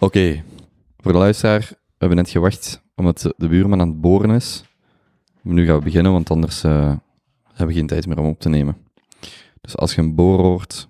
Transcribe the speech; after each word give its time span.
Oké, 0.00 0.42
voor 0.96 1.12
de 1.12 1.18
luisteraar, 1.18 1.60
we 1.70 1.94
hebben 1.98 2.16
net 2.16 2.30
gewacht 2.30 2.82
omdat 2.94 3.34
de 3.36 3.48
buurman 3.48 3.80
aan 3.80 3.88
het 3.88 4.00
boren 4.00 4.30
is. 4.30 4.64
Maar 5.40 5.54
nu 5.54 5.66
gaan 5.66 5.78
we 5.78 5.84
beginnen, 5.84 6.12
want 6.12 6.30
anders 6.30 6.64
eh, 6.64 6.96
hebben 7.44 7.66
we 7.66 7.72
geen 7.72 7.86
tijd 7.86 8.06
meer 8.06 8.18
om 8.18 8.26
op 8.26 8.40
te 8.40 8.48
nemen. 8.48 8.76
Dus 9.60 9.76
als 9.76 9.94
je 9.94 10.00
een 10.00 10.14
boor 10.14 10.38
hoort, 10.38 10.88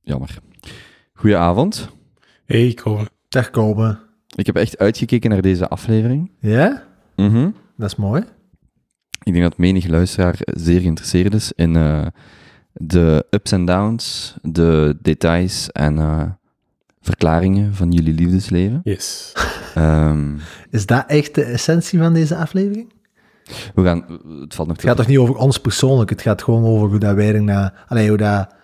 jammer. 0.00 0.38
Goedenavond. 1.12 1.88
Hey, 2.44 2.74
Kobe. 2.74 3.08
Dag 3.28 3.50
Kobe. 3.50 3.98
Ik 4.36 4.46
heb 4.46 4.56
echt 4.56 4.78
uitgekeken 4.78 5.30
naar 5.30 5.42
deze 5.42 5.68
aflevering. 5.68 6.30
Ja? 6.40 6.86
Mhm. 7.16 7.50
Dat 7.76 7.90
is 7.90 7.96
mooi. 7.96 8.24
Ik 9.22 9.32
denk 9.32 9.42
dat 9.42 9.58
menig 9.58 9.86
luisteraar 9.86 10.38
zeer 10.38 10.80
geïnteresseerd 10.80 11.34
is 11.34 11.52
in 11.52 11.76
eh, 11.76 12.06
de 12.72 13.26
ups 13.30 13.52
en 13.52 13.64
downs, 13.64 14.34
de 14.42 14.98
details 15.02 15.70
en 15.72 15.98
eh, 15.98 16.30
verklaringen 17.00 17.74
van 17.74 17.90
jullie 17.90 18.14
liefdesleven. 18.14 18.80
Yes. 18.84 19.32
Ehm, 19.74 20.34
Is 20.70 20.86
dat 20.86 21.04
echt 21.06 21.34
de 21.34 21.42
essentie 21.42 21.98
van 21.98 22.12
deze 22.12 22.36
aflevering? 22.36 22.92
we 23.74 23.82
gaan, 23.84 24.04
het 24.40 24.54
valt 24.54 24.68
nog 24.68 24.76
Het 24.76 24.86
gaat 24.86 24.96
toch 24.96 25.06
niet 25.06 25.18
over 25.18 25.34
ons 25.36 25.58
persoonlijk, 25.60 26.10
het 26.10 26.22
gaat 26.22 26.42
gewoon 26.42 26.64
over 26.64 26.88
hoe 26.88 26.98
dat 26.98 27.14
wij 27.14 27.32
naar... 27.40 27.84
Allee, 27.88 28.08
hoe 28.08 28.16
dat... 28.16 28.54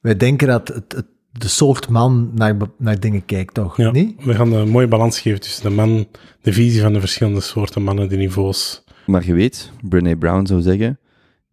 Wij 0.00 0.16
denken 0.16 0.48
dat 0.48 0.68
het, 0.68 0.92
het- 0.92 1.06
de 1.32 1.48
soort 1.48 1.88
man 1.88 2.30
naar, 2.34 2.56
naar 2.78 3.00
dingen 3.00 3.24
kijkt, 3.24 3.54
toch? 3.54 3.76
Ja, 3.76 3.90
Niet? 3.90 4.24
we 4.24 4.34
gaan 4.34 4.52
een 4.52 4.68
mooie 4.68 4.88
balans 4.88 5.20
geven 5.20 5.40
tussen 5.40 5.62
de 5.62 5.74
man, 5.74 6.06
de 6.42 6.52
visie 6.52 6.80
van 6.80 6.92
de 6.92 7.00
verschillende 7.00 7.40
soorten 7.40 7.82
mannen, 7.82 8.08
de 8.08 8.16
niveaus. 8.16 8.84
Maar 9.06 9.26
je 9.26 9.34
weet, 9.34 9.70
Brené 9.88 10.16
Brown 10.16 10.46
zou 10.46 10.60
zeggen, 10.60 10.98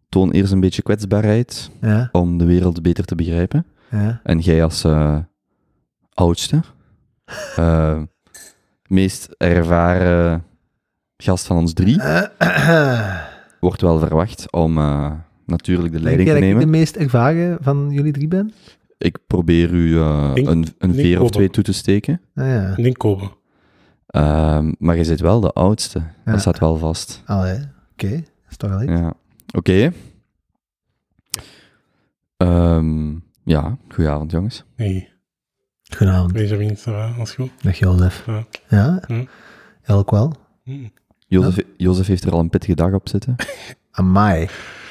toon 0.10 0.32
eerst 0.32 0.52
een 0.52 0.60
beetje 0.60 0.82
kwetsbaarheid 0.82 1.72
Ja, 1.82 2.10
om 2.12 2.38
de 2.38 2.46
wereld 2.46 2.82
beter 2.82 3.06
te 3.06 3.16
begrijpen. 3.16 3.66
ja. 3.92 4.20
En 4.24 4.40
jij 4.40 4.64
als 4.64 4.84
eh, 4.84 5.18
oudste, 6.18 6.62
eh, 7.56 8.02
meest 8.88 9.30
ervaren 9.38 10.44
gast 11.18 11.46
van 11.46 11.58
ons 11.58 11.74
drie, 11.74 12.02
wordt 13.60 13.82
wel 13.82 14.00
verwacht 14.00 14.52
om 14.52 14.78
eh, 14.78 15.12
natuurlijk 15.46 15.94
de 15.94 16.00
Denk 16.00 16.04
leiding 16.04 16.28
jij 16.28 16.36
te 16.38 16.42
dat 16.42 16.50
ik 16.50 16.56
nemen. 16.56 16.72
de 16.72 16.78
meest 16.78 16.96
ervaren 16.96 17.58
van 17.62 17.90
jullie 17.92 18.12
drie 18.12 18.28
ben? 18.28 18.54
Ik 18.98 19.18
probeer 19.28 19.72
u 19.74 19.98
eh, 20.00 20.34
Denk- 20.34 20.48
een, 20.48 20.58
een 20.78 20.92
denk 20.92 20.94
veer 20.94 21.22
of 21.22 21.30
twee 21.30 21.50
toe 21.50 21.64
te 21.64 21.74
steken. 21.74 22.22
Ah 22.36 22.46
ja, 22.46 22.70
Ik 22.78 22.84
denk 22.84 22.98
Kobe. 22.98 23.30
Ehm, 24.08 24.74
maar 24.80 24.96
je 24.98 25.04
zit 25.04 25.20
wel 25.20 25.40
de 25.40 25.52
oudste. 25.52 26.00
Ja. 26.26 26.32
Dat 26.32 26.42
staat 26.42 26.60
wel 26.60 26.78
vast. 26.78 27.22
allee, 27.26 27.60
oké. 27.92 28.10
Dat 28.10 28.50
is 28.50 28.58
toch 28.58 28.72
al 28.72 28.82
iets. 28.82 28.92
Ja. 28.92 29.14
Oké. 29.56 29.92
Ehm, 32.38 33.16
ja, 33.44 33.78
goedenavond 33.90 34.32
jongens. 34.32 34.64
Hey, 34.76 35.10
Goedenavond. 35.96 36.34
Benjamin, 36.34 36.76
ça 36.78 36.92
va? 36.92 37.14
Alles 37.18 37.32
goed? 37.32 37.50
Dag 37.62 37.78
Jozef. 37.80 38.24
Ja. 38.26 38.46
Ja? 38.70 39.02
Hm. 39.08 39.24
Ja, 39.86 39.94
ook 39.94 40.12
wel. 40.12 40.34
Hm. 40.64 40.88
Jozef, 41.28 41.64
Jozef 41.78 42.08
heeft 42.08 42.24
er 42.24 42.32
al 42.32 42.40
een 42.40 42.50
pittige 42.50 42.76
dag 42.76 42.94
op 42.94 43.10
zitten. 43.10 43.36
Amai. 43.92 44.48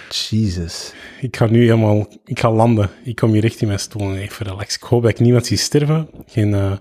Jesus. 0.08 0.92
Ik 1.20 1.36
ga 1.36 1.46
nu 1.46 1.60
helemaal... 1.62 2.06
Ik 2.24 2.38
ga 2.40 2.50
landen. 2.52 2.90
Ik 3.04 3.16
kom 3.16 3.32
hier 3.32 3.44
echt 3.44 3.60
in 3.60 3.66
mijn 3.66 3.78
stoel 3.78 4.02
en 4.10 4.16
even 4.16 4.46
relax. 4.46 4.74
Ik 4.76 4.82
hoop 4.82 5.02
dat 5.02 5.10
ik 5.10 5.20
niemand 5.20 5.46
zie 5.46 5.56
sterven. 5.56 6.08
Geen... 6.26 6.54
eh, 6.54 6.72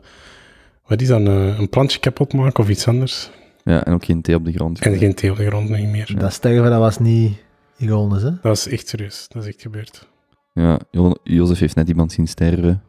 wat 0.85 1.01
is 1.01 1.07
dat? 1.07 1.19
Een, 1.19 1.27
een 1.59 1.69
plantje 1.69 1.99
kapot 1.99 2.33
maken 2.33 2.63
of 2.63 2.69
iets 2.69 2.87
anders? 2.87 3.29
Ja, 3.63 3.85
en 3.85 3.93
ook 3.93 4.05
geen 4.05 4.21
thee 4.21 4.35
op 4.35 4.45
de 4.45 4.51
grond. 4.51 4.79
En 4.79 4.97
geen 4.97 5.13
thee 5.15 5.31
op 5.31 5.37
de 5.37 5.45
grond 5.45 5.69
niet 5.69 5.87
meer. 5.89 6.13
Dat 6.17 6.33
sterven, 6.33 6.69
dat 6.69 6.79
was 6.79 6.99
niet 6.99 7.37
ironisch, 7.77 8.21
hè? 8.21 8.31
Dat 8.41 8.57
is 8.57 8.67
echt 8.67 8.87
serieus. 8.87 9.25
Dat 9.27 9.43
is 9.43 9.49
echt 9.49 9.61
gebeurd. 9.61 10.07
Ja, 10.53 10.79
Jo- 10.91 11.15
Jozef 11.23 11.59
heeft 11.59 11.75
net 11.75 11.87
iemand 11.89 12.11
zien 12.11 12.27
sterven. 12.27 12.83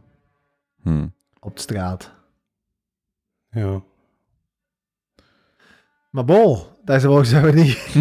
Hm. 0.83 1.07
Op 1.47 1.55
de 1.55 1.61
straat. 1.61 2.13
Ja. 3.51 3.83
Maar 6.11 6.25
bon, 6.25 6.59
daar 6.85 7.01
zijn 7.01 7.43
we 7.43 7.53
niet. 7.53 7.95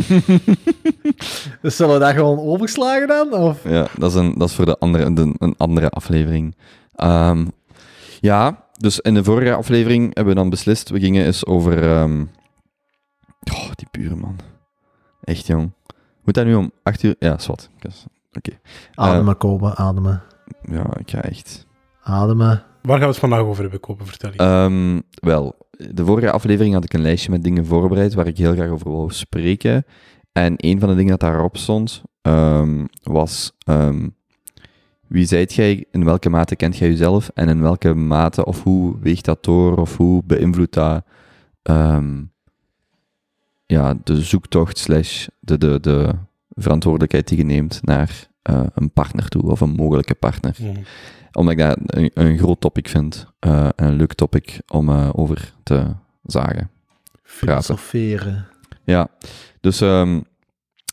dus 1.62 1.76
zullen 1.76 1.94
we 1.94 2.00
dat 2.00 2.14
gewoon 2.14 2.40
overslagen 2.40 3.08
dan? 3.08 3.34
Of? 3.34 3.64
Ja, 3.64 3.88
dat 3.98 4.12
is, 4.12 4.18
een, 4.18 4.38
dat 4.38 4.50
is 4.50 4.56
voor 4.56 4.66
de 4.66 4.78
andere, 4.78 5.14
de, 5.14 5.36
een 5.38 5.56
andere 5.58 5.90
aflevering. 5.90 6.56
Ehm, 6.96 7.46
ja, 8.20 8.64
dus 8.78 9.00
in 9.00 9.14
de 9.14 9.24
vorige 9.24 9.54
aflevering 9.54 10.16
hebben 10.16 10.34
we 10.34 10.40
dan 10.40 10.50
beslist, 10.50 10.90
we 10.90 11.00
gingen 11.00 11.26
eens 11.26 11.46
over... 11.46 11.84
ehm, 11.84 12.26
oh, 13.54 13.72
die 13.76 13.88
buurman. 13.92 14.40
Echt, 15.24 15.48
jong. 15.48 15.72
Moet 16.24 16.34
dat 16.34 16.46
nu 16.46 16.56
om 16.56 16.72
acht 16.84 17.04
uur... 17.04 17.16
Ja, 17.20 17.38
zwart. 17.38 17.70
Oké. 18.34 18.60
Ademen, 18.94 19.38
Kobe, 19.38 19.76
ademen. 19.76 20.24
Ja, 20.62 20.98
ik 20.98 21.10
ga 21.10 21.22
echt... 21.22 21.66
Ademen. 22.04 22.64
Waar 22.86 22.98
gaan 22.98 23.08
we 23.08 23.12
het 23.14 23.18
vandaag 23.18 23.40
over 23.40 23.62
hebben, 23.62 23.80
Kobe? 23.80 24.06
Vertel 24.06 24.32
je. 24.32 24.38
Ehm, 24.38 25.00
wel, 25.14 25.56
de 25.92 26.06
vorige 26.06 26.32
aflevering 26.32 26.74
had 26.74 26.84
ik 26.84 26.94
een 26.94 27.02
lijstje 27.02 27.32
met 27.32 27.44
dingen 27.44 27.66
voorbereid 27.66 28.14
waar 28.14 28.28
ik 28.28 28.38
heel 28.38 28.54
graag 28.54 28.70
over 28.70 28.92
wou 28.92 29.12
spreken. 29.12 29.86
En 30.32 30.54
een 30.58 30.80
van 30.80 30.90
de 30.90 30.96
dingen 30.96 31.12
dat 31.12 31.20
daarop 31.20 31.58
stond, 31.58 32.04
ehm, 32.22 32.86
was... 33.04 33.52
ehm, 33.58 34.08
wie 35.08 35.26
zijt 35.26 35.54
jij, 35.54 35.86
in 35.92 36.04
welke 36.04 36.30
mate 36.30 36.56
kent 36.56 36.78
jij 36.78 36.90
jezelf 36.90 37.30
en 37.34 37.50
in 37.50 37.62
welke 37.62 37.94
mate 37.94 38.46
of 38.46 38.64
hoe 38.64 38.96
weegt 39.00 39.26
dat 39.26 39.44
door 39.44 39.78
of 39.78 39.98
hoe 39.98 40.24
beïnvloedt 40.26 40.74
dat 40.74 41.04
ja, 43.66 43.98
de 44.04 44.22
zoektocht 44.22 44.78
slash 44.78 45.28
de, 45.40 45.58
de, 45.58 45.80
de 45.80 46.16
verantwoordelijkheid 46.50 47.28
die 47.28 47.38
je 47.38 47.44
neemt 47.44 47.80
naar 47.84 48.28
eh, 48.46 48.64
een 48.74 48.92
partner 48.92 49.28
toe 49.30 49.42
of 49.52 49.62
een 49.62 49.76
mogelijke 49.76 50.16
partner 50.16 50.56
omdat 51.32 51.54
ik 51.54 51.60
dat 51.60 51.78
een, 51.86 52.12
een 52.14 52.38
groot 52.38 52.62
topic 52.62 52.88
vind 52.88 53.28
eh, 53.40 53.66
en 53.66 53.74
een 53.88 53.94
leuk 53.96 54.14
topic 54.14 54.60
om 54.68 54.90
eh, 54.90 55.10
over 55.14 55.54
te 55.64 55.86
zagen. 56.24 56.70
Filosoferen. 57.24 58.48
Ja, 58.84 59.08
dus 59.62 59.82
ehm, 59.82 60.22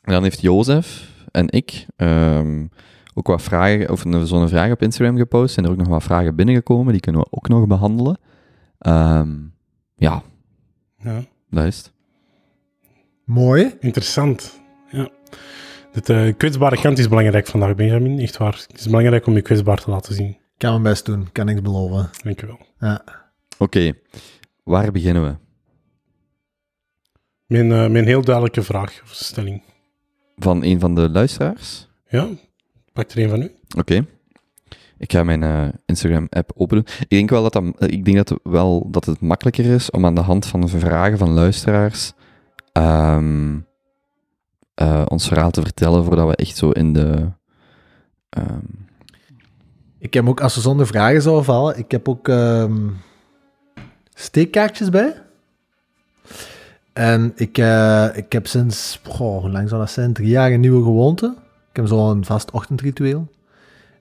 dan 0.03 0.23
heeft 0.23 0.41
Jozef 0.41 1.11
en 1.31 1.49
ik 1.49 1.87
ehm, 1.97 2.67
ook 3.15 3.27
wat 3.27 3.43
vragen, 3.43 3.91
of 3.91 4.05
een- 4.05 4.27
zo'n 4.27 4.49
vraag 4.49 4.71
op 4.73 4.83
Instagram 4.83 5.17
gepost. 5.17 5.57
En 5.59 5.65
er 5.65 5.71
ook 5.71 5.77
nog 5.77 5.89
wat 5.89 6.03
vragen 6.03 6.35
binnengekomen, 6.37 6.93
die 6.93 7.01
kunnen 7.01 7.21
we 7.21 7.27
ook 7.31 7.49
nog 7.49 7.67
behandelen. 7.67 8.19
Ehm, 8.79 9.31
ja, 9.97 10.23
Ja. 10.99 11.23
dat 11.51 11.65
is 11.65 11.77
het. 11.77 11.93
Mooi. 13.25 13.75
Interessant. 13.81 14.61
Ja. 14.91 15.09
Het 15.93 16.09
eh, 16.09 16.33
kwetsbare 16.37 16.81
kant 16.81 16.99
is 16.99 17.09
belangrijk 17.09 17.47
vandaag, 17.47 17.75
Benjamin. 17.75 18.19
Echt 18.19 18.37
waar. 18.37 18.65
Het 18.69 18.79
is 18.79 18.87
belangrijk 18.87 19.27
om 19.27 19.35
je 19.35 19.43
kwetsbaar 19.43 19.83
te 19.83 19.91
laten 19.91 20.15
zien. 20.15 20.37
Kan 20.57 20.71
mijn 20.71 20.83
best 20.83 21.05
doen. 21.05 21.29
Kan 21.33 21.47
niks 21.47 21.63
beloven. 21.63 22.11
Dank 22.23 22.41
je 22.41 22.47
wel. 22.47 22.59
Ja. 22.79 23.05
Oké, 23.59 23.93
waar 24.65 24.93
beginnen 24.93 25.25
we? 25.25 25.35
Mijn, 27.47 27.73
eh, 27.73 27.91
mijn 27.91 28.05
heel 28.05 28.23
duidelijke 28.23 28.63
vraag 28.63 29.01
of 29.03 29.13
stelling. 29.15 29.63
Van 30.37 30.65
een 30.65 30.81
van 30.81 30.95
de 30.95 31.11
luisteraars? 31.11 31.89
Ja? 32.09 32.29
Pak 32.93 33.11
er 33.11 33.19
een 33.19 33.29
van 33.29 33.43
u. 33.43 33.51
Oké. 33.77 34.07
Ik 34.99 35.13
ga 35.13 35.23
mijn 35.23 35.43
eh, 35.43 35.69
Instagram-app 35.87 36.53
openen. 36.55 36.85
Ik 36.99 37.11
denk 37.11 37.31
wel 37.31 37.43
dat, 37.43 37.53
dat, 37.53 37.91
ik 37.91 38.05
denk 38.05 38.17
dat, 38.17 38.41
wel 38.43 38.91
dat 38.91 39.05
het 39.05 39.21
makkelijker 39.21 39.65
is 39.65 39.91
om 39.91 40.07
aan 40.07 40.15
de 40.15 40.21
hand 40.21 40.47
van 40.47 40.61
de 40.61 40.69
vragen 40.69 41.19
van 41.19 41.31
luisteraars 41.31 42.13
ehm, 42.73 43.59
eh, 44.75 45.03
ons 45.09 45.28
verhaal 45.28 45.50
te 45.50 45.60
vertellen 45.62 46.05
voordat 46.05 46.28
we 46.28 46.37
echt 46.37 46.56
zo 46.56 46.71
in 46.71 46.93
de... 46.93 47.28
ehm, 48.28 48.59
Ik 49.99 50.15
heb 50.15 50.28
ook, 50.28 50.41
als 50.41 50.55
we 50.55 50.60
zonder 50.60 50.87
vragen 50.87 51.22
zouden 51.22 51.44
vallen, 51.44 51.78
ik 51.78 51.91
heb 51.91 52.09
ook 52.09 52.28
ehm 52.28 52.88
steekkaartjes 54.15 54.91
bij. 54.91 55.22
En 56.93 57.32
ik, 57.34 57.59
eh, 57.59 58.09
ik 58.15 58.32
heb 58.32 58.47
sinds, 58.47 59.00
goh, 59.09 59.41
hoe 59.41 59.50
lang 59.50 59.69
zou 59.69 59.81
dat 59.81 59.91
zijn? 59.91 60.12
Drie 60.12 60.28
jaar 60.28 60.50
een 60.53 60.61
nieuwe 60.61 60.82
gewoonte. 60.82 61.34
Ik 61.71 61.77
heb 61.77 61.87
zo'n 61.87 62.25
vast 62.25 62.50
ochtendritueel. 62.50 63.31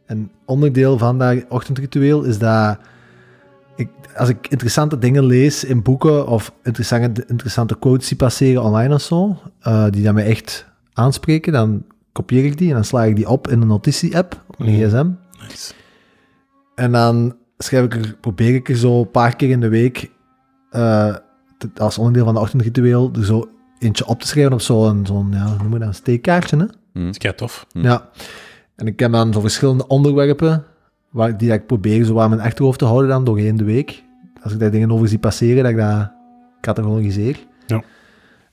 En 0.06 0.32
onderdeel 0.46 0.98
van 0.98 1.18
dat 1.20 1.38
ochtendritueel 1.50 2.24
is 2.24 2.38
dat 2.40 2.78
ik, 3.82 3.90
als 4.18 4.30
ik 4.30 4.48
interessante 4.48 4.98
dingen 4.98 5.26
lees 5.26 5.64
in 5.64 5.82
boeken 5.82 6.28
of 6.28 6.54
interessante, 6.64 7.24
interessante 7.28 7.78
quotes 7.80 8.08
zie 8.08 8.18
passeren 8.18 8.64
online 8.64 8.94
of 8.94 9.02
zo, 9.02 9.38
eh, 9.60 9.86
die 9.90 10.04
dan 10.04 10.14
mij 10.14 10.26
echt 10.26 10.66
aanspreken, 10.94 11.54
dan 11.54 11.84
kopieer 12.12 12.46
ik 12.46 12.58
die 12.58 12.68
en 12.70 12.74
dan 12.76 12.84
sla 12.84 13.04
ik 13.04 13.16
die 13.16 13.30
op 13.30 13.48
in 13.48 13.62
een 13.62 13.68
notitie-app 13.68 14.44
op 14.48 14.60
mijn 14.60 14.72
Mhm. 14.72 14.88
gsm. 14.88 15.08
Nice. 15.48 15.74
En 16.76 16.92
dan 16.92 17.36
schrijf 17.58 17.86
ik 17.86 17.94
er, 17.96 18.16
probeer 18.22 18.56
ik 18.56 18.70
er 18.70 18.76
zo 18.78 19.00
een 19.00 19.12
paar 19.12 19.36
keer 19.36 19.50
in 19.50 19.60
de 19.60 19.70
week, 19.70 20.12
eh, 20.70 21.16
te- 21.58 21.70
als 21.78 21.98
onderdeel 21.98 22.26
van 22.26 22.34
de 22.34 22.40
ochtendritueel, 22.40 23.12
er 23.16 23.26
zo 23.26 23.50
eentje 23.80 24.06
op 24.08 24.20
te 24.22 24.28
schrijven 24.28 24.54
op 24.54 24.62
zo'n, 24.62 25.06
zo'n 25.06 25.28
ja, 25.32 25.46
hoe 25.46 25.58
noem 25.64 25.74
je 25.74 25.80
dat, 25.80 25.88
een 25.88 25.94
steekkaartje, 25.94 26.58
hè? 26.58 26.66
hm. 26.94 27.06
Dat 27.12 27.24
is 27.24 27.32
tof. 27.36 27.66
Hm. 27.72 27.82
Ja. 27.82 28.10
En 28.76 28.88
ik 28.88 29.00
heb 29.00 29.12
dan 29.12 29.34
zo 29.34 29.40
verschillende 29.40 29.88
onderwerpen, 29.88 30.64
waar, 31.12 31.38
die 31.38 31.48
dat 31.50 31.58
ik 31.58 31.66
probeer 31.68 32.04
zo 32.04 32.20
aan 32.20 32.30
mijn 32.30 32.42
achterhoofd 32.42 32.80
te 32.80 32.86
houden 32.86 33.10
dan 33.10 33.24
doorheen 33.24 33.58
de 33.58 33.64
week. 33.64 34.04
Als 34.44 34.54
ik 34.54 34.60
daar 34.60 34.72
dingen 34.72 34.92
over 34.92 35.08
zie 35.08 35.20
passeren, 35.20 35.64
dat 35.64 35.72
ik 35.72 35.78
dat 35.78 36.12
catalogiseer. 36.62 37.38
Ja. 37.68 37.82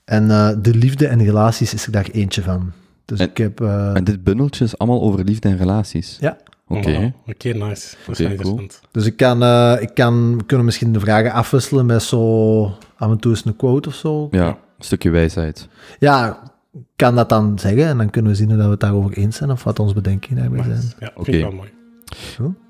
En 0.05 0.31
eh, 0.31 0.49
de 0.61 0.75
liefde 0.75 1.07
en 1.07 1.23
relaties 1.23 1.73
is 1.73 1.85
er 1.85 1.91
daar 1.91 2.09
eentje 2.11 2.41
van. 2.41 2.71
Dus 3.05 3.19
En- 3.19 3.29
ik 3.29 3.37
heb... 3.37 3.61
eh, 3.61 3.95
En 3.95 4.03
dit 4.03 4.23
bundeltje 4.23 4.63
is 4.65 4.77
allemaal 4.77 5.01
over 5.01 5.23
liefde 5.23 5.49
en 5.49 5.57
relaties? 5.57 6.17
Ja. 6.19 6.37
Oké. 6.67 6.91
Wow. 6.91 7.11
Oké, 7.27 7.47
nice. 7.53 7.95
Dat 8.07 8.19
interessant. 8.19 8.81
Dus 8.91 9.05
ik 9.05 9.17
kan, 9.17 9.43
eh, 9.43 9.75
ik 9.79 9.89
kan, 9.93 10.37
we 10.37 10.43
kunnen 10.45 10.65
misschien 10.65 10.93
de 10.93 10.99
vragen 10.99 11.31
afwisselen 11.31 11.85
met 11.85 12.01
zo 12.03 12.63
af 12.97 13.11
en 13.11 13.19
toe 13.19 13.31
eens 13.31 13.45
een 13.45 13.55
quote 13.55 13.89
of 13.89 13.95
zo. 13.95 14.27
Ja, 14.31 14.47
een 14.47 14.55
stukje 14.79 15.09
wijsheid. 15.09 15.67
Ja, 15.99 16.39
ik 16.73 16.79
kan 16.95 17.15
dat 17.15 17.29
dan 17.29 17.59
zeggen 17.59 17.85
en 17.85 17.97
dan 17.97 18.09
kunnen 18.09 18.31
we 18.31 18.37
zien 18.37 18.49
of 18.51 18.55
we 18.63 18.69
het 18.69 18.79
daarover 18.79 19.11
eens 19.13 19.37
zijn 19.37 19.51
of 19.51 19.63
wat 19.63 19.79
onze 19.79 19.93
bedenkingen 19.93 20.41
daarbij 20.41 20.63
zijn. 20.63 20.81
Ja, 20.99 21.11
vind 21.15 21.17
Oké. 21.17 21.31
ik 21.31 21.41
wel 21.43 21.51
mooi. 21.51 21.69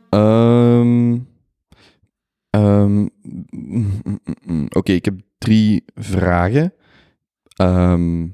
Ehm, 0.09 1.17
ehm. 2.49 3.07
Oké, 4.69 4.91
ik 4.91 5.05
heb 5.05 5.19
drie 5.37 5.83
vragen. 5.95 6.73
Ehm, 7.55 8.27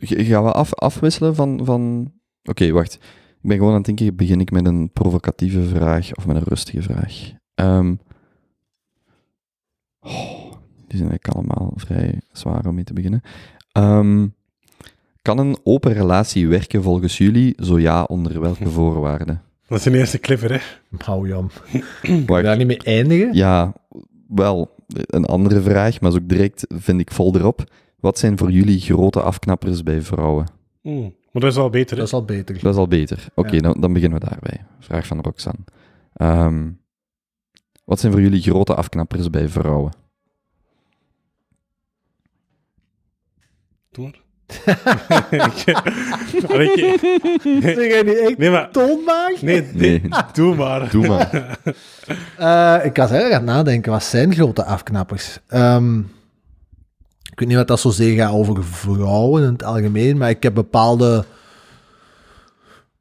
gaan 0.00 0.44
we 0.44 0.52
af, 0.52 0.74
afwisselen 0.74 1.34
van... 1.34 1.60
van... 1.64 2.12
Oké, 2.42 2.70
wacht. 2.70 2.94
Ik 3.40 3.48
ben 3.48 3.56
gewoon 3.56 3.72
aan 3.72 3.82
het 3.82 3.86
denken, 3.86 4.16
begin 4.16 4.40
ik 4.40 4.50
met 4.50 4.66
een 4.66 4.90
provocatieve 4.92 5.64
vraag 5.64 6.14
of 6.14 6.26
met 6.26 6.36
een 6.36 6.42
rustige 6.42 6.82
vraag? 6.82 7.32
Oh, 10.00 10.52
die 10.86 10.98
zijn 10.98 11.10
eigenlijk 11.10 11.28
allemaal 11.28 11.72
vrij 11.76 12.20
zwaar 12.32 12.66
om 12.66 12.74
mee 12.74 12.84
te 12.84 12.92
beginnen. 12.92 13.22
Kan 15.22 15.38
een 15.38 15.58
open 15.62 15.92
relatie 15.92 16.48
werken 16.48 16.82
volgens 16.82 17.18
jullie? 17.18 17.54
Zo 17.64 17.78
ja, 17.78 18.02
onder 18.04 18.40
welke 18.40 18.68
voorwaarden? 18.78 19.42
Dat 19.68 19.78
is 19.78 19.84
een 19.84 19.94
eerste 19.94 20.18
clipper, 20.18 20.52
hè? 20.52 20.58
Hou. 21.04 21.28
Wacht. 21.30 21.50
Je 22.02 22.42
daar 22.42 22.56
niet 22.56 22.66
mee 22.66 22.82
eindigen? 22.82 23.34
Ja, 23.34 23.72
wel, 24.28 24.74
een 24.86 25.24
andere 25.24 25.60
vraag, 25.60 26.00
maar 26.00 26.10
is 26.10 26.16
ook 26.16 26.28
direct, 26.28 26.66
vind 26.68 27.00
ik, 27.00 27.12
vol 27.12 27.34
erop. 27.36 27.64
Wat 28.00 28.18
zijn 28.18 28.38
voor 28.38 28.50
jullie 28.50 28.80
grote 28.80 29.22
afknappers 29.22 29.82
bij 29.82 30.02
vrouwen? 30.02 30.46
Mm. 30.82 31.16
Maar 31.32 31.42
dat 31.42 31.52
is 31.52 31.58
al 31.58 31.70
beter, 31.70 31.90
hè? 31.90 31.96
Dat 31.96 32.06
is 32.06 32.12
al 32.12 32.24
beter. 32.24 32.58
Dat 32.60 32.72
is 32.72 32.78
al 32.78 32.88
beter. 32.88 33.26
Oké, 33.34 33.54
Ja. 33.54 33.60
dan, 33.60 33.80
dan 33.80 33.92
beginnen 33.92 34.20
we 34.20 34.26
daarbij. 34.26 34.64
Vraag 34.78 35.06
van 35.06 35.20
Roxanne. 35.20 35.60
Ehm, 36.12 36.70
wat 37.84 38.00
zijn 38.00 38.12
voor 38.12 38.20
jullie 38.20 38.40
grote 38.42 38.74
afknappers 38.74 39.30
bij 39.30 39.48
vrouwen? 39.48 39.92
Doe 43.90 44.04
maar. 44.04 44.20
Zeg 44.48 44.82
jij 47.88 48.02
niet 48.02 48.18
echt 48.18 48.38
nee, 48.38 48.50
maar... 48.50 48.68
Nee, 49.40 49.62
nee, 49.72 50.00
Nee, 50.00 50.10
doe 50.32 50.54
maar. 50.54 50.90
doe 50.90 51.06
maar. 51.06 51.30
Eh, 52.36 52.84
ik 52.84 52.96
was 52.96 53.10
heel 53.10 53.24
aan 53.24 53.30
het 53.32 53.42
nadenken, 53.42 53.92
wat 53.92 54.02
zijn 54.02 54.34
grote 54.34 54.64
afknappers? 54.64 55.38
Ehm, 55.48 55.98
ik 57.30 57.38
weet 57.38 57.48
niet 57.48 57.56
wat 57.56 57.68
dat 57.68 57.80
zozeer 57.80 58.16
gaat 58.16 58.32
over 58.32 58.64
vrouwen 58.64 59.42
in 59.42 59.52
het 59.52 59.64
algemeen, 59.64 60.16
maar 60.16 60.30
ik 60.30 60.42
heb 60.42 60.54
bepaalde 60.54 61.24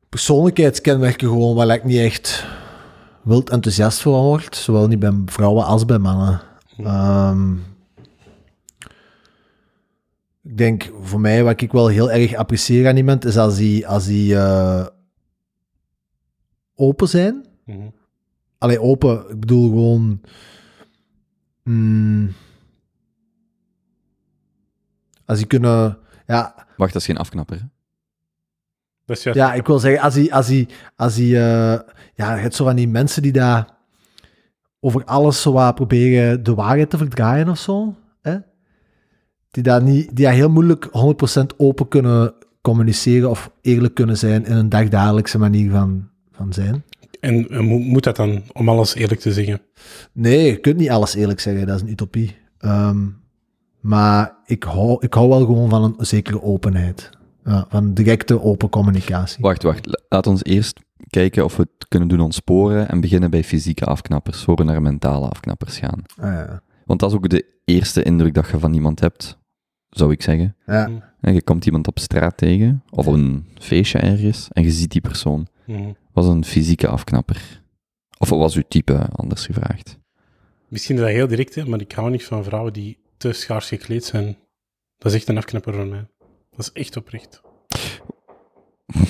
persoonlijkheidskenmerken 0.09 1.27
gewoon 1.27 1.55
waar 1.55 1.69
ik 1.69 1.83
niet 1.83 1.99
echt 1.99 2.45
wild 3.23 3.49
enthousiast 3.49 4.01
voor 4.01 4.21
word, 4.21 4.55
zowel 4.55 4.87
niet 4.87 4.99
bij 4.99 5.21
vrouwen 5.25 5.65
als 5.65 5.85
bij 5.85 5.97
mannen. 5.97 6.41
Ehm, 6.77 7.53
ik 10.47 10.57
denk, 10.57 10.91
voor 11.01 11.19
mij, 11.19 11.43
wat 11.43 11.61
ik 11.61 11.71
wel 11.71 11.87
heel 11.87 12.11
erg 12.11 12.33
apprecieer 12.33 12.87
aan 12.87 12.97
iemand, 12.97 13.25
is 13.25 13.37
als 13.37 13.55
die, 13.55 13.87
als 13.87 14.05
die 14.05 14.35
eh, 14.35 14.85
open 16.75 17.07
zijn. 17.07 17.45
Mhm. 17.65 17.87
Allee, 18.57 18.81
open, 18.81 19.29
ik 19.29 19.39
bedoel 19.39 19.69
gewoon... 19.69 20.21
mm, 21.63 22.33
als 25.25 25.37
die 25.37 25.47
kunnen... 25.47 25.97
Ja, 26.27 26.65
Wacht, 26.77 26.93
dat 26.93 27.01
is 27.01 27.07
geen 27.07 27.17
afknapper. 27.17 27.57
hè? 27.57 27.63
Dat 29.05 29.17
is 29.17 29.23
juist... 29.23 29.39
ja, 29.39 29.53
ik 29.53 29.67
wil 29.67 29.79
zeggen, 29.79 30.01
als 30.01 30.13
die... 30.13 30.33
Als 30.33 30.47
die, 30.47 30.67
als 30.95 31.15
die 31.15 31.35
eh, 31.35 31.79
ja, 32.13 32.35
je 32.35 32.41
hebt 32.41 32.55
zo 32.55 32.63
van 32.63 32.75
die 32.75 32.87
mensen 32.87 33.21
die 33.21 33.31
daar 33.31 33.75
over 34.79 35.05
alles 35.05 35.41
zo 35.41 35.51
wat 35.51 35.75
proberen 35.75 36.43
de 36.43 36.53
waarheid 36.53 36.89
te 36.89 36.97
verdraaien 36.97 37.49
of 37.49 37.57
zo. 37.57 37.95
Hè? 38.21 38.37
Die 39.57 39.65
daar 39.65 39.83
niet, 39.83 40.15
die 40.15 40.25
daar 40.25 40.33
heel 40.33 40.49
moeilijk 40.49 40.85
100% 40.85 41.55
open 41.57 41.87
kunnen 41.87 42.33
communiceren 42.61 43.29
of 43.29 43.51
eerlijk 43.61 43.93
kunnen 43.93 44.17
zijn 44.17 44.45
in 44.45 44.55
een 44.55 44.69
dagdagelijkse 44.69 45.37
manier 45.37 45.71
van, 45.71 46.07
van 46.31 46.53
zijn. 46.53 46.83
En 47.19 47.49
eh, 47.49 47.59
mo- 47.59 47.77
moet 47.77 48.03
dat 48.03 48.15
dan, 48.15 48.43
om 48.53 48.69
alles 48.69 48.95
eerlijk 48.95 49.19
te 49.19 49.33
zeggen? 49.33 49.61
Nee, 50.11 50.45
je 50.45 50.57
kunt 50.57 50.77
niet 50.77 50.89
alles 50.89 51.15
eerlijk 51.15 51.39
zeggen, 51.39 51.67
dat 51.67 51.75
is 51.75 51.81
een 51.81 51.89
utopie. 51.89 52.35
Ehm, 52.59 52.97
maar 53.79 54.33
ik 54.45 54.63
hou, 54.63 54.97
ik 54.99 55.13
hou 55.13 55.29
wel 55.29 55.45
gewoon 55.45 55.69
van 55.69 55.83
een 55.97 56.05
zekere 56.05 56.41
openheid. 56.41 57.09
Ja, 57.45 57.65
van 57.69 57.93
directe 57.93 58.41
open 58.41 58.69
communicatie. 58.69 59.37
Wacht, 59.41 59.63
wacht. 59.63 59.85
La- 59.85 60.01
Laat 60.09 60.27
ons 60.27 60.43
eerst 60.43 60.79
kijken 61.09 61.43
of 61.43 61.55
we 61.55 61.61
het 61.61 61.87
kunnen 61.87 62.07
doen 62.07 62.19
ontsporen 62.19 62.89
en 62.89 62.99
beginnen 63.01 63.29
bij 63.29 63.43
fysieke 63.43 63.85
afknappers, 63.85 64.43
voor 64.43 64.55
we 64.55 64.63
naar 64.63 64.81
mentale 64.81 65.27
afknappers 65.27 65.77
gaan. 65.77 66.01
Ah, 66.17 66.31
ja. 66.33 66.61
Want 66.85 66.99
dat 66.99 67.09
is 67.09 67.15
ook 67.15 67.29
de 67.29 67.45
eerste 67.65 68.03
indruk 68.03 68.33
dat 68.33 68.49
je 68.49 68.59
van 68.59 68.73
iemand 68.73 68.99
hebt, 68.99 69.37
zou 69.89 70.11
ik 70.11 70.21
zeggen. 70.21 70.55
Ja. 70.65 71.13
En 71.21 71.33
je 71.33 71.41
komt 71.41 71.65
iemand 71.65 71.87
op 71.87 71.99
straat 71.99 72.37
tegen, 72.37 72.83
of 72.89 73.07
op 73.07 73.13
een 73.13 73.45
feestje 73.59 73.99
ergens, 73.99 74.47
en 74.51 74.63
je 74.63 74.71
ziet 74.71 74.91
die 74.91 75.01
persoon. 75.01 75.47
Mhm. 75.65 75.91
Was 76.11 76.25
een 76.27 76.45
fysieke 76.45 76.87
afknapper? 76.87 77.61
Of 78.17 78.29
was 78.29 78.55
uw 78.55 78.63
type, 78.67 79.07
anders 79.11 79.45
gevraagd? 79.45 79.97
Misschien 80.67 80.95
is 80.95 81.01
dat 81.01 81.09
heel 81.09 81.27
direct, 81.27 81.55
hè, 81.55 81.65
maar 81.65 81.81
ik 81.81 81.91
hou 81.91 82.09
niet 82.09 82.25
van 82.25 82.43
vrouwen 82.43 82.73
die 82.73 82.97
te 83.17 83.31
schaars 83.33 83.67
gekleed 83.67 84.05
zijn. 84.05 84.37
Dat 84.97 85.11
is 85.11 85.17
echt 85.17 85.27
een 85.27 85.37
afknapper 85.37 85.73
voor 85.73 85.85
mij. 85.87 86.07
Dat 86.51 86.59
is 86.59 86.71
echt 86.71 86.97
oprecht. 86.97 87.41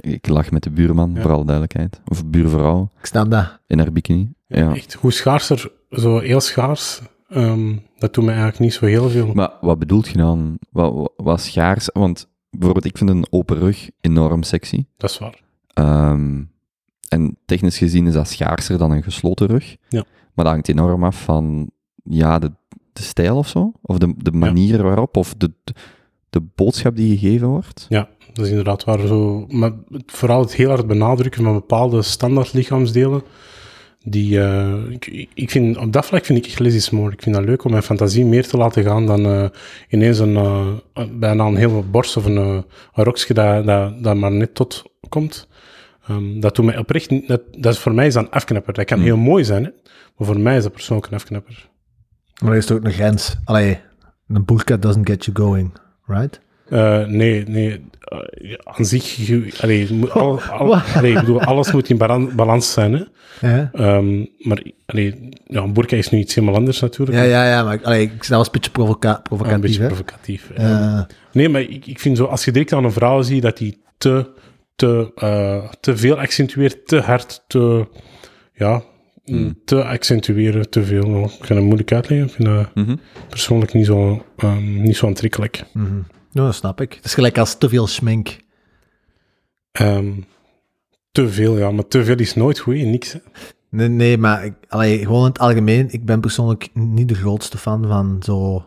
Ik 0.00 0.26
lach 0.28 0.50
met 0.50 0.62
de 0.62 0.70
buurman, 0.70 1.12
Ja. 1.14 1.20
voor 1.20 1.30
alle 1.32 1.44
duidelijkheid. 1.44 2.00
Of 2.04 2.26
buurvrouw, 2.26 2.90
Ik 2.98 3.06
snap 3.06 3.30
dat. 3.30 3.60
in 3.66 3.78
haar 3.78 3.92
bikini. 3.92 4.32
Ja. 4.46 4.74
Echt, 4.74 4.92
hoe 4.94 5.12
schaarser, 5.12 5.72
zo 5.90 6.18
heel 6.18 6.40
schaars, 6.40 7.00
ehm, 7.28 7.76
dat 7.98 8.14
doet 8.14 8.24
mij 8.24 8.34
eigenlijk 8.34 8.62
niet 8.62 8.72
zo 8.72 8.86
heel 8.86 9.08
veel. 9.08 9.32
Maar 9.34 9.52
wat 9.60 9.78
bedoelt 9.78 10.08
je 10.08 10.16
dan? 10.16 10.58
Wat, 10.70 10.94
wat, 10.94 11.12
wat 11.16 11.40
schaars? 11.40 11.90
Want 11.92 12.28
bijvoorbeeld, 12.50 12.84
ik 12.84 12.98
vind 12.98 13.10
een 13.10 13.26
open 13.30 13.58
rug 13.58 13.90
enorm 14.00 14.42
sexy. 14.42 14.84
Dat 14.96 15.10
is 15.10 15.18
waar. 15.18 15.40
Ehm, 15.72 16.42
en 17.08 17.36
technisch 17.44 17.78
gezien 17.78 18.06
is 18.06 18.12
dat 18.12 18.28
schaarser 18.28 18.78
dan 18.78 18.90
een 18.90 19.02
gesloten 19.02 19.46
rug. 19.46 19.76
Ja. 19.88 20.04
Maar 20.34 20.44
dat 20.44 20.54
hangt 20.54 20.68
enorm 20.68 21.04
af 21.04 21.22
van 21.22 21.70
ja, 22.04 22.38
de, 22.38 22.52
de 22.92 23.02
stijl 23.02 23.36
of 23.36 23.48
zo. 23.48 23.72
Of 23.82 23.98
de, 23.98 24.14
de 24.16 24.32
manier 24.32 24.82
waarop. 24.82 25.16
Of 25.16 25.34
de, 25.34 25.52
de, 26.30 26.40
boodschap 26.54 26.96
die 26.96 27.18
gegeven 27.18 27.48
wordt. 27.48 27.86
Ja, 27.88 28.08
dat 28.32 28.44
is 28.44 28.50
inderdaad 28.50 28.84
waar. 28.84 29.06
Zo, 29.06 29.46
maar 29.48 29.72
vooral 30.06 30.40
het 30.40 30.54
heel 30.54 30.68
hard 30.68 30.86
benadrukken 30.86 31.44
van 31.44 31.52
bepaalde 31.52 32.02
standaard 32.02 32.52
lichaamsdelen. 32.52 33.22
Die, 34.08 34.40
eh, 34.40 34.74
ik, 34.90 35.28
ik 35.34 35.50
vind, 35.50 35.76
op 35.76 35.92
dat 35.92 36.06
vlak 36.06 36.24
vind 36.24 36.46
ik 36.46 36.58
lesbisch 36.58 36.90
mooi. 36.90 37.12
Ik 37.12 37.22
vind 37.22 37.34
dat 37.36 37.44
leuk 37.44 37.64
om 37.64 37.70
mijn 37.70 37.82
fantasie 37.82 38.24
meer 38.24 38.46
te 38.48 38.56
laten 38.56 38.82
gaan 38.84 39.06
dan 39.06 39.24
eh, 39.26 39.44
ineens 39.88 40.18
een, 40.18 40.36
eh, 40.36 40.66
een- 40.92 41.18
bijna 41.18 41.44
een 41.44 41.56
hele 41.56 41.82
borst 41.82 42.16
of 42.16 42.24
een, 42.24 42.36
een 42.36 42.64
rokje 42.92 43.34
dat, 43.34 43.66
dat, 43.66 44.02
dat 44.02 44.16
maar 44.16 44.32
net 44.32 44.54
tot 44.54 44.84
komt. 45.08 45.48
Ehm, 46.08 46.40
dat 46.40 46.54
doet 46.56 46.64
mij 46.64 46.78
oprecht 46.78 47.28
dat, 47.28 47.42
dat 47.58 47.72
is 47.72 47.78
voor 47.78 47.94
mij 47.94 48.06
is 48.06 48.14
dat 48.14 48.24
een 48.24 48.30
afknapper. 48.30 48.72
Dat 48.72 48.84
kan 48.84 48.98
Mm. 48.98 49.04
heel 49.04 49.16
mooi 49.16 49.44
zijn, 49.44 49.64
hè? 49.64 49.70
maar 50.16 50.26
voor 50.26 50.40
mij 50.40 50.56
is 50.56 50.62
dat 50.62 50.72
persoonlijk 50.72 51.06
een 51.08 51.14
afknapper. 51.18 51.68
Maar 52.42 52.50
er 52.50 52.56
is 52.58 52.70
ook 52.70 52.84
een 52.84 52.92
grens. 52.92 53.36
Allee, 53.44 53.78
een 54.28 54.44
burka 54.44 54.76
doesn't 54.76 55.08
get 55.08 55.24
you 55.24 55.36
going, 55.36 55.72
right? 56.06 56.40
Eh, 56.68 57.04
nee, 57.06 57.44
nee. 57.48 57.80
eh, 58.00 58.52
aan 58.64 58.84
zich, 58.84 59.18
allee, 59.62 59.88
al, 60.10 60.40
al- 60.58 60.66
Wat? 60.66 60.82
allee, 60.94 61.12
ik 61.12 61.20
bedoel, 61.20 61.40
alles 61.40 61.72
moet 61.72 61.88
in 61.90 61.96
balan- 61.98 62.30
balans 62.36 62.72
zijn. 62.72 62.92
Hè? 62.92 63.02
Ja, 63.48 63.70
Ehm, 63.72 64.18
maar 64.38 64.62
allee, 64.86 65.28
ja, 65.46 65.62
een 65.62 65.72
burka 65.72 65.96
is 65.96 66.10
nu 66.10 66.18
iets 66.18 66.34
helemaal 66.34 66.56
anders 66.56 66.80
natuurlijk. 66.80 67.18
ja, 67.18 67.24
ja, 67.24 67.48
ja 67.48 67.62
maar 67.64 67.74
ik- 67.74 67.82
allee, 67.84 68.02
ik, 68.02 68.10
dat 68.18 68.28
was 68.28 68.46
een 68.46 68.52
beetje 68.52 68.70
provoca 68.70 69.08
Ja, 69.08 69.16
een 69.16 69.22
provocatief, 69.22 69.60
beetje 69.60 69.80
hè? 69.80 69.86
provocatief. 69.86 70.50
Eh, 70.54 71.00
Nee, 71.32 71.48
maar 71.48 71.60
ik, 71.60 71.86
ik 71.86 72.00
vind 72.00 72.16
zo, 72.16 72.24
als 72.24 72.44
je 72.44 72.50
direct 72.52 72.72
aan 72.72 72.84
een 72.84 72.92
vrouw 72.92 73.22
ziet 73.22 73.42
dat 73.42 73.56
die 73.58 73.78
te, 73.98 74.30
te, 74.76 75.12
eh, 75.14 75.70
te 75.80 75.96
veel 75.96 76.18
accentueert, 76.18 76.86
te 76.88 77.00
hard, 77.00 77.44
te, 77.46 77.86
ja, 78.52 78.82
Mm. 79.24 79.58
te 79.64 79.84
accentueren, 79.84 80.70
te 80.70 80.84
veel. 80.84 81.24
Ik 81.24 81.46
kan 81.46 81.56
het 81.56 81.64
moeilijk 81.64 81.92
uitleggen. 81.92 82.26
Ik 82.28 82.32
vind 82.34 82.48
dat 82.48 82.74
Mhm. 82.74 82.96
persoonlijk 83.28 83.72
niet 83.72 83.86
zo, 83.86 84.24
ehm, 84.36 84.82
niet 84.82 84.96
zo 84.96 85.06
aantrekkelijk. 85.06 85.62
mhm. 85.72 85.86
Ja, 86.36 86.44
dat 86.44 86.54
snap 86.54 86.80
ik. 86.80 86.92
Het 86.94 87.04
is 87.04 87.14
gelijk 87.14 87.38
als 87.38 87.58
te 87.58 87.68
veel 87.68 87.86
schmink. 87.86 88.36
Ehm, 89.72 90.12
te 91.12 91.28
veel, 91.28 91.58
ja, 91.58 91.70
maar 91.70 91.88
te 91.88 92.04
veel 92.04 92.16
is 92.16 92.34
nooit 92.34 92.58
goed, 92.58 92.76
hè, 92.76 92.82
niks. 92.84 93.12
hè. 93.12 93.18
Nee, 93.70 93.88
nee 93.88 94.18
maar 94.18 94.44
ik, 94.44 94.54
allee, 94.68 94.98
gewoon 94.98 95.20
in 95.20 95.28
het 95.28 95.38
algemeen, 95.38 95.90
ik 95.90 96.04
ben 96.04 96.20
persoonlijk 96.20 96.68
niet 96.74 97.08
de 97.08 97.14
grootste 97.14 97.58
fan 97.58 97.86
van 97.86 98.22
zo... 98.22 98.64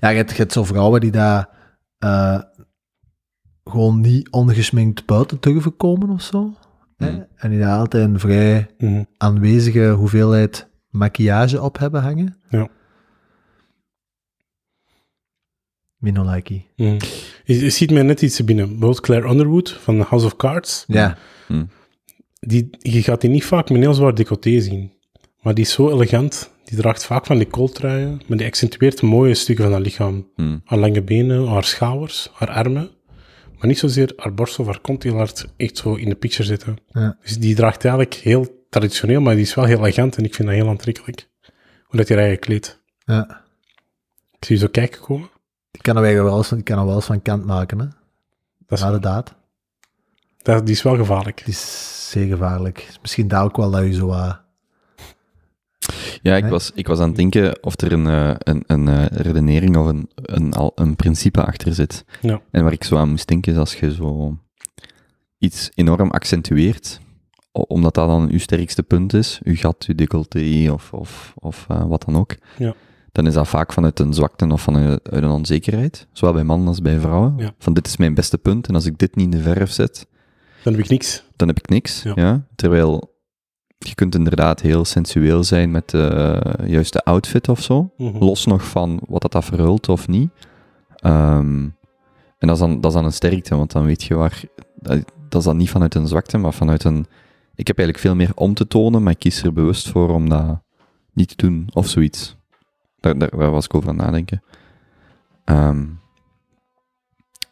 Ja, 0.00 0.08
je 0.08 0.16
hebt, 0.16 0.30
je 0.30 0.36
hebt 0.36 0.52
zo 0.52 0.64
vrouwen 0.64 1.00
die 1.00 1.10
daar 1.10 1.48
eh, 1.98 2.40
gewoon 3.64 4.00
niet 4.00 4.30
ongesminkt 4.30 5.06
buiten 5.06 5.36
durven 5.40 5.76
komen 5.76 6.10
of 6.10 6.22
zo. 6.22 6.54
Hè? 6.96 7.10
Mhm. 7.10 7.22
En 7.36 7.50
die 7.50 7.58
daar 7.58 7.78
altijd 7.78 8.04
een 8.08 8.20
vrij 8.20 8.66
Mhm. 8.78 9.02
aanwezige 9.16 9.88
hoeveelheid 9.88 10.68
maquillage 10.90 11.62
op 11.62 11.78
hebben 11.78 12.02
hangen. 12.02 12.36
Ja. 12.48 12.68
Minolaki. 16.02 16.66
Je, 16.74 16.96
je 17.44 17.70
ziet 17.70 17.90
mij 17.90 18.02
net 18.02 18.22
iets 18.22 18.44
binnen. 18.44 18.66
Bijvoorbeeld 18.68 19.00
Claire 19.00 19.28
Underwood 19.28 19.70
van 19.70 20.00
House 20.00 20.26
of 20.26 20.36
Cards. 20.36 20.84
Ja. 20.86 21.16
Hm. 21.46 21.64
die, 22.40 22.68
je 22.78 23.02
gaat 23.02 23.20
die 23.20 23.30
niet 23.30 23.44
vaak 23.44 23.68
met 23.68 23.76
een 23.76 23.82
heel 23.84 23.94
zwaar 23.94 24.14
decolleté 24.14 24.60
zien. 24.60 24.92
Maar 25.40 25.54
die 25.54 25.64
is 25.64 25.72
zo 25.72 25.90
elegant. 25.90 26.50
Die 26.64 26.78
draagt 26.78 27.04
vaak 27.04 27.26
van 27.26 27.38
die 27.38 27.46
kooltruien, 27.46 28.20
maar 28.26 28.38
die 28.38 28.46
accentueert 28.46 29.02
mooie 29.02 29.34
stukken 29.34 29.64
van 29.64 29.72
haar 29.72 29.82
lichaam. 29.82 30.28
Hmm. 30.34 30.60
Haar 30.64 30.78
lange 30.78 31.02
benen, 31.02 31.46
haar 31.46 31.64
schouders, 31.64 32.30
haar 32.32 32.50
armen. 32.50 32.90
Maar 33.58 33.66
niet 33.66 33.78
zozeer 33.78 34.12
haar 34.16 34.34
borst 34.34 34.58
of 34.58 34.66
haar 34.66 34.80
kont 34.80 35.02
heel 35.02 35.16
hard 35.16 35.46
echt 35.56 35.76
zo 35.76 35.94
in 35.94 36.08
de 36.08 36.14
picture 36.14 36.44
zitten. 36.44 36.76
Ja. 36.90 37.16
Dus 37.22 37.38
die 37.38 37.54
draagt 37.54 37.84
eigenlijk 37.84 38.14
heel 38.14 38.64
traditioneel, 38.70 39.20
maar 39.20 39.34
die 39.34 39.44
is 39.44 39.54
wel 39.54 39.64
heel 39.64 39.78
elegant 39.78 40.16
en 40.16 40.24
ik 40.24 40.34
vind 40.34 40.48
dat 40.48 40.56
heel 40.56 40.68
aantrekkelijk. 40.68 41.28
Hoe 41.82 41.98
dat 41.98 42.08
je 42.08 42.14
haar 42.14 42.22
eigen 42.22 42.40
kleedt. 42.40 42.82
Ja. 43.04 43.44
Ik 44.38 44.44
zie 44.44 44.56
je 44.56 44.62
zo 44.62 44.68
kijken 44.68 45.00
komen. 45.00 45.30
Die 45.72 45.82
kan 45.82 45.96
er 45.96 46.24
wel 46.24 46.36
eens, 46.36 46.48
die 46.48 46.62
kan 46.62 46.78
er 46.78 46.86
wel 46.86 46.94
eens 46.94 47.04
van 47.04 47.22
kant 47.22 47.44
maken, 47.44 47.78
hè? 47.78 47.86
Dat 48.66 48.78
is, 48.78 48.84
Inderdaad. 48.84 49.34
dat, 50.42 50.66
die 50.66 50.74
is 50.74 50.82
wel 50.82 50.96
gevaarlijk. 50.96 51.36
Die 51.44 51.54
is 51.54 52.10
zeer 52.10 52.26
gevaarlijk. 52.26 52.86
Is 52.88 52.98
Misschien 53.00 53.28
daar 53.28 53.44
ook 53.44 53.56
wel 53.56 53.70
dat 53.70 53.82
je 53.84 53.92
zo... 53.92 54.10
eh, 54.10 54.34
Ja, 56.22 56.36
ik 56.36 56.42
Nee? 56.42 56.50
was, 56.50 56.70
ik 56.74 56.86
was 56.86 56.98
aan 56.98 57.06
het 57.08 57.16
denken 57.16 57.62
of 57.64 57.80
er 57.80 57.92
een, 57.92 58.06
eh, 58.06 58.34
een, 58.38 58.64
een 58.66 58.88
eh, 58.88 59.06
redenering 59.06 59.76
of 59.76 59.86
een, 59.86 60.10
een, 60.14 60.52
al- 60.52 60.72
een 60.74 60.96
principe 60.96 61.44
achter 61.44 61.74
zit. 61.74 62.04
Ja. 62.20 62.40
En 62.50 62.62
waar 62.62 62.72
ik 62.72 62.84
zo 62.84 62.96
aan 62.96 63.08
moest 63.10 63.28
denken 63.28 63.52
is 63.52 63.58
als 63.58 63.74
je 63.74 63.94
zo 63.94 64.36
iets 65.38 65.70
enorm 65.74 66.10
accentueert, 66.10 67.00
omdat 67.52 67.94
dat 67.94 68.08
dan 68.08 68.28
uw 68.30 68.38
sterkste 68.38 68.82
punt 68.82 69.12
is, 69.14 69.40
uw 69.44 69.56
gat, 69.56 69.84
uw 69.88 69.94
decolleté 69.94 70.72
of, 70.72 70.92
of, 70.92 71.32
of 71.38 71.66
eh, 71.68 71.84
wat 71.84 72.04
dan 72.06 72.16
ook, 72.16 72.34
Ja. 72.58 72.74
Dan 73.12 73.26
is 73.26 73.34
dat 73.34 73.48
vaak 73.48 73.72
vanuit 73.72 74.00
een 74.00 74.14
zwakte 74.14 74.46
of 74.46 74.62
vanuit 74.62 75.10
uit 75.10 75.22
een 75.22 75.30
onzekerheid, 75.30 76.06
zowel 76.12 76.34
bij 76.34 76.44
mannen 76.44 76.68
als 76.68 76.80
bij 76.80 76.98
vrouwen. 76.98 77.34
Ja. 77.36 77.52
Van 77.58 77.74
dit 77.74 77.86
is 77.86 77.96
mijn 77.96 78.14
beste 78.14 78.38
punt 78.38 78.68
en 78.68 78.74
als 78.74 78.86
ik 78.86 78.98
dit 78.98 79.16
niet 79.16 79.24
in 79.24 79.30
de 79.30 79.42
verf 79.42 79.70
zet, 79.72 80.06
Dan 80.62 80.72
heb 80.72 80.82
ik 80.82 80.88
niks. 80.88 81.24
dan 81.36 81.48
heb 81.48 81.58
ik 81.58 81.68
niks. 81.68 82.02
Ja. 82.02 82.12
Ja. 82.14 82.44
Terwijl 82.54 83.10
je 83.78 83.94
kunt 83.94 84.14
inderdaad 84.14 84.60
heel 84.60 84.84
sensueel 84.84 85.44
zijn 85.44 85.70
met 85.70 85.90
de 85.90 86.40
juiste 86.66 87.04
outfit 87.04 87.48
of 87.48 87.62
zo. 87.62 87.92
Mhm. 87.96 88.24
Los 88.24 88.46
nog 88.46 88.64
van 88.64 89.00
wat 89.08 89.22
dat, 89.22 89.32
dat 89.32 89.44
verhult 89.44 89.88
of 89.88 90.08
niet. 90.08 90.30
Ehm, 90.96 91.68
en 92.38 92.48
dat 92.48 92.50
is, 92.50 92.58
dan, 92.58 92.80
dat 92.80 92.90
is 92.90 92.96
dan 92.96 93.04
een 93.04 93.12
sterkte, 93.12 93.56
want 93.56 93.72
dan 93.72 93.84
weet 93.84 94.02
je 94.02 94.14
waar... 94.14 94.40
Dat, 94.76 94.98
dat 95.28 95.40
is 95.40 95.46
dan 95.46 95.56
niet 95.56 95.70
vanuit 95.70 95.94
een 95.94 96.06
zwakte, 96.06 96.38
maar 96.38 96.52
vanuit 96.52 96.84
een... 96.84 97.06
Ik 97.54 97.66
heb 97.66 97.78
eigenlijk 97.78 98.06
veel 98.06 98.14
meer 98.16 98.30
om 98.34 98.54
te 98.54 98.66
tonen, 98.66 99.02
maar 99.02 99.12
ik 99.12 99.18
kies 99.18 99.42
er 99.42 99.52
bewust 99.52 99.88
voor 99.88 100.08
om 100.08 100.28
dat 100.28 100.62
niet 101.12 101.28
te 101.28 101.46
doen, 101.46 101.68
of 101.72 101.88
zoiets. 101.88 102.36
Daar, 103.02 103.18
daar, 103.18 103.30
daar 103.30 103.50
was 103.50 103.64
ik 103.64 103.74
over 103.74 103.88
aan 103.88 103.96
het 103.96 104.04
nadenken. 104.04 104.42
Ehm, 105.44 105.84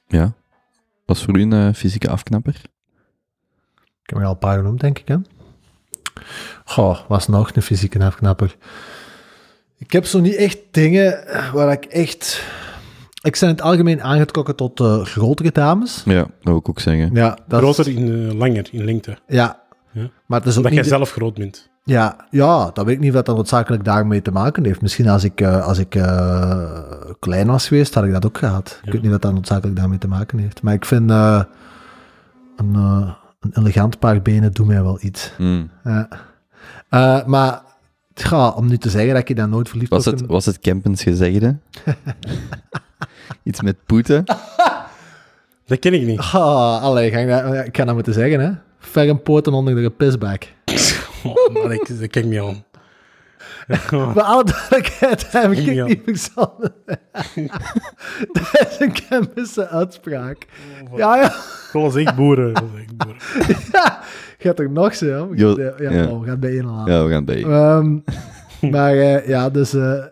ja. 0.09 0.33
Was 1.07 1.25
voor 1.25 1.39
u 1.39 1.43
een 1.43 1.53
eh, 1.53 1.75
fysieke 1.75 2.11
afknapper? 2.11 2.55
Ik 4.03 4.11
heb 4.11 4.19
er 4.19 4.25
al 4.25 4.31
een 4.31 4.39
paar 4.39 4.57
genoemd, 4.57 4.81
denk 4.81 4.99
ik, 4.99 5.09
hè? 5.09 5.17
Goh, 6.65 6.99
was 7.09 7.29
nog 7.29 7.51
een 7.55 7.63
fysieke 7.63 8.05
afknapper. 8.05 8.57
Ik 9.79 9.93
heb 9.93 10.05
zo 10.05 10.21
niet 10.21 10.35
echt 10.35 10.59
dingen 10.71 11.25
waar 11.53 11.73
ik 11.73 11.85
echt... 11.85 12.45
Ik 13.23 13.33
ben 13.41 13.49
in 13.49 13.55
het 13.55 13.63
algemeen 13.63 14.03
aangetrokken 14.03 14.57
tot 14.57 14.81
eh, 14.81 15.05
grotere 15.05 15.53
dames. 15.53 16.03
Ja, 16.05 16.15
dat 16.21 16.31
wil 16.43 16.57
ik 16.57 16.69
ook 16.69 16.81
zeggen. 16.81 17.15
Ja, 17.15 17.39
dat 17.49 17.61
Groter 17.61 17.89
Is, 17.89 17.95
in 17.95 18.29
eh, 18.29 18.35
langer, 18.37 18.69
in 18.73 18.85
lengte. 18.85 19.19
ja. 19.27 19.59
Ja. 19.93 20.11
Maar 20.27 20.39
het 20.39 20.49
is 20.49 20.53
ook 20.53 20.65
Omdat 20.65 20.73
niet... 20.73 20.81
jij 20.89 20.97
zelf 20.99 21.11
groot 21.11 21.35
bent. 21.35 21.71
Ja, 21.91 22.17
ja, 22.31 22.71
dat 22.73 22.85
weet 22.85 22.95
ik 22.95 23.01
niet 23.01 23.15
of 23.17 23.23
dat 23.23 23.37
noodzakelijk 23.37 23.85
daarmee 23.85 24.23
te 24.23 24.31
maken 24.31 24.65
heeft. 24.65 24.81
Misschien 24.83 25.09
als 25.09 25.25
ik, 25.25 25.41
eh, 25.41 25.67
als 25.67 25.79
ik 25.79 25.95
eh, 25.95 26.81
klein 27.19 27.47
was 27.47 27.69
geweest, 27.69 27.95
had 27.95 28.05
ik 28.05 28.13
dat 28.13 28.27
ook 28.27 28.39
gehad. 28.39 28.81
Ik 28.85 28.93
weet 28.93 29.03
niet 29.03 29.13
of 29.13 29.19
dat 29.19 29.33
noodzakelijk 29.33 29.77
daarmee 29.77 29.99
te 29.99 30.09
maken 30.09 30.39
heeft. 30.39 30.63
Maar 30.63 30.75
ik 30.75 30.85
vind 30.85 31.11
eh, 31.11 31.43
een, 32.57 32.75
eh, 32.75 33.13
een 33.41 33.53
elegant 33.55 33.99
paar 33.99 34.23
benen 34.23 34.53
doet 34.53 34.67
mij 34.67 34.83
wel 34.83 34.99
iets. 35.01 35.33
Hmm. 35.37 35.71
Ja. 35.85 36.09
Eh, 36.89 37.25
maar 37.27 37.63
ja, 38.15 38.49
om 38.49 38.67
nu 38.69 38.77
te 38.79 38.91
zeggen 38.91 39.15
dat 39.15 39.29
je 39.29 39.35
dan 39.35 39.51
nooit 39.51 39.69
verliefd 39.69 39.91
Was, 39.91 40.05
het, 40.05 40.21
een- 40.21 40.27
was 40.27 40.47
het 40.47 40.59
Kempens 40.59 41.03
gezegde? 41.03 41.57
Iets 43.43 43.61
met 43.61 43.77
poeten? 43.87 44.25
Dat 45.67 45.79
ken 45.79 45.95
ik 45.95 46.07
niet. 46.07 46.19
Ah, 46.19 46.83
allee, 46.83 47.11
ga 47.11 47.19
ik, 47.19 47.29
dat, 47.29 47.67
ik 47.67 47.73
kan 47.73 47.87
dat 47.87 47.95
moeten 47.95 48.15
zeggen, 48.15 48.41
hè. 48.41 48.51
Ferm 48.79 49.23
poten 49.23 49.53
onder 49.53 49.75
de 49.75 49.91
pisbak. 49.91 50.47
Oh, 51.25 51.55
maar 51.63 51.73
ik, 51.73 51.89
dat 51.89 52.01
ik 52.01 52.25
niet 52.25 52.41
aan. 52.41 52.65
Ja. 53.67 53.79
Maar 54.15 54.23
alle 54.25 54.45
duidelijkheid 54.45 55.33
heb 55.33 55.53
ik 55.53 55.59
Ja. 55.59 55.85
niet 55.85 56.05
dat 58.33 58.67
is 58.69 58.77
een 58.79 58.95
chemische 58.95 59.69
uitspraak. 59.69 60.47
Ja, 60.97 61.17
ja. 61.17 61.33
Boeren. 62.17 62.53
Dat 62.55 62.63
is 62.65 62.81
echt 62.85 62.97
boeren. 62.97 63.17
Gaat 64.39 64.59
er 64.59 64.71
nog 64.71 64.95
zo? 64.95 65.29
Jo, 65.35 65.55
Ja, 65.61 65.73
ja, 65.79 65.91
ja. 65.91 66.07
oh, 66.07 66.27
gaat 66.27 66.41
bij 66.41 66.51
één. 66.51 66.83
Ja, 66.87 67.05
we 67.05 67.11
gaan 67.11 67.25
bij. 67.25 67.43
Ehm, 67.45 67.99
maar 68.71 68.93
eh, 68.93 69.29
ja, 69.29 69.51
dus... 69.51 69.75
eh 69.75 70.05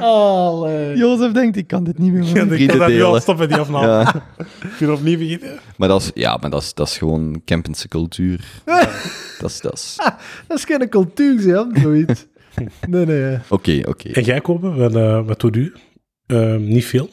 Allee. 0.00 0.96
Jozef 0.96 1.32
denkt, 1.32 1.56
ik 1.56 1.66
kan 1.66 1.84
dit 1.84 1.98
niet 1.98 2.12
meer 2.12 2.58
ik 2.60 2.68
kan 2.68 2.78
dat 2.78 2.88
nu 2.88 3.02
al 3.02 3.20
stoppen, 3.20 3.48
die 3.48 3.56
afname. 3.56 3.86
Ja, 3.86 4.12
Kun 4.76 4.86
je 4.86 4.92
opnieuw 4.92 5.18
beginnen? 5.18 5.58
maar 5.76 5.88
dat 5.88 6.00
is, 6.00 6.10
ja, 6.14 6.36
maar 6.40 6.50
dat 6.50 6.62
is, 6.62 6.74
dat 6.74 6.86
is 6.88 6.98
gewoon 6.98 7.40
Kempense 7.44 7.88
cultuur. 7.88 8.44
dat 9.38 9.50
is... 9.50 9.60
Dat 9.60 9.72
is... 9.72 9.96
Dat 10.48 10.58
is 10.58 10.64
geen 10.64 10.88
cultuur, 10.88 11.40
hè, 11.40 11.80
zoiets. 11.80 12.26
Nee, 12.88 13.06
nee. 13.06 13.32
eh. 13.32 13.40
Oké, 13.48 13.80
oké. 13.88 14.08
En 14.08 14.22
jij, 14.22 14.40
Kobe, 14.40 14.70
wat, 14.74 14.94
eh, 14.94 15.26
wat 15.26 15.40
doet 15.40 15.56
u? 15.56 15.72
Ehm, 16.26 16.64
niet 16.64 16.84
veel? 16.84 17.08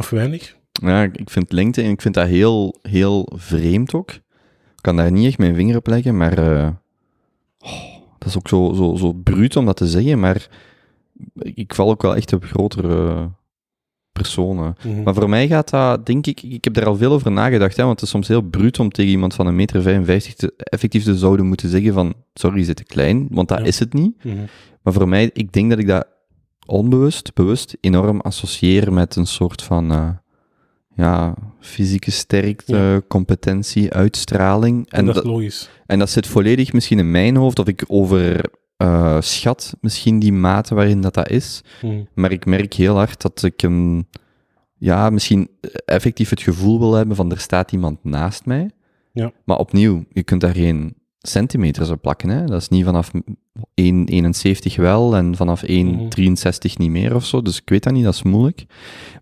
Of 0.00 0.10
weinig? 0.10 0.56
Ja, 0.72 1.02
ik 1.02 1.30
vind 1.30 1.52
lengte 1.52 1.82
en 1.82 1.90
ik 1.90 2.00
vind 2.02 2.14
dat 2.14 2.26
heel, 2.26 2.78
heel 2.82 3.32
vreemd 3.36 3.94
ook. 3.94 4.10
Ik 4.10 4.88
kan 4.88 4.96
daar 4.96 5.12
niet 5.12 5.26
echt 5.26 5.38
mijn 5.38 5.54
vinger 5.54 5.76
op 5.76 5.86
leggen, 5.86 6.16
maar... 6.16 6.38
eh, 6.38 6.68
oh, 7.58 7.92
dat 8.18 8.28
is 8.28 8.36
ook 8.36 8.48
zo, 8.48 8.72
zo, 8.76 8.94
zo 8.96 9.12
bruut 9.12 9.56
om 9.56 9.66
dat 9.66 9.76
te 9.76 9.86
zeggen, 9.86 10.20
maar 10.20 10.48
ik 11.34 11.74
val 11.74 11.90
ook 11.90 12.02
wel 12.02 12.16
echt 12.16 12.32
op 12.32 12.44
grotere 12.44 13.30
personen. 14.12 14.74
Mhm. 14.84 15.02
Maar 15.02 15.14
voor 15.14 15.28
mij 15.28 15.46
gaat 15.48 15.70
dat, 15.70 16.06
denk 16.06 16.26
ik, 16.26 16.42
ik 16.42 16.64
heb 16.64 16.74
daar 16.74 16.86
al 16.86 16.96
veel 16.96 17.12
over 17.12 17.32
nagedacht, 17.32 17.76
hè, 17.76 17.82
want 17.84 17.94
het 17.94 18.02
is 18.04 18.10
soms 18.14 18.28
heel 18.28 18.40
bruut 18.42 18.78
om 18.78 18.90
tegen 18.90 19.10
iemand 19.10 19.34
van 19.34 19.46
een 19.46 19.56
meter 19.56 19.82
55 19.82 20.34
te, 20.34 20.52
effectief 20.56 21.04
te 21.04 21.16
zouden 21.16 21.46
moeten 21.46 21.68
zeggen 21.68 21.92
van, 21.92 22.14
sorry, 22.34 22.58
je 22.58 22.64
zit 22.64 22.76
te 22.76 22.84
klein, 22.84 23.26
want 23.30 23.48
dat 23.48 23.58
Ja. 23.58 23.64
is 23.64 23.78
het 23.78 23.92
niet. 23.92 24.24
Mhm. 24.24 24.36
Maar 24.82 24.92
voor 24.92 25.08
mij, 25.08 25.30
ik 25.32 25.52
denk 25.52 25.70
dat 25.70 25.78
ik 25.78 25.86
dat 25.86 26.06
onbewust, 26.66 27.34
bewust, 27.34 27.76
enorm 27.80 28.20
associeer 28.20 28.92
met 28.92 29.16
een 29.16 29.26
soort 29.26 29.62
van, 29.62 29.90
eh, 29.92 30.08
ja, 30.96 31.34
fysieke 31.60 32.10
sterkte, 32.10 32.76
Ja. 32.76 33.00
competentie, 33.08 33.92
uitstraling. 33.92 34.86
En 34.90 34.98
En 34.98 35.06
dat, 35.06 35.16
is 35.16 35.22
logisch. 35.22 35.70
en 35.86 35.98
dat 35.98 36.10
zit 36.10 36.26
volledig 36.26 36.72
misschien 36.72 36.98
in 36.98 37.10
mijn 37.10 37.36
hoofd, 37.36 37.58
of 37.58 37.66
ik 37.66 37.84
over 37.86 38.40
eh, 38.82 39.20
schat 39.20 39.74
misschien 39.80 40.18
die 40.18 40.32
mate 40.32 40.74
waarin 40.74 41.00
dat 41.00 41.14
dat 41.14 41.28
is. 41.30 41.62
Mhm. 41.82 42.02
Maar 42.14 42.32
ik 42.32 42.46
merk 42.46 42.74
heel 42.74 42.94
hard 42.96 43.22
dat 43.22 43.42
ik 43.42 43.62
een, 43.62 44.06
ja, 44.78 45.10
misschien 45.10 45.48
effectief 45.84 46.30
het 46.30 46.42
gevoel 46.42 46.78
wil 46.78 46.92
hebben 46.94 47.16
van 47.16 47.30
er 47.30 47.38
staat 47.40 47.72
iemand 47.72 48.04
naast 48.04 48.46
mij. 48.46 48.70
Ja. 49.12 49.32
Maar 49.44 49.58
opnieuw, 49.58 50.04
je 50.12 50.22
kunt 50.22 50.40
daar 50.40 50.54
geen 50.54 50.94
centimeters 51.18 51.88
op 51.90 52.02
plakken. 52.02 52.28
Hè? 52.28 52.44
Dat 52.44 52.60
is 52.60 52.68
niet 52.68 52.84
vanaf 52.84 53.10
1,71 53.74 54.76
wel 54.76 55.16
en 55.16 55.36
vanaf 55.36 55.62
1,63 55.62 56.76
niet 56.76 56.90
meer 56.90 57.14
of 57.14 57.24
zo. 57.24 57.42
Dus 57.42 57.60
ik 57.60 57.68
weet 57.68 57.82
dat 57.82 57.92
niet, 57.92 58.04
dat 58.04 58.14
is 58.14 58.22
moeilijk. 58.22 58.64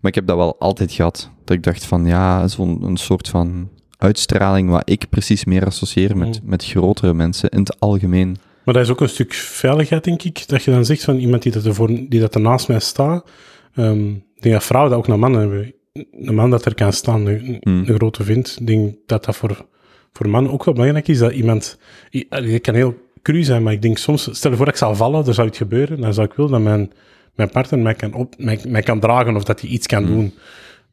Maar 0.01 0.11
ik 0.11 0.15
heb 0.15 0.27
dat 0.27 0.37
wel 0.37 0.59
altijd 0.59 0.91
gehad. 0.91 1.31
Dat 1.45 1.57
ik 1.57 1.63
dacht 1.63 1.85
van, 1.85 2.05
ja, 2.05 2.47
zo'n 2.47 2.83
een 2.83 2.97
soort 2.97 3.27
van 3.29 3.69
uitstraling 3.97 4.69
wat 4.69 4.89
ik 4.89 5.09
precies 5.09 5.45
meer 5.45 5.65
associeer 5.65 6.17
met, 6.17 6.39
Mhm. 6.41 6.49
met 6.49 6.65
grotere 6.65 7.13
mensen 7.13 7.49
in 7.49 7.59
het 7.59 7.79
algemeen. 7.79 8.37
Maar 8.65 8.73
dat 8.73 8.83
is 8.83 8.89
ook 8.89 9.01
een 9.01 9.09
stuk 9.09 9.33
veiligheid, 9.33 10.03
denk 10.03 10.23
ik. 10.23 10.47
Dat 10.47 10.63
je 10.63 10.71
dan 10.71 10.85
zegt 10.85 11.03
van 11.03 11.17
iemand 11.17 11.43
die 11.43 11.51
dat, 11.51 11.65
ervoor, 11.65 11.87
die 11.87 12.19
dat 12.19 12.35
er 12.35 12.41
naast 12.41 12.67
mij 12.67 12.79
staat. 12.79 13.29
Ehm, 13.75 14.09
ik 14.09 14.41
denk 14.41 14.53
dat 14.55 14.63
vrouwen 14.63 14.91
dat 14.91 14.99
ook 14.99 15.07
naar 15.07 15.19
mannen 15.19 15.39
hebben. 15.39 15.73
Een 16.21 16.35
man 16.35 16.49
dat 16.49 16.65
er 16.65 16.75
kan 16.75 16.93
staan, 16.93 17.25
een, 17.27 17.57
Hmm. 17.61 17.83
een 17.87 17.95
grote 17.95 18.23
vind. 18.23 18.57
Ik 18.59 18.67
denk 18.67 18.95
dat 19.05 19.25
dat 19.25 19.35
voor, 19.35 19.65
voor 20.13 20.29
mannen 20.29 20.51
ook 20.51 20.63
wel 20.63 20.73
belangrijk 20.73 21.07
is. 21.07 21.17
Dat 21.17 21.31
iemand... 21.31 21.77
i- 22.13 22.25
allee, 22.29 22.51
Het 22.53 22.61
kan 22.61 22.75
heel 22.75 22.95
cru 23.21 23.43
zijn, 23.43 23.63
maar 23.63 23.73
ik 23.73 23.81
denk 23.81 23.97
soms... 23.97 24.29
Stel 24.31 24.51
je 24.51 24.57
voor 24.57 24.65
dat 24.65 24.73
ik 24.75 24.79
zou 24.81 24.95
vallen, 24.95 25.25
er 25.27 25.33
zou 25.33 25.47
iets 25.47 25.57
gebeuren. 25.57 26.01
Dan 26.01 26.13
zou 26.13 26.27
ik 26.27 26.33
willen 26.33 26.51
dat 26.51 26.61
mijn, 26.61 26.91
mijn 27.35 27.49
partner 27.49 27.79
mij 27.79 27.93
kan, 27.93 28.13
op, 28.13 28.33
mij, 28.37 28.59
mij 28.67 28.81
kan 28.81 28.99
dragen 28.99 29.35
of 29.35 29.43
dat 29.43 29.61
hij 29.61 29.69
iets 29.69 29.87
kan 29.87 30.03
Hmm. 30.03 30.13
doen. 30.13 30.33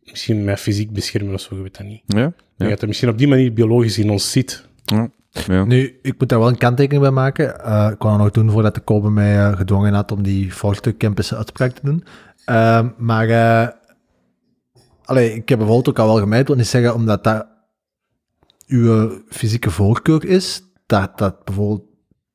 Misschien 0.05 0.45
mij 0.45 0.57
fysiek 0.57 0.93
beschermen 0.93 1.35
of 1.35 1.41
zo, 1.41 1.57
je 1.57 1.63
weet 1.63 1.77
dat 1.79 1.87
niet. 1.87 2.03
Ja? 2.07 2.27
Ik 2.27 2.33
Ja. 2.57 2.69
dat 2.69 2.83
er 2.83 2.89
misschien 2.89 3.09
op 3.09 3.19
die 3.19 3.29
manier 3.29 3.53
biologisch 3.53 3.99
in 3.99 4.11
ons 4.11 4.31
zit. 4.33 4.68
Nu, 5.47 5.99
ik 6.02 6.14
moet 6.18 6.28
daar 6.28 6.38
wel 6.38 6.49
een 6.49 6.59
kanttekening 6.59 7.02
bij 7.02 7.11
maken. 7.11 7.64
Eh, 7.64 7.88
ik 7.90 7.99
kwam 7.99 8.12
dat 8.12 8.21
nog 8.21 8.30
doen 8.30 8.50
voordat 8.50 8.75
de 8.75 8.80
Kobe 8.80 9.11
mij 9.11 9.38
eh, 9.38 9.57
gedwongen 9.57 9.95
had 9.95 10.12
om 10.12 10.23
die 10.23 10.54
volgende 10.54 10.97
campus 10.97 11.35
uitspraak 11.35 11.73
te 11.73 11.80
doen. 11.85 12.04
Ehm, 12.45 12.88
maar 12.97 13.28
eh, 13.28 13.68
allee, 15.04 15.35
ik 15.35 15.49
heb 15.49 15.59
bijvoorbeeld 15.59 15.88
ook 15.88 15.99
al 15.99 16.07
wel 16.07 16.23
gemerkt, 16.23 16.49
wil 16.49 16.57
niet 16.57 16.66
zeggen 16.66 16.95
omdat 16.95 17.25
dat 17.25 17.47
uw 18.66 19.11
fysieke 19.28 19.71
voorkeur 19.71 20.25
is, 20.25 20.62
dat 20.87 21.18
dat 21.18 21.45
bijvoorbeeld 21.45 21.88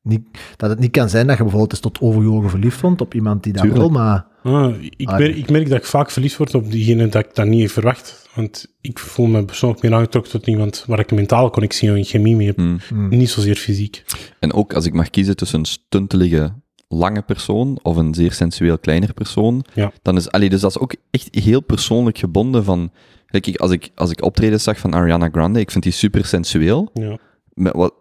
niet, 0.04 0.22
dat 0.58 0.70
het 0.70 0.80
niet 0.80 0.92
kan 0.92 1.10
zijn 1.10 1.28
dat 1.28 1.38
je 1.38 1.42
bijvoorbeeld 1.42 1.72
eens 1.72 1.82
tot 1.82 2.02
overgehogen 2.02 2.50
verliefd 2.50 2.78
vond 2.80 3.02
op 3.02 3.14
iemand 3.14 3.44
die 3.44 3.54
dat 3.54 3.62
Tuurlijk. 3.62 3.82
wil, 3.84 3.92
maar 3.92 4.26
Ah, 4.44 4.76
ik, 4.98 5.08
Ah, 5.10 5.18
merk, 5.18 5.36
ik 5.36 5.50
merk 5.50 5.70
dat 5.70 5.78
ik 5.78 5.86
vaak 5.86 6.12
verliefd 6.12 6.38
word 6.38 6.56
op 6.56 6.72
diegene 6.72 7.08
dat 7.10 7.26
ik 7.26 7.36
dat 7.36 7.46
niet 7.48 7.72
verwacht. 7.72 8.30
Want 8.36 8.68
ik 8.82 9.00
voel 9.00 9.26
me 9.26 9.46
persoonlijk 9.46 9.82
meer 9.82 9.94
aangetrokken 9.94 10.32
tot 10.32 10.48
iemand 10.48 10.84
waar 10.88 11.00
ik 11.00 11.10
een 11.12 11.16
mentale 11.16 11.50
connectie 11.50 11.92
en 11.92 12.04
chemie 12.04 12.36
mee 12.36 12.48
heb. 12.48 12.56
Hmm. 12.58 12.80
mm, 12.94 13.10
Niet 13.10 13.30
zozeer 13.30 13.56
fysiek. 13.56 14.04
En 14.40 14.54
ook 14.54 14.74
als 14.74 14.86
ik 14.86 14.94
mag 14.94 15.10
kiezen 15.10 15.36
tussen 15.36 15.60
een 15.60 15.66
stuntelige 15.66 16.54
lange 16.88 17.22
persoon 17.22 17.80
of 17.82 17.96
een 17.98 18.14
zeer 18.14 18.32
sensueel 18.34 18.78
kleiner 18.80 19.14
persoon, 19.14 19.66
Ja. 19.74 19.92
dan 20.02 20.16
is, 20.18 20.32
allee, 20.32 20.50
dus 20.50 20.62
dat 20.62 20.70
is 20.70 20.80
ook 20.80 20.96
echt 21.12 21.28
heel 21.36 21.62
persoonlijk 21.62 22.18
gebonden 22.18 22.64
van, 22.64 22.92
kijk, 23.26 23.48
ik, 23.48 23.58
als 23.58 23.72
ik, 23.72 23.90
als 23.96 24.12
ik 24.12 24.24
optredens 24.24 24.64
zag 24.64 24.80
van 24.80 24.94
Ariana 24.94 25.30
Grande, 25.32 25.60
ik 25.60 25.72
vind 25.72 25.84
die 25.84 25.94
super 25.94 26.26
sensueel, 26.26 26.90
Ja. 26.94 27.18
met 27.54 27.74
wat, 27.74 27.94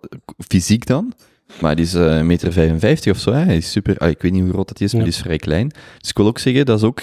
fysiek 0.49 0.87
dan, 0.87 1.13
maar 1.61 1.77
die 1.77 1.85
is 1.85 1.95
eh, 1.95 2.17
een 2.17 2.27
meter 2.27 2.53
55 2.53 3.13
of 3.13 3.19
zo, 3.19 3.33
hè. 3.33 3.45
hij 3.45 3.57
is 3.57 3.71
super, 3.71 3.99
ah, 3.99 4.09
ik 4.09 4.23
weet 4.23 4.33
niet 4.33 4.43
hoe 4.43 4.53
groot 4.53 4.69
dat 4.69 4.81
is, 4.81 4.93
maar 4.93 5.03
die 5.03 5.13
is 5.13 5.19
vrij 5.19 5.37
klein. 5.37 5.69
Dus 5.99 6.09
ik 6.09 6.17
wil 6.17 6.27
ook 6.27 6.39
zeggen, 6.39 6.67
dat 6.67 6.79
is 6.79 6.85
ook 6.85 7.01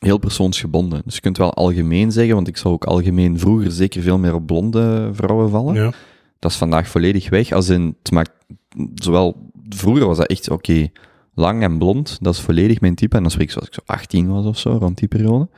heel 0.00 0.18
persoonsgebonden. 0.18 1.02
Dus 1.04 1.14
je 1.14 1.20
kunt 1.20 1.36
wel 1.36 1.54
algemeen 1.54 2.12
zeggen, 2.12 2.34
want 2.34 2.48
ik 2.48 2.56
zou 2.56 2.74
ook 2.74 2.84
algemeen 2.84 3.38
vroeger 3.38 3.70
zeker 3.70 4.02
veel 4.02 4.18
meer 4.18 4.34
op 4.34 4.46
blonde 4.46 5.10
vrouwen 5.12 5.50
vallen. 5.50 5.74
Ja. 5.74 5.92
Dat 6.38 6.50
is 6.50 6.56
vandaag 6.56 6.88
volledig 6.88 7.28
weg. 7.28 7.52
Als 7.52 7.68
in, 7.68 7.96
het 8.02 8.12
maakt, 8.12 8.32
zowel, 8.94 9.50
vroeger 9.68 10.06
was 10.06 10.16
dat 10.16 10.26
echt, 10.26 10.50
oké, 10.50 10.88
lang 11.34 11.62
en 11.62 11.78
blond, 11.78 12.18
dat 12.20 12.34
is 12.34 12.40
volledig 12.40 12.80
mijn 12.80 12.94
type. 12.94 13.16
En 13.16 13.22
dan 13.22 13.30
spreek 13.30 13.46
ik 13.46 13.52
zoals 13.52 13.68
ik 13.68 13.74
zo 13.74 13.80
18 13.84 14.28
was 14.28 14.46
of 14.46 14.58
zo, 14.58 14.70
rond 14.70 14.98
die 14.98 15.08
periode. 15.08 15.48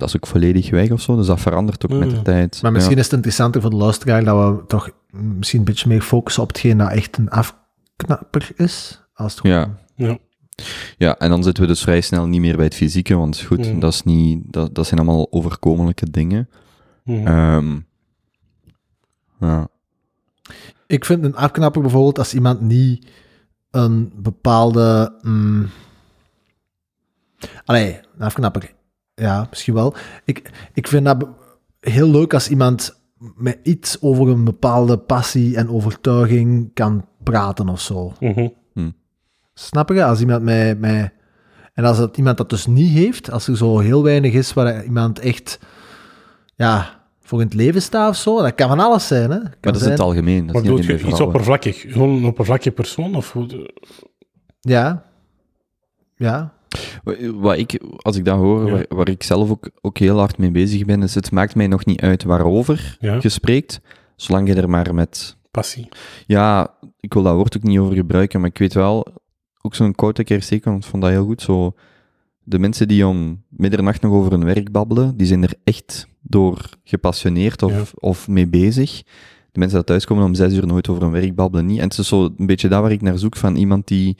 Dat 0.00 0.08
is 0.08 0.16
ook 0.16 0.26
volledig 0.26 0.70
weg 0.70 0.90
of 0.90 1.00
zo, 1.00 1.16
dus 1.16 1.26
dat 1.26 1.40
verandert 1.40 1.84
ook 1.90 1.98
met 1.98 2.10
de 2.10 2.22
tijd. 2.22 2.62
Maar 2.62 2.72
misschien 2.72 2.98
is 2.98 3.04
het 3.04 3.12
interessanter 3.12 3.60
voor 3.60 3.70
de 3.70 3.76
luisteraar 3.76 4.24
dat 4.24 4.56
we 4.58 4.66
toch 4.66 4.90
misschien 5.10 5.58
een 5.58 5.64
beetje 5.64 5.88
meer 5.88 6.00
focussen 6.02 6.42
op 6.42 6.48
hetgeen 6.48 6.78
dat 6.78 6.90
echt 6.90 7.16
een 7.18 7.28
afknapper 7.30 8.50
is. 8.56 9.00
Als 9.14 9.34
het 9.34 9.44
Ja. 9.44 9.78
Ja. 9.94 10.18
Ja, 10.98 11.18
en 11.18 11.30
dan 11.30 11.42
zitten 11.42 11.62
we 11.62 11.68
dus 11.68 11.82
vrij 11.82 12.00
snel 12.00 12.26
niet 12.26 12.40
meer 12.40 12.56
bij 12.56 12.64
het 12.64 12.74
fysieke, 12.74 13.14
want 13.14 13.40
goed, 13.40 13.72
Mm. 13.72 13.80
dat, 13.80 13.92
is 13.92 14.02
niet, 14.02 14.52
dat, 14.52 14.74
dat 14.74 14.86
zijn 14.86 15.00
allemaal 15.00 15.26
overkomelijke 15.30 16.10
dingen. 16.10 16.48
Ehm, 17.04 17.78
ja. 19.40 19.68
Ik 20.86 21.04
vind 21.04 21.24
een 21.24 21.36
afknapper 21.36 21.80
bijvoorbeeld 21.82 22.18
als 22.18 22.34
iemand 22.34 22.60
niet 22.60 23.06
een 23.70 24.12
bepaalde... 24.16 25.14
mm, 25.22 25.68
allee, 27.64 28.00
een 28.18 28.24
afknapper. 28.24 28.74
Ja, 29.20 29.46
misschien 29.50 29.74
wel. 29.74 29.94
Ik, 30.24 30.50
ik 30.72 30.88
vind 30.88 31.04
dat 31.04 31.28
heel 31.80 32.08
leuk 32.10 32.34
als 32.34 32.48
iemand 32.48 33.00
met 33.36 33.58
iets 33.62 34.02
over 34.02 34.28
een 34.28 34.44
bepaalde 34.44 34.98
passie 34.98 35.56
en 35.56 35.68
overtuiging 35.70 36.70
kan 36.74 37.06
praten 37.22 37.68
of 37.68 37.80
zo. 37.80 38.12
Mhm. 38.20 38.48
Snap 39.54 39.88
je? 39.88 40.04
Als 40.04 40.20
iemand 40.20 40.42
met, 40.42 40.78
met... 40.80 41.12
En 41.74 41.84
als 41.84 41.98
het 41.98 42.16
iemand 42.16 42.36
dat 42.36 42.50
dus 42.50 42.66
niet 42.66 42.90
heeft, 42.92 43.30
als 43.30 43.48
er 43.48 43.56
zo 43.56 43.78
heel 43.78 44.02
weinig 44.02 44.32
is 44.32 44.52
waar 44.52 44.84
iemand 44.84 45.18
echt 45.18 45.58
ja, 46.56 47.00
voor 47.20 47.40
in 47.40 47.46
het 47.46 47.54
leven 47.54 47.82
staat 47.82 48.08
of 48.08 48.16
zo, 48.16 48.42
dat 48.42 48.54
kan 48.54 48.68
van 48.68 48.80
alles 48.80 49.06
zijn. 49.06 49.30
Hè? 49.30 49.38
Kan 49.38 49.48
Maar 49.50 49.58
dat 49.60 49.74
is 49.74 49.82
het 49.86 50.00
algemeen, 50.00 50.46
dat 50.46 50.54
Maar 50.54 50.62
is 50.62 50.68
niet 50.68 50.76
doe 50.78 50.86
alleen 50.86 50.96
bij 50.96 51.04
je 51.06 51.12
iets 51.12 51.20
oppervlakkig? 51.20 51.80
Gewoon 51.80 52.08
een 52.10 52.24
oppervlakkige 52.24 52.70
persoon? 52.70 53.14
Of, 53.14 53.32
hoe- 53.32 53.70
Ja. 54.60 55.04
Ja. 56.16 56.54
Wa- 57.04 57.32
Wat 57.32 57.58
ik, 57.58 57.80
als 57.96 58.16
ik 58.16 58.24
dat 58.24 58.36
hoor, 58.36 58.66
Ja. 58.66 58.72
waar, 58.72 58.84
waar 58.88 59.08
ik 59.08 59.22
zelf 59.22 59.50
ook, 59.50 59.70
ook 59.80 59.98
heel 59.98 60.18
hard 60.18 60.38
mee 60.38 60.50
bezig 60.50 60.84
ben, 60.84 61.02
is 61.02 61.14
het 61.14 61.30
maakt 61.30 61.54
mij 61.54 61.66
nog 61.66 61.84
niet 61.84 62.00
uit 62.00 62.22
waarover 62.22 62.96
Ja. 63.00 63.18
je 63.20 63.28
spreekt, 63.28 63.80
zolang 64.16 64.48
je 64.48 64.54
er 64.54 64.70
maar 64.70 64.94
met... 64.94 65.36
passie. 65.50 65.88
Ja, 66.26 66.74
ik 67.00 67.12
wil 67.14 67.22
dat 67.22 67.34
woord 67.34 67.56
ook 67.56 67.62
niet 67.62 67.78
over 67.78 67.94
gebruiken, 67.94 68.40
maar 68.40 68.48
ik 68.48 68.58
weet 68.58 68.74
wel, 68.74 69.06
ook 69.62 69.74
zo'n 69.74 69.94
quote 69.94 70.22
dat 70.22 70.30
ik 70.30 70.36
er 70.36 70.42
zeker, 70.42 70.70
want 70.70 70.84
ik 70.84 70.90
vond 70.90 71.02
dat 71.02 71.12
heel 71.12 71.24
goed, 71.24 71.42
zo... 71.42 71.74
De 72.42 72.58
mensen 72.58 72.88
die 72.88 73.06
om 73.06 73.42
middernacht 73.48 74.02
nog 74.02 74.12
over 74.12 74.30
hun 74.32 74.44
werk 74.44 74.72
babbelen, 74.72 75.16
die 75.16 75.26
zijn 75.26 75.42
er 75.42 75.52
echt 75.64 76.06
door 76.22 76.68
gepassioneerd 76.84 77.62
of, 77.62 77.72
Ja. 77.72 77.82
of 77.94 78.28
mee 78.28 78.46
bezig. 78.48 79.02
De 79.52 79.58
mensen 79.58 79.76
die 79.78 79.86
thuiskomen 79.86 80.24
om 80.24 80.34
zes 80.34 80.52
uur 80.54 80.66
nooit 80.66 80.88
over 80.88 81.02
hun 81.02 81.12
werk 81.12 81.34
babbelen, 81.34 81.66
niet. 81.66 81.78
En 81.78 81.84
het 81.88 81.98
is 81.98 82.08
zo 82.08 82.24
een 82.36 82.46
beetje 82.46 82.68
dat 82.68 82.80
waar 82.82 82.92
ik 82.92 83.02
naar 83.02 83.18
zoek, 83.18 83.36
van 83.36 83.56
iemand 83.56 83.86
die 83.86 84.16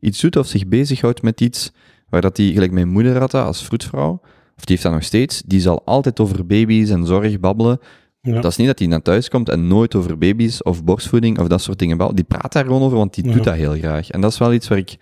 iets 0.00 0.20
doet 0.20 0.36
of 0.36 0.46
zich 0.46 0.66
bezighoudt 0.66 1.22
met 1.22 1.40
iets, 1.40 1.72
waar 2.14 2.22
dat 2.22 2.36
die, 2.36 2.52
gelijk 2.52 2.72
mijn 2.72 2.88
moeder 2.88 3.18
had 3.18 3.30
dat 3.30 3.46
als 3.46 3.64
vroedvrouw, 3.64 4.20
of 4.56 4.64
die 4.64 4.76
heeft 4.76 4.82
dat 4.82 4.92
nog 4.92 5.02
steeds, 5.02 5.42
die 5.46 5.60
zal 5.60 5.82
altijd 5.84 6.20
over 6.20 6.46
baby's 6.46 6.90
en 6.90 7.06
zorg 7.06 7.40
babbelen. 7.40 7.78
Ja. 8.20 8.40
Dat 8.40 8.50
is 8.50 8.56
niet 8.56 8.66
dat 8.66 8.78
hij 8.78 8.88
naar 8.88 9.02
thuis 9.02 9.28
komt 9.28 9.48
en 9.48 9.66
nooit 9.66 9.94
over 9.94 10.18
baby's 10.18 10.62
of 10.62 10.84
borstvoeding 10.84 11.38
of 11.38 11.46
dat 11.48 11.60
soort 11.62 11.78
dingen 11.78 11.96
babbelt. 11.96 12.16
Die 12.16 12.38
praat 12.38 12.52
daar 12.52 12.64
gewoon 12.64 12.82
over, 12.82 12.96
want 12.96 13.14
die 13.14 13.26
Ja. 13.26 13.32
doet 13.32 13.44
dat 13.44 13.54
heel 13.54 13.72
graag. 13.72 14.10
En 14.10 14.20
dat 14.20 14.32
is 14.32 14.38
wel 14.38 14.52
iets 14.52 14.68
waar 14.68 14.78
ik 14.78 14.96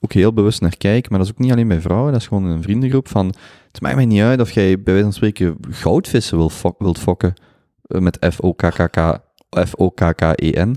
ook 0.00 0.12
heel 0.12 0.32
bewust 0.32 0.60
naar 0.60 0.76
kijk, 0.76 1.08
maar 1.10 1.18
dat 1.18 1.28
is 1.28 1.32
ook 1.34 1.38
niet 1.40 1.52
alleen 1.52 1.68
bij 1.68 1.80
vrouwen, 1.80 2.12
dat 2.12 2.20
is 2.20 2.26
gewoon 2.26 2.44
een 2.44 2.62
vriendengroep 2.62 3.08
van, 3.08 3.26
het 3.72 3.80
maakt 3.80 3.94
mij 3.94 4.04
niet 4.06 4.20
uit 4.20 4.40
of 4.40 4.50
jij 4.50 4.74
bij 4.74 4.84
wijze 4.84 5.02
van 5.02 5.12
spreken 5.12 5.56
goudvissen 5.70 6.36
wil 6.36 6.50
fok- 6.50 6.78
wilt 6.78 6.98
fokken, 6.98 7.34
eh, 7.82 8.00
met 8.00 8.26
F-O-K-K-K, 8.32 9.18
F-O-K-K-E-N, 9.66 10.76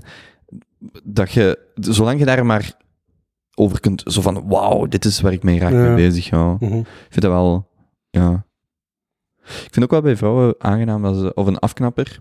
dat 1.04 1.32
je, 1.32 1.58
zolang 1.74 2.18
je 2.18 2.24
daar 2.24 2.46
maar 2.46 2.72
over 3.60 3.80
kunt, 3.80 4.02
zo 4.06 4.20
van, 4.20 4.48
wauw, 4.48 4.86
dit 4.86 5.04
is 5.04 5.20
waar 5.20 5.32
ik 5.32 5.42
mee 5.42 5.58
graag 5.58 5.72
Ja. 5.72 5.78
mee 5.78 5.94
bezig 5.94 6.30
hou. 6.30 6.56
Mhm. 6.60 6.76
Ik 6.78 6.86
vind 7.08 7.20
dat 7.22 7.30
wel, 7.32 7.68
ja. 8.10 8.44
Ik 9.44 9.68
vind 9.70 9.84
ook 9.84 9.90
wel 9.90 10.02
bij 10.02 10.16
vrouwen 10.16 10.54
aangenaam, 10.58 11.02
dat 11.02 11.16
ze, 11.16 11.34
of 11.34 11.46
een 11.46 11.58
afknapper. 11.58 12.20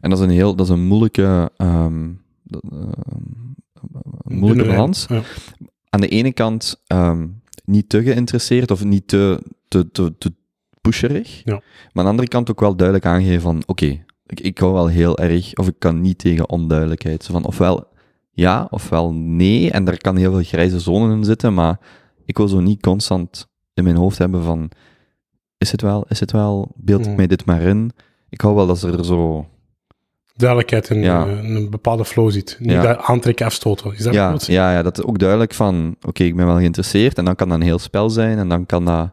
En 0.00 0.10
dat 0.10 0.18
is 0.18 0.24
een 0.24 0.30
heel, 0.30 0.54
dat 0.54 0.66
is 0.66 0.72
een 0.72 0.86
moeilijke, 0.86 1.50
ehm, 1.56 2.10
een 2.50 4.38
moeilijke 4.38 4.70
balans. 4.70 5.06
Ja. 5.08 5.22
Aan 5.90 6.00
de 6.00 6.08
ene 6.08 6.32
kant 6.32 6.82
ehm, 6.86 7.26
niet 7.64 7.88
te 7.88 8.02
geïnteresseerd 8.02 8.70
of 8.70 8.84
niet 8.84 9.08
te, 9.08 9.42
te, 9.68 9.90
te, 9.90 10.14
te 10.18 10.32
pusherig. 10.80 11.42
Ja. 11.44 11.52
Maar 11.52 11.62
aan 11.92 12.04
de 12.04 12.10
andere 12.10 12.28
kant 12.28 12.50
ook 12.50 12.60
wel 12.60 12.76
duidelijk 12.76 13.06
aangeven 13.06 13.40
van, 13.40 13.62
oké, 13.66 14.04
ik, 14.26 14.40
ik 14.40 14.58
hou 14.58 14.72
wel 14.72 14.86
heel 14.86 15.18
erg, 15.18 15.54
of 15.54 15.68
ik 15.68 15.78
kan 15.78 16.00
niet 16.00 16.18
tegen 16.18 16.48
onduidelijkheid. 16.48 17.24
Zo 17.24 17.32
van, 17.32 17.44
ofwel 17.44 17.86
ja, 18.34 18.66
ofwel 18.70 19.12
nee. 19.12 19.70
En 19.70 19.84
daar 19.84 19.96
kan 19.96 20.16
heel 20.16 20.32
veel 20.32 20.42
grijze 20.42 20.80
zonen 20.80 21.16
in 21.16 21.24
zitten, 21.24 21.54
maar 21.54 21.78
ik 22.24 22.36
wil 22.36 22.48
zo 22.48 22.60
niet 22.60 22.80
constant 22.80 23.48
in 23.74 23.84
mijn 23.84 23.96
hoofd 23.96 24.18
hebben 24.18 24.42
van, 24.42 24.70
is 25.58 25.72
het 25.72 25.80
wel, 25.82 26.04
is 26.08 26.20
het 26.20 26.30
wel, 26.32 26.72
beeld 26.76 27.00
ik 27.00 27.06
Mhm. 27.06 27.16
mij 27.16 27.26
dit 27.26 27.44
maar 27.44 27.62
in. 27.62 27.90
Ik 28.28 28.40
hou 28.40 28.54
wel 28.54 28.66
dat 28.66 28.78
ze 28.78 28.90
er 28.92 29.04
zo, 29.04 29.46
Duidelijkheid 30.36 30.90
in, 30.90 31.02
Ja. 31.02 31.26
eh, 31.26 31.42
een 31.54 31.70
bepaalde 31.70 32.04
flow 32.04 32.30
zit. 32.30 32.56
Niet 32.60 32.70
Ja. 32.70 32.96
aantrekken, 32.96 33.46
afstoten. 33.46 33.92
Is 33.92 34.02
dat 34.02 34.14
ja, 34.14 34.30
wat? 34.30 34.46
ja, 34.46 34.72
ja, 34.72 34.82
dat 34.82 34.98
is 34.98 35.04
ook 35.04 35.18
duidelijk 35.18 35.54
van, 35.54 35.96
oké, 36.06 36.24
ik 36.24 36.36
ben 36.36 36.46
wel 36.46 36.56
geïnteresseerd, 36.56 37.18
en 37.18 37.24
dan 37.24 37.34
kan 37.34 37.48
dat 37.48 37.56
een 37.58 37.64
heel 37.64 37.78
spel 37.78 38.10
zijn, 38.10 38.38
en 38.38 38.48
dan 38.48 38.66
kan 38.66 38.84
dat... 38.84 39.10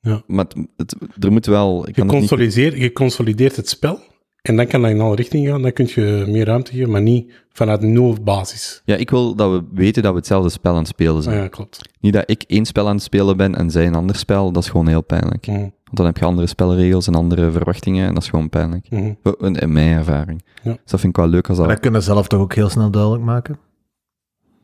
Ja. 0.00 0.22
Maar 0.26 0.44
het, 0.44 0.66
het- 0.76 1.24
er 1.24 1.32
moet 1.32 1.46
wel... 1.46 1.80
Ik 1.80 1.86
Je, 1.86 1.92
kan 2.04 2.14
het 2.16 2.38
niet, 2.38 2.54
je 2.54 2.92
consolideert 2.92 3.56
het 3.56 3.68
spel 3.68 3.98
en 4.42 4.56
dan 4.56 4.66
kan 4.66 4.82
dat 4.82 4.90
in 4.90 5.00
alle 5.00 5.14
richtingen 5.16 5.50
gaan. 5.50 5.62
Dan 5.62 5.72
kun 5.72 5.86
je 5.94 6.24
meer 6.28 6.44
ruimte 6.46 6.72
geven, 6.72 6.90
maar 6.90 7.02
niet 7.02 7.32
vanuit 7.52 7.80
nul 7.80 8.16
basis. 8.22 8.82
ja, 8.84 8.96
ik 8.96 9.10
wil 9.10 9.34
dat 9.34 9.50
we 9.50 9.64
weten 9.72 10.02
dat 10.02 10.12
we 10.12 10.18
hetzelfde 10.18 10.48
spel 10.50 10.72
aan 10.72 10.78
het 10.78 10.86
spelen 10.88 11.16
Ah, 11.16 11.22
zijn. 11.22 11.36
ja, 11.36 11.48
klopt. 11.48 11.88
Niet 12.00 12.12
dat 12.12 12.30
ik 12.30 12.42
één 12.46 12.64
spel 12.64 12.88
aan 12.88 12.94
het 12.94 13.02
spelen 13.04 13.36
ben 13.36 13.54
en 13.54 13.70
zij 13.70 13.86
een 13.86 13.94
ander 13.94 14.16
spel, 14.16 14.52
dat 14.52 14.62
is 14.62 14.68
gewoon 14.70 14.86
heel 14.88 15.02
pijnlijk. 15.02 15.46
Mhm. 15.46 15.58
Want 15.58 15.96
dan 15.96 16.06
heb 16.06 16.16
je 16.16 16.24
andere 16.24 16.46
spelregels 16.46 17.06
en 17.06 17.14
andere 17.14 17.50
verwachtingen, 17.50 18.06
en 18.06 18.14
dat 18.14 18.22
is 18.22 18.28
gewoon 18.28 18.48
pijnlijk. 18.48 18.90
Mhm. 18.90 19.12
In 19.38 19.54
in 19.54 19.72
mijn 19.72 19.96
ervaring. 19.98 20.44
Ja. 20.62 20.70
Dus 20.70 20.90
dat 20.90 21.00
vind 21.00 21.12
ik 21.16 21.22
wel 21.22 21.28
leuk 21.28 21.48
als 21.48 21.58
Maar 21.58 21.66
dat... 21.66 21.74
dat 21.76 21.84
kunnen 21.84 22.02
ze 22.02 22.10
zelf 22.12 22.26
toch 22.28 22.40
ook 22.40 22.54
heel 22.54 22.68
snel 22.68 22.90
duidelijk 22.90 23.24
maken? 23.24 23.58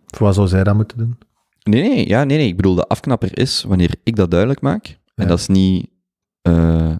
Voor 0.06 0.26
wat 0.26 0.34
zou 0.34 0.48
zij 0.48 0.64
dat 0.64 0.74
moeten 0.74 0.98
doen? 0.98 1.18
Nee, 1.62 1.82
nee, 1.88 2.08
ja, 2.08 2.24
nee, 2.24 2.36
nee. 2.38 2.46
Ik 2.48 2.56
bedoel, 2.56 2.74
de 2.74 2.86
afknapper 2.86 3.38
is 3.38 3.64
wanneer 3.68 3.94
ik 4.02 4.16
dat 4.16 4.30
duidelijk 4.30 4.60
maak. 4.60 4.98
En 5.14 5.28
dat 5.28 5.38
is 5.38 5.46
niet... 5.46 5.86
eh, 6.42 6.94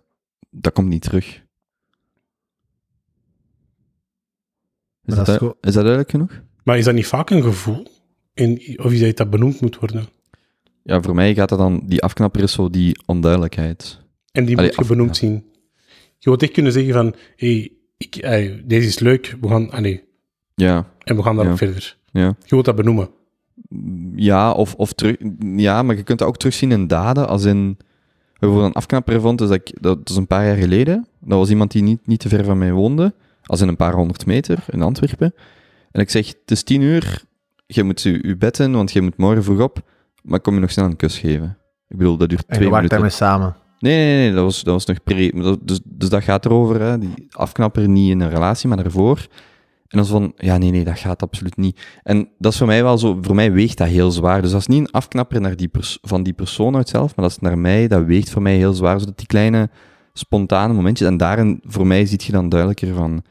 dat 0.51 0.73
komt 0.73 0.89
niet 0.89 1.03
terug. 1.03 1.45
Is, 5.07 5.15
dat, 5.15 5.27
dat 5.27 5.41
is 5.61 5.73
dat 5.73 5.75
duidelijk 5.75 6.11
genoeg? 6.11 6.43
Maar 6.65 6.79
is 6.79 6.85
dat 6.85 6.95
niet 6.95 7.07
vaak 7.07 7.31
een 7.31 7.43
gevoel? 7.43 7.87
In, 8.35 8.79
of 8.83 8.93
is 8.93 9.15
dat 9.15 9.31
benoemd 9.31 9.61
moet 9.61 9.79
worden? 9.79 10.05
Ja, 10.83 11.03
voor 11.03 11.15
mij 11.15 11.35
gaat 11.35 11.49
dat 11.49 11.59
dan... 11.59 11.83
Die 11.87 12.03
afknapper 12.03 12.43
is 12.43 12.53
zo 12.53 12.71
die 12.71 12.99
onduidelijkheid. 13.07 13.99
En 14.33 14.45
die 14.45 14.57
Allee, 14.57 14.67
moet 14.69 14.77
je 14.77 14.83
af- 14.83 14.89
benoemd 14.89 15.17
zien. 15.17 15.45
Je 16.19 16.31
moet 16.31 16.43
echt 16.43 16.53
kunnen 16.53 16.73
zeggen 16.73 16.93
van, 16.93 17.15
hey, 17.37 17.73
ik, 17.97 18.15
hey, 18.21 18.63
deze 18.65 18.87
is 18.89 18.99
leuk, 18.99 19.37
we 19.41 19.49
gaan, 19.49 19.71
allee, 19.71 20.05
Ja, 20.55 20.91
en 21.03 21.17
we 21.17 21.23
gaan 21.23 21.37
daarop 21.37 21.59
Ja. 21.59 21.67
verder. 21.67 21.97
ja. 22.13 22.37
Je 22.45 22.55
moet 22.55 22.65
dat 22.65 22.77
benoemen. 22.77 23.09
Ja, 24.15 24.53
of, 24.53 24.75
of 24.75 24.93
terug... 24.93 25.17
Ja, 25.57 25.83
maar 25.83 25.97
je 25.97 26.03
kunt 26.03 26.19
dat 26.19 26.29
ook 26.29 26.37
terugzien 26.37 26.73
in 26.73 26.87
daden, 26.87 27.29
als 27.29 27.45
in... 27.45 27.77
Bijvoorbeeld 28.39 28.69
een 28.71 28.77
afknapper 28.81 29.21
vond, 29.21 29.39
dus 29.39 29.49
dat, 29.49 29.57
ik, 29.57 29.83
dat 29.83 30.11
is 30.11 30.17
een 30.17 30.27
paar 30.27 30.47
jaar 30.47 30.57
geleden. 30.57 31.07
Dat 31.21 31.39
was 31.39 31.51
iemand 31.51 31.71
die 31.71 31.83
niet, 31.83 32.07
niet 32.07 32.21
te 32.21 32.29
ver 32.29 32.45
van 32.45 32.59
mij 32.59 32.73
woonde. 32.73 33.15
Als 33.47 33.61
in 33.61 33.69
een 33.69 33.77
paar 33.77 33.95
honderd 33.95 34.27
meter, 34.27 34.65
in 34.71 34.83
Antwerpen. 34.83 35.35
En 35.91 36.01
ik 36.01 36.11
zeg, 36.11 36.27
het 36.27 36.51
is 36.51 36.63
tien 36.63 36.81
uur, 36.81 37.23
je 37.67 37.83
moet 37.83 38.03
je, 38.03 38.19
je 38.23 38.37
bed 38.37 38.59
in, 38.59 38.73
want 38.73 38.93
je 38.93 39.03
moet 39.03 39.17
morgen 39.17 39.45
vroeg 39.45 39.61
op. 39.61 39.83
Maar 40.23 40.37
ik 40.37 40.43
kom 40.43 40.55
je 40.55 40.61
nog 40.61 40.71
snel 40.71 40.85
een 40.85 40.97
kus 40.97 41.19
geven. 41.19 41.59
Ik 41.89 41.97
bedoel, 41.97 42.17
dat 42.17 42.29
duurt 42.29 42.41
En 42.47 42.47
je 42.49 42.55
twee 42.55 42.71
werkt 42.71 42.93
minuten. 42.93 43.19
daarmee 43.19 43.41
samen. 43.41 43.57
Nee, 43.79 43.97
nee, 43.97 44.17
nee, 44.17 44.33
dat 44.35 44.45
was, 44.45 44.63
dat 44.63 44.73
was 44.75 44.87
nog 44.87 45.03
pre... 45.03 45.59
Dus, 45.63 45.81
dus 45.85 46.09
dat 46.09 46.23
gaat 46.23 46.45
erover, 46.45 46.81
hè. 46.81 46.99
Die 46.99 47.27
afknapper 47.31 47.89
niet 47.89 48.11
in 48.11 48.21
een 48.21 48.31
relatie, 48.31 48.69
maar 48.69 48.83
daarvoor. 48.83 49.27
En 49.89 49.99
dan 49.99 50.07
van, 50.07 50.33
ja, 50.37 50.59
nee, 50.59 50.71
nee, 50.71 50.85
dat 50.85 50.99
gaat 50.99 51.23
absoluut 51.23 51.57
niet. 51.57 51.81
En 52.03 52.29
dat 52.39 52.53
is 52.53 52.59
voor 52.59 52.67
mij 52.67 52.83
wel 52.83 52.99
zo, 52.99 53.19
voor 53.21 53.35
mij 53.35 53.53
weegt 53.53 53.79
dat 53.79 53.89
heel 53.89 54.11
zwaar. 54.11 54.43
Dus 54.43 54.51
dat 54.51 54.61
is 54.61 54.67
niet 54.67 54.81
een 54.81 54.91
afknapper 54.91 55.41
naar 55.41 55.57
die 55.57 55.69
pers- 55.69 55.99
van 56.03 56.23
die 56.23 56.33
persoon 56.33 56.77
uit 56.77 56.89
zelf, 56.89 57.17
maar 57.17 57.25
dat 57.25 57.35
is 57.35 57.41
naar 57.41 57.59
mij, 57.59 57.89
dat 57.89 58.05
weegt 58.05 58.31
voor 58.31 58.43
mij 58.43 58.57
heel 58.57 58.73
zwaar. 58.73 59.01
Zodat 59.01 59.19
die 59.19 59.27
kleine, 59.27 59.71
spontane 60.13 60.73
momentjes, 60.73 61.09
en 61.09 61.17
daarin, 61.17 61.61
voor 61.63 61.87
mij, 61.87 62.07
ziet 62.07 62.25
je 62.25 62.33
dan 62.33 62.49
duidelijker 62.49 62.95
van, 62.95 63.23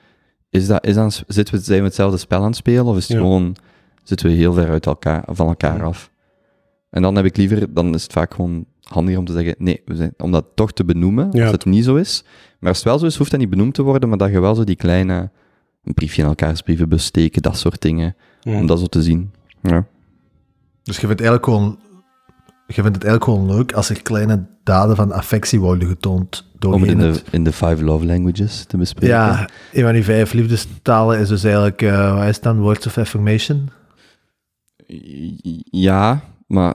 is 0.55 0.67
dat, 0.67 0.85
is 0.85 0.95
dat, 0.95 1.23
zitten 1.27 1.55
we, 1.55 1.61
zijn 1.61 1.79
we 1.79 1.85
hetzelfde 1.85 2.17
spel 2.17 2.39
aan 2.39 2.45
het 2.45 2.55
spelen, 2.55 2.85
of 2.85 2.97
is 2.97 3.07
het 3.07 3.17
Ja. 3.17 3.23
gewoon, 3.23 3.55
zitten 4.03 4.27
we 4.27 4.33
heel 4.33 4.53
ver 4.53 4.69
uit 4.69 4.85
elkaar, 4.85 5.23
van 5.27 5.47
elkaar 5.47 5.83
af? 5.83 6.11
En 6.89 7.01
dan 7.01 7.15
heb 7.15 7.25
ik 7.25 7.37
liever, 7.37 7.73
dan 7.73 7.93
is 7.93 8.03
het 8.03 8.11
vaak 8.11 8.33
gewoon 8.33 8.65
handiger 8.83 9.19
om 9.19 9.25
te 9.25 9.31
zeggen, 9.33 9.55
nee, 9.57 9.81
we 9.85 9.95
zijn, 9.95 10.13
om 10.17 10.31
dat 10.31 10.45
toch 10.55 10.71
te 10.71 10.85
benoemen, 10.85 11.29
Ja. 11.31 11.41
als 11.43 11.51
het 11.51 11.65
niet 11.65 11.83
zo 11.83 11.95
is. 11.95 12.23
Maar 12.59 12.69
als 12.69 12.77
het 12.77 12.87
wel 12.87 12.99
zo 12.99 13.05
is, 13.05 13.15
hoeft 13.17 13.31
dat 13.31 13.39
niet 13.39 13.49
benoemd 13.49 13.73
te 13.73 13.81
worden, 13.83 14.09
maar 14.09 14.17
dat 14.17 14.31
je 14.31 14.39
wel 14.39 14.55
zo 14.55 14.63
die 14.63 14.75
kleine, 14.75 15.29
een 15.83 15.93
briefje 15.93 16.21
in 16.21 16.27
elkaars 16.27 16.61
brieven 16.61 16.89
besteken, 16.89 17.41
dat 17.41 17.57
soort 17.57 17.81
dingen, 17.81 18.15
Ja. 18.41 18.59
om 18.59 18.65
dat 18.67 18.79
zo 18.79 18.85
te 18.85 19.01
zien. 19.03 19.31
Ja. 19.61 19.85
Dus 20.83 20.95
je 20.99 21.07
vindt, 21.07 21.21
eigenlijk 21.21 21.43
gewoon, 21.49 21.77
je 22.67 22.81
vindt 22.81 22.95
het 22.95 23.03
eigenlijk 23.03 23.23
gewoon 23.23 23.55
leuk 23.55 23.73
als 23.73 23.89
er 23.89 24.01
kleine 24.01 24.45
daden 24.63 24.95
van 24.95 25.11
affectie 25.11 25.59
worden 25.59 25.87
getoond 25.87 26.51
Om 26.67 26.81
het 26.81 26.91
in 26.91 26.99
het. 26.99 27.15
de, 27.15 27.21
in 27.31 27.43
de 27.43 27.51
five 27.51 27.83
love 27.83 28.05
languages 28.05 28.63
te 28.65 28.77
bespreken. 28.77 29.15
Ja, 29.15 29.49
een 29.73 29.83
van 29.83 29.93
die 29.93 30.03
vijf 30.03 30.33
liefdestalen 30.33 31.19
is 31.19 31.27
dus 31.27 31.43
eigenlijk, 31.43 31.81
eh 31.81 32.17
wat 32.17 32.27
is 32.27 32.35
het 32.35 32.43
dan, 32.43 32.59
words 32.59 32.87
of 32.87 32.97
affirmation? 32.97 33.69
Ja, 35.71 36.21
maar 36.47 36.73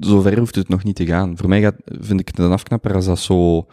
zover 0.00 0.38
hoeft 0.38 0.54
het 0.54 0.68
nog 0.68 0.84
niet 0.84 0.96
te 0.96 1.06
gaan. 1.06 1.36
Voor 1.36 1.48
mij 1.48 1.60
gaat, 1.60 1.74
vind 1.84 2.20
ik 2.20 2.28
het 2.28 2.38
een 2.38 2.52
afknapper 2.52 2.94
als 2.94 3.04
dat 3.04 3.18
zo... 3.18 3.66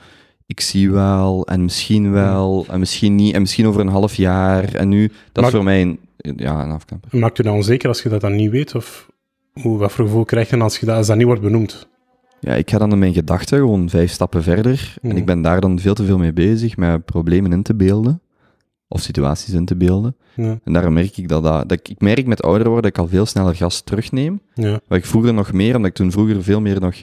Ik 0.46 0.60
zie 0.60 0.92
wel, 0.92 1.46
en 1.48 1.64
misschien 1.64 2.12
wel, 2.12 2.66
en 2.70 2.80
misschien 2.80 3.16
niet, 3.16 3.34
en 3.34 3.42
misschien 3.42 3.68
over 3.68 3.82
een 3.82 3.88
half 3.88 4.16
jaar, 4.16 4.74
en 4.76 4.90
nu... 4.90 5.08
Dat 5.08 5.16
Maar- 5.34 5.44
is 5.46 5.52
voor 5.52 5.64
mij 5.64 5.82
een, 5.82 6.00
ja, 6.38 6.64
een 6.64 6.72
afknapper. 6.72 7.20
Maakt 7.20 7.40
u 7.40 7.44
dan 7.44 7.56
onzeker 7.56 7.88
als 7.90 8.02
je 8.02 8.10
dat 8.10 8.22
dan 8.22 8.36
niet 8.36 8.52
weet? 8.52 8.76
Of 8.76 9.08
hoe, 9.62 9.78
wat 9.78 9.92
voor 9.92 10.06
gevoel 10.06 10.26
krijg 10.26 10.46
je 10.50 10.56
dan 10.56 10.62
als, 10.62 10.78
je 10.80 10.86
dat, 10.86 10.96
als 10.98 11.08
dat 11.08 11.18
niet 11.18 11.26
wordt 11.26 11.42
benoemd? 11.42 11.88
Ja, 12.40 12.54
ik 12.54 12.70
ga 12.70 12.78
dan 12.78 12.92
in 12.92 13.00
mijn 13.00 13.14
gedachten 13.14 13.58
gewoon 13.58 13.90
vijf 13.90 14.12
stappen 14.12 14.44
verder, 14.44 14.96
en 15.02 15.08
Mhm. 15.10 15.18
ik 15.18 15.26
ben 15.26 15.42
daar 15.42 15.62
dan 15.62 15.80
veel 15.80 15.94
te 15.94 16.06
veel 16.06 16.18
mee 16.18 16.34
bezig, 16.34 16.78
met 16.78 17.06
problemen 17.06 17.52
in 17.52 17.64
te 17.64 17.76
beelden, 17.76 18.22
of 18.88 19.02
situaties 19.02 19.54
in 19.54 19.66
te 19.66 19.76
beelden. 19.76 20.16
Ja. 20.36 20.60
En 20.64 20.74
daarom 20.74 20.94
merk 20.94 21.18
ik 21.18 21.28
dat, 21.30 21.44
dat, 21.44 21.70
dat 21.70 21.80
ik, 21.80 21.90
ik 21.90 22.02
merk 22.02 22.26
met 22.26 22.42
ouder 22.44 22.64
worden 22.70 22.82
dat 22.84 22.92
ik 22.92 22.98
al 22.98 23.08
veel 23.08 23.26
sneller 23.26 23.56
gas 23.56 23.82
terugneem, 23.82 24.42
Ja. 24.54 24.80
Wat 24.88 24.98
ik 24.98 25.06
vroeger 25.06 25.34
nog 25.34 25.54
meer, 25.54 25.76
omdat 25.76 25.90
ik 25.90 25.96
toen 25.96 26.12
vroeger 26.12 26.44
veel 26.44 26.62
meer 26.62 26.80
nog 26.80 26.96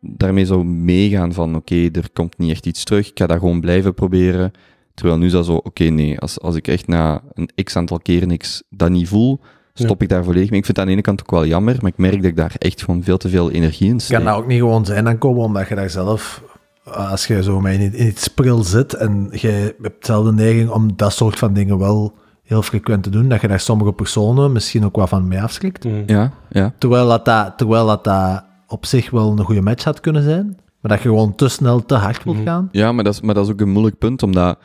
daarmee 0.00 0.46
zou 0.46 0.64
meegaan 0.64 1.32
van 1.32 1.56
oké, 1.56 1.88
er 1.92 2.08
komt 2.12 2.38
niet 2.38 2.50
echt 2.50 2.66
iets 2.66 2.84
terug, 2.84 3.10
ik 3.10 3.18
ga 3.18 3.26
dat 3.26 3.38
gewoon 3.38 3.60
blijven 3.60 3.94
proberen. 3.94 4.50
Terwijl 4.94 5.18
nu 5.18 5.26
is 5.26 5.32
dat 5.32 5.46
zo, 5.46 5.54
oké, 5.54 5.84
nee, 5.84 6.18
als, 6.18 6.40
als 6.40 6.56
ik 6.56 6.68
echt 6.68 6.86
na 6.86 7.22
een 7.32 7.50
x 7.64 7.76
aantal 7.76 7.98
keren 7.98 8.28
niks 8.28 8.62
dat 8.70 8.90
niet 8.90 9.08
voel, 9.08 9.40
stop 9.84 10.02
ik 10.02 10.08
daar 10.08 10.24
volledig 10.24 10.50
mee. 10.50 10.58
Ik 10.58 10.64
vind 10.64 10.76
het 10.76 10.78
aan 10.78 10.86
de 10.86 10.92
ene 10.92 11.02
kant 11.02 11.20
ook 11.20 11.30
wel 11.30 11.46
jammer, 11.46 11.76
maar 11.80 11.90
ik 11.90 11.98
merk 11.98 12.14
dat 12.16 12.24
ik 12.24 12.36
daar 12.36 12.54
echt 12.58 12.82
gewoon 12.84 13.02
veel 13.02 13.16
te 13.16 13.28
veel 13.28 13.50
energie 13.50 13.88
in 13.88 14.00
steek. 14.00 14.16
Kan 14.16 14.26
dat 14.26 14.36
ook 14.36 14.46
niet 14.46 14.58
gewoon 14.58 14.84
zijn 14.84 15.04
dan 15.04 15.18
komen, 15.18 15.42
omdat 15.44 15.68
je 15.68 15.74
daar 15.74 15.90
zelf, 15.90 16.42
als 16.84 17.26
je 17.26 17.42
zo 17.42 17.60
mee 17.60 17.78
in, 17.78 17.94
in 17.94 18.06
iets 18.06 18.22
spril 18.22 18.62
zit 18.62 18.94
en 18.94 19.28
je 19.32 19.74
hebt 19.82 20.00
dezelfde 20.06 20.32
neiging 20.32 20.70
om 20.70 20.90
dat 20.96 21.12
soort 21.12 21.38
van 21.38 21.52
dingen 21.52 21.78
wel 21.78 22.14
heel 22.42 22.62
frequent 22.62 23.02
te 23.02 23.10
doen, 23.10 23.28
dat 23.28 23.40
je 23.40 23.48
daar 23.48 23.60
sommige 23.60 23.92
personen 23.92 24.52
misschien 24.52 24.84
ook 24.84 24.96
wat 24.96 25.08
van 25.08 25.28
mee 25.28 25.42
afschrikt. 25.42 25.84
Mm. 25.84 26.02
Ja, 26.06 26.32
ja. 26.50 26.72
Terwijl 26.78 27.08
dat, 27.08 27.24
dat, 27.24 27.52
terwijl 27.58 27.86
dat, 27.86 28.04
dat 28.04 28.44
op 28.66 28.86
zich 28.86 29.10
wel 29.10 29.30
een 29.30 29.44
goede 29.44 29.60
match 29.60 29.84
had 29.84 30.00
kunnen 30.00 30.22
zijn, 30.22 30.46
maar 30.80 30.90
dat 30.92 31.02
je 31.02 31.08
gewoon 31.08 31.34
te 31.34 31.48
snel, 31.48 31.84
te 31.86 31.94
hard 31.94 32.24
wilt 32.24 32.36
Mhm. 32.36 32.46
gaan. 32.46 32.68
Ja, 32.72 32.92
maar 32.92 33.04
dat, 33.04 33.12
is, 33.14 33.20
maar 33.20 33.34
dat 33.34 33.44
is 33.46 33.52
ook 33.52 33.60
een 33.60 33.70
moeilijk 33.70 33.98
punt, 33.98 34.22
omdat 34.22 34.58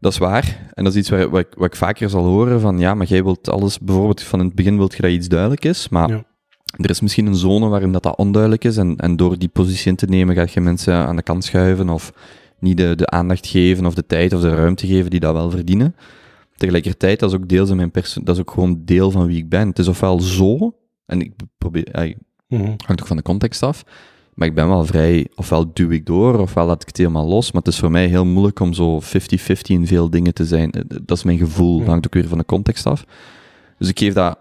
dat 0.00 0.12
is 0.12 0.18
waar. 0.18 0.70
En 0.74 0.84
dat 0.84 0.92
is 0.92 0.98
iets 0.98 1.08
waar, 1.08 1.30
wat, 1.30 1.40
ik, 1.40 1.48
wat 1.56 1.66
ik 1.66 1.76
vaker 1.76 2.10
zal 2.10 2.24
horen 2.24 2.60
van, 2.60 2.78
ja, 2.78 2.94
maar 2.94 3.06
jij 3.06 3.22
wilt 3.24 3.50
alles, 3.50 3.78
bijvoorbeeld 3.78 4.22
van 4.22 4.38
in 4.40 4.46
het 4.46 4.54
begin 4.54 4.76
wilt 4.76 4.94
je 4.96 5.02
dat 5.02 5.10
iets 5.10 5.28
duidelijk 5.28 5.64
is, 5.64 5.88
maar 5.88 6.08
Ja. 6.10 6.24
er 6.76 6.90
is 6.90 7.00
misschien 7.00 7.26
een 7.26 7.34
zone 7.36 7.68
waarin 7.68 7.92
dat, 7.92 8.02
dat 8.02 8.16
onduidelijk 8.16 8.64
is 8.64 8.76
en, 8.76 8.96
en 8.96 9.16
door 9.16 9.38
die 9.38 9.48
positie 9.48 9.90
in 9.90 9.96
te 9.96 10.06
nemen 10.06 10.34
ga 10.34 10.46
je 10.52 10.60
mensen 10.60 10.94
aan 10.94 11.16
de 11.16 11.22
kant 11.22 11.44
schuiven 11.44 11.88
of 11.88 12.12
niet 12.60 12.76
de, 12.76 12.94
de 12.96 13.06
aandacht 13.06 13.46
geven 13.46 13.86
of 13.86 13.94
de 13.94 14.06
tijd 14.06 14.32
of 14.32 14.40
de 14.40 14.54
ruimte 14.54 14.86
geven 14.86 15.10
die 15.10 15.20
dat 15.20 15.32
wel 15.32 15.50
verdienen. 15.50 15.94
Tegelijkertijd, 16.56 17.20
dat 17.20 17.30
is 17.30 17.36
ook 17.36 17.48
deels 17.48 17.70
in 17.70 17.76
mijn 17.76 17.90
perso- 17.90 18.20
dat 18.24 18.34
is 18.34 18.40
ook 18.40 18.50
gewoon 18.50 18.82
deel 18.84 19.10
van 19.10 19.26
wie 19.26 19.36
ik 19.38 19.48
ben. 19.48 19.68
Het 19.68 19.78
is 19.78 19.88
ofwel 19.88 20.20
zo, 20.20 20.74
en 21.06 21.20
ik 21.20 21.32
probeer, 21.58 22.16
Mhm. 22.48 22.64
hangt 22.64 23.00
ook 23.00 23.06
van 23.06 23.16
de 23.16 23.22
context 23.22 23.62
af. 23.62 23.84
Maar 24.38 24.48
ik 24.48 24.54
ben 24.54 24.68
wel 24.68 24.84
vrij, 24.84 25.26
ofwel 25.34 25.72
duw 25.72 25.90
ik 25.90 26.06
door, 26.06 26.38
ofwel 26.38 26.66
laat 26.66 26.82
ik 26.82 26.88
het 26.88 26.96
helemaal 26.96 27.26
los. 27.26 27.52
Maar 27.52 27.62
het 27.62 27.72
is 27.72 27.78
voor 27.78 27.90
mij 27.90 28.06
heel 28.06 28.24
moeilijk 28.24 28.60
om 28.60 28.72
zo 28.72 29.00
50-50 29.00 29.04
in 29.66 29.86
veel 29.86 30.10
dingen 30.10 30.34
te 30.34 30.44
zijn. 30.44 30.70
Eh, 30.70 30.82
Dat 31.02 31.16
is 31.16 31.22
mijn 31.22 31.38
gevoel, 31.38 31.78
dat 31.78 31.86
hangt 31.88 32.06
ook 32.06 32.14
weer 32.14 32.28
van 32.28 32.38
de 32.38 32.44
context 32.44 32.86
af. 32.86 33.04
Dus 33.78 33.88
ik 33.88 33.98
geef 33.98 34.14
dat 34.14 34.38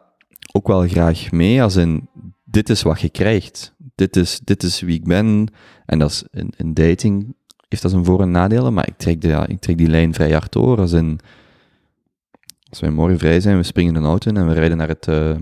ook 0.51 0.67
wel 0.67 0.87
graag 0.87 1.31
mee, 1.31 1.61
als 1.63 1.75
in, 1.75 2.07
dit 2.43 2.69
is 2.69 2.81
wat 2.81 3.01
je 3.01 3.09
krijgt. 3.09 3.75
Dit 3.95 4.15
is, 4.15 4.39
dit 4.43 4.63
is 4.63 4.81
wie 4.81 4.95
ik 4.95 5.03
ben. 5.03 5.47
En 5.85 5.99
dat 5.99 6.09
is, 6.09 6.23
in, 6.31 6.53
in 6.57 6.73
dating 6.73 7.35
heeft 7.69 7.81
dat 7.81 7.91
zijn 7.91 8.05
voor- 8.05 8.21
en 8.21 8.31
nadelen, 8.31 8.73
maar 8.73 8.87
ik 8.87 8.97
trek, 8.97 9.21
de, 9.21 9.27
ja, 9.27 9.47
ik 9.47 9.59
trek 9.59 9.77
die 9.77 9.87
lijn 9.89 10.13
vrij 10.13 10.31
hard 10.31 10.51
door. 10.51 10.77
Als 10.79 10.91
in, 10.91 11.19
als 12.69 12.79
wij 12.79 12.89
morgen 12.89 13.19
vrij 13.19 13.39
zijn, 13.39 13.57
we 13.57 13.63
springen 13.63 13.95
in 13.95 14.01
een 14.01 14.07
auto 14.09 14.29
in 14.29 14.37
en 14.37 14.47
we 14.47 14.53
rijden 14.53 14.77
naar 14.77 14.87
het, 14.87 15.07
eh, 15.07 15.35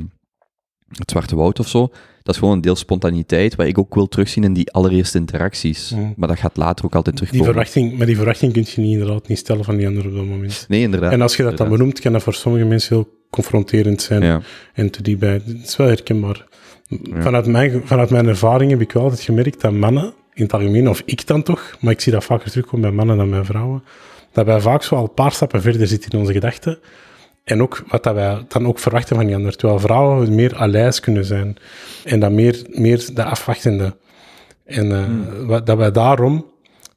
het 0.89 1.09
Zwarte 1.11 1.35
Woud 1.35 1.59
of 1.59 1.67
zo. 1.67 1.87
Dat 2.23 2.33
is 2.33 2.39
gewoon 2.39 2.55
een 2.55 2.61
deel 2.61 2.75
spontaniteit, 2.75 3.55
wat 3.55 3.65
ik 3.65 3.77
ook 3.77 3.95
wil 3.95 4.07
terugzien 4.07 4.43
in 4.43 4.53
die 4.53 4.71
allereerste 4.71 5.17
interacties. 5.17 5.89
Mhm. 5.91 6.11
Maar 6.15 6.27
dat 6.27 6.39
gaat 6.39 6.57
later 6.57 6.85
ook 6.85 6.95
altijd 6.95 7.17
Die 7.17 7.25
terugkomen. 7.27 7.53
verwachting, 7.63 7.97
maar 7.97 8.05
die 8.07 8.15
verwachting 8.15 8.53
kun 8.53 8.65
je 8.67 8.81
niet, 8.81 8.91
inderdaad 8.91 9.27
niet 9.27 9.37
stellen 9.37 9.63
van 9.63 9.75
die 9.77 9.87
andere 9.87 10.07
op 10.09 10.15
dat 10.15 10.25
moment. 10.25 10.65
Nee, 10.67 10.81
inderdaad. 10.81 11.11
En 11.11 11.21
als 11.21 11.35
je 11.35 11.43
dat 11.43 11.57
dan 11.57 11.69
benoemt, 11.69 11.99
kan 11.99 12.11
dat 12.11 12.23
voor 12.23 12.33
sommige 12.33 12.65
mensen 12.65 12.95
heel 12.95 13.09
confronterend 13.29 14.01
zijn 14.01 14.23
Ja. 14.23 14.41
en 14.73 14.89
te 14.89 15.01
dichtbij. 15.01 15.33
Het 15.33 15.67
is 15.67 15.75
wel 15.75 15.87
herkenbaar. 15.87 16.45
Vanuit, 17.13 17.45
mijn, 17.45 17.81
vanuit 17.85 18.09
mijn 18.09 18.27
ervaring 18.27 18.71
heb 18.71 18.81
ik 18.81 18.91
wel 18.91 19.03
altijd 19.03 19.21
gemerkt 19.21 19.61
dat 19.61 19.71
mannen, 19.71 20.13
in 20.33 20.43
het 20.43 20.53
algemeen, 20.53 20.89
of 20.89 21.01
ik 21.05 21.27
dan 21.27 21.43
toch, 21.43 21.77
maar 21.81 21.91
ik 21.93 22.01
zie 22.01 22.11
dat 22.11 22.23
vaker 22.23 22.49
terugkomen 22.51 22.81
bij 22.87 22.91
mannen 22.97 23.17
dan 23.17 23.29
bij 23.29 23.43
vrouwen, 23.43 23.83
dat 24.31 24.45
wij 24.45 24.59
vaak 24.61 24.83
zo 24.83 24.95
al 24.95 25.03
een 25.03 25.13
paar 25.13 25.31
stappen 25.31 25.61
verder 25.61 25.87
zitten 25.87 26.11
in 26.11 26.19
onze 26.19 26.33
gedachten. 26.33 26.77
En 27.45 27.61
ook 27.61 27.83
wat 27.87 28.03
dat 28.03 28.13
wij 28.13 28.45
dan 28.47 28.67
ook 28.67 28.79
verwachten 28.79 29.15
van 29.15 29.25
die 29.25 29.35
ander. 29.35 29.55
Terwijl 29.55 29.79
vrouwen 29.79 30.35
meer 30.35 30.55
aleis 30.55 30.99
kunnen 30.99 31.25
zijn. 31.25 31.57
En 32.03 32.19
dat 32.19 32.31
meer, 32.31 32.65
meer 32.69 33.09
de 33.13 33.23
afwachtende. 33.23 33.97
En 34.63 34.91
eh, 34.91 35.45
wat- 35.47 35.65
dat 35.65 35.77
wij 35.77 35.91
daarom 35.91 36.45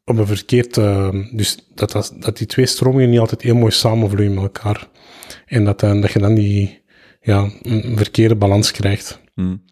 op 0.04 0.18
een 0.18 0.26
verkeerd... 0.26 0.76
eh, 0.76 1.08
dus 1.32 1.58
dat, 1.74 1.92
dat, 1.92 2.14
dat 2.18 2.37
die 2.37 2.46
twee 2.46 2.66
stromingen 2.66 3.11
niet 3.11 3.18
altijd 3.18 3.42
heel 3.42 3.54
mooi 3.54 3.72
samenvloeien 3.72 4.34
met 4.34 4.42
elkaar. 4.42 4.88
En 5.46 5.64
dat, 5.64 5.82
eh, 5.82 6.00
dat 6.00 6.12
je 6.12 6.18
dan 6.18 6.34
die... 6.34 6.82
Ja, 7.20 7.50
een 7.62 7.96
verkeerde 7.96 8.37
balans 8.37 8.70
krijgt. 8.70 9.20
Hmm. 9.34 9.62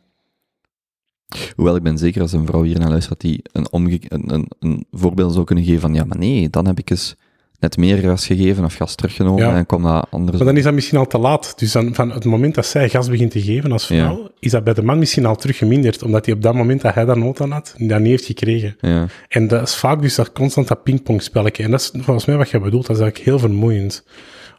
Hoewel 1.54 1.76
ik 1.76 1.82
ben 1.82 1.98
zeker 1.98 2.20
als 2.20 2.32
een 2.32 2.46
vrouw 2.46 2.62
hier 2.62 2.78
naar 2.78 2.88
luistert, 2.90 3.20
die 3.20 3.40
een, 3.52 3.72
omge 3.72 4.00
een, 4.08 4.32
een, 4.32 4.50
een 4.58 4.86
voorbeeld 4.90 5.32
zou 5.32 5.44
kunnen 5.44 5.64
geven 5.64 5.80
van, 5.80 5.94
ja, 5.94 6.04
maar 6.04 6.18
nee, 6.18 6.50
dan 6.50 6.66
heb 6.66 6.78
ik 6.78 6.90
eens 6.90 7.16
net 7.60 7.76
meer 7.76 7.96
gas 7.98 8.26
gegeven 8.26 8.64
of 8.64 8.74
gas 8.74 8.94
teruggenomen 8.94 9.44
Ja. 9.44 9.56
en 9.56 9.66
kwam 9.66 9.82
dat 9.82 10.06
anders. 10.10 10.36
Maar 10.36 10.46
dan 10.46 10.56
is 10.56 10.62
dat 10.62 10.74
misschien 10.74 10.98
al 10.98 11.06
te 11.06 11.18
laat. 11.18 11.58
Dus 11.58 11.72
dan, 11.72 11.94
van 11.94 12.10
het 12.10 12.24
moment 12.24 12.54
dat 12.54 12.66
zij 12.66 12.88
gas 12.88 13.08
begint 13.08 13.30
te 13.30 13.42
geven 13.42 13.72
als 13.72 13.86
vrouw, 13.86 14.30
is 14.38 14.50
dat 14.50 14.64
bij 14.64 14.74
de 14.74 14.82
man 14.82 14.98
misschien 14.98 15.26
al 15.26 15.36
teruggeminderd. 15.36 16.02
Omdat 16.02 16.26
hij 16.26 16.34
op 16.34 16.42
dat 16.42 16.54
moment 16.54 16.80
dat 16.82 16.94
hij 16.94 17.04
daar 17.04 17.18
nood 17.18 17.40
aan 17.40 17.50
had, 17.50 17.74
dat 17.78 17.98
niet 18.00 18.08
heeft 18.08 18.24
gekregen. 18.24 18.76
Ja. 18.80 19.06
En 19.28 19.48
dat 19.48 19.68
is 19.68 19.74
vaak 19.74 20.02
dus 20.02 20.14
dat 20.14 20.32
constant 20.32 20.68
dat 20.68 20.82
pingpongspelletje. 20.82 21.62
En 21.62 21.70
dat 21.70 21.80
is 21.80 21.90
volgens 21.94 22.24
mij 22.26 22.36
wat 22.36 22.50
je 22.50 22.60
bedoelt. 22.60 22.86
Dat 22.86 22.96
is 22.96 23.02
eigenlijk 23.02 23.30
heel 23.30 23.38
vermoeiend. 23.48 24.04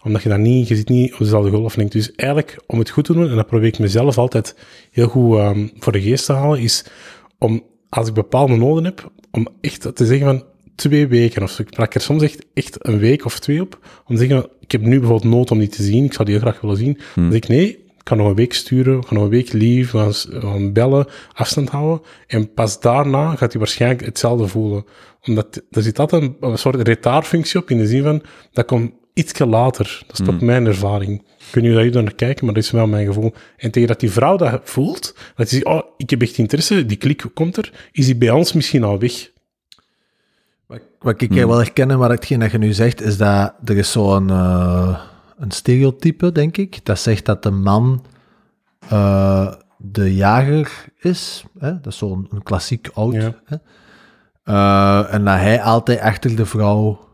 Omdat 0.03 0.23
je 0.23 0.29
dan 0.29 0.41
niet, 0.41 0.67
je 0.67 0.75
zit 0.75 0.89
niet 0.89 1.13
op 1.13 1.19
dezelfde 1.19 1.51
golflengte. 1.51 1.97
Dus 1.97 2.11
eigenlijk, 2.15 2.59
om 2.67 2.79
het 2.79 2.89
goed 2.89 3.05
te 3.05 3.13
doen, 3.13 3.29
en 3.29 3.35
dat 3.35 3.47
probeer 3.47 3.67
ik 3.67 3.79
mezelf 3.79 4.17
altijd 4.17 4.55
heel 4.91 5.07
goed 5.07 5.37
ehm, 5.37 5.67
voor 5.79 5.91
de 5.91 6.01
geest 6.01 6.25
te 6.25 6.33
halen, 6.33 6.59
is 6.59 6.85
om, 7.37 7.63
als 7.89 8.07
ik 8.07 8.13
bepaalde 8.13 8.55
noden 8.55 8.83
heb, 8.83 9.11
om 9.31 9.47
echt 9.61 9.95
te 9.95 10.05
zeggen 10.05 10.25
van 10.27 10.43
twee 10.77 11.07
weken 11.07 11.43
of 11.43 11.51
zo. 11.51 11.61
Ik 11.61 11.69
plak 11.69 11.93
er 11.93 12.01
soms 12.01 12.23
echt, 12.23 12.45
echt 12.53 12.87
een 12.87 12.97
week 12.99 13.25
of 13.25 13.39
twee 13.39 13.61
op, 13.61 13.79
om 14.05 14.15
te 14.15 14.25
zeggen, 14.25 14.49
ik 14.59 14.71
heb 14.71 14.81
nu 14.81 14.99
bijvoorbeeld 14.99 15.33
nood 15.33 15.51
om 15.51 15.59
die 15.59 15.67
te 15.67 15.83
zien, 15.83 16.03
ik 16.05 16.13
zou 16.13 16.25
die 16.25 16.37
heel 16.37 16.47
graag 16.47 16.61
willen 16.61 16.77
zien. 16.77 16.99
Dan 17.15 17.31
zeg 17.31 17.35
ik, 17.35 17.47
nee, 17.47 17.69
ik 17.69 18.03
kan 18.03 18.17
nog 18.17 18.27
een 18.27 18.35
week 18.35 18.53
sturen, 18.53 18.97
ik 18.97 19.05
kan 19.05 19.15
nog 19.15 19.23
een 19.23 19.29
week 19.29 19.53
lief, 19.53 19.91
we 19.91 20.13
gaan, 20.29 20.73
bellen, 20.73 21.07
afstand 21.33 21.69
houden. 21.69 22.05
En 22.27 22.53
pas 22.53 22.79
daarna 22.79 23.35
gaat 23.35 23.51
hij 23.51 23.59
waarschijnlijk 23.59 24.05
hetzelfde 24.05 24.47
voelen. 24.47 24.85
Omdat 25.25 25.61
er 25.71 25.81
zit 25.81 25.99
altijd 25.99 26.21
een, 26.21 26.37
een 26.39 26.57
soort 26.57 26.87
retaarfunctie 26.87 27.59
op, 27.59 27.69
in 27.69 27.77
de 27.77 27.87
zin 27.87 28.03
van, 28.03 28.21
dat 28.51 28.65
komt 28.65 28.91
ietsje 29.13 29.45
later. 29.45 30.03
Dat 30.07 30.19
is 30.19 30.25
toch 30.25 30.41
mijn 30.41 30.65
ervaring. 30.65 31.19
Ik 31.19 31.53
weet 31.53 31.63
niet 31.63 31.73
hoe 31.73 31.83
dat 31.83 31.93
jullie 31.93 32.01
naar 32.01 32.15
kijken, 32.15 32.45
maar 32.45 32.53
dat 32.53 32.63
is 32.63 32.71
wel 32.71 32.87
mijn 32.87 33.05
gevoel. 33.05 33.33
En 33.57 33.71
tegen 33.71 33.87
dat 33.87 33.99
die 33.99 34.11
vrouw 34.11 34.37
dat 34.37 34.61
voelt, 34.63 35.15
dat 35.35 35.49
zegt, 35.49 35.65
oh, 35.65 35.81
ik 35.97 36.09
heb 36.09 36.21
echt 36.21 36.37
interesse, 36.37 36.85
die 36.85 36.97
klik 36.97 37.25
komt 37.33 37.57
er, 37.57 37.71
is 37.91 38.05
die 38.05 38.15
bij 38.15 38.31
ons 38.31 38.53
misschien 38.53 38.83
al 38.83 38.99
weg. 38.99 39.29
Wat, 40.67 40.81
wat 40.99 41.21
ik 41.21 41.31
wel 41.31 41.57
herken, 41.57 41.99
maar 41.99 42.09
hetgeen 42.09 42.39
dat 42.39 42.51
je 42.51 42.57
nu 42.57 42.73
zegt, 42.73 43.01
is 43.01 43.17
dat 43.17 43.53
er 43.63 43.77
is 43.77 43.91
zo'n 43.91 44.29
eh, 44.29 44.99
een 45.37 45.51
stereotype, 45.51 46.31
denk 46.31 46.57
ik, 46.57 46.85
dat 46.85 46.99
zegt 46.99 47.25
dat 47.25 47.43
de 47.43 47.51
man 47.51 48.05
eh, 48.89 49.53
de 49.77 50.15
jager 50.15 50.85
is. 50.97 51.45
Hè? 51.59 51.79
Dat 51.79 51.91
is 51.93 51.97
zo'n 51.97 52.29
klassiek 52.43 52.89
oud. 52.93 53.13
Ja. 53.13 53.33
Hè? 53.45 53.55
Eh, 54.43 55.13
en 55.13 55.25
dat 55.25 55.35
hij 55.35 55.61
altijd 55.61 55.99
achter 55.99 56.35
de 56.35 56.45
vrouw 56.45 57.05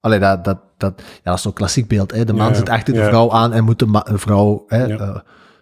Allee, 0.00 0.18
dat, 0.18 0.44
dat, 0.44 0.58
dat, 0.76 1.02
ja, 1.06 1.20
dat 1.22 1.34
is 1.34 1.42
zo'n 1.42 1.52
klassiek 1.52 1.88
beeld. 1.88 2.10
Hè? 2.12 2.24
De 2.24 2.32
man 2.32 2.48
Ja, 2.48 2.54
zit 2.54 2.68
achter 2.68 2.94
de 2.94 3.04
vrouw 3.04 3.30
aan 3.30 3.52
en 3.52 3.64
moet 3.64 3.78
de, 3.78 4.00
vrouw 4.04 4.64
hè, 4.66 4.96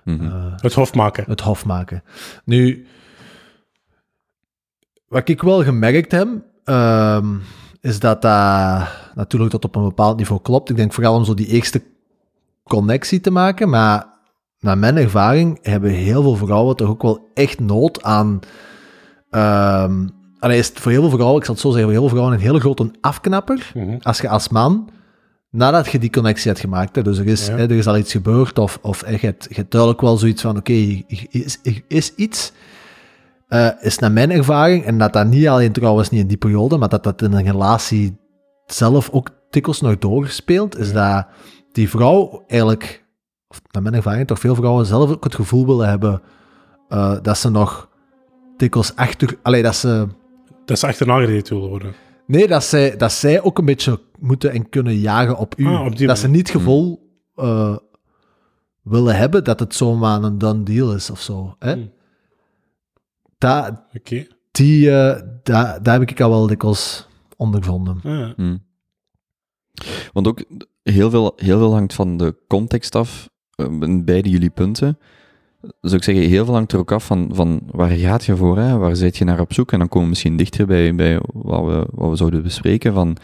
Mhm. 0.04 0.52
Het 0.56 0.74
hof 0.74 0.94
maken. 0.94 1.24
het 1.26 1.40
hof 1.40 1.64
maken. 1.64 2.02
Nu, 2.44 2.86
wat 5.06 5.28
ik 5.28 5.42
wel 5.42 5.62
gemerkt 5.62 6.12
heb, 6.12 6.28
ehm, 6.64 7.27
is 7.81 8.01
dat 8.01 8.22
dat 8.22 8.88
natuurlijk 9.14 9.51
tot 9.51 9.64
op 9.64 9.77
een 9.77 9.83
bepaald 9.85 10.16
niveau 10.16 10.42
klopt. 10.42 10.70
Ik 10.70 10.77
denk 10.77 10.92
vooral 10.92 11.14
om 11.16 11.25
zo 11.25 11.35
die 11.35 11.46
eerste 11.46 11.83
connectie 12.64 13.20
te 13.20 13.31
maken, 13.31 13.68
maar 13.68 14.07
naar 14.61 14.79
mijn 14.79 14.96
ervaring 14.96 15.59
hebben 15.62 15.90
heel 15.90 16.22
veel 16.22 16.37
vrouwen 16.37 16.77
toch 16.77 16.88
ook 16.88 17.03
wel 17.03 17.31
echt 17.35 17.61
nood 17.61 18.03
aan... 18.03 18.40
ehm 19.31 20.07
allee, 20.38 20.59
is 20.59 20.68
het 20.68 20.81
voor 20.81 20.92
heel 20.92 21.01
veel 21.01 21.11
vrouwen, 21.11 21.38
ik 21.38 21.44
zal 21.44 21.55
het 21.55 21.62
zo 21.62 21.70
zeggen, 21.70 21.85
voor 21.90 21.98
heel 22.01 22.09
veel 22.09 22.16
vrouwen 22.16 22.38
een 22.38 22.46
hele 22.46 22.61
grote 22.61 22.90
afknapper 23.01 23.70
Mhm. 23.75 23.96
als 24.03 24.18
je 24.20 24.29
als 24.29 24.48
man, 24.48 24.88
nadat 25.51 25.90
je 25.90 25.98
die 25.98 26.11
connectie 26.11 26.48
hebt 26.48 26.61
gemaakt, 26.61 26.96
hè, 26.96 27.03
dus 27.03 27.18
er 27.18 27.27
is, 27.27 27.46
Ja. 27.46 27.53
hè, 27.57 27.62
er 27.62 27.70
is 27.70 27.87
al 27.87 27.96
iets 27.96 28.12
gebeurd, 28.12 28.59
of, 28.59 28.79
of 28.83 29.01
hè, 29.05 29.11
je, 29.11 29.18
hebt, 29.20 29.46
je 29.48 29.55
hebt 29.55 29.70
duidelijk 29.70 30.01
wel 30.01 30.16
zoiets 30.16 30.42
van, 30.42 30.57
oké, 30.57 30.72
hier 30.72 31.05
is, 31.31 31.59
is 31.88 32.14
iets, 32.14 32.53
eh, 33.52 33.68
is 33.80 33.98
naar 33.98 34.12
mijn 34.12 34.30
ervaring, 34.30 34.84
en 34.84 34.98
dat 34.98 35.12
dat 35.12 35.26
niet 35.26 35.48
alleen 35.48 35.72
trouwens 35.72 36.10
niet 36.10 36.20
in 36.20 36.26
die 36.26 36.36
periode, 36.36 36.76
maar 36.76 36.88
dat 36.88 37.04
dat 37.04 37.22
in 37.22 37.32
een 37.32 37.44
relatie 37.44 38.16
zelf 38.66 39.10
ook 39.10 39.30
dikwijls 39.50 39.80
nog 39.80 39.98
doorgespeeld, 39.98 40.78
is 40.78 40.92
dat 40.92 41.26
die 41.72 41.88
vrouw 41.88 42.44
eigenlijk, 42.46 43.04
of 43.48 43.60
naar 43.70 43.82
mijn 43.82 43.94
ervaring 43.94 44.26
toch 44.26 44.38
veel 44.38 44.54
vrouwen 44.54 44.86
zelf 44.86 45.10
ook 45.10 45.24
het 45.24 45.34
gevoel 45.34 45.66
willen 45.66 45.88
hebben 45.88 46.22
eh, 46.88 47.16
dat 47.22 47.38
ze 47.38 47.50
nog 47.50 47.88
dikwijls 48.56 48.96
achter, 48.96 49.38
allee, 49.42 49.62
dat 49.62 49.76
ze... 49.76 50.06
Dat 50.64 50.78
ze 50.78 50.86
achterna 50.86 51.18
gereden 51.18 51.54
willen 51.54 51.68
worden. 51.68 51.92
Nee, 52.26 52.48
dat 52.48 52.64
zij, 52.64 52.96
dat 52.96 53.12
zij 53.12 53.42
ook 53.42 53.58
een 53.58 53.64
beetje 53.64 54.00
moeten 54.18 54.50
en 54.52 54.68
kunnen 54.68 54.96
jagen 54.96 55.36
op 55.36 55.54
u. 55.58 55.66
Ah, 55.66 55.84
op 55.84 55.98
dat 55.98 56.18
ze 56.18 56.28
niet 56.28 56.48
het 56.48 56.56
gevoel 56.56 57.10
eh, 57.34 57.76
willen 58.82 59.16
hebben 59.16 59.44
dat 59.44 59.60
het 59.60 59.74
zomaar 59.74 60.22
een 60.22 60.38
done 60.38 60.62
deal 60.62 60.94
is 60.94 61.10
of 61.10 61.20
zo. 61.20 61.54
Hè? 61.58 61.72
Hmm. 61.72 62.00
Dat, 63.42 63.83
Oké. 63.96 64.26
die, 64.50 64.90
eh, 64.90 65.22
daar, 65.42 65.83
daar 65.83 66.00
heb 66.00 66.11
ik 66.11 66.20
al 66.20 66.31
wel 66.31 66.46
dikwijls 66.46 67.07
ondervonden. 67.37 68.00
Ah, 68.05 68.18
ja. 68.18 68.33
Mm. 68.37 68.62
Want 70.12 70.26
ook 70.26 70.44
heel 70.83 71.11
veel, 71.11 71.33
heel 71.37 71.59
veel 71.59 71.72
hangt 71.72 71.94
van 71.94 72.16
de 72.16 72.37
context 72.46 72.94
af, 72.94 73.28
eh, 73.55 73.66
beide 74.05 74.28
jullie 74.28 74.50
punten. 74.50 74.98
Zou 75.81 75.96
ik 75.96 76.02
zeggen, 76.02 76.24
heel 76.28 76.44
veel 76.44 76.55
hangt 76.55 76.72
er 76.72 76.78
ook 76.78 76.92
af 76.92 77.07
van, 77.07 77.31
van 77.33 77.61
waar 77.70 77.90
gaat 77.90 78.24
je 78.24 78.37
voor, 78.37 78.59
hè? 78.59 78.76
waar 78.76 78.96
zit 78.96 79.16
je 79.16 79.24
naar 79.24 79.40
op 79.40 79.52
zoek? 79.52 79.72
En 79.72 79.78
dan 79.78 79.88
komen 79.88 80.02
we 80.02 80.09
misschien 80.09 80.37
dichter 80.37 80.66
bij, 80.66 80.94
bij 80.94 81.20
wat, 81.33 81.64
we, 81.64 81.87
wat 81.90 82.11
we 82.11 82.16
zouden 82.16 82.42
bespreken. 82.42 82.92
Van, 82.92 83.16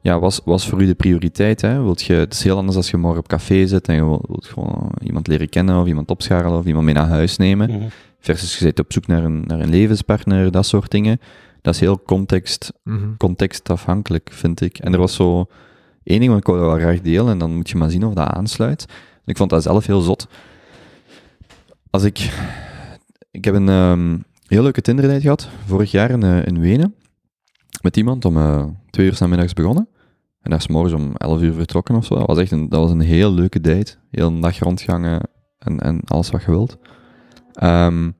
ja, 0.00 0.18
was, 0.18 0.40
was 0.44 0.68
voor 0.68 0.82
u 0.82 0.86
de 0.86 0.94
prioriteit? 0.94 1.60
Hè? 1.60 1.82
Wilt 1.82 2.02
je, 2.02 2.12
het 2.12 2.32
is 2.32 2.42
heel 2.42 2.56
anders 2.56 2.76
als 2.76 2.90
je 2.90 2.96
morgen 2.96 3.20
op 3.20 3.28
café 3.28 3.66
zit 3.66 3.88
en 3.88 3.94
je 3.94 4.04
wilt, 4.04 4.26
wilt 4.28 4.46
gewoon 4.46 4.92
iemand 5.02 5.26
leren 5.26 5.48
kennen 5.48 5.80
of 5.80 5.86
iemand 5.86 6.10
opscharrelen 6.10 6.58
of 6.58 6.66
iemand 6.66 6.84
mee 6.84 6.94
naar 6.94 7.08
huis 7.08 7.36
nemen. 7.36 7.70
Mhm. 7.70 7.86
Versus 8.20 8.58
je 8.58 8.72
op 8.76 8.92
zoek 8.92 9.06
naar 9.06 9.24
een, 9.24 9.44
naar 9.46 9.60
een 9.60 9.70
levenspartner, 9.70 10.50
dat 10.50 10.66
soort 10.66 10.90
dingen. 10.90 11.20
Dat 11.60 11.74
is 11.74 11.80
heel 11.80 12.02
context, 12.02 12.72
Mhm. 12.84 13.16
contextafhankelijk, 13.16 14.28
vind 14.32 14.60
ik. 14.60 14.78
En 14.78 14.92
er 14.92 14.98
was 14.98 15.14
zo 15.14 15.46
één 16.02 16.18
ding 16.20 16.30
wat 16.30 16.40
ik 16.40 16.46
wou 16.46 16.60
wel 16.60 16.78
graag 16.78 17.00
delen, 17.00 17.28
en 17.28 17.38
dan 17.38 17.54
moet 17.54 17.70
je 17.70 17.76
maar 17.76 17.90
zien 17.90 18.04
of 18.04 18.14
dat 18.14 18.28
aansluit. 18.28 18.86
Ik 19.24 19.36
vond 19.36 19.50
dat 19.50 19.62
zelf 19.62 19.86
heel 19.86 20.00
zot. 20.00 20.28
Als 21.90 22.02
ik... 22.04 22.18
Ik 23.30 23.44
heb 23.44 23.54
een 23.54 23.68
ehm, 23.68 24.18
heel 24.46 24.62
leuke 24.62 24.80
Tinder-date 24.80 25.20
gehad, 25.20 25.48
vorig 25.66 25.90
jaar 25.90 26.10
in, 26.10 26.22
eh, 26.22 26.46
in 26.46 26.60
Wenen, 26.60 26.94
met 27.82 27.96
iemand 27.96 28.24
om 28.24 28.36
eh, 28.36 28.64
twee 28.90 29.06
uur 29.06 29.14
's 29.14 29.18
namiddags 29.20 29.52
begonnen. 29.52 29.88
En 30.40 30.50
daar 30.50 30.58
is 30.58 30.68
morgens 30.68 30.94
om 30.94 31.12
11 31.16 31.40
uur 31.42 31.52
vertrokken 31.52 31.94
of 31.94 32.04
zo. 32.04 32.14
Dat 32.14 32.26
was 32.26 32.38
echt 32.38 32.50
een, 32.50 32.68
dat 32.68 32.80
was 32.80 32.90
een 32.90 33.00
heel 33.00 33.32
leuke 33.32 33.60
date. 33.60 33.94
Heel 34.10 34.26
een 34.26 34.40
dag 34.40 34.58
rondgangen 34.58 35.28
en, 35.58 35.80
en 35.80 36.00
alles 36.04 36.30
wat 36.30 36.42
je 36.42 36.50
wilt. 36.50 36.78
Ehm, 37.60 38.10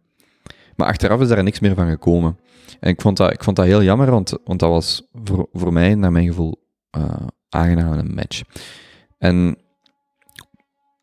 maar 0.76 0.87
achteraf 0.88 1.20
is 1.20 1.29
daar 1.29 1.42
niks 1.42 1.61
meer 1.61 1.74
van 1.74 1.88
gekomen. 1.88 2.38
En 2.81 2.90
ik 2.90 3.00
vond 3.00 3.16
dat, 3.16 3.33
ik 3.33 3.44
vond 3.44 3.57
dat 3.57 3.64
heel 3.64 3.83
jammer, 3.83 4.11
want, 4.11 4.38
want 4.44 4.61
dat 4.61 4.70
was 4.70 5.09
voor, 5.24 5.48
voor 5.53 5.72
mij, 5.72 5.94
naar 5.94 6.12
mijn 6.12 6.26
gevoel, 6.26 6.68
eh 6.90 7.26
aangenaam 7.48 7.92
een 7.92 8.14
match. 8.14 8.42
En 9.18 9.57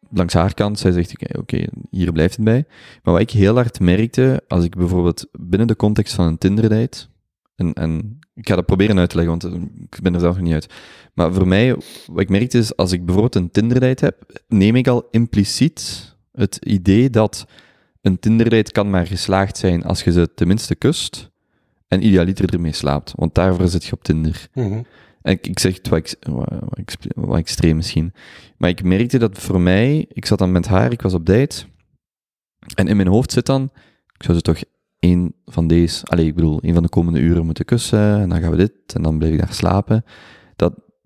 langs 0.10 0.34
haar 0.34 0.54
kant, 0.54 0.80
zij 0.80 0.91
zegt, 0.91 1.12
oké, 1.12 1.39
oké, 1.39 1.67
hier 1.89 2.12
blijft 2.12 2.36
het 2.36 2.45
bij. 2.45 2.65
Maar 3.04 3.13
wat 3.13 3.21
ik 3.21 3.32
heel 3.32 3.56
hard 3.56 3.80
merkte, 3.80 4.43
als 4.47 4.63
ik 4.63 4.76
bijvoorbeeld 4.76 5.28
binnen 5.32 5.67
de 5.67 5.76
context 5.76 6.13
van 6.13 6.26
een 6.26 6.38
Tinder-date, 6.38 7.08
en, 7.56 7.73
en 7.73 8.19
ik 8.34 8.47
ga 8.47 8.56
dat 8.56 8.65
proberen 8.65 9.00
uit 9.00 9.10
te 9.10 9.15
leggen, 9.15 9.39
want 9.39 9.56
eh, 9.56 9.62
ik 9.89 10.02
ben 10.02 10.13
er 10.13 10.19
zelf 10.19 10.36
nog 10.36 10.43
niet 10.43 10.54
uit. 10.54 10.73
Maar 11.13 11.34
voor 11.34 11.47
mij, 11.47 11.76
wat 12.08 12.19
ik 12.19 12.30
merkte 12.30 12.58
is, 12.58 12.76
als 12.76 12.91
ik 12.91 13.06
bijvoorbeeld 13.06 13.36
een 13.36 13.52
Tinder-date 13.52 14.06
heb, 14.06 14.41
neem 14.47 14.76
ik 14.76 14.88
al 14.88 15.08
impliciet 15.12 16.15
het 16.32 16.56
idee 16.56 17.10
dat 17.10 17.45
een 18.08 18.20
Tinder-date 18.20 18.72
kan 18.72 18.89
maar 18.89 19.08
geslaagd 19.08 19.58
zijn 19.58 19.84
als 19.84 20.04
je 20.04 20.12
ze 20.12 20.34
tenminste 20.34 20.76
kust 20.76 21.30
en 21.88 22.06
idealiter 22.06 22.54
ermee 22.54 22.74
slaapt. 22.74 23.13
Want 23.15 23.36
daarvoor 23.36 23.67
zit 23.67 23.86
je 23.86 23.91
op 23.91 24.04
Tinder. 24.04 24.48
Mhm. 24.54 24.82
En 25.22 25.34
ik, 25.34 25.48
ik 25.48 25.60
zeg 25.60 25.76
het 25.76 25.88
wat, 25.88 26.17
wat, 26.20 26.50
wat 26.50 26.78
ex- 26.78 26.96
wat 27.15 27.38
extreem 27.38 27.76
misschien. 27.76 28.13
Maar 28.58 28.70
ik 28.70 28.84
merkte 28.84 29.17
dat 29.17 29.38
voor 29.38 29.62
mij, 29.62 30.06
ik 30.10 30.26
zat 30.26 30.39
dan 30.39 30.52
met 30.52 30.67
haar, 30.67 30.91
ik 30.91 31.02
was 31.02 31.13
op 31.13 31.26
date. 31.26 31.65
En 32.76 32.88
in 32.88 32.96
mijn 32.96 33.08
hoofd 33.08 33.32
zit 33.32 33.46
dan, 33.46 33.63
ik 34.17 34.24
zou 34.24 34.38
ze 34.38 34.43
toch 34.43 34.60
één 35.00 35.34
van 35.46 35.67
deze, 35.67 36.06
allez, 36.06 36.26
ik 36.26 36.36
bedoel, 36.36 36.62
één 36.62 36.74
van 36.74 36.84
de 36.84 36.89
komende 36.89 37.20
uren 37.20 37.46
moeten 37.46 37.65
kussen. 37.65 38.20
En 38.20 38.30
dan 38.30 38.41
gaan 38.41 38.52
we 38.52 38.58
dit, 38.58 38.72
en 38.93 39.02
dan 39.02 39.17
blijf 39.17 39.34
ik 39.34 39.39
daar 39.39 39.54
slapen. 39.54 40.04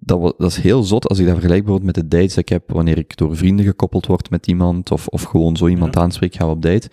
Dat, 0.03 0.21
dat, 0.21 0.35
dat 0.37 0.49
is 0.49 0.57
heel 0.57 0.83
zot 0.83 1.07
als 1.07 1.19
ik 1.19 1.25
dat 1.25 1.33
vergelijk 1.33 1.63
bijvoorbeeld 1.63 1.95
met 1.95 2.09
de 2.09 2.17
dates 2.17 2.33
die 2.33 2.43
ik 2.43 2.49
heb 2.49 2.71
wanneer 2.71 2.97
ik 2.97 3.17
door 3.17 3.35
vrienden 3.37 3.65
gekoppeld 3.65 4.05
word 4.05 4.29
met 4.29 4.47
iemand, 4.47 4.91
of, 4.91 5.07
of 5.07 5.23
gewoon 5.23 5.57
zo 5.57 5.67
iemand 5.67 5.95
Ja. 5.95 6.01
aanspreek, 6.01 6.35
gaan 6.35 6.47
we 6.47 6.53
op 6.53 6.61
date. 6.61 6.89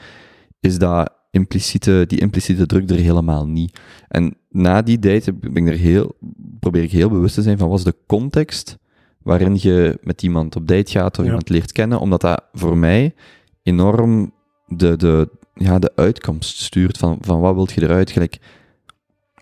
Is 0.60 0.78
dat 0.78 1.12
impliciete, 1.30 2.04
die 2.06 2.18
impliciete 2.20 2.66
druk 2.66 2.90
er 2.90 2.96
helemaal 2.96 3.46
niet. 3.46 3.78
En 4.08 4.36
na 4.50 4.82
die 4.82 4.98
date 4.98 5.32
ben 5.32 5.66
ik 5.66 5.72
er 5.72 5.78
heel, 5.78 6.16
probeer 6.60 6.82
ik 6.82 6.90
heel 6.90 7.08
bewust 7.08 7.34
te 7.34 7.42
zijn 7.42 7.58
van 7.58 7.68
wat 7.68 7.78
is 7.78 7.84
de 7.84 7.96
context 8.06 8.78
waarin 9.22 9.56
je 9.60 9.98
met 10.02 10.22
iemand 10.22 10.56
op 10.56 10.68
date 10.68 10.90
gaat 10.90 11.12
of 11.18 11.24
Ja. 11.24 11.30
iemand 11.30 11.48
leert 11.48 11.72
kennen, 11.72 12.00
omdat 12.00 12.20
dat 12.20 12.44
voor 12.52 12.76
mij 12.76 13.14
enorm 13.62 14.32
de, 14.66 14.96
de, 14.96 15.28
ja, 15.54 15.78
de 15.78 15.92
uitkomst 15.94 16.58
stuurt 16.60 16.98
van, 16.98 17.18
van 17.20 17.40
wat 17.40 17.54
wilt 17.54 17.72
je 17.72 17.82
eruit. 17.82 18.10
Gelijk, 18.10 18.38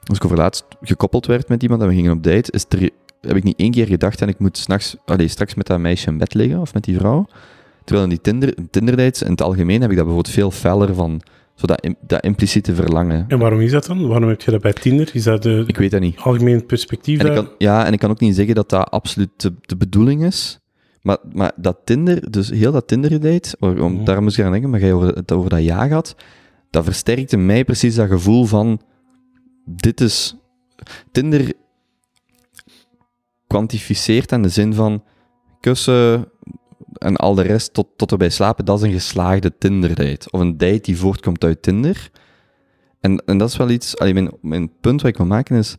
als 0.05 0.17
ik 0.19 0.25
over 0.25 0.37
laatst 0.37 0.65
gekoppeld 0.81 1.27
werd 1.27 1.49
met 1.49 1.63
iemand 1.63 1.83
en 1.83 1.89
we 1.89 1.95
gingen 1.95 2.13
op 2.13 2.23
date, 2.23 2.53
is 2.53 2.65
er, 2.69 2.91
heb 3.27 3.37
ik 3.37 3.43
niet 3.45 3.59
één 3.59 3.71
keer 3.71 3.87
gedacht 3.87 4.21
en 4.23 4.29
ik 4.29 4.39
moet 4.39 4.59
s'nachts, 4.59 4.97
allee, 5.05 5.29
straks 5.29 5.55
met 5.55 5.67
dat 5.67 5.79
meisje 5.79 6.09
in 6.09 6.19
bed 6.19 6.35
liggen 6.35 6.61
of 6.61 6.75
met 6.75 6.85
die 6.85 6.97
vrouw. 6.97 7.27
Terwijl 7.85 8.07
in 8.09 8.13
die 8.13 8.21
Tinder, 8.23 8.55
Tinder 8.71 8.97
dates 8.97 9.23
in 9.23 9.31
het 9.31 9.43
algemeen 9.43 9.81
heb 9.81 9.91
ik 9.91 9.97
dat 9.97 10.05
bijvoorbeeld 10.07 10.35
veel 10.35 10.51
feller 10.51 10.95
van, 10.95 11.21
zo 11.55 11.67
dat, 11.67 11.89
dat 12.01 12.25
impliciete 12.25 12.75
verlangen. 12.75 13.25
En 13.29 13.39
waarom 13.39 13.61
is 13.61 13.71
dat 13.71 13.87
dan? 13.87 14.07
Waarom 14.09 14.29
heb 14.29 14.41
je 14.43 14.51
dat 14.51 14.61
bij 14.61 14.73
Tinder? 14.73 15.11
Is 15.13 15.23
dat 15.23 15.43
de 15.43 15.65
Ik 15.67 15.77
weet 15.77 15.91
dat 15.91 16.01
niet. 16.01 16.19
algemeen 16.19 16.67
perspectief? 16.67 17.19
En 17.21 17.27
ik 17.27 17.35
kan, 17.35 17.49
ja, 17.59 17.87
en 17.87 17.93
ik 17.93 17.99
kan 17.99 18.11
ook 18.11 18.21
niet 18.21 18.35
zeggen 18.35 18.55
dat 18.55 18.69
dat 18.69 18.91
absoluut 18.91 19.31
de, 19.37 19.53
de 19.61 19.77
bedoeling 19.77 20.25
is. 20.25 20.59
Maar, 21.03 21.19
maar 21.33 21.53
dat 21.57 21.79
Tinder, 21.85 22.31
dus 22.31 22.51
heel 22.51 22.73
dat 22.73 22.89
Tinder-date, 22.89 23.57
om, 23.61 23.93
Mhm. 23.93 24.05
daar 24.05 24.23
moest 24.23 24.39
ik 24.39 24.45
aan 24.45 24.53
denken, 24.53 24.71
maar 24.71 24.81
jij 24.81 24.93
over, 24.93 25.09
het 25.09 25.33
over 25.33 25.51
dat 25.51 25.63
ja 25.63 25.89
had, 25.89 26.17
dat 26.71 26.85
versterkte 26.85 27.37
mij 27.37 27.65
precies 27.65 27.95
dat 27.95 28.09
gevoel 28.09 28.45
van, 28.45 28.81
dit 29.65 30.01
is... 30.01 30.37
Tinder 31.13 31.53
kwantificeert 33.47 34.33
aan 34.33 34.43
de 34.43 34.49
zin 34.49 34.75
van 34.75 35.05
kussen 35.61 36.29
en 36.93 37.17
al 37.17 37.35
de 37.35 37.43
rest 37.43 37.73
tot, 37.75 37.89
tot 37.97 38.13
erbij 38.13 38.31
slapen, 38.31 38.65
dat 38.65 38.79
is 38.79 38.85
een 38.85 38.93
geslaagde 38.93 39.59
Tinder-date. 39.59 40.31
Of 40.31 40.41
een 40.41 40.57
date 40.57 40.81
die 40.81 40.97
voortkomt 40.97 41.45
uit 41.45 41.63
Tinder. 41.63 42.11
En, 43.01 43.23
en 43.27 43.39
dat 43.39 43.49
is 43.49 43.57
wel 43.57 43.71
iets... 43.71 43.99
Allee, 43.99 44.15
mijn, 44.15 44.31
mijn 44.41 44.71
punt 44.81 45.01
wat 45.03 45.11
ik 45.11 45.17
wil 45.17 45.27
maken 45.27 45.57
is, 45.57 45.77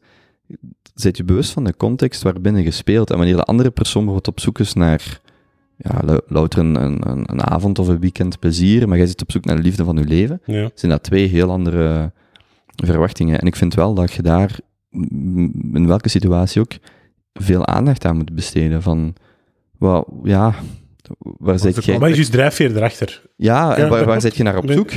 Zet 0.93 1.17
je 1.17 1.23
bewust 1.23 1.51
van 1.51 1.63
de 1.63 1.75
context 1.75 2.21
waarbinnen 2.21 2.63
je 2.63 2.71
speelt. 2.71 3.09
En 3.11 3.17
wanneer 3.17 3.35
de 3.35 3.43
andere 3.43 3.71
persoon 3.71 4.05
bijvoorbeeld 4.05 4.35
op 4.35 4.39
zoek 4.43 4.59
is 4.59 4.73
naar 4.73 5.21
ja, 5.77 6.01
lou- 6.05 6.21
louter 6.27 6.59
een, 6.59 6.75
een, 7.09 7.41
avond 7.43 7.79
of 7.79 7.87
een 7.87 7.99
weekend 7.99 8.39
plezier, 8.39 8.87
maar 8.87 8.97
jij 8.97 9.07
zit 9.07 9.21
op 9.21 9.31
zoek 9.31 9.45
naar 9.45 9.55
de 9.55 9.61
liefde 9.61 9.83
van 9.83 9.97
je 9.97 10.03
leven, 10.05 10.41
Ja. 10.45 10.69
zijn 10.73 10.91
dat 10.91 11.03
twee 11.03 11.27
heel 11.27 11.51
andere 11.51 12.11
verwachtingen. 12.75 13.39
En 13.39 13.47
ik 13.47 13.55
vind 13.55 13.73
wel 13.73 13.93
dat 13.93 14.11
je 14.13 14.21
daar, 14.21 14.59
in 15.73 15.87
welke 15.87 16.09
situatie 16.09 16.61
ook, 16.61 16.71
veel 17.39 17.65
aandacht 17.65 18.05
aan 18.05 18.17
moet 18.17 18.33
besteden. 18.35 18.81
Van, 18.81 19.15
wat, 19.77 20.07
ja, 20.23 20.55
waar 21.19 21.59
zit 21.59 21.85
jij... 21.85 21.99
Wat 21.99 22.09
is 22.09 22.17
je 22.17 22.29
drijfveer 22.29 22.75
erachter? 22.75 23.21
Ja, 23.35 23.77
Ja, 23.79 24.05
waar, 24.05 24.21
zit 24.21 24.35
je 24.37 24.43
naar 24.43 24.57
op 24.57 24.71
zoek? 24.77 24.91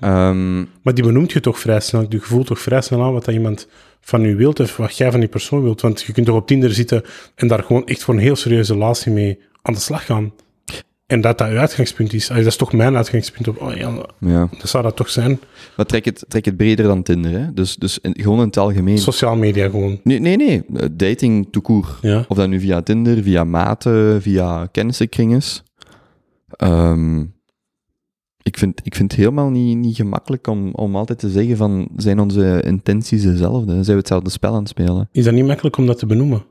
Ehm, 0.00 0.56
Maar 0.58 0.94
die 0.94 1.04
benoemt 1.04 1.32
je 1.32 1.40
toch 1.40 1.58
vrij 1.58 1.80
snel. 1.80 2.06
Je 2.08 2.20
voelt 2.20 2.46
toch 2.46 2.60
vrij 2.60 2.80
snel 2.80 3.02
aan 3.02 3.12
wat 3.12 3.24
dat 3.24 3.34
iemand 3.34 3.68
van 4.00 4.24
u 4.24 4.36
wilt 4.36 4.60
of 4.60 4.76
wat 4.76 4.96
jij 4.96 5.10
van 5.10 5.20
die 5.20 5.28
persoon 5.28 5.62
wilt. 5.62 5.80
Want 5.80 6.02
je 6.02 6.12
kunt 6.12 6.26
toch 6.26 6.36
op 6.36 6.46
Tinder 6.46 6.74
zitten 6.74 7.02
en 7.34 7.48
daar 7.48 7.62
gewoon 7.62 7.86
echt 7.86 8.02
voor 8.02 8.14
een 8.14 8.20
heel 8.20 8.36
serieuze 8.36 8.72
relatie 8.72 9.12
mee 9.12 9.38
aan 9.62 9.74
de 9.74 9.80
slag 9.80 10.06
gaan. 10.06 10.32
En 11.06 11.20
dat 11.20 11.38
dat 11.38 11.48
uw 11.48 11.56
uitgangspunt 11.58 12.12
is. 12.12 12.30
Allee, 12.30 12.42
dat 12.42 12.52
is 12.52 12.58
toch 12.58 12.72
mijn 12.72 12.96
uitgangspunt. 12.96 13.48
Op, 13.48 13.60
oh 13.60 13.74
ja, 13.76 14.06
Ja. 14.20 14.48
dat 14.58 14.68
zou 14.68 14.82
dat 14.82 14.96
toch 14.96 15.08
zijn. 15.08 15.38
Maar 15.76 15.86
trek 15.86 16.04
het, 16.04 16.24
trek 16.28 16.44
het 16.44 16.56
breder 16.56 16.84
dan 16.86 17.02
Tinder, 17.02 17.30
hè. 17.30 17.52
Dus, 17.52 17.76
dus 17.76 17.98
in- 17.98 18.14
gewoon 18.20 18.38
in 18.40 18.46
het 18.46 18.56
algemeen. 18.56 18.98
Sociaal 18.98 19.36
media 19.36 19.68
gewoon. 19.70 20.00
Nee, 20.04 20.18
nee, 20.18 20.36
nee. 20.36 20.64
Eh, 20.74 20.86
Dating 20.92 21.60
court. 21.62 21.86
Ja. 22.00 22.24
Of 22.28 22.36
dat 22.36 22.48
nu 22.48 22.60
via 22.60 22.82
Tinder, 22.82 23.22
via 23.22 23.44
maten, 23.44 24.22
via 24.22 24.66
kennissenkring 24.66 25.34
is. 25.34 25.62
Ehm, 26.48 27.20
ik, 28.42 28.58
vind, 28.58 28.80
ik 28.84 28.94
vind 28.94 29.10
het 29.10 29.20
helemaal 29.20 29.50
niet, 29.50 29.76
niet 29.76 29.96
gemakkelijk 29.96 30.46
om, 30.46 30.70
om 30.74 30.96
altijd 30.96 31.18
te 31.18 31.30
zeggen 31.30 31.56
van, 31.56 31.88
zijn 31.96 32.20
onze 32.20 32.62
intenties 32.66 33.22
dezelfde? 33.22 33.72
Zijn 33.72 33.86
we 33.86 33.92
hetzelfde 33.92 34.30
spel 34.30 34.52
aan 34.52 34.58
het 34.60 34.68
spelen? 34.68 35.08
Is 35.12 35.24
dat 35.24 35.34
niet 35.34 35.46
makkelijk 35.46 35.76
om 35.76 35.86
dat 35.86 35.98
te 35.98 36.06
benoemen? 36.06 36.44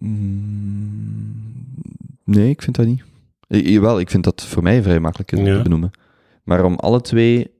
Mm, 0.00 1.34
nee, 2.24 2.48
ik 2.50 2.62
vind 2.62 2.76
dat 2.76 2.86
niet. 2.86 3.02
Eh, 3.50 3.66
Jawel, 3.66 4.00
ik 4.00 4.10
vind 4.10 4.24
dat 4.24 4.42
voor 4.44 4.62
mij 4.62 4.82
vrij 4.82 5.00
makkelijk 5.00 5.30
Ja. 5.36 5.56
te 5.56 5.62
benoemen. 5.62 5.90
Maar 6.44 6.64
om 6.64 6.74
alle 6.74 7.00
twee 7.00 7.50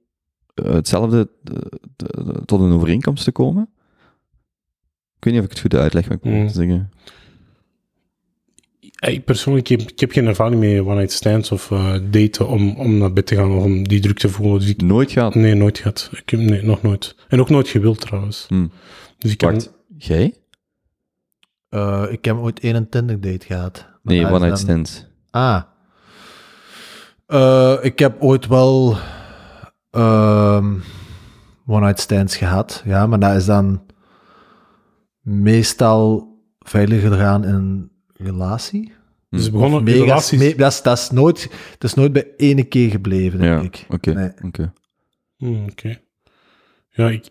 eh, 0.54 0.72
hetzelfde 0.72 1.28
eh, 1.44 1.54
tot 2.44 2.60
een 2.60 2.72
overeenkomst 2.72 3.24
te 3.24 3.32
komen... 3.32 3.68
Ik 5.16 5.24
weet 5.26 5.34
niet 5.34 5.42
of 5.44 5.48
ik 5.50 5.52
het 5.52 5.60
goed 5.72 5.74
uitleg, 5.80 6.08
maar 6.08 6.16
ik 6.16 6.24
moet 6.24 6.32
Mm. 6.34 6.48
zeggen. 6.48 6.90
Ik 9.00 9.24
persoonlijk 9.24 9.68
ik 9.70 9.80
heb, 9.80 9.90
ik 9.90 10.00
heb 10.00 10.12
geen 10.12 10.26
ervaring 10.26 10.60
met 10.60 10.80
one-night 10.80 11.12
stands 11.12 11.52
of 11.52 11.70
eh, 11.70 11.94
daten 12.10 12.48
om, 12.48 12.76
om 12.76 12.98
naar 12.98 13.12
bed 13.12 13.26
te 13.26 13.34
gaan 13.34 13.50
of 13.52 13.64
om 13.64 13.88
die 13.88 14.00
druk 14.00 14.18
te 14.18 14.28
voelen. 14.28 14.58
Dus 14.60 14.68
ik, 14.68 14.82
Nooit 14.82 15.10
gehad. 15.10 15.34
nee, 15.34 15.54
nooit 15.54 15.78
gehad. 15.78 16.10
Ik 16.12 16.28
heb, 16.30 16.40
nee, 16.40 16.62
nog 16.62 16.82
nooit. 16.82 17.16
En 17.28 17.40
ook 17.40 17.50
nooit 17.50 17.68
gewild 17.68 18.00
trouwens. 18.00 18.44
Hm. 18.48 18.66
Dus 19.18 19.32
ik 19.32 19.40
heb, 19.40 19.52
Wacht, 19.52 19.72
jij? 19.96 20.34
Eh, 21.68 22.04
ik 22.10 22.24
heb 22.24 22.36
ooit 22.36 22.60
één 22.60 22.88
Tinder 22.88 23.20
date 23.20 23.46
gehad. 23.46 23.88
Nee, 24.02 24.26
one 24.26 24.38
night 24.38 24.58
stands. 24.58 25.06
Ah. 25.30 25.62
Eh, 27.30 27.76
ik 27.82 27.98
heb 27.98 28.22
ooit 28.22 28.46
wel 28.46 28.96
ehm 29.90 30.74
one-night 31.66 32.00
stands 32.00 32.36
gehad, 32.36 32.82
ja, 32.84 33.06
maar 33.06 33.18
dat 33.18 33.36
is 33.36 33.44
dan 33.44 33.82
meestal 35.20 36.28
veiliger 36.58 37.12
gaan 37.12 37.44
in 37.44 37.54
een 37.54 37.90
relatie. 38.16 38.92
dus 39.30 39.46
Hm. 39.46 39.52
begonnen 39.52 39.82
Megas- 39.84 40.00
relaties... 40.00 40.38
me- 40.38 40.54
dat, 40.56 40.72
is, 40.72 40.82
dat, 40.82 40.98
is 40.98 41.10
nooit, 41.10 41.48
dat 41.78 41.90
is 41.90 41.94
nooit 41.94 42.12
bij 42.12 42.26
ene 42.36 42.62
keer 42.64 42.90
gebleven, 42.90 43.38
denk 43.38 43.60
Ja, 43.62 43.66
ik. 43.66 43.86
oké. 43.88 44.12
Nee. 44.12 44.30
oké. 44.44 44.72
Hm, 45.36 45.64
Oké. 45.70 45.98
Ja, 46.90 47.08
ik... 47.08 47.24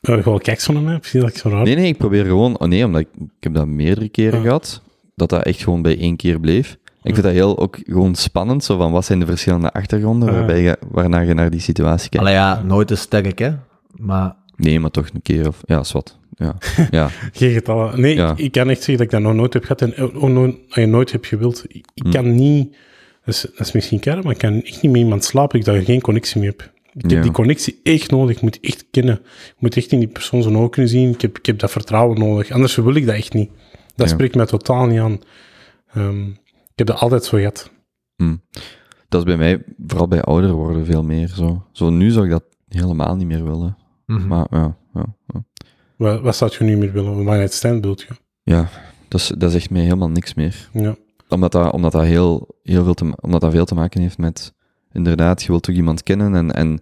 Ja, 0.00 0.22
gewoon 0.22 0.38
kijks 0.38 0.64
van 0.64 0.84
mij. 0.84 0.98
Precies 0.98 1.20
dat 1.20 1.30
ik 1.30 1.36
zo 1.38 1.48
raar... 1.48 1.62
Nee, 1.64 1.74
nee, 1.74 1.86
ik 1.86 1.96
probeer 1.98 2.24
gewoon... 2.24 2.58
Oh 2.58 2.68
nee, 2.68 2.84
omdat 2.84 3.00
ik, 3.00 3.08
ik 3.14 3.30
heb 3.40 3.54
dat 3.54 3.66
meerdere 3.66 4.08
keren 4.08 4.38
Ah. 4.38 4.44
gehad, 4.44 4.82
dat 5.14 5.28
dat 5.28 5.42
echt 5.44 5.62
gewoon 5.62 5.82
bij 5.82 5.98
één 5.98 6.16
keer 6.16 6.40
bleef. 6.40 6.76
Ik 7.06 7.12
vind 7.14 7.26
dat 7.26 7.34
heel 7.34 7.58
ook 7.58 7.78
gewoon 7.84 8.14
spannend, 8.14 8.64
zo 8.64 8.76
van 8.76 8.92
wat 8.92 9.04
zijn 9.04 9.18
de 9.20 9.26
verschillende 9.26 9.72
achtergronden 9.72 10.32
waarbij 10.32 10.60
je, 10.62 10.78
waarna 10.90 11.20
je 11.20 11.34
naar 11.34 11.50
die 11.50 11.60
situatie 11.60 12.08
kijkt. 12.10 12.26
Allee, 12.26 12.38
ja, 12.38 12.62
nooit 12.62 12.88
te 12.88 12.94
sterk, 12.94 13.38
hè. 13.38 13.50
Maar 13.96 14.34
Nee, 14.56 14.80
maar 14.80 14.90
toch 14.90 15.08
een 15.14 15.22
keer 15.22 15.48
of... 15.48 15.60
Ja, 15.64 15.84
zwart. 15.84 16.18
Ja, 16.36 16.54
ja. 16.90 17.08
Geen 17.32 17.52
getallen. 17.52 18.00
Nee, 18.00 18.14
Ja. 18.16 18.30
ik, 18.30 18.38
ik 18.38 18.52
kan 18.52 18.68
echt 18.68 18.78
zeggen 18.82 18.96
dat 18.96 19.06
ik 19.06 19.10
dat 19.10 19.20
nog 19.20 19.34
nooit 19.34 19.52
heb 19.52 19.62
gehad 19.62 19.82
en 19.82 19.96
ook 20.14 20.28
nooit, 20.28 20.56
dat 20.66 20.74
je 20.74 20.86
nooit 20.86 21.12
hebt 21.12 21.26
gewild. 21.26 21.64
Ik, 21.68 21.86
ik 21.94 22.02
Hm. 22.04 22.10
kan 22.10 22.34
niet... 22.34 22.76
Dat 23.24 23.34
is, 23.34 23.40
dat 23.40 23.66
is 23.66 23.72
misschien 23.72 24.00
keer, 24.00 24.20
maar 24.22 24.32
ik 24.32 24.38
kan 24.38 24.62
echt 24.62 24.82
niet 24.82 24.92
met 24.92 25.00
iemand 25.00 25.24
slapen 25.24 25.60
dat 25.60 25.74
ik 25.74 25.84
geen 25.84 26.00
connectie 26.00 26.40
meer 26.40 26.50
heb. 26.50 26.70
Ik 26.94 27.02
heb 27.02 27.10
Ja. 27.10 27.22
die 27.22 27.30
connectie 27.30 27.80
echt 27.82 28.10
nodig. 28.10 28.36
Ik 28.36 28.42
moet 28.42 28.58
echt 28.60 28.84
kennen. 28.90 29.14
Ik 29.46 29.54
moet 29.58 29.76
echt 29.76 29.92
in 29.92 29.98
die 29.98 30.08
persoon 30.08 30.42
zijn 30.42 30.56
ogen 30.56 30.70
kunnen 30.70 30.90
zien. 30.90 31.10
Ik 31.10 31.20
heb, 31.20 31.38
ik 31.38 31.46
heb 31.46 31.58
dat 31.58 31.70
vertrouwen 31.70 32.18
nodig. 32.18 32.50
Anders 32.50 32.74
wil 32.76 32.94
ik 32.94 33.06
dat 33.06 33.14
echt 33.14 33.32
niet. 33.32 33.50
Dat 33.94 34.08
Ja. 34.08 34.14
spreekt 34.14 34.34
mij 34.34 34.46
totaal 34.46 34.86
niet 34.86 34.98
aan. 35.00 35.20
Ehm, 35.94 36.24
heb 36.76 36.86
dat 36.86 36.98
altijd 36.98 37.24
zo 37.24 37.36
gehad. 37.36 37.70
Hm. 38.16 38.36
Dat 39.08 39.20
is 39.20 39.26
bij 39.26 39.36
mij, 39.36 39.64
vooral 39.86 40.08
bij 40.08 40.22
ouder 40.22 40.52
worden, 40.52 40.86
veel 40.86 41.04
meer 41.04 41.28
zo. 41.28 41.66
Zo 41.72 41.90
nu 41.90 42.10
zou 42.10 42.24
ik 42.24 42.30
dat 42.30 42.44
helemaal 42.68 43.16
niet 43.16 43.26
meer 43.26 43.44
willen. 43.44 43.76
mhm. 44.06 44.26
Maar 44.26 44.46
ja, 44.50 44.76
ja, 44.94 45.04
ja. 45.26 45.44
Wat, 45.96 46.20
wat 46.20 46.36
zou 46.36 46.52
je 46.58 46.64
nu 46.64 46.76
meer 46.76 46.92
willen? 46.92 47.12
Een 47.12 47.28
one-night 47.28 47.52
stand 47.52 47.74
bedoelt 47.74 48.00
je? 48.00 48.08
ja 48.42 48.68
dat, 49.08 49.20
is, 49.20 49.32
dat 49.38 49.54
echt 49.54 49.70
mij 49.70 49.82
helemaal 49.82 50.10
niks 50.10 50.34
meer. 50.34 50.68
Ja. 50.72 50.96
Omdat 51.28 51.52
dat, 51.52 51.72
omdat 51.72 51.92
dat, 51.92 52.02
heel, 52.02 52.48
heel 52.62 52.84
veel, 52.84 52.94
te, 52.94 53.12
omdat 53.20 53.40
dat 53.40 53.52
veel 53.52 53.64
te 53.64 53.74
maken 53.74 54.00
heeft 54.00 54.18
met, 54.18 54.54
inderdaad, 54.92 55.42
je 55.42 55.48
wilt 55.48 55.62
toch 55.62 55.74
iemand 55.74 56.02
kennen 56.02 56.34
en, 56.34 56.52
en 56.52 56.80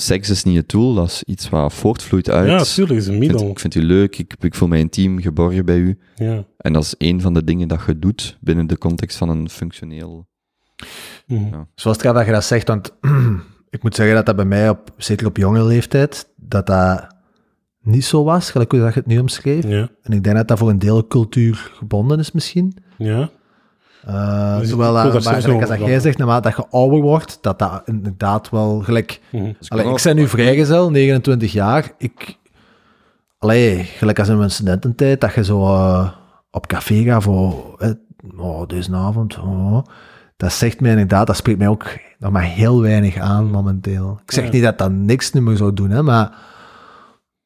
seks 0.00 0.30
is 0.30 0.44
niet 0.44 0.56
het 0.56 0.68
doel, 0.68 0.94
dat 0.94 1.06
is 1.06 1.22
iets 1.22 1.48
wat 1.48 1.72
voortvloeit 1.72 2.30
uit. 2.30 2.48
ja, 2.48 2.56
natuurlijk 2.56 2.98
is 2.98 3.06
een 3.06 3.14
ik, 3.14 3.20
vind, 3.20 3.32
middel. 3.32 3.50
ik 3.50 3.58
vind 3.60 3.74
u 3.74 3.82
leuk, 3.82 4.18
ik, 4.18 4.34
ik 4.40 4.54
voel 4.54 4.68
mij 4.68 4.78
intiem, 4.78 5.20
geborgen 5.20 5.64
bij 5.64 5.78
u. 5.78 5.98
Ja. 6.16 6.44
En 6.56 6.72
dat 6.72 6.82
is 6.82 6.94
een 6.98 7.20
van 7.20 7.34
de 7.34 7.44
dingen 7.44 7.68
dat 7.68 7.80
je 7.86 7.98
doet 7.98 8.38
binnen 8.40 8.66
de 8.66 8.78
context 8.78 9.16
van 9.16 9.28
een 9.28 9.48
functioneel... 9.48 10.26
Mhm. 11.26 11.44
Ja. 11.44 11.68
Zoals 11.74 11.96
het 11.96 12.06
gaat 12.06 12.14
dat 12.14 12.26
je 12.26 12.32
dat 12.32 12.44
zegt, 12.44 12.68
want 12.68 12.92
ik 13.70 13.82
moet 13.82 13.94
zeggen 13.94 14.14
dat 14.14 14.26
dat 14.26 14.36
bij 14.36 14.44
mij, 14.44 14.68
op, 14.68 14.92
zeker 14.96 15.26
op 15.26 15.36
jonge 15.36 15.64
leeftijd, 15.64 16.28
dat 16.36 16.66
dat 16.66 17.06
niet 17.80 18.04
zo 18.04 18.24
was, 18.24 18.50
gelijk 18.50 18.70
hoe 18.70 18.80
dat 18.80 18.94
je 18.94 19.00
het 19.00 19.08
nu 19.08 19.18
omschreef. 19.18 19.64
Ja. 19.66 19.88
En 20.02 20.12
ik 20.12 20.24
denk 20.24 20.36
dat 20.36 20.48
dat 20.48 20.58
voor 20.58 20.70
een 20.70 20.78
deel 20.78 21.06
cultuur 21.06 21.70
gebonden 21.74 22.18
is 22.18 22.32
misschien. 22.32 22.76
Ja. 22.98 23.30
Uh, 24.08 24.58
Dus 24.58 24.68
zowel 24.68 24.92
maar 24.92 25.12
als 25.12 25.24
dat 25.24 25.78
jij 25.78 26.00
zegt, 26.00 26.18
naarmate 26.18 26.48
dat 26.48 26.56
je 26.56 26.66
ouder 26.70 27.00
wordt, 27.00 27.38
dat 27.40 27.58
dat 27.58 27.82
inderdaad 27.84 28.50
wel 28.50 28.80
gelijk... 28.80 29.20
Mhm. 29.30 29.52
Allee, 29.68 29.86
ik 29.94 30.02
ben 30.02 30.16
nu 30.16 30.28
vrijgezel, 30.28 30.90
29 30.90 31.52
jaar. 31.52 31.92
Ik, 31.98 32.38
allee, 33.38 33.84
gelijk 33.84 34.18
als 34.18 34.28
in 34.28 34.38
mijn 34.38 34.50
studententijd, 34.50 35.20
dat 35.20 35.34
je 35.34 35.44
zo 35.44 35.62
eh, 35.64 36.08
op 36.50 36.66
café 36.66 37.02
gaat 37.02 37.22
voor 37.22 37.74
eh, 37.78 37.90
oh, 38.36 38.66
deze 38.66 38.94
avond. 38.94 39.38
Oh, 39.38 39.78
dat 40.36 40.52
zegt 40.52 40.80
mij 40.80 40.90
inderdaad, 40.90 41.26
dat 41.26 41.36
spreekt 41.36 41.58
mij 41.58 41.68
ook 41.68 41.84
nog 42.18 42.30
maar 42.32 42.42
heel 42.42 42.80
weinig 42.80 43.18
aan 43.18 43.50
momenteel. 43.50 44.18
Ik 44.24 44.32
zeg 44.32 44.44
Ja. 44.44 44.50
niet 44.50 44.62
dat 44.62 44.78
dat 44.78 44.90
niks 44.90 45.32
nu 45.32 45.40
meer 45.40 45.56
zou 45.56 45.74
doen, 45.74 45.90
hè, 45.90 46.02
maar 46.02 46.32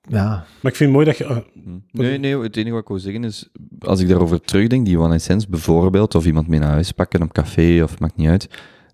ja. 0.08 0.26
Maar 0.60 0.72
ik 0.72 0.76
vind 0.76 0.78
het 0.78 0.90
mooi 0.90 1.04
dat 1.04 1.16
je... 1.16 1.24
ah, 1.26 1.36
Hm. 1.64 1.78
Nee, 1.92 2.18
nee, 2.18 2.38
het 2.38 2.56
enige 2.56 2.72
wat 2.72 2.82
ik 2.82 2.88
wil 2.88 2.98
zeggen 2.98 3.24
is, 3.24 3.48
als 3.80 4.00
ik 4.00 4.08
daarover 4.08 4.40
terugdenk, 4.40 4.84
die 4.86 4.98
one 4.98 5.18
stands 5.18 5.46
bijvoorbeeld, 5.48 6.14
of 6.14 6.26
iemand 6.26 6.48
mee 6.48 6.58
naar 6.60 6.70
huis 6.70 6.92
pakken 6.92 7.22
op 7.22 7.32
café, 7.32 7.82
of 7.82 7.98
maakt 7.98 8.16
niet 8.16 8.28
uit, 8.28 8.48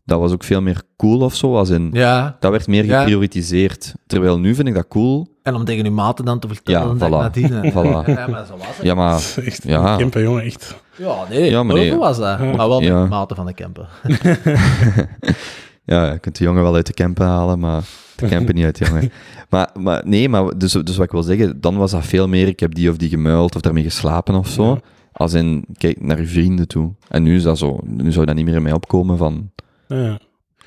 dat 0.04 0.18
was 0.20 0.32
ook 0.32 0.44
veel 0.44 0.62
meer 0.62 0.82
cool 0.96 1.20
of 1.20 1.34
zo, 1.34 1.56
als 1.56 1.68
in, 1.70 1.90
ja. 1.92 2.36
dat 2.40 2.50
werd 2.50 2.66
meer 2.66 2.84
Ja. 2.84 2.98
geprioritiseerd. 2.98 3.94
Terwijl 4.06 4.38
nu 4.38 4.54
vind 4.54 4.68
ik 4.68 4.74
dat 4.74 4.88
cool, 4.88 5.28
En 5.42 5.54
om 5.54 5.64
tegen 5.64 5.86
uw 5.86 5.92
maten 5.92 6.24
dan 6.24 6.38
te 6.38 6.48
vertellen 6.48 6.80
Ja, 6.80 6.86
dat 6.94 7.08
ik 7.08 7.08
voilà. 7.08 7.10
nadien... 7.18 7.52
eh, 7.62 7.72
Voilà. 7.76 8.06
Ja, 8.10 8.26
maar 8.26 8.46
zo 8.46 8.56
was 8.56 8.66
het. 8.76 8.82
ja 8.86 8.94
maar, 8.94 9.14
echt, 9.44 9.62
Ja. 9.62 9.96
Kempen, 9.96 10.22
jongen, 10.22 10.42
echt. 10.42 10.74
Ja, 10.96 11.14
nee, 11.30 11.50
Ja, 11.50 11.62
maar 11.62 11.76
nee. 11.76 11.96
was 11.96 12.18
dat. 12.18 12.38
Ja. 12.38 12.44
Maar 12.56 12.68
wel 12.68 12.80
met 12.80 12.88
Ja. 12.88 13.06
maten 13.06 13.36
van 13.36 13.46
de 13.46 13.54
camper. 13.54 13.88
ja, 15.84 16.12
je 16.12 16.18
kunt 16.18 16.38
de 16.38 16.44
jongen 16.44 16.62
wel 16.62 16.74
uit 16.74 16.86
de 16.86 16.92
campen 16.94 17.26
halen, 17.26 17.58
maar 17.58 17.82
de 18.20 18.26
campen 18.28 18.54
niet 18.54 18.64
uit 18.64 18.78
jongen. 18.78 19.10
Maar, 19.50 19.70
maar 19.80 20.02
nee, 20.06 20.28
maar 20.28 20.58
dus, 20.58 20.72
dus 20.72 20.96
wat 20.96 21.06
ik 21.06 21.12
wil 21.12 21.22
zeggen, 21.22 21.60
dan 21.60 21.76
was 21.76 21.90
dat 21.90 22.06
veel 22.06 22.28
meer, 22.28 22.46
ik 22.48 22.60
heb 22.60 22.74
die 22.74 22.90
of 22.90 22.96
die 22.96 23.08
gemuild 23.08 23.54
of 23.54 23.60
daarmee 23.60 23.82
geslapen 23.82 24.34
of 24.34 24.48
zo, 24.48 24.64
Ja. 24.64 24.80
als 25.12 25.32
in, 25.32 25.64
kijk 25.78 26.00
naar 26.00 26.20
je 26.20 26.26
vrienden 26.26 26.68
toe. 26.68 26.92
En 27.08 27.22
nu 27.22 27.36
is 27.36 27.42
dat 27.42 27.58
zo, 27.58 27.80
nu 27.84 28.12
zou 28.12 28.26
dat 28.26 28.34
niet 28.34 28.44
meer 28.44 28.54
in 28.54 28.62
mij 28.62 28.72
opkomen 28.72 29.16
van, 29.18 29.50
Ja. 29.88 30.18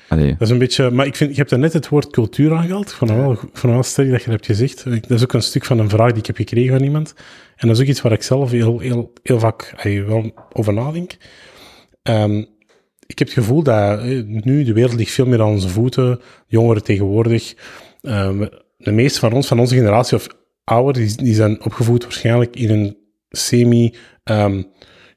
allee, 0.08 0.30
Dat 0.30 0.40
is 0.40 0.50
een 0.50 0.58
beetje... 0.58 0.90
Maar 0.90 1.06
ik 1.06 1.16
vind, 1.16 1.30
je 1.30 1.36
hebt 1.36 1.50
daar 1.50 1.58
net 1.58 1.72
het 1.72 1.88
woord 1.88 2.10
cultuur 2.10 2.54
aangehaald. 2.54 2.98
Het 3.00 3.08
wel, 3.10 3.30
het 3.52 3.62
wel 3.62 3.82
sterk 3.82 4.10
dat 4.10 4.18
je 4.22 4.30
dat 4.30 4.34
hebt 4.34 4.46
gezegd. 4.46 4.84
Dat 4.84 5.10
is 5.10 5.22
ook 5.22 5.32
een 5.32 5.42
stuk 5.42 5.64
van 5.64 5.78
een 5.78 5.88
vraag 5.88 6.08
die 6.10 6.18
ik 6.18 6.26
heb 6.26 6.36
gekregen 6.36 6.76
van 6.76 6.84
iemand. 6.84 7.14
En 7.56 7.68
dat 7.68 7.76
is 7.76 7.82
ook 7.82 7.88
iets 7.88 8.00
waar 8.02 8.12
ik 8.12 8.22
zelf 8.22 8.50
heel, 8.50 8.78
heel, 8.78 9.12
heel 9.22 9.38
vaak 9.38 9.74
wel 10.06 10.30
over 10.52 10.72
nadenk. 10.72 11.16
Ehm, 12.02 12.44
ik 13.08 13.18
heb 13.18 13.28
het 13.28 13.36
gevoel 13.36 13.62
dat 13.62 14.00
eh, 14.00 14.22
nu 14.24 14.64
de 14.64 14.72
wereld 14.72 14.94
ligt 14.94 15.12
veel 15.12 15.26
meer 15.26 15.40
aan 15.40 15.48
onze 15.48 15.68
voeten. 15.68 16.20
Jongeren 16.46 16.82
tegenwoordig. 16.82 17.54
ehm, 18.02 18.46
de 18.76 18.92
meeste 18.92 19.18
van 19.18 19.32
ons, 19.32 19.46
van 19.46 19.58
onze 19.58 19.74
generatie 19.74 20.16
of 20.16 20.26
ouder, 20.64 20.92
die, 21.16 21.34
zijn 21.34 21.64
opgevoed 21.64 22.02
waarschijnlijk 22.02 22.56
in 22.56 22.70
een 22.70 22.96
semi... 23.30 23.94
ehm, 24.24 24.62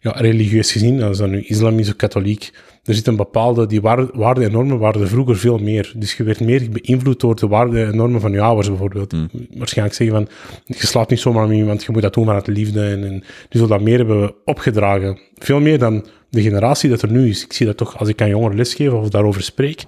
ja, 0.01 0.11
religieus 0.11 0.71
gezien, 0.71 0.99
dat 0.99 1.11
is 1.11 1.17
dan 1.17 1.29
nu 1.29 1.41
islamisch 1.41 1.87
of 1.89 1.95
katholiek, 1.95 2.51
er 2.83 2.93
zit 2.93 3.07
een 3.07 3.15
bepaalde, 3.15 3.67
die 3.67 3.81
waarde- 3.81 4.09
waarden 4.13 4.43
en 4.43 4.51
normen 4.51 4.79
waren 4.79 5.01
er 5.01 5.07
vroeger 5.07 5.37
veel 5.37 5.57
meer. 5.57 5.93
Dus 5.95 6.13
je 6.13 6.23
werd 6.23 6.39
meer 6.39 6.69
beïnvloed 6.69 7.19
door 7.19 7.35
de 7.35 7.47
waarden 7.47 7.87
en 7.87 7.95
normen 7.95 8.21
van 8.21 8.31
je 8.31 8.41
ouders 8.41 8.67
bijvoorbeeld. 8.67 9.11
Mm. 9.11 9.29
Waarschijnlijk 9.57 9.97
zeggen 9.97 10.15
van, 10.15 10.27
je 10.65 10.87
slaapt 10.87 11.09
niet 11.09 11.19
zomaar 11.19 11.47
met 11.47 11.57
iemand, 11.57 11.83
je 11.83 11.91
moet 11.91 12.01
dat 12.01 12.13
doen 12.13 12.25
vanuit 12.25 12.47
liefde. 12.47 12.81
En, 12.85 13.03
en 13.03 13.23
dus 13.49 13.67
dat 13.67 13.81
meer 13.81 13.97
hebben 13.97 14.21
we 14.21 14.35
opgedragen. 14.45 15.19
Veel 15.37 15.59
meer 15.59 15.79
dan 15.79 16.05
de 16.29 16.41
generatie 16.41 16.89
dat 16.89 17.01
er 17.01 17.11
nu 17.11 17.29
is. 17.29 17.43
Ik 17.43 17.53
zie 17.53 17.65
dat 17.65 17.77
toch 17.77 17.97
als 17.97 18.09
ik 18.09 18.21
aan 18.21 18.29
jongeren 18.29 18.57
lesgeef 18.57 18.91
of 18.91 19.09
daarover 19.09 19.41
spreek. 19.41 19.83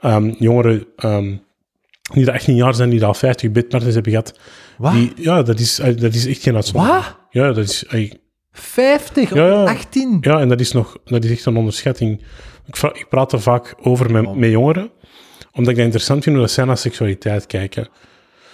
Ehm, 0.00 0.32
jongeren 0.38 0.84
ehm, 0.96 1.34
die 2.12 2.24
dat 2.24 2.34
18 2.34 2.54
jaar 2.54 2.74
zijn, 2.74 2.90
die 2.90 3.04
al 3.04 3.14
50 3.14 3.50
bedpartners 3.50 3.94
hebben 3.94 4.12
gehad. 4.12 4.38
Wat? 4.78 4.92
Die, 4.92 5.12
ja, 5.16 5.42
dat 5.42 5.58
is, 5.60 5.78
eh, 5.78 5.96
dat 5.96 6.14
is 6.14 6.26
echt 6.26 6.42
geen 6.42 6.54
uitzondering. 6.54 6.96
Wat? 6.96 7.16
Ja, 7.30 7.52
dat 7.52 7.68
is... 7.68 7.84
eh, 8.52 8.60
50 8.60 9.34
Ja, 9.34 9.46
ja. 9.46 9.64
18? 9.64 10.18
ja, 10.20 10.40
en 10.40 10.48
dat 10.48 10.60
is, 10.60 10.72
nog, 10.72 10.96
dat 11.04 11.24
is 11.24 11.30
echt 11.30 11.44
een 11.46 11.56
onderschatting. 11.56 12.20
Ik, 12.66 12.76
ik 12.82 13.06
praat 13.08 13.32
er 13.32 13.40
vaak 13.40 13.74
over 13.82 14.10
met, 14.12 14.26
Oh. 14.26 14.36
met 14.36 14.50
jongeren, 14.50 14.90
omdat 15.52 15.70
ik 15.70 15.76
dat 15.76 15.84
interessant 15.84 16.22
vind 16.22 16.36
hoe 16.36 16.44
dat 16.44 16.54
zij 16.54 16.64
naar 16.64 16.78
seksualiteit 16.78 17.46
kijken. 17.46 17.88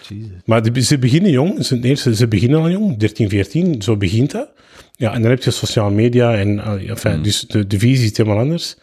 Jezus. 0.09 0.26
Maar 0.44 0.72
die- 0.72 0.82
ze 0.82 0.99
beginnen 0.99 1.30
jong, 1.30 1.64
ze, 1.64 1.94
ze, 1.97 2.14
ze 2.14 2.28
beginnen 2.28 2.61
al 2.61 2.70
jong, 2.70 2.97
13, 2.97 3.28
14, 3.28 3.82
zo 3.82 3.97
begint 3.97 4.30
dat. 4.30 4.49
Ja, 4.92 5.12
en 5.12 5.20
dan 5.22 5.30
heb 5.30 5.42
je 5.42 5.51
sociale 5.51 5.90
media 5.94 6.34
en, 6.36 6.61
ah, 6.61 6.88
enfin, 6.88 7.16
Mm. 7.16 7.22
dus 7.22 7.40
de, 7.40 7.66
de 7.66 7.78
visie 7.78 8.11
is 8.11 8.16
helemaal 8.16 8.38
anders. 8.38 8.76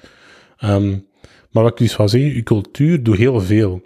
Ehm, 0.57 0.89
maar 1.51 1.63
wat 1.63 1.71
ik 1.71 1.77
dus 1.77 1.95
wil 1.97 2.09
zeggen, 2.09 2.33
je 2.35 2.43
cultuur 2.43 3.03
doet 3.03 3.17
heel 3.17 3.39
veel. 3.41 3.81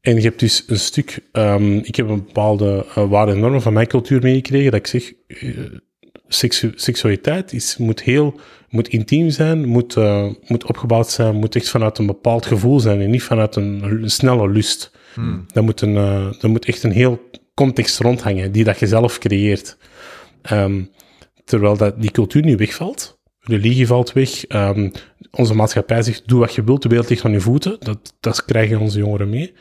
En 0.00 0.14
je 0.14 0.20
hebt 0.22 0.40
dus 0.40 0.64
een 0.66 0.78
stuk, 0.78 1.18
ehm, 1.32 1.76
ik 1.76 1.96
heb 1.96 2.08
een 2.08 2.24
bepaalde 2.24 2.86
uh, 2.88 3.08
waarden 3.10 3.34
en 3.34 3.40
normen 3.40 3.62
van 3.62 3.72
mijn 3.72 3.86
cultuur 3.86 4.22
meegekregen, 4.22 4.70
dat 4.70 4.80
ik 4.80 4.86
zeg, 4.86 5.12
uh, 5.28 5.58
seksu 6.32 6.72
seksualiteit 6.74 7.52
is, 7.52 7.76
moet 7.76 8.02
heel, 8.02 8.40
moet 8.68 8.88
intiem 8.88 9.30
zijn, 9.30 9.64
moet, 9.64 9.96
uh, 9.96 10.28
moet 10.46 10.64
opgebouwd 10.64 11.08
zijn, 11.08 11.34
moet 11.34 11.56
echt 11.56 11.68
vanuit 11.68 11.98
een 11.98 12.06
bepaald 12.06 12.46
gevoel 12.46 12.80
zijn 12.80 13.00
en 13.00 13.10
niet 13.10 13.22
vanuit 13.22 13.56
een, 13.56 13.82
een 13.82 14.10
snelle 14.10 14.50
lust. 14.50 14.90
Hmm. 15.14 15.46
Dat, 15.52 15.64
moet 15.64 15.80
een, 15.80 15.94
dat 16.40 16.50
moet 16.50 16.64
echt 16.64 16.82
een 16.82 16.92
heel 16.92 17.30
context 17.54 17.98
rondhangen, 17.98 18.52
die 18.52 18.64
dat 18.64 18.78
je 18.78 18.86
zelf 18.86 19.18
creëert. 19.18 19.76
Um, 20.52 20.90
terwijl 21.44 21.76
dat 21.76 22.00
die 22.00 22.10
cultuur 22.10 22.42
nu 22.42 22.56
wegvalt, 22.56 23.18
religie 23.40 23.86
valt 23.86 24.12
weg, 24.12 24.44
um, 24.48 24.90
onze 25.30 25.54
maatschappij 25.54 26.02
zegt, 26.02 26.28
doe 26.28 26.40
wat 26.40 26.54
je 26.54 26.64
wilt, 26.64 26.82
de 26.82 26.88
wereld 26.88 27.08
ligt 27.08 27.24
aan 27.24 27.32
je 27.32 27.40
voeten, 27.40 27.76
dat, 27.78 28.14
dat 28.20 28.44
krijgen 28.44 28.80
onze 28.80 28.98
jongeren 28.98 29.30
mee. 29.30 29.52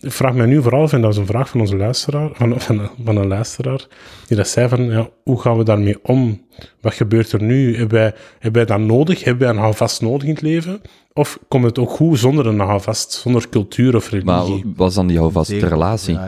Ik 0.00 0.12
vraag 0.12 0.34
mij 0.34 0.46
nu 0.46 0.62
vooral 0.62 0.88
en 0.90 1.00
dat 1.00 1.12
is 1.12 1.16
een 1.16 1.26
vraag 1.26 1.48
van 1.48 1.60
onze 1.60 1.76
luisteraar, 1.76 2.30
van, 2.32 2.60
van, 2.60 2.90
van 3.04 3.16
een 3.16 3.26
luisteraar, 3.26 3.86
die 4.26 4.36
dat 4.36 4.48
zei 4.48 4.68
van, 4.68 4.84
ja, 4.84 5.08
hoe 5.22 5.40
gaan 5.40 5.56
we 5.56 5.64
daarmee 5.64 5.98
om? 6.02 6.46
Wat 6.80 6.94
gebeurt 6.94 7.32
er 7.32 7.42
nu? 7.42 7.76
Hebben 7.76 7.98
wij, 7.98 8.14
hebben 8.38 8.66
wij 8.66 8.76
dat 8.76 8.86
nodig? 8.86 9.24
Hebben 9.24 9.46
wij 9.46 9.56
een 9.56 9.62
houvast 9.62 10.00
nodig 10.02 10.28
in 10.28 10.34
het 10.34 10.42
leven? 10.42 10.80
Of 11.12 11.38
komt 11.48 11.64
het 11.64 11.78
ook 11.78 11.90
goed 11.90 12.18
zonder 12.18 12.46
een 12.46 12.58
houvast, 12.58 13.12
zonder 13.12 13.48
cultuur 13.48 13.96
of 13.96 14.10
religie? 14.10 14.64
Maar 14.64 14.74
was 14.76 14.94
dan 14.94 15.06
die 15.06 15.18
houvast 15.18 15.50
de 15.50 15.66
relatie? 15.66 16.18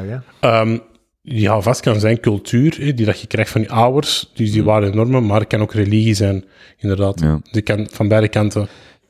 Um, 0.40 0.80
die 1.22 1.48
houvast 1.48 1.80
kan 1.80 2.00
zijn 2.00 2.20
cultuur, 2.20 2.76
hè, 2.80 2.94
die 2.94 3.06
dat 3.06 3.20
je 3.20 3.26
krijgt 3.26 3.50
van 3.50 3.60
je 3.60 3.68
ouders, 3.68 4.30
dus 4.34 4.52
die 4.52 4.64
waren 4.64 4.96
normen, 4.96 5.26
maar 5.26 5.40
het 5.40 5.48
kan 5.48 5.60
ook 5.60 5.72
religie 5.72 6.14
zijn, 6.14 6.44
inderdaad. 6.78 7.20
Ja. 7.20 7.40
Die 7.50 7.62
kan 7.62 7.88
van 7.90 8.08
beide 8.08 8.28
kanten. 8.28 8.68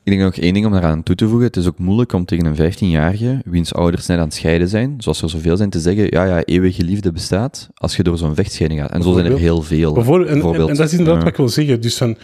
Ik 0.09 0.17
denk 0.17 0.35
nog 0.35 0.43
één 0.43 0.53
ding 0.53 0.65
om 0.65 0.71
daaraan 0.71 1.03
toe 1.03 1.15
te 1.15 1.27
voegen. 1.27 1.47
Het 1.47 1.55
is 1.55 1.67
ook 1.67 1.77
moeilijk 1.77 2.13
om 2.13 2.25
tegen 2.25 2.45
een 2.45 2.73
15-jarige, 2.73 3.41
wiens 3.45 3.73
ouders 3.73 4.05
net 4.05 4.17
aan 4.17 4.23
het 4.23 4.33
scheiden 4.33 4.67
zijn, 4.67 4.95
zoals 4.97 5.21
er 5.21 5.29
zoveel 5.29 5.57
zijn, 5.57 5.69
te 5.69 5.79
zeggen, 5.79 6.07
ja, 6.09 6.23
ja, 6.23 6.43
eeuwige 6.43 6.83
liefde 6.83 7.11
bestaat, 7.11 7.69
als 7.73 7.95
je 7.95 8.03
door 8.03 8.17
zo'n 8.17 8.35
vechtscheiding 8.35 8.81
gaat. 8.81 8.91
En 8.91 9.03
zo 9.03 9.13
zijn 9.13 9.25
er 9.25 9.37
heel 9.37 9.61
veel. 9.61 9.93
Bijvoorbeeld, 9.93 10.29
en, 10.29 10.41
en, 10.41 10.67
en, 10.67 10.75
dat 10.75 10.85
is 10.85 10.91
inderdaad 10.91 11.15
ja. 11.15 11.19
wat 11.19 11.29
ik 11.31 11.35
wil 11.35 11.49
zeggen. 11.49 11.81
Dus 11.81 11.97
van, 11.97 12.17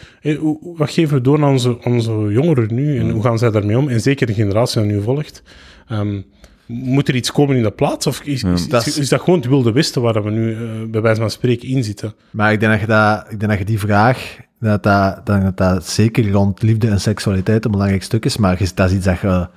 wat 0.61 0.91
geven 0.91 1.17
we 1.17 1.21
door 1.21 1.43
aan 1.43 1.51
onze, 1.51 1.83
onze 1.83 2.27
jongeren 2.29 2.73
nu, 2.73 2.99
en 2.99 3.09
hoe 3.09 3.21
gaan 3.21 3.37
zij 3.37 3.51
daarmee 3.51 3.77
om? 3.77 3.87
En 3.87 4.01
zeker 4.01 4.27
de 4.27 4.33
generatie 4.33 4.81
die 4.81 4.91
nu 4.91 5.01
volgt. 5.01 5.43
Um, 5.91 6.25
moet 6.65 7.07
er 7.07 7.15
iets 7.15 7.31
komen 7.31 7.55
in 7.55 7.63
de 7.63 7.71
plaats? 7.71 8.07
Of 8.07 8.21
is, 8.21 8.41
ja. 8.41 8.51
is, 8.51 8.67
is, 8.67 8.97
is, 8.97 9.09
dat 9.09 9.19
gewoon 9.19 9.39
het 9.39 9.47
wilde 9.47 9.71
westen 9.71 10.01
waar 10.01 10.23
we 10.23 10.29
nu 10.29 10.51
uh, 10.51 10.59
bij 10.87 11.01
wijze 11.01 11.21
van 11.21 11.29
spreken 11.29 11.67
in 11.67 11.83
zitten? 11.83 12.13
Maar 12.31 12.51
ik 12.51 12.59
denk 12.59 12.71
dat 12.71 12.81
je, 12.81 12.87
dat, 12.87 13.25
ik 13.29 13.39
denk 13.39 13.51
dat, 13.51 13.59
je 13.59 13.65
die 13.65 13.79
vraag, 13.79 14.37
dat 14.59 14.83
dat, 14.83 15.25
dat 15.25 15.57
dat 15.57 15.87
zeker 15.87 16.31
rond 16.31 16.61
liefde 16.61 16.87
en 16.87 17.01
seksualiteit 17.01 17.65
een 17.65 17.71
belangrijk 17.71 18.03
stuk 18.03 18.25
is, 18.25 18.37
maar 18.37 18.57
dat 18.75 18.89
is 18.89 18.95
iets 18.95 19.05
dat 19.05 19.19
je, 19.19 19.47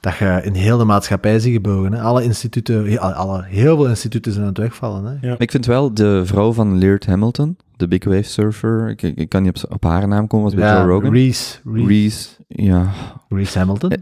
dat 0.00 0.16
je 0.16 0.40
in 0.44 0.54
heel 0.54 0.78
de 0.78 0.84
maatschappij 0.84 1.38
ziet 1.38 1.52
gebeuren. 1.52 1.92
Hè? 1.92 2.00
Alle 2.00 2.22
instituten, 2.22 2.98
alle, 2.98 3.44
heel 3.44 3.76
veel 3.76 3.88
instituten 3.88 4.32
zijn 4.32 4.44
aan 4.44 4.50
het 4.50 4.58
wegvallen. 4.58 5.04
Hè? 5.04 5.28
Ja. 5.28 5.34
Ik 5.38 5.50
vind 5.50 5.66
wel 5.66 5.94
de 5.94 6.22
vrouw 6.24 6.52
van 6.52 6.78
Laird 6.78 7.06
Hamilton, 7.06 7.56
de 7.76 7.88
big 7.88 8.04
wave 8.04 8.22
surfer, 8.22 8.88
ik, 8.88 9.02
ik 9.02 9.28
kan 9.28 9.42
niet 9.42 9.64
op, 9.64 9.72
op, 9.72 9.84
haar 9.84 10.08
naam 10.08 10.26
komen, 10.26 10.44
was 10.44 10.54
bij 10.54 10.68
ja, 10.68 10.78
Joe 10.78 10.86
Rogan. 10.86 11.12
Reese. 11.12 11.58
Reese, 11.64 11.86
Reese 11.88 12.28
ja. 12.48 12.92
Reese 13.28 13.58
Hamilton? 13.58 13.92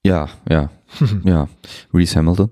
Ja, 0.00 0.28
ja. 0.44 0.70
ja, 1.24 1.48
Reese 1.90 2.14
Hamilton. 2.14 2.50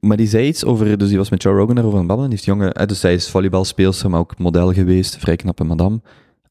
Maar 0.00 0.16
die 0.16 0.26
zei 0.26 0.46
iets 0.46 0.64
over, 0.64 0.98
dus 0.98 1.08
die 1.08 1.18
was 1.18 1.30
met 1.30 1.42
Joe 1.42 1.54
Rogan 1.54 1.74
daarover 1.74 1.98
aan 1.98 2.04
het 2.04 2.16
babbelen. 2.16 2.30
Die 2.30 2.38
heeft 2.38 2.58
jonge, 2.58 2.86
dus 2.86 3.00
zij 3.00 3.14
is 3.14 3.30
volleybalspeelster, 3.30 4.10
maar 4.10 4.20
ook 4.20 4.38
model 4.38 4.72
geweest, 4.72 5.16
vrij 5.16 5.36
knappe 5.36 5.64
madame. 5.64 6.00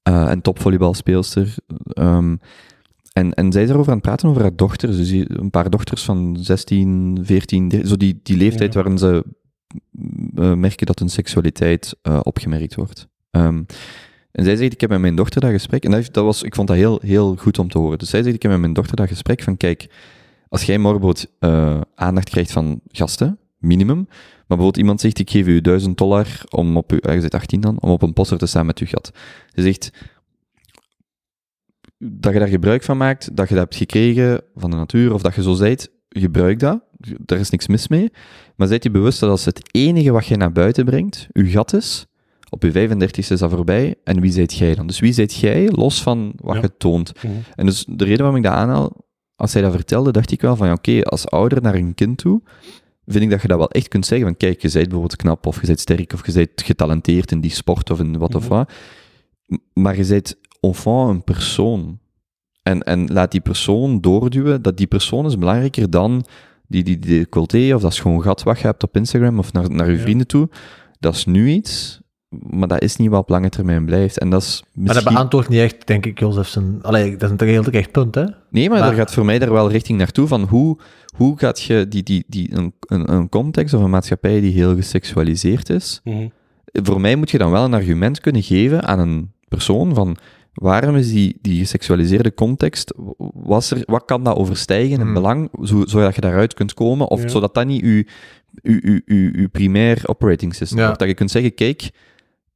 Uh, 0.10 0.30
en 0.30 0.42
topvolleybalspeelster. 0.42 1.56
Um, 1.94 2.40
en, 3.14 3.34
en 3.34 3.52
zij 3.52 3.64
is 3.64 3.70
erover 3.70 3.92
aan 3.92 3.98
het 3.98 4.06
praten 4.06 4.30
over 4.30 4.42
haar 4.42 4.56
dochters. 4.56 4.98
Dus 4.98 5.10
die, 5.10 5.40
een 5.40 5.50
paar 5.50 5.70
dochters 5.70 6.04
van 6.04 6.38
16, 6.40 7.20
14, 7.22 7.70
13, 7.70 7.88
zo 7.88 7.98
die, 7.98 8.20
die 8.24 8.38
leeftijd 8.38 8.74
ja. 8.74 8.80
waarin 8.82 8.98
ze 8.98 9.24
uh, 10.36 10.54
merken 10.54 10.86
dat 10.86 11.00
hun 11.00 11.10
seksualiteit 11.10 11.96
uh, 12.04 12.20
opgemerkt 12.24 12.76
wordt. 12.76 13.08
Um, 13.32 13.66
en 14.32 14.44
zij 14.44 14.56
zegt, 14.56 14.74
ik 14.74 14.82
heb 14.82 14.90
met 14.90 15.00
mijn 15.00 15.16
dochter 15.16 15.42
dat 15.42 15.52
gesprek, 15.52 15.84
en 15.86 15.92
dat, 15.92 16.14
dat 16.14 16.24
was, 16.24 16.44
ik 16.44 16.56
vond 16.56 16.68
dat 16.68 16.78
heel, 16.78 17.00
heel 17.04 17.36
goed 17.36 17.60
om 17.60 17.70
te 17.70 17.78
horen. 17.78 17.98
Dus 17.98 18.10
zij 18.10 18.24
zegt, 18.24 18.36
ik 18.36 18.42
heb 18.42 18.52
met 18.52 18.60
mijn 18.62 18.74
dochter 18.74 18.96
dat 18.96 19.08
gesprek 19.08 19.44
van, 19.44 19.58
kijk, 19.58 19.90
als 20.50 20.64
jij 20.64 20.78
morgen 20.78 21.28
uh, 21.40 21.82
aandacht 21.96 22.30
krijgt 22.30 22.52
van 22.52 22.82
gasten, 22.88 23.40
minimum, 23.58 24.06
maar 24.08 24.58
bijvoorbeeld 24.58 24.78
iemand 24.78 25.02
zegt, 25.02 25.20
ik 25.20 25.30
geef 25.30 25.48
u 25.48 25.62
1000 25.62 25.98
dollar 25.98 26.28
om 26.50 26.78
op 26.78 26.92
uw, 26.92 27.00
uh, 27.02 27.14
je 27.14 27.22
zit 27.22 27.34
18 27.34 27.62
dan, 27.62 27.82
om 27.82 27.90
op 27.90 28.02
een 28.02 28.14
poster 28.14 28.38
te 28.38 28.46
staan 28.46 28.66
met 28.66 28.80
uw 28.80 28.88
gat. 28.88 29.12
Ze 29.54 29.62
zegt, 29.62 29.92
dat 31.98 32.34
je 32.34 32.40
daar 32.40 32.48
gebruik 32.48 32.84
van 32.84 32.98
maakt, 32.98 33.36
dat 33.36 33.50
je 33.50 33.56
dat 33.56 33.64
hebt 33.64 33.76
gekregen 33.76 34.42
van 34.56 34.70
de 34.70 34.76
natuur, 34.76 35.14
of 35.14 35.22
dat 35.22 35.36
je 35.36 35.42
zo 35.42 35.54
zijt, 35.54 35.92
gebruik 36.10 36.60
dat. 36.60 36.82
Daar 37.26 37.40
is 37.40 37.50
niks 37.50 37.68
mis 37.68 37.88
mee. 37.88 38.12
Maar 38.56 38.68
zijt 38.68 38.84
je 38.84 38.92
bewust 38.92 39.20
dat 39.20 39.30
als 39.30 39.46
het 39.46 39.70
enige 39.72 40.12
wat 40.12 40.26
je 40.26 40.38
naar 40.38 40.52
buiten 40.52 40.86
brengt, 40.86 41.28
uw 41.34 41.50
gat 41.50 41.74
is, 41.74 42.06
op 42.50 42.64
je 42.64 42.72
35 42.72 43.30
is 43.30 43.40
dat 43.40 43.52
voorbij. 43.52 43.96
En 44.04 44.22
wie 44.22 44.32
zijt 44.32 44.54
jij 44.54 44.76
dan? 44.76 44.88
Dus 44.88 45.00
wie 45.00 45.14
zijt 45.14 45.34
jij, 45.34 45.70
los 45.70 46.02
van 46.02 46.34
wat 46.36 46.56
ja. 46.56 46.62
je 46.62 46.78
toont? 46.78 47.14
Mhm. 47.24 47.34
En 47.56 47.66
dus 47.66 47.86
de 47.90 48.04
reden 48.04 48.20
waarom 48.20 48.36
ik 48.36 48.44
dat 48.44 48.54
aanhaal, 48.54 48.96
als 49.40 49.52
zij 49.52 49.62
dat 49.62 49.72
vertelde, 49.72 50.12
dacht 50.12 50.32
ik 50.32 50.42
wel 50.42 50.56
van, 50.56 50.68
ja, 50.68 50.74
oké, 50.74 50.90
okay, 50.90 51.02
als 51.02 51.28
ouder 51.28 51.62
naar 51.62 51.76
een 51.76 51.94
kind 51.94 52.18
toe, 52.18 52.42
vind 53.06 53.24
ik 53.24 53.30
dat 53.30 53.42
je 53.42 53.48
dat 53.48 53.58
wel 53.58 53.70
echt 53.72 53.88
kunt 53.88 54.06
zeggen 54.06 54.28
van, 54.28 54.38
kijk, 54.38 54.62
je 54.62 54.70
bent 54.72 54.84
bijvoorbeeld 54.84 55.16
knap, 55.16 55.46
of 55.46 55.62
je 55.62 55.68
bent 55.68 55.80
sterk, 55.80 56.14
of 56.14 56.26
je 56.26 56.32
bent 56.32 56.62
getalenteerd 56.62 57.32
in 57.32 57.40
die 57.40 57.52
sport, 57.52 57.90
of 57.90 58.00
in 58.00 58.18
wat 58.18 58.36
of 58.36 58.48
wat. 58.48 58.72
Maar 59.74 59.98
je 59.98 60.06
bent 60.06 60.36
enfant 60.60 61.10
een 61.10 61.24
persoon. 61.24 62.00
En, 62.64 62.84
en 62.84 63.14
laat 63.14 63.32
die 63.32 63.42
persoon 63.42 64.02
doorduwen, 64.02 64.62
dat 64.62 64.78
die 64.78 64.88
persoon 64.88 65.26
is 65.26 65.38
belangrijker 65.38 65.90
dan 65.90 66.26
die, 66.68 66.84
die, 66.84 67.00
die 67.00 67.76
of 67.76 67.82
dat 67.82 67.94
schoon 67.94 68.22
gat 68.22 68.44
wat 68.44 68.60
je 68.60 68.66
hebt 68.66 68.84
op 68.84 68.96
Instagram, 68.96 69.40
of 69.40 69.54
naar, 69.54 69.72
naar 69.72 69.90
je 69.90 69.96
Ja. 69.98 70.02
vrienden 70.02 70.28
toe. 70.28 70.50
Dat 71.00 71.16
is 71.16 71.26
nu 71.26 71.50
iets, 71.50 72.02
maar 72.30 72.68
dat 72.68 72.82
is 72.82 72.96
niet 72.96 73.10
wat 73.10 73.20
op 73.20 73.30
lange 73.30 73.50
termijn 73.50 73.86
blijft. 73.86 74.20
En 74.20 74.30
dat 74.30 74.42
is 74.42 74.64
Maar 74.74 74.86
dat 74.86 74.94
misschien... 74.96 75.14
beantwoordt 75.14 75.50
niet 75.50 75.60
echt, 75.60 75.88
denk 75.88 76.06
ik, 76.06 76.20
Jozef 76.20 76.48
zijn... 76.48 76.80
Allee, 76.82 77.16
dat 77.16 77.32
is 77.32 77.36
een 77.42 77.48
heel 77.48 77.64
terecht 77.64 77.92
punt, 77.92 78.16
hè? 78.16 78.26
Nee, 78.50 78.70
maar, 78.70 78.80
Maar- 78.80 78.90
er 78.90 78.96
gaat 78.96 79.14
voor 79.14 79.26
mij 79.26 79.40
daar 79.40 79.52
wel 79.52 79.70
richting 79.72 79.98
naartoe 79.98 80.28
van 80.28 80.42
hoe, 80.44 80.78
hoe 81.18 81.38
gaat 81.40 81.62
je 81.62 81.88
die, 81.88 82.04
die, 82.04 82.24
die, 82.28 82.56
een, 82.56 82.74
een, 82.80 83.12
een 83.14 83.30
context 83.30 83.74
of 83.74 83.82
een 83.84 83.90
maatschappij 83.90 84.42
die 84.42 84.52
heel 84.54 84.76
geseksualiseerd 84.76 85.70
is, 85.70 86.02
Mhm. 86.04 86.28
voor 86.74 87.02
mij 87.02 87.16
moet 87.16 87.32
je 87.32 87.38
dan 87.38 87.52
wel 87.52 87.64
een 87.64 87.74
argument 87.74 88.20
kunnen 88.20 88.44
geven 88.44 88.84
aan 88.84 89.00
een 89.00 89.32
persoon 89.48 89.94
van 89.96 90.18
waarom 90.54 90.96
is 90.96 91.12
die, 91.12 91.38
die 91.42 91.60
geseksualiseerde 91.60 92.34
context, 92.34 92.94
was 93.34 93.72
er, 93.72 93.82
wat 93.86 94.06
kan 94.06 94.24
dat 94.24 94.36
overstijgen 94.38 94.92
in 94.96 95.02
Hmm. 95.02 95.14
belang, 95.14 95.50
zo, 95.64 95.84
zodat 95.86 96.16
je 96.16 96.22
daaruit 96.22 96.54
kunt 96.54 96.74
komen, 96.74 97.08
of 97.08 97.22
Ja. 97.22 97.28
zodat 97.28 97.54
dat 97.54 97.66
niet 97.66 97.82
uw, 97.84 98.04
uw, 98.62 98.80
uw, 98.82 99.00
uw, 99.06 99.32
uw 99.34 99.50
primair 99.50 100.02
operating 100.06 100.56
system 100.56 100.78
Ja. 100.78 100.84
wordt. 100.84 101.00
Dat 101.00 101.08
je 101.08 101.14
kunt 101.14 101.32
zeggen, 101.32 101.54
kijk, 101.54 101.90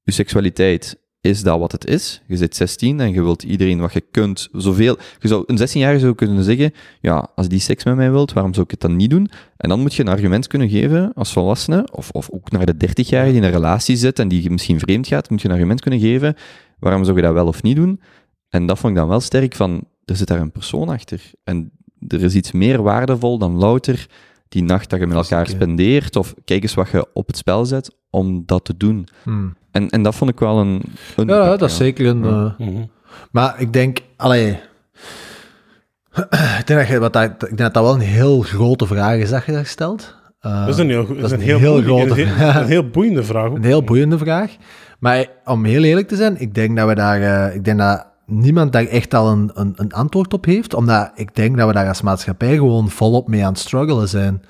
je 0.04 0.12
seksualiteit 0.12 1.02
is 1.24 1.44
dat 1.44 1.60
wat 1.60 1.72
het 1.72 1.86
is. 1.86 2.22
Je 2.28 2.38
zit 2.38 2.56
16 2.56 3.00
en 3.00 3.14
je 3.14 3.22
wilt 3.22 3.44
iedereen 3.44 3.80
wat 3.80 3.94
je 3.94 4.02
kunt, 4.12 4.50
zoveel... 4.52 4.98
Je 5.20 5.28
zou, 5.28 5.44
een 5.48 5.60
16-jarige 5.60 6.00
zou 6.00 6.16
kunnen 6.16 6.44
zeggen, 6.44 6.74
ja, 7.02 7.30
als 7.36 7.48
die 7.48 7.60
seks 7.60 7.84
met 7.84 7.96
mij 7.96 8.12
wilt, 8.12 8.34
waarom 8.34 8.54
zou 8.54 8.66
ik 8.66 8.72
het 8.72 8.80
dan 8.80 8.96
niet 8.96 9.10
doen? 9.10 9.30
En 9.58 9.70
dan 9.70 9.80
moet 9.80 9.94
je 9.94 10.02
een 10.04 10.10
argument 10.10 10.48
kunnen 10.48 10.70
geven 10.70 11.14
als 11.14 11.34
volwassene, 11.34 11.88
of, 11.92 12.10
of 12.10 12.30
ook 12.32 12.52
naar 12.52 12.66
de 12.66 12.74
30-jarige 12.74 13.32
die 13.32 13.42
in 13.42 13.48
een 13.48 13.52
relatie 13.52 13.96
zit 13.96 14.20
en 14.20 14.28
die 14.28 14.50
misschien 14.50 14.80
vreemd 14.80 15.08
gaat, 15.08 15.30
moet 15.30 15.42
je 15.42 15.48
een 15.48 15.54
argument 15.54 15.82
kunnen 15.82 16.00
geven, 16.00 16.36
waarom 16.80 17.04
zou 17.04 17.16
je 17.16 17.24
dat 17.24 17.34
wel 17.34 17.48
of 17.48 17.64
niet 17.64 17.76
doen? 17.76 18.02
En 18.50 18.66
dat 18.66 18.80
vond 18.80 18.94
ik 18.94 19.00
dan 19.00 19.10
wel 19.10 19.20
sterk 19.20 19.56
van, 19.56 19.88
er 20.06 20.16
zit 20.16 20.28
daar 20.28 20.42
een 20.42 20.52
persoon 20.52 20.90
achter. 20.90 21.32
En 21.44 21.72
er 22.08 22.24
is 22.24 22.36
iets 22.36 22.52
meer 22.52 22.82
waardevol 22.82 23.38
dan 23.38 23.58
louter 23.58 24.08
die 24.54 24.64
nacht 24.64 24.90
dat 24.90 25.00
je 25.00 25.08
met 25.08 25.18
elkaar 25.18 25.48
spendeert, 25.48 26.16
of 26.16 26.34
kijk 26.46 26.64
eens 26.64 26.74
wat 26.74 26.90
je 26.90 27.08
op 27.14 27.28
het 27.28 27.38
spel 27.38 27.66
zet 27.66 27.96
om 28.10 28.44
dat 28.46 28.66
te 28.66 28.78
doen. 28.78 29.08
Hmm. 29.24 29.56
En, 29.72 29.90
en 29.90 30.04
dat 30.04 30.16
vond 30.16 30.32
ik 30.32 30.40
wel 30.40 30.60
een... 30.60 30.82
een 31.16 31.28
Ja, 31.28 31.58
dat 31.58 31.70
is 31.70 31.76
zeker 31.76 32.06
een... 32.08 32.24
Ja. 32.24 32.56
eh, 32.58 32.68
Mhm. 32.68 32.82
Maar 33.32 33.56
ik 33.58 33.74
denk, 33.74 34.00
allee... 34.18 34.50
ik, 36.60 36.64
denk 36.68 36.80
dat 36.80 36.88
je, 36.88 37.00
wat 37.00 37.14
dat, 37.14 37.24
ik 37.32 37.40
denk 37.40 37.58
dat 37.58 37.74
dat 37.74 37.84
wel 37.84 37.94
een 37.94 38.00
heel 38.00 38.42
grote 38.42 38.86
vraag 38.88 39.16
is 39.18 39.30
dat 39.30 39.46
je 39.46 39.52
daar 39.52 39.66
stelt. 39.66 40.16
Eh, 40.40 40.60
Dat 40.66 40.74
is 40.74 40.78
een 40.78 40.90
heel, 40.90 41.08
dat 41.08 41.18
is 41.18 41.32
een 41.32 41.40
heel, 41.40 41.58
heel 41.60 41.82
boeiende- 41.84 42.14
grote- 42.14 42.22
een 42.22 42.36
heel, 42.38 42.62
een 42.62 42.68
heel 42.68 42.90
boeiende 42.90 43.24
vraag. 43.24 43.46
ook. 43.50 43.56
Een 43.58 43.64
heel 43.64 43.84
boeiende 43.84 44.18
vraag. 44.18 44.52
Maar 45.00 45.26
om 45.46 45.64
heel 45.66 45.84
eerlijk 45.84 46.08
te 46.08 46.16
zijn, 46.16 46.40
ik 46.42 46.54
denk 46.54 46.78
dat 46.78 46.88
we 46.88 46.96
daar... 46.96 47.22
eh, 47.22 47.56
ik 47.56 47.64
denk 47.66 47.78
dat 47.78 48.06
niemand 48.40 48.72
daar 48.72 48.86
echt 48.86 49.14
al 49.14 49.32
een, 49.32 49.52
een, 49.54 49.74
een 49.76 49.94
antwoord 49.94 50.34
op 50.34 50.46
heeft. 50.46 50.74
Omdat 50.74 51.12
ik 51.16 51.36
denk 51.36 51.58
dat 51.58 51.68
we 51.68 51.74
daar 51.74 51.88
als 51.88 52.02
maatschappij 52.02 52.56
gewoon 52.56 52.90
volop 52.90 53.28
mee 53.28 53.46
aan 53.46 53.52
het 53.52 53.62
struggelen 53.62 54.10
zijn. 54.10 54.42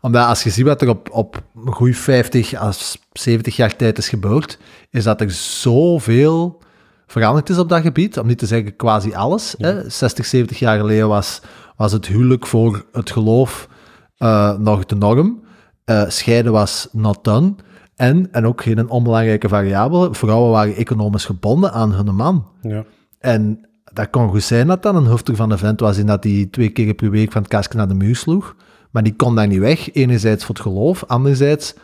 Omdat 0.00 0.26
als 0.26 0.42
je 0.42 0.50
ziet 0.50 0.66
wat 0.66 0.82
er 0.82 0.88
op, 0.88 1.10
op 1.10 1.42
een 1.66 1.72
goede 1.72 1.94
50 1.94 2.54
als 2.54 2.98
70 3.12 3.56
jaar 3.56 3.76
tijd 3.76 3.98
is 3.98 4.08
gebeurd, 4.08 4.58
is 4.90 5.04
dat 5.04 5.20
er 5.20 5.30
zoveel 5.30 6.62
veranderd 7.06 7.50
is 7.50 7.58
op 7.58 7.68
dat 7.68 7.80
gebied. 7.82 8.18
Om 8.18 8.26
niet 8.26 8.38
te 8.38 8.46
zeggen 8.46 8.76
quasi 8.76 9.14
alles. 9.14 9.54
Hè? 9.58 9.90
60, 9.90 10.26
70 10.26 10.58
jaar 10.58 10.78
geleden 10.78 11.08
was, 11.08 11.40
was 11.76 11.92
het 11.92 12.06
huwelijk 12.06 12.46
voor 12.46 12.84
het 12.92 13.10
geloof 13.10 13.68
eh, 14.16 14.58
nog 14.58 14.84
de 14.84 14.96
norm. 14.96 15.42
Eh, 15.84 16.04
scheiden 16.08 16.52
was 16.52 16.88
not 16.92 17.24
done. 17.24 17.54
En, 17.96 18.32
en 18.32 18.46
ook 18.46 18.62
geen 18.62 18.88
onbelangrijke 18.88 19.48
variabele, 19.48 20.14
vrouwen 20.14 20.50
waren 20.50 20.76
economisch 20.76 21.24
gebonden 21.24 21.72
aan 21.72 21.92
hun 21.92 22.14
man. 22.14 22.48
Ja. 22.62 22.84
En 23.24 23.68
dat 23.92 24.10
kon 24.10 24.28
goed 24.28 24.42
zijn 24.42 24.66
dat 24.66 24.82
dat 24.82 24.94
een 24.94 25.06
hoofdstuk 25.06 25.36
van 25.36 25.48
de 25.48 25.58
vent 25.58 25.80
was 25.80 25.98
in 25.98 26.06
dat 26.06 26.24
hij 26.24 26.48
twee 26.50 26.68
keer 26.68 26.94
per 26.94 27.10
week 27.10 27.32
van 27.32 27.42
het 27.42 27.50
kastje 27.50 27.78
naar 27.78 27.88
de 27.88 27.94
muur 27.94 28.16
sloeg. 28.16 28.56
Maar 28.90 29.02
die 29.02 29.14
kon 29.16 29.34
daar 29.34 29.46
niet 29.46 29.58
weg. 29.58 29.92
Enerzijds 29.92 30.44
voor 30.44 30.54
het 30.54 30.64
geloof, 30.64 31.04
anderzijds 31.04 31.74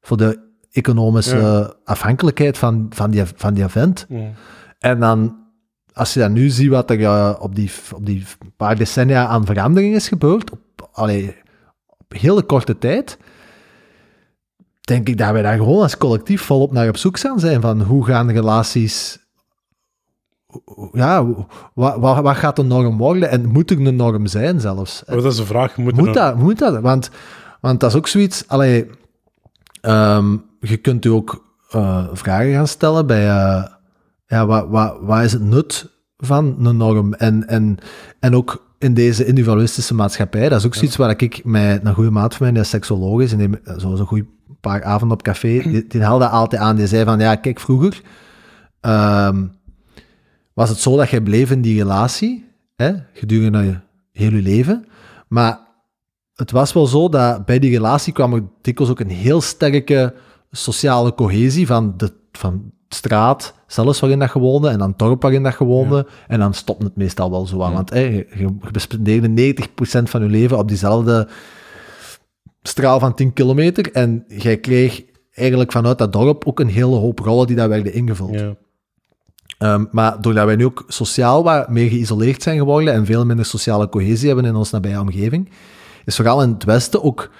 voor 0.00 0.16
de 0.16 0.38
economische 0.70 1.36
Ja. 1.36 1.72
afhankelijkheid 1.84 2.58
van, 2.58 2.86
van, 2.90 3.10
die, 3.10 3.22
van 3.36 3.54
die 3.54 3.68
vent. 3.68 4.06
Ja. 4.08 4.30
En 4.78 5.00
dan, 5.00 5.36
als 5.92 6.14
je 6.14 6.20
dan 6.20 6.32
nu 6.32 6.48
ziet 6.48 6.68
wat 6.70 6.90
er 6.90 7.02
eh, 7.02 7.34
op, 7.38 7.54
die, 7.54 7.70
op 7.94 8.06
die 8.06 8.24
paar 8.56 8.76
decennia 8.76 9.26
aan 9.26 9.46
verandering 9.46 9.94
is 9.94 10.08
gebeurd, 10.08 10.50
op, 10.50 10.88
allee, 10.92 11.36
op 11.86 12.12
hele 12.12 12.42
korte 12.42 12.78
tijd, 12.78 13.18
denk 14.80 15.08
ik 15.08 15.18
dat 15.18 15.30
wij 15.32 15.42
daar 15.42 15.56
gewoon 15.56 15.82
als 15.82 15.96
collectief 15.96 16.42
volop 16.42 16.72
naar 16.72 16.88
op 16.88 16.96
zoek 16.96 17.16
zijn 17.16 17.60
van 17.60 17.80
hoe 17.82 18.04
gaan 18.04 18.30
relaties... 18.30 19.22
Ja, 20.92 21.26
wat, 21.74 21.96
wat, 21.98 22.22
wat 22.22 22.36
gaat 22.36 22.56
de 22.56 22.62
norm 22.62 22.96
worden 22.96 23.30
en 23.30 23.46
moet 23.46 23.70
er 23.70 23.86
een 23.86 23.96
norm 23.96 24.26
zijn 24.26 24.60
zelfs? 24.60 25.02
Maar 25.06 25.16
dat 25.16 25.24
is 25.32 25.36
de 25.36 25.44
vraag. 25.44 25.76
Moet, 25.76 25.96
Moet 25.96 26.14
dat, 26.14 26.36
moet 26.36 26.58
dat? 26.58 26.80
Want, 26.80 27.10
want 27.60 27.80
dat 27.80 27.90
is 27.90 27.96
ook 27.96 28.06
zoiets. 28.08 28.44
Allee, 28.48 28.86
ehm, 29.80 30.36
je 30.60 30.76
kunt 30.76 31.04
u 31.04 31.08
ook 31.08 31.44
eh, 31.70 32.04
vragen 32.12 32.52
gaan 32.52 32.68
stellen 32.68 33.06
bij. 33.06 33.28
eh, 33.28 33.64
ja, 34.26 34.46
wat, 34.46 34.66
wat, 34.68 34.96
wat 35.00 35.22
is 35.22 35.32
het 35.32 35.42
nut 35.42 35.90
van 36.16 36.56
een 36.66 36.76
norm? 36.76 37.14
En, 37.14 37.48
en, 37.48 37.76
en 38.20 38.34
ook 38.36 38.62
in 38.78 38.94
deze 38.94 39.24
individualistische 39.26 39.94
maatschappij, 39.94 40.48
dat 40.48 40.58
is 40.58 40.66
ook 40.66 40.74
zoiets 40.74 40.96
waar 40.96 41.10
ik 41.22 41.44
met 41.44 41.84
een 41.84 41.94
goede 41.94 42.10
maat 42.10 42.34
van 42.34 42.42
mij, 42.46 42.52
die 42.54 42.62
is 42.62 42.68
seksoloog 42.68 43.20
is, 43.20 43.32
en 43.32 43.38
die, 43.38 43.50
zo 43.78 43.94
zo'n 43.94 44.06
goede 44.06 44.26
paar 44.60 44.84
avonden 44.84 45.16
op 45.16 45.22
café, 45.22 45.58
die, 45.62 45.86
die 45.86 46.02
haalde 46.02 46.28
altijd 46.28 46.62
aan. 46.62 46.76
Die 46.76 46.86
zei 46.86 47.04
van, 47.04 47.18
ja, 47.18 47.34
kijk, 47.34 47.60
vroeger 47.60 48.00
ehm, 48.80 49.44
was 50.54 50.68
het 50.68 50.78
zo 50.78 50.96
dat 50.96 51.10
jij 51.10 51.20
bleef 51.20 51.50
in 51.50 51.62
die 51.62 51.78
relatie, 51.78 52.44
hè, 52.76 52.92
gedurende 53.12 53.62
je 53.62 53.80
heel 54.12 54.30
je 54.30 54.42
leven, 54.42 54.86
maar 55.28 55.60
het 56.34 56.50
was 56.50 56.72
wel 56.72 56.86
zo 56.86 57.08
dat 57.08 57.44
bij 57.44 57.58
die 57.58 57.70
relatie 57.70 58.12
kwam 58.12 58.32
er 58.32 58.42
dikwijls 58.60 58.92
ook 58.92 59.00
een 59.00 59.10
heel 59.10 59.40
sterke 59.40 60.14
sociale 60.50 61.14
cohesie 61.14 61.66
van 61.66 61.94
de 61.96 62.12
van 62.32 62.72
straat, 62.88 63.54
zelfs 63.66 64.00
waarin 64.00 64.18
dat 64.18 64.32
je 64.32 64.38
woonde, 64.38 64.68
en 64.68 64.78
dan 64.78 64.88
het 64.88 64.98
dorp 64.98 65.22
waarin 65.22 65.42
dat 65.42 65.58
je 65.58 65.64
woonde, 65.64 66.06
en 66.28 66.38
dan 66.38 66.54
stopte 66.54 66.84
het 66.84 66.96
meestal 66.96 67.30
wel 67.30 67.46
zo 67.46 67.62
aan. 67.62 67.70
Ja. 67.70 67.74
Want 67.74 67.90
hè, 67.90 68.00
je, 68.00 68.26
je 68.34 68.48
bespendeerde 68.72 69.54
90% 69.54 70.02
van 70.02 70.22
je 70.22 70.28
leven 70.28 70.58
op 70.58 70.68
diezelfde 70.68 71.28
straal 72.62 72.98
van 73.00 73.14
10 73.14 73.32
kilometer, 73.32 73.92
en 73.92 74.24
jij 74.28 74.58
kreeg 74.58 75.04
eigenlijk 75.30 75.72
vanuit 75.72 75.98
dat 75.98 76.12
dorp 76.12 76.46
ook 76.46 76.60
een 76.60 76.68
hele 76.68 76.96
hoop 76.96 77.18
rollen 77.18 77.46
die 77.46 77.56
daar 77.56 77.68
werden 77.68 77.94
ingevuld. 77.94 78.38
Ja. 78.38 78.56
Ehm, 79.58 79.84
maar 79.90 80.20
doordat 80.20 80.46
wij 80.46 80.56
nu 80.56 80.64
ook 80.64 80.84
sociaal 80.88 81.44
wat 81.44 81.68
meer 81.68 81.88
geïsoleerd 81.88 82.42
zijn 82.42 82.58
geworden 82.58 82.94
en 82.94 83.06
veel 83.06 83.26
minder 83.26 83.44
sociale 83.44 83.88
cohesie 83.88 84.26
hebben 84.26 84.44
in 84.44 84.54
onze 84.54 84.74
nabije 84.74 85.00
omgeving, 85.00 85.48
is 86.04 86.16
vooral 86.16 86.42
in 86.42 86.50
het 86.50 86.64
Westen 86.64 87.02
ook 87.02 87.30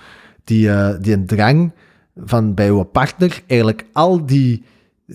die, 0.44 0.70
eh, 0.70 0.94
die 1.00 1.12
een 1.12 1.26
drang 1.26 1.72
van 2.16 2.54
bij 2.54 2.68
uw 2.68 2.82
partner 2.82 3.42
eigenlijk 3.46 3.86
al 3.92 4.26
die 4.26 4.62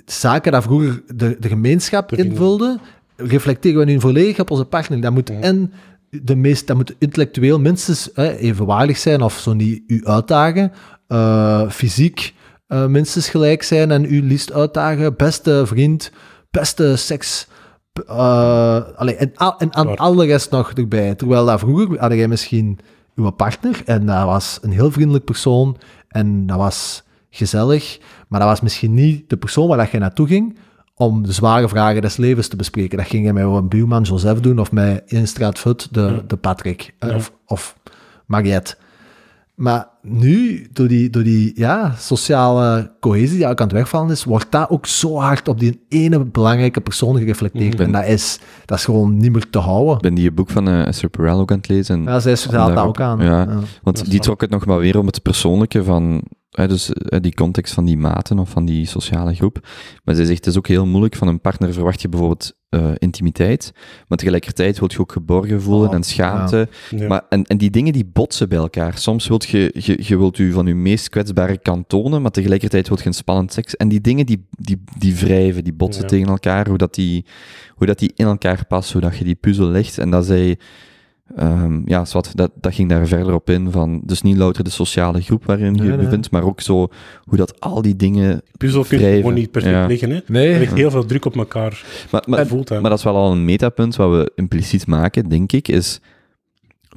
zaken 0.06 0.52
dat 0.52 0.64
vroeger 0.64 1.02
de, 1.16 1.38
de 1.39 1.47
gemeenschap 1.47 2.14
invulde, 2.14 2.80
reflecteren 3.16 3.80
we 3.80 3.86
nu 3.86 4.00
volledig 4.00 4.39
op 4.39 4.52
onze 4.52 4.66
partner. 4.66 5.02
Dat 5.02 5.12
moet 5.12 5.30
en 5.30 5.74
de 6.10 6.36
meest, 6.36 6.68
dat 6.68 6.76
moet 6.76 6.95
intellectueel 6.97 7.60
minstens 7.60 8.14
eh, 8.14 8.41
evenwaardig 8.41 8.97
zijn 8.97 9.22
of 9.22 9.39
zo 9.39 9.54
niet 9.54 9.84
u 9.88 10.06
uitdagen, 10.06 10.72
eh, 11.08 11.70
fysiek 11.70 12.34
eh, 12.68 12.86
minstens 12.86 13.30
gelijk 13.30 13.64
zijn 13.64 13.91
en 13.91 14.14
u 14.14 14.22
liefst 14.22 14.54
uitdagen, 14.54 15.16
beste 15.16 15.64
vriend, 15.66 16.12
beste 16.52 16.95
seks. 16.95 17.47
eh 18.08 18.82
allee, 18.95 19.16
en, 19.16 19.32
al, 19.36 19.58
en 19.58 19.76
aan 19.76 19.95
alle 19.97 20.26
rest 20.26 20.52
nog 20.52 20.72
erbij. 20.72 21.16
Terwijl 21.16 21.45
dat 21.45 21.60
vroeger 21.60 22.00
had 22.00 22.14
jij 22.14 22.28
misschien 22.28 22.80
uw 23.16 23.30
partner 23.30 23.82
en 23.86 24.06
dat 24.06 24.26
was 24.26 24.60
een 24.62 24.72
heel 24.72 24.91
vriendelijk 24.91 25.26
persoon 25.26 25.78
en 26.08 26.45
dat 26.45 26.58
was 26.58 27.04
gezellig, 27.30 28.00
maar 28.28 28.39
dat 28.39 28.50
was 28.50 28.62
misschien 28.62 28.93
niet 28.93 29.30
de 29.30 29.38
persoon 29.38 29.68
waar 29.68 29.78
dat 29.78 29.91
je 29.91 29.97
naartoe 29.97 30.28
ging 30.28 30.58
om 30.95 31.24
de 31.24 31.32
zware 31.32 31.70
vragen 31.70 32.02
des 32.02 32.18
levens 32.18 32.47
te 32.47 32.56
bespreken. 32.56 32.97
Dat 32.97 33.08
ging 33.08 33.26
je 33.26 33.34
met 33.34 33.43
een 33.43 33.68
buurman 33.68 34.04
Joseph 34.04 34.39
doen 34.39 34.60
of 34.60 34.72
met 34.72 35.02
in 35.06 35.28
straat 35.28 35.60
Fut 35.60 35.88
de, 35.93 36.24
de 36.28 36.38
Patrick 36.38 36.93
eh, 37.00 37.10
Ja. 37.10 37.16
of, 37.16 37.34
of 37.45 37.76
Mariette. 38.26 38.76
Maar 39.60 39.88
nu, 40.01 40.68
door 40.74 40.88
die, 40.88 41.10
door 41.10 41.24
die 41.24 41.51
ja, 41.55 41.93
sociale 41.97 42.91
cohesie 42.99 43.38
die 43.38 43.47
ook 43.47 43.60
aan 43.60 43.68
het 43.68 43.76
wegvallen 43.76 44.12
is, 44.12 44.24
wordt 44.24 44.51
dat 44.51 44.70
ook 44.70 44.86
zo 44.86 45.16
hard 45.18 45.47
op 45.47 45.60
die 45.60 45.86
ene 45.89 46.26
belangrijke 46.26 46.82
persoon 46.82 47.18
gereflecteerd. 47.18 47.74
Mhm. 47.74 47.82
En 47.84 47.91
dat 47.91 48.05
is, 48.05 48.39
dat 48.66 48.78
is 48.78 48.86
gewoon 48.86 49.18
niet 49.18 49.32
meer 49.32 49.49
te 49.49 49.60
houden. 49.60 49.95
Ik 49.95 50.01
ben 50.01 50.14
die 50.14 50.32
boek 50.32 50.49
van 50.49 50.68
eh 50.68 50.88
Esther 50.88 51.10
Perel 51.10 51.39
ook 51.39 51.51
aan 51.51 51.57
het 51.57 51.68
lezen. 51.68 51.95
En, 51.95 52.03
Ja, 52.03 52.20
zij 52.20 52.36
haalt 52.51 52.76
dat 52.76 52.86
ook 52.86 52.99
aan. 53.01 53.20
ja. 53.20 53.47
Want 53.84 54.10
die 54.10 54.20
trok 54.20 54.41
het 54.41 54.49
nog 54.49 54.66
maar 54.66 54.80
weer 54.80 54.99
om 54.99 55.05
het 55.05 55.22
persoonlijke 55.22 55.84
van... 55.84 56.24
Hè, 56.49 56.68
dus 56.68 56.93
eh, 56.93 57.20
die 57.22 57.34
context 57.34 57.74
van 57.74 57.86
die 57.86 57.97
maten 57.97 58.39
of 58.39 58.49
van 58.49 58.66
die 58.66 58.86
sociale 58.86 59.36
groep. 59.36 59.68
Maar 60.03 60.16
zij 60.16 60.26
zegt, 60.26 60.38
het 60.38 60.47
is 60.47 60.57
ook 60.57 60.68
heel 60.68 60.86
moeilijk. 60.86 61.16
Van 61.16 61.28
een 61.28 61.41
partner 61.41 61.74
verwacht 61.74 62.01
je 62.01 62.10
bijvoorbeeld 62.10 62.53
eh, 62.70 62.92
intimiteit. 62.98 63.72
Maar 64.08 64.18
tegelijkertijd 64.18 64.80
wil 64.80 64.90
je 64.92 65.00
ook 65.00 65.12
geborgen 65.12 65.62
voelen 65.62 65.90
Oh, 65.90 65.96
en 65.96 66.04
schaamte. 66.04 66.68
Ja. 66.90 67.08
Maar, 67.08 67.22
en, 67.30 67.44
en 67.44 67.58
die 67.58 67.70
dingen 67.70 67.94
die 67.94 68.06
botsen 68.14 68.50
bij 68.50 68.58
elkaar. 68.58 68.98
Soms 68.98 69.28
wilt 69.28 69.46
je, 69.48 69.72
je, 69.74 70.00
je 70.04 70.18
wilt 70.18 70.38
u 70.38 70.52
van 70.52 70.66
je 70.66 70.76
meest 70.76 71.10
kwetsbare 71.10 71.58
kant 71.58 71.90
tonen, 71.90 72.22
maar 72.22 72.32
tegelijkertijd 72.32 72.88
wilt 72.88 73.00
je 73.00 73.08
een 73.08 73.14
spannend 73.14 73.54
seks. 73.54 73.76
En 73.76 73.88
die 73.88 74.02
dingen 74.02 74.26
die, 74.26 74.46
die, 74.50 74.84
die 74.98 75.16
wrijven, 75.16 75.64
die 75.64 75.74
botsen 75.74 76.04
Ja. 76.04 76.08
tegen 76.10 76.28
elkaar, 76.28 76.68
hoe 76.68 76.78
dat, 76.78 76.96
die, 76.96 77.26
hoe 77.76 77.88
dat 77.88 78.00
die 78.00 78.12
in 78.16 78.26
elkaar 78.26 78.66
passen, 78.68 79.00
hoe 79.00 79.10
dat 79.10 79.18
je 79.20 79.24
die 79.26 79.36
puzzel 79.36 79.68
legt. 79.68 79.98
En 79.98 80.10
dat 80.10 80.26
zij, 80.26 80.58
ehm, 81.36 81.82
ja, 81.86 82.06
zwart, 82.06 82.36
dat, 82.36 82.52
dat 82.56 82.74
ging 82.74 82.90
daar 82.90 83.08
verder 83.08 83.34
op 83.34 83.50
in 83.50 83.72
van, 83.72 84.02
dus 84.04 84.22
niet 84.22 84.38
louter 84.38 84.64
de 84.64 84.70
sociale 84.70 85.22
groep 85.22 85.46
waarin 85.46 85.76
je 85.76 85.84
je 85.84 85.90
nee. 85.90 85.98
bevindt, 85.98 86.32
maar 86.32 86.44
ook 86.44 86.62
zo, 86.62 86.88
hoe 87.24 87.38
dat 87.38 87.60
al 87.60 87.82
die 87.82 87.96
dingen... 87.96 88.42
puzzel 88.58 88.84
kun 88.84 88.98
je 88.98 89.04
wrijven. 89.04 89.22
gewoon 89.22 89.40
niet 89.40 89.52
perfect 89.52 89.74
Ja. 89.74 89.86
liggen. 89.86 90.10
Hè? 90.10 90.16
Er 90.16 90.60
ligt 90.60 90.74
heel 90.74 90.92
veel 90.92 91.06
druk 91.06 91.26
op 91.26 91.36
elkaar. 91.36 91.84
Maar, 92.12 92.24
maar, 92.28 92.48
voelt. 92.48 92.70
Maar 92.70 92.82
dat 92.82 92.98
is 92.98 93.04
wel 93.04 93.16
al 93.16 93.32
een 93.32 93.46
metapunt 93.46 93.96
wat 93.96 94.10
we 94.10 94.32
impliciet 94.36 94.88
maken, 94.88 95.30
denk 95.30 95.52
ik, 95.52 95.68
is 95.68 96.00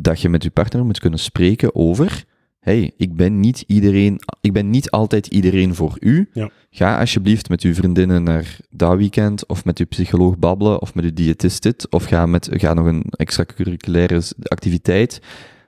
dat 0.00 0.20
je 0.20 0.28
met 0.28 0.42
je 0.42 0.50
partner 0.50 0.84
moet 0.84 1.00
kunnen 1.00 1.18
spreken 1.18 1.74
over 1.74 2.24
hey, 2.62 2.92
ik 2.96 3.16
ben 3.16 3.40
niet 3.40 3.64
iedereen, 3.66 4.20
ik 4.40 4.52
ben 4.52 4.70
niet 4.70 4.90
altijd 4.90 5.26
iedereen 5.26 5.74
voor 5.74 5.96
u. 6.00 6.28
Ja. 6.32 6.50
Ga 6.70 6.98
alsjeblieft 6.98 7.48
met 7.48 7.62
uw 7.62 7.74
vriendinnen 7.74 8.22
naar 8.22 8.56
dat 8.70 8.96
weekend, 8.96 9.46
of 9.46 9.64
met 9.64 9.78
uw 9.78 9.86
psycholoog 9.86 10.38
babbelen, 10.38 10.80
of 10.80 10.94
met 10.94 11.04
uw 11.04 11.12
diëtist 11.12 11.62
dit, 11.62 11.90
of 11.90 12.04
ga, 12.04 12.26
met, 12.26 12.48
ga 12.52 12.74
nog 12.74 12.86
een 12.86 13.04
extracurriculaire 13.10 14.22
activiteit. 14.42 15.20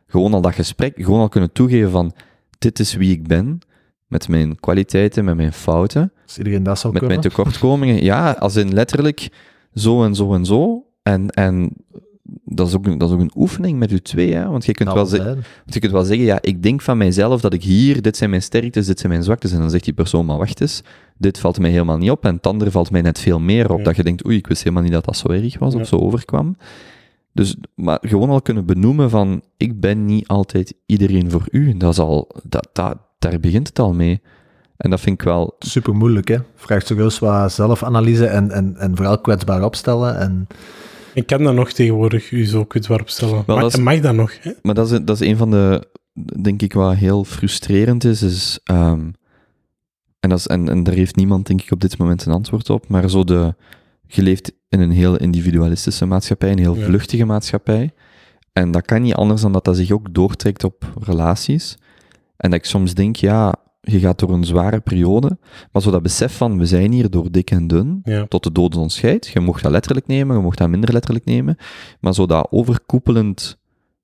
Gewoon 0.07 0.35
al 0.35 0.41
dat 0.41 0.55
gesprek, 0.55 0.93
gewoon 0.97 1.21
al 1.21 1.29
kunnen 1.29 1.53
toegeven 1.53 1.91
van, 1.91 2.13
dit 2.59 2.79
is 2.79 2.95
wie 2.95 3.11
ik 3.11 3.27
ben, 3.27 3.59
met 4.07 4.29
mijn 4.29 4.61
kwaliteiten, 4.61 5.25
met 5.25 5.37
mijn 5.37 5.53
fouten 5.53 6.13
als 6.27 6.39
iedereen 6.39 6.63
dat 6.63 6.79
zou 6.79 6.93
met 6.93 7.07
mijn 7.07 7.21
tekortkomingen. 7.21 8.05
Ja, 8.05 8.31
als 8.31 8.57
in 8.57 8.73
letterlijk 8.73 9.29
zo 9.75 10.05
en 10.05 10.15
zo 10.15 10.35
en 10.35 10.45
zo. 10.45 10.87
En, 11.03 11.31
en 11.31 11.73
dat, 12.45 12.69
is 12.69 12.75
ook, 12.75 12.87
een- 12.87 12.99
dat 12.99 13.09
is 13.09 13.15
ook 13.15 13.21
een 13.21 13.33
oefening 13.37 13.79
met 13.79 13.93
u 13.93 14.01
twee, 14.01 14.35
hè? 14.35 14.49
Want 14.49 14.65
je 14.65 14.73
kunt, 14.73 14.89
wel 14.89 14.97
wel 14.97 15.07
ze- 15.07 15.17
zijn. 15.17 15.35
want 15.35 15.75
je 15.75 15.81
kunt 15.81 15.93
wel 15.93 16.05
zeggen, 16.05 16.25
ja, 16.27 16.39
ik 16.41 16.63
denk 16.63 16.81
van 16.83 16.97
mijzelf 16.99 17.41
dat 17.41 17.53
ik 17.53 17.63
hier, 17.63 18.03
dit 18.03 18.17
zijn 18.17 18.31
mijn 18.31 18.43
sterktes, 18.43 18.87
dit 18.87 18.99
zijn 18.99 19.13
mijn 19.13 19.25
zwaktes. 19.25 19.53
En 19.53 19.59
dan 19.61 19.71
zegt 19.71 19.85
die 19.85 19.93
persoon, 19.95 20.27
maar 20.27 20.39
wacht 20.39 20.61
eens, 20.61 20.83
dit 21.19 21.39
valt 21.39 21.59
mij 21.59 21.71
helemaal 21.71 21.99
niet 21.99 22.11
op. 22.11 22.25
En 22.25 22.35
het 22.35 22.47
andere 22.47 22.71
valt 22.71 22.91
mij 22.91 23.03
net 23.03 23.19
veel 23.19 23.41
meer 23.41 23.71
op. 23.73 23.79
Ja. 23.79 23.85
Dat 23.85 23.97
je 23.97 24.03
denkt, 24.05 24.27
oei, 24.27 24.37
ik 24.37 24.47
wist 24.47 24.63
helemaal 24.63 24.83
niet 24.85 24.93
dat 24.93 25.05
dat 25.05 25.17
zo 25.17 25.29
erg 25.29 25.59
was 25.59 25.75
Ja. 25.75 25.81
of 25.81 25.87
zo 25.87 25.97
overkwam. 25.97 26.57
Dus, 27.33 27.57
maar 27.75 27.99
gewoon 28.01 28.31
al 28.31 28.43
kunnen 28.43 28.65
benoemen 28.67 29.11
van, 29.11 29.43
ik 29.57 29.81
ben 29.81 30.05
niet 30.05 30.27
altijd 30.29 30.75
iedereen 30.87 31.31
voor 31.31 31.47
u. 31.51 31.77
Dat 31.77 31.93
is 31.93 31.99
al, 31.99 32.31
dat, 32.49 32.69
dat, 32.73 32.97
daar 33.19 33.41
begint 33.41 33.69
het 33.69 33.79
al 33.79 33.93
mee. 33.93 34.21
En 34.77 34.91
dat 34.91 35.01
vind 35.01 35.21
ik 35.21 35.27
wel 35.27 35.55
Super 35.59 35.95
moeilijk, 35.95 36.29
hè? 36.29 36.37
Vraagt 36.55 36.87
serieus 36.87 37.19
wat 37.19 37.53
zelfanalyse 37.53 38.27
en, 38.27 38.51
en, 38.51 38.77
en 38.77 38.97
vooral 38.97 39.21
kwetsbaar 39.21 39.65
opstellen. 39.65 40.19
En 40.19 40.47
Ik 41.15 41.27
kan 41.27 41.43
dat 41.43 41.55
nog 41.55 41.73
tegenwoordig, 41.73 42.31
u 42.31 42.45
zo 42.47 42.65
kwetsbaar 42.65 43.01
opstellen. 43.01 43.35
Wel, 43.47 43.57
Mag, 43.57 43.61
dat 43.61 43.73
is- 43.75 43.81
mag 43.85 44.01
dat 44.01 44.15
nog? 44.15 44.33
Hè? 44.43 44.53
Maar 44.63 44.75
dat 44.75 44.91
is, 44.91 44.99
dat 45.05 45.21
is 45.21 45.29
een 45.29 45.37
van 45.37 45.51
de, 45.51 45.89
denk 46.43 46.63
ik, 46.63 46.73
wat 46.73 46.95
heel 46.95 47.25
frustrerend 47.25 48.05
is, 48.05 48.23
is 48.23 48.59
ehm, 48.65 49.11
en, 50.21 50.29
dat 50.31 50.39
is, 50.39 50.47
en, 50.47 50.69
en 50.69 50.83
daar 50.83 50.95
heeft 50.95 51.17
niemand, 51.17 51.47
denk 51.47 51.63
ik, 51.63 51.71
op 51.71 51.81
dit 51.81 51.99
moment 51.99 52.25
een 52.27 52.33
antwoord 52.33 52.71
op, 52.71 52.89
maar 52.89 53.11
zo 53.11 53.25
de, 53.25 53.55
je 54.07 54.23
leeft 54.23 54.53
in 54.69 54.81
een 54.81 54.91
heel 54.91 55.17
individualistische 55.17 56.07
maatschappij, 56.07 56.51
een 56.51 56.59
heel 56.59 56.77
Ja. 56.77 56.85
vluchtige 56.85 57.25
maatschappij, 57.25 57.91
en 58.53 58.71
dat 58.71 58.85
kan 58.85 59.03
niet 59.03 59.15
anders 59.15 59.41
dan 59.41 59.53
dat 59.53 59.65
dat 59.65 59.77
zich 59.77 59.91
ook 59.91 60.15
doortrekt 60.15 60.65
op 60.65 60.93
relaties, 61.01 61.77
en 62.37 62.51
dat 62.51 62.59
ik 62.59 62.65
soms 62.65 62.95
denk, 62.95 63.17
ja, 63.17 63.55
je 63.85 63.99
gaat 63.99 64.19
door 64.19 64.31
een 64.31 64.45
zware 64.45 64.81
periode, 64.81 65.39
maar 65.73 65.83
zo 65.83 65.91
dat 65.91 66.03
besef 66.03 66.37
van, 66.37 66.59
we 66.59 66.67
zijn 66.67 66.93
hier 66.93 67.11
door 67.11 67.31
dik 67.31 67.51
en 67.51 67.67
dun, 67.67 68.01
Ja. 68.05 68.27
tot 68.29 68.43
de 68.43 68.53
dood 68.53 68.77
ons 68.77 68.95
scheidt. 68.95 69.27
Je 69.27 69.41
mocht 69.41 69.63
dat 69.63 69.73
letterlijk 69.73 70.07
nemen, 70.07 70.37
je 70.37 70.43
mocht 70.43 70.59
dat 70.59 70.69
minder 70.69 70.93
letterlijk 70.93 71.25
nemen. 71.25 71.57
Maar 72.01 72.15
zo 72.15 72.27
dat 72.27 72.47
overkoepelend, 72.51 73.59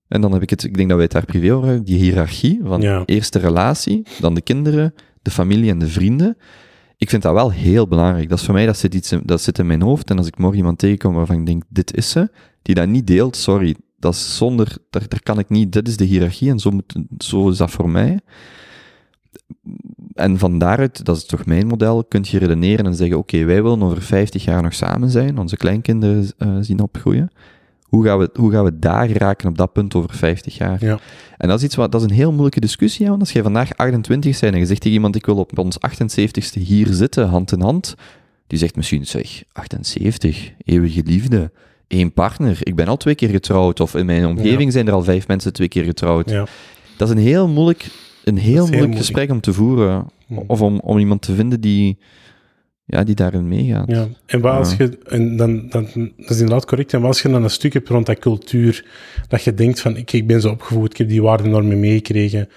en 0.08 0.20
dan 0.20 0.32
heb 0.32 0.42
ik 0.42 0.50
het, 0.50 0.64
ik 0.64 0.76
denk 0.76 0.88
dat 0.88 0.96
wij 0.96 1.04
het 1.04 1.14
daar 1.14 1.24
privé 1.24 1.54
over 1.54 1.66
hebben, 1.68 1.84
die 1.84 1.98
hiërarchie 1.98 2.60
van 2.64 2.80
Ja. 2.80 3.02
eerste 3.06 3.38
relatie, 3.38 4.02
dan 4.20 4.34
de 4.34 4.40
kinderen, 4.40 4.94
de 5.22 5.30
familie 5.30 5.70
en 5.70 5.78
de 5.78 5.88
vrienden. 5.88 6.36
ik 6.96 7.10
vind 7.10 7.22
dat 7.22 7.32
wel 7.34 7.50
heel 7.50 7.88
belangrijk. 7.88 8.28
Dat 8.28 8.38
is 8.38 8.44
voor 8.44 8.54
mij, 8.54 8.66
dat 8.66 8.76
zit, 8.78 8.94
iets 8.94 9.14
dat 9.24 9.40
zit 9.40 9.58
in 9.58 9.66
mijn 9.66 9.82
hoofd. 9.82 10.10
En 10.10 10.16
als 10.18 10.26
ik 10.26 10.38
morgen 10.38 10.58
iemand 10.58 10.78
tegenkom 10.78 11.14
waarvan 11.14 11.36
ik 11.40 11.46
denk, 11.46 11.62
dit 11.68 11.96
is 11.96 12.10
ze, 12.10 12.30
die 12.62 12.74
dat 12.74 12.88
niet 12.88 13.06
deelt, 13.06 13.36
sorry, 13.36 13.74
dat 13.98 14.14
is 14.14 14.36
zonder, 14.36 14.76
daar, 14.90 15.08
daar 15.08 15.22
kan 15.22 15.38
ik 15.38 15.48
niet, 15.48 15.72
dit 15.72 15.88
is 15.88 15.96
de 15.96 16.04
hiërarchie 16.04 16.50
en 16.50 16.58
zo, 16.58 16.70
moet, 16.70 16.94
zo 17.18 17.48
is 17.48 17.56
dat 17.56 17.70
voor 17.70 17.90
mij. 17.90 18.18
En 20.14 20.38
van 20.38 20.58
daaruit, 20.58 21.04
dat 21.04 21.16
is 21.16 21.24
toch 21.24 21.46
mijn 21.46 21.66
model, 21.66 22.04
kun 22.04 22.24
je 22.28 22.38
redeneren 22.38 22.86
en 22.86 22.94
zeggen, 22.94 23.18
oké, 23.18 23.44
wij 23.44 23.62
willen 23.62 23.82
over 23.82 24.02
50 24.02 24.44
jaar 24.44 24.62
nog 24.62 24.74
samen 24.74 25.10
zijn, 25.10 25.38
onze 25.38 25.56
kleinkinderen 25.56 26.30
uh, 26.38 26.56
zien 26.60 26.80
opgroeien. 26.80 27.30
Hoe 27.82 28.04
gaan, 28.04 28.18
we, 28.18 28.30
hoe 28.34 28.50
gaan 28.50 28.64
we 28.64 28.78
daar 28.78 29.10
raken 29.10 29.48
op 29.48 29.58
dat 29.58 29.72
punt 29.72 29.94
over 29.94 30.14
50 30.14 30.56
jaar? 30.56 30.84
Ja. 30.84 30.98
En 31.36 31.48
dat 31.48 31.58
is 31.58 31.64
iets 31.64 31.74
wat, 31.74 31.92
dat 31.92 32.00
is 32.00 32.06
een 32.06 32.14
heel 32.14 32.30
moeilijke 32.30 32.60
discussie, 32.60 33.08
want 33.08 33.20
als 33.20 33.32
jij 33.32 33.42
vandaag 33.42 33.76
28 33.76 34.40
bent 34.40 34.54
en 34.54 34.60
je 34.60 34.66
zegt 34.66 34.80
tegen 34.80 34.96
iemand, 34.96 35.16
ik 35.16 35.26
wil 35.26 35.36
op 35.36 35.58
ons 35.58 35.76
78ste 35.88 36.60
hier 36.60 36.86
zitten, 36.90 37.28
hand 37.28 37.52
in 37.52 37.60
hand, 37.60 37.94
die 38.46 38.58
zegt 38.58 38.76
misschien, 38.76 39.06
zeg, 39.06 39.42
78, 39.52 40.52
eeuwige 40.64 41.02
liefde, 41.04 41.50
één 41.86 42.12
partner, 42.12 42.58
ik 42.60 42.74
ben 42.74 42.86
al 42.86 42.96
twee 42.96 43.14
keer 43.14 43.28
getrouwd, 43.28 43.80
of 43.80 43.94
in 43.94 44.06
mijn 44.06 44.26
omgeving 44.26 44.64
Ja. 44.64 44.70
zijn 44.70 44.86
er 44.86 44.92
al 44.92 45.02
vijf 45.02 45.28
mensen 45.28 45.52
twee 45.52 45.68
keer 45.68 45.84
getrouwd. 45.84 46.30
Ja. 46.30 46.46
Dat 46.96 47.08
is 47.08 47.14
een 47.14 47.20
heel 47.20 47.48
moeilijk, 47.48 47.90
een 48.24 48.36
heel 48.38 48.52
moeilijk 48.54 48.70
moeilijk. 48.76 48.98
gesprek 48.98 49.30
om 49.30 49.40
te 49.40 49.52
voeren, 49.52 50.06
Hm. 50.26 50.38
of 50.46 50.60
om, 50.62 50.80
om 50.80 50.98
iemand 50.98 51.22
te 51.22 51.34
vinden 51.34 51.60
die, 51.60 51.98
ja, 52.84 53.04
die 53.04 53.14
daarin 53.14 53.48
meegaat. 53.48 53.90
Ja, 53.90 54.08
en 54.26 54.40
wat 54.40 54.52
als 54.54 54.76
je, 54.76 54.98
en 54.98 55.36
dan, 55.36 55.68
dan, 55.68 55.84
dat 56.16 56.30
is 56.30 56.40
inderdaad 56.40 56.66
correct, 56.66 56.92
en 56.92 57.04
als 57.04 57.22
je 57.22 57.28
dan 57.28 57.42
een 57.42 57.50
stuk 57.50 57.72
hebt 57.72 57.88
rond 57.88 58.06
dat 58.06 58.18
cultuur, 58.18 58.86
dat 59.28 59.42
je 59.42 59.54
denkt 59.54 59.80
van, 59.80 59.96
ik, 59.96 60.12
ik 60.12 60.26
ben 60.26 60.40
zo 60.40 60.48
opgevoed, 60.50 60.90
ik 60.90 60.96
heb 60.96 61.08
die 61.08 61.22
waardennormen 61.22 61.80
meegekregen, 61.80 62.48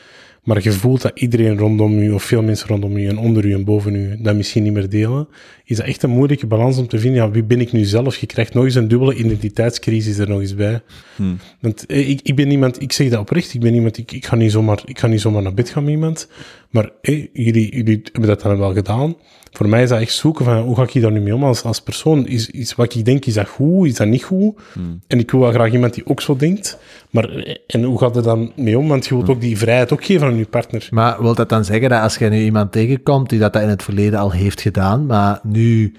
maar 0.43 0.63
je 0.63 0.71
voelt 0.71 1.01
dat 1.01 1.19
iedereen 1.19 1.57
rondom 1.57 1.97
u, 1.99 2.11
of 2.11 2.23
veel 2.23 2.41
mensen 2.41 2.67
rondom 2.67 2.97
u, 2.97 3.07
en 3.07 3.17
onder 3.17 3.45
u 3.45 3.53
en 3.53 3.63
boven 3.63 3.95
u, 3.95 4.17
dat 4.21 4.35
misschien 4.35 4.63
niet 4.63 4.73
meer 4.73 4.89
delen, 4.89 5.27
is 5.65 5.77
dat 5.77 5.85
echt 5.85 6.03
een 6.03 6.09
moeilijke 6.09 6.47
balans 6.47 6.77
om 6.77 6.87
te 6.87 6.99
vinden, 6.99 7.23
ja, 7.23 7.31
wie 7.31 7.43
ben 7.43 7.61
ik 7.61 7.71
nu 7.71 7.83
zelf? 7.83 8.17
Je 8.17 8.25
krijgt 8.25 8.53
nog 8.53 8.63
eens 8.63 8.75
een 8.75 8.87
dubbele 8.87 9.15
identiteitscrisis 9.15 10.17
er 10.17 10.29
nog 10.29 10.39
eens 10.39 10.55
bij. 10.55 10.81
Hm. 11.15 11.23
Want 11.59 11.85
eh, 11.85 12.09
ik, 12.09 12.19
ik 12.23 12.35
ben 12.35 12.51
iemand, 12.51 12.81
ik 12.81 12.91
zeg 12.91 13.09
dat 13.09 13.19
oprecht, 13.19 13.53
ik 13.53 13.59
ben 13.59 13.73
iemand, 13.73 13.97
ik, 13.97 14.11
ik, 14.11 14.25
ga, 14.25 14.35
niet 14.35 14.51
zomaar, 14.51 14.81
ik 14.85 14.99
ga 14.99 15.07
niet 15.07 15.21
zomaar 15.21 15.41
naar 15.41 15.53
bed 15.53 15.69
gaan 15.69 15.83
met 15.83 15.93
iemand, 15.93 16.27
maar 16.73 16.89
eh, 17.01 17.27
jullie, 17.33 17.75
jullie 17.75 18.01
hebben 18.11 18.29
dat 18.29 18.41
dan 18.41 18.57
wel 18.57 18.73
gedaan. 18.73 19.15
Voor 19.51 19.69
mij 19.69 19.83
is 19.83 19.89
dat 19.89 20.01
echt 20.01 20.13
zoeken 20.13 20.45
van, 20.45 20.61
hoe 20.61 20.75
ga 20.75 20.83
ik 20.83 20.89
hier 20.89 21.01
daar 21.01 21.11
nu 21.11 21.19
mee 21.19 21.35
om 21.35 21.43
als, 21.43 21.63
als 21.63 21.81
persoon? 21.81 22.27
Is, 22.27 22.49
is 22.49 22.75
wat 22.75 22.95
ik 22.95 23.05
denk, 23.05 23.25
is 23.25 23.33
dat 23.33 23.47
goed, 23.47 23.87
is 23.87 23.95
dat 23.95 24.07
niet 24.07 24.23
goed? 24.23 24.59
En 25.07 25.19
ik 25.19 25.31
wil 25.31 25.39
wel 25.39 25.51
graag 25.51 25.71
iemand 25.71 25.93
die 25.93 26.07
ook 26.07 26.21
zo 26.21 26.35
denkt, 26.35 26.77
maar 27.09 27.57
en 27.67 27.83
hoe 27.83 27.99
gaat 27.99 28.15
er 28.15 28.23
dan 28.23 28.51
mee 28.55 28.77
om? 28.77 28.87
Want 28.87 29.05
je 29.05 29.15
wilt 29.15 29.29
ook 29.29 29.41
die 29.41 29.57
vrijheid 29.57 29.93
ook 29.93 30.05
geven 30.05 30.27
aan 30.27 30.37
je 30.37 30.45
partner. 30.45 30.87
Maar 30.91 31.21
wil 31.21 31.35
dat 31.35 31.49
dan 31.49 31.65
zeggen 31.65 31.89
dat 31.89 32.01
als 32.01 32.17
je 32.17 32.29
nu 32.29 32.43
iemand 32.43 32.71
tegenkomt 32.71 33.29
die 33.29 33.39
dat, 33.39 33.53
dat 33.53 33.61
in 33.61 33.69
het 33.69 33.83
verleden 33.83 34.19
al 34.19 34.31
heeft 34.31 34.61
gedaan, 34.61 35.05
maar 35.05 35.39
nu 35.43 35.95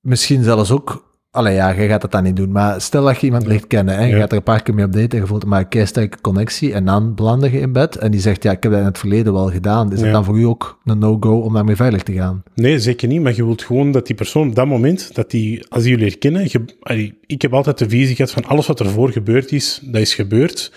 misschien 0.00 0.42
zelfs 0.42 0.70
ook... 0.70 1.03
Allee, 1.34 1.54
ja, 1.54 1.70
je 1.70 1.88
gaat 1.88 2.00
dat 2.00 2.10
dan 2.12 2.22
niet 2.22 2.36
doen. 2.36 2.52
Maar 2.52 2.80
stel 2.80 3.04
dat 3.04 3.18
je 3.20 3.26
iemand 3.26 3.46
ligt 3.46 3.66
kennen, 3.66 3.94
hè, 3.94 4.04
je 4.04 4.08
Ja. 4.14 4.18
gaat 4.18 4.30
er 4.30 4.36
een 4.36 4.42
paar 4.42 4.62
keer 4.62 4.74
mee 4.74 4.84
op 4.84 4.92
date 4.92 5.16
en 5.16 5.22
je 5.22 5.26
voelt 5.26 5.44
maar 5.44 5.60
een 5.60 5.68
keisterke 5.68 6.20
connectie 6.20 6.72
en 6.72 6.84
dan 6.84 7.14
beland 7.14 7.42
je 7.44 7.60
in 7.60 7.72
bed 7.72 7.96
en 7.96 8.10
die 8.10 8.20
zegt, 8.20 8.42
ja, 8.42 8.50
ik 8.52 8.62
heb 8.62 8.72
dat 8.72 8.80
in 8.80 8.86
het 8.86 8.98
verleden 8.98 9.32
wel 9.32 9.50
gedaan. 9.50 9.92
Is 9.92 9.98
Ja. 9.98 10.04
dat 10.04 10.12
dan 10.12 10.24
voor 10.24 10.38
u 10.38 10.42
ook 10.44 10.78
een 10.84 10.98
no-go 10.98 11.38
om 11.38 11.52
daarmee 11.54 11.76
veilig 11.76 12.02
te 12.02 12.12
gaan? 12.12 12.42
Nee, 12.54 12.78
zeker 12.78 13.08
niet. 13.08 13.20
Maar 13.22 13.34
je 13.34 13.44
wilt 13.44 13.62
gewoon 13.62 13.90
dat 13.92 14.06
die 14.06 14.16
persoon 14.16 14.48
op 14.48 14.54
dat 14.54 14.66
moment, 14.66 15.14
dat 15.14 15.30
die, 15.30 15.66
als 15.68 15.82
die 15.82 15.90
jullie 15.92 16.08
herkennen, 16.08 16.42
je, 16.44 16.64
allee, 16.80 17.18
ik 17.26 17.42
heb 17.42 17.54
altijd 17.54 17.78
de 17.78 17.88
visie 17.88 18.16
gehad 18.16 18.30
van 18.30 18.44
alles 18.44 18.66
wat 18.66 18.80
ervoor 18.80 19.10
gebeurd 19.10 19.52
is, 19.52 19.80
dat 19.82 20.00
is 20.00 20.14
gebeurd. 20.14 20.72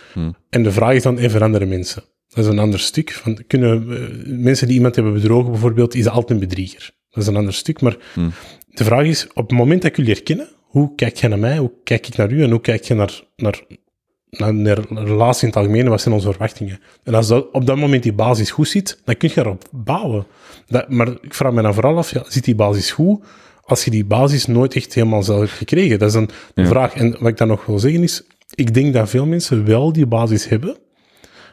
En 0.50 0.64
de 0.64 0.72
vraag 0.72 0.94
is 0.94 1.04
dan, 1.04 1.20
en 1.20 1.30
veranderen 1.32 1.68
mensen? 1.68 2.04
Dat 2.28 2.46
is 2.46 2.52
een 2.52 2.60
ander 2.60 2.80
stuk. 2.80 3.12
Van, 3.12 3.40
kunnen 3.48 3.92
eh, 3.92 3.98
mensen 4.26 4.68
die 4.68 4.76
iemand 4.76 4.96
hebben 4.96 5.14
bedrogen 5.14 5.52
bijvoorbeeld, 5.52 5.96
is 5.96 6.04
dat 6.04 6.14
altijd 6.14 6.32
een 6.42 6.48
bedrieger? 6.48 6.96
Dat 7.10 7.24
is 7.24 7.30
een 7.30 7.36
ander 7.38 7.54
stuk. 7.54 7.82
Maar 7.82 7.98
de 8.78 8.84
vraag 8.84 9.06
is, 9.06 9.28
op 9.34 9.50
het 9.50 9.58
moment 9.58 9.82
dat 9.82 9.92
ik 9.92 9.98
jullie 9.98 10.14
herkennen, 10.14 10.48
hoe 10.62 10.96
kijk 10.96 11.16
jij 11.18 11.30
naar 11.30 11.40
mij? 11.40 11.58
Hoe 11.58 11.72
kijk 11.84 12.08
ik 12.08 12.16
naar 12.18 12.32
u? 12.32 12.44
En 12.44 12.52
hoe 12.52 12.62
kijk 12.62 12.84
je 12.84 12.94
naar, 12.94 13.24
naar, 13.36 13.62
naar, 14.30 14.54
naar 14.54 14.78
relatie 14.90 15.42
in 15.42 15.48
het 15.48 15.58
algemeen? 15.58 15.88
Wat 15.90 16.02
zijn 16.02 16.14
onze 16.14 16.30
verwachtingen? 16.30 16.80
En 17.04 17.14
als 17.14 17.28
dat, 17.28 17.52
op 17.52 17.66
dat 17.66 17.78
moment 17.78 18.04
die 18.04 18.14
basis 18.14 18.52
goed 18.52 18.68
zit, 18.68 19.02
dan 19.06 19.18
kun 19.18 19.30
je 19.34 19.40
erop 19.42 19.64
bouwen. 19.72 20.26
Dat, 20.68 20.90
maar 20.90 21.08
ik 21.08 21.34
vraag 21.34 21.52
me 21.52 21.62
dan 21.62 21.74
vooral 21.74 21.98
af, 21.98 22.12
ja, 22.12 22.24
zit 22.28 22.44
die 22.44 22.56
basis 22.56 22.92
goed? 22.92 23.24
Als 23.62 23.84
je 23.84 23.92
die 23.92 24.06
basis 24.06 24.46
nooit 24.46 24.76
echt 24.76 24.94
helemaal 24.94 25.24
zelf 25.24 25.40
hebt 25.40 25.52
gekregen. 25.52 26.00
Dat 26.00 26.10
is 26.10 26.16
een 26.16 26.30
Ja. 26.56 26.66
vraag. 26.66 26.94
En 26.94 27.12
wat 27.20 27.28
ik 27.28 27.38
dan 27.38 27.48
nog 27.48 27.66
wil 27.66 27.80
zeggen 27.80 28.04
is, 28.04 28.24
ik 28.56 28.74
denk 28.74 28.94
dat 28.94 29.10
veel 29.10 29.26
mensen 29.26 29.66
wel 29.66 29.94
die 29.94 30.06
basis 30.06 30.48
hebben, 30.50 30.78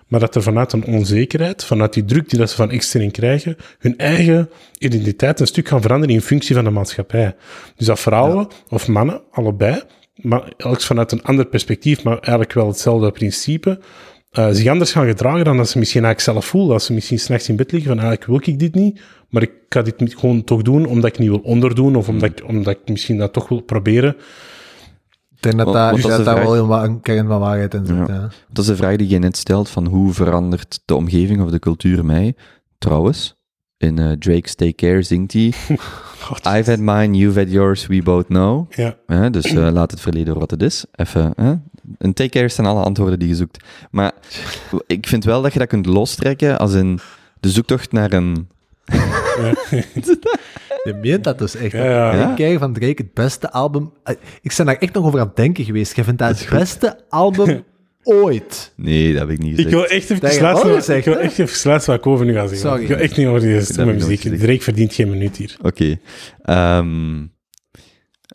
maar 0.06 0.20
dat 0.20 0.34
er 0.34 0.42
vanuit 0.42 0.72
een 0.72 0.84
onzekerheid, 0.84 1.64
vanuit 1.64 1.92
die 1.92 2.04
druk 2.04 2.30
die 2.30 2.38
dat 2.38 2.50
ze 2.50 2.56
van 2.56 2.70
extern 2.70 3.10
krijgen, 3.10 3.56
hun 3.78 3.98
eigen 3.98 4.50
identiteit 4.78 5.40
een 5.40 5.46
stuk 5.46 5.68
gaan 5.68 5.82
veranderen 5.82 6.14
in 6.14 6.20
functie 6.20 6.54
van 6.54 6.64
de 6.64 6.70
maatschappij. 6.70 7.34
Dus 7.76 7.86
dat 7.86 8.00
vrouwen 8.00 8.48
of 8.68 8.88
mannen, 8.88 9.22
allebei, 9.30 9.82
maar 10.14 10.52
elk 10.56 10.80
vanuit 10.80 11.12
een 11.12 11.22
ander 11.22 11.46
perspectief, 11.46 12.02
maar 12.02 12.18
eigenlijk 12.18 12.52
wel 12.52 12.66
hetzelfde 12.66 13.10
principe, 13.10 13.80
eh, 14.34 14.48
zich 14.50 14.66
anders 14.66 14.92
gaan 14.92 15.06
gedragen 15.06 15.44
dan 15.44 15.56
dat 15.56 15.68
ze 15.68 15.78
misschien 15.78 16.04
eigenlijk 16.04 16.32
zelf 16.34 16.50
voelen. 16.50 16.70
Dat 16.70 16.82
ze 16.82 16.92
misschien 16.92 17.18
s'nachts 17.18 17.48
in 17.48 17.56
bed 17.56 17.72
liggen 17.72 17.90
van 17.90 18.00
eigenlijk 18.00 18.30
wil 18.30 18.52
ik 18.52 18.58
dit 18.58 18.74
niet, 18.74 19.00
maar 19.28 19.42
ik 19.42 19.52
ga 19.68 19.82
dit 19.82 20.14
gewoon 20.18 20.44
toch 20.44 20.62
doen 20.62 20.86
omdat 20.86 21.10
ik 21.10 21.18
niet 21.18 21.28
wil 21.28 21.38
onderdoen 21.38 21.96
of 21.96 22.08
omdat, 22.08 22.30
ik, 22.30 22.48
omdat 22.48 22.76
ik 22.76 22.88
misschien 22.88 23.18
dat 23.18 23.32
toch 23.32 23.48
wil 23.48 23.60
proberen. 23.60 24.16
Ik 25.44 25.50
denk 25.50 25.64
dat 25.64 25.74
Want- 25.74 25.76
daar, 25.76 25.90
want 25.90 26.02
dat 26.02 26.10
is 26.10 26.16
dat 26.16 26.26
de 26.26 26.30
daar 26.32 26.40
vraag. 26.42 26.56
wel 26.56 26.66
wa- 26.66 26.84
een 26.84 27.00
kern 27.00 27.26
van 27.26 27.40
waarheid 27.40 27.74
in 27.74 27.86
zit. 27.86 27.96
Ja. 27.96 28.04
Ja. 28.08 28.28
Dat 28.48 28.64
is 28.64 28.66
de 28.66 28.76
vraag 28.76 28.96
die 28.96 29.08
je 29.08 29.18
net 29.18 29.36
stelt, 29.36 29.68
van 29.68 29.86
hoe 29.86 30.12
verandert 30.12 30.80
de 30.84 30.94
omgeving 30.94 31.42
of 31.42 31.50
de 31.50 31.58
cultuur 31.58 32.04
mij? 32.04 32.34
Trouwens, 32.78 33.36
in 33.76 33.98
eh, 33.98 34.12
Drake's 34.12 34.54
Take 34.54 34.74
Care 34.74 35.02
zingt 35.02 35.32
hij... 35.32 35.52
I've 36.58 36.70
had 36.70 36.78
mine, 36.78 37.16
you've 37.16 37.38
had 37.38 37.50
yours, 37.50 37.86
we 37.86 38.02
both 38.02 38.26
know. 38.26 38.72
Ja, 38.72 38.96
Hè, 39.06 39.30
dus 39.30 39.44
eh, 39.44 39.68
laat 39.72 39.90
het 39.90 40.00
verleden 40.00 40.38
wat 40.38 40.50
het 40.50 40.62
is. 40.62 40.84
Even, 40.92 41.32
hè? 41.36 41.54
Een 41.98 42.12
take 42.14 42.28
care 42.30 42.48
zijn 42.48 42.66
alle 42.66 42.82
antwoorden 42.82 43.18
die 43.18 43.28
je 43.28 43.34
zoekt. 43.34 43.64
Maar 43.90 44.12
ik 44.86 45.06
vind 45.06 45.24
wel 45.24 45.42
dat 45.42 45.52
je 45.52 45.58
dat 45.58 45.68
kunt 45.68 45.86
lostrekken 45.86 46.58
als 46.58 46.72
in 46.74 46.98
de 47.40 47.48
zoektocht 47.50 47.92
naar 47.92 48.12
een... 48.12 48.48
Je 50.84 50.94
meent 51.02 51.24
dat 51.24 51.38
dus 51.38 51.54
echt. 51.56 51.72
Ja, 51.72 51.84
ja. 51.84 52.14
Ja. 52.14 52.28
Ik 52.30 52.34
krijg 52.34 52.58
van 52.58 52.72
Drake 52.72 53.02
het 53.02 53.14
beste 53.14 53.50
album... 53.52 53.92
Ik 54.42 54.54
ben 54.56 54.66
daar 54.66 54.76
echt 54.76 54.92
nog 54.94 55.04
over 55.06 55.20
aan 55.20 55.26
het 55.26 55.36
denken 55.36 55.64
geweest. 55.64 55.96
Je 55.96 56.04
vindt 56.04 56.18
dat 56.18 56.38
het 56.38 56.48
beste 56.50 57.00
album 57.08 57.64
ooit. 58.02 58.72
Nee, 58.76 59.12
dat 59.12 59.20
heb 59.20 59.30
ik 59.30 59.38
niet 59.38 59.50
ik 59.58 59.64
gezegd. 59.64 59.74
wil 59.74 59.86
echt 59.86 60.10
even 60.10 60.20
Dat 60.20 60.30
je 60.32 60.36
sluiten, 60.38 60.64
wel 60.66 60.74
wat- 60.74 60.84
zegt, 60.84 60.98
ik 61.06 61.12
wil 61.12 61.22
echt 61.22 61.38
even 61.38 61.56
sluiten 61.56 61.90
wat 61.90 61.98
ik 61.98 62.06
over 62.06 62.26
nu 62.26 62.32
ga 62.32 62.40
zeggen. 62.46 62.58
Sorry. 62.58 62.82
Ik 62.82 62.88
wil 62.88 62.96
echt 62.96 63.16
niet 63.16 63.26
over 63.26 63.40
die 63.40 63.60
stomme 63.60 63.92
ik 63.92 63.98
muziek. 64.06 64.38
Drake 64.38 64.60
verdient 64.62 64.94
geen 64.94 65.10
minuut 65.10 65.36
hier. 65.36 65.56
Oké. 65.62 65.96
Ehm, 66.42 67.22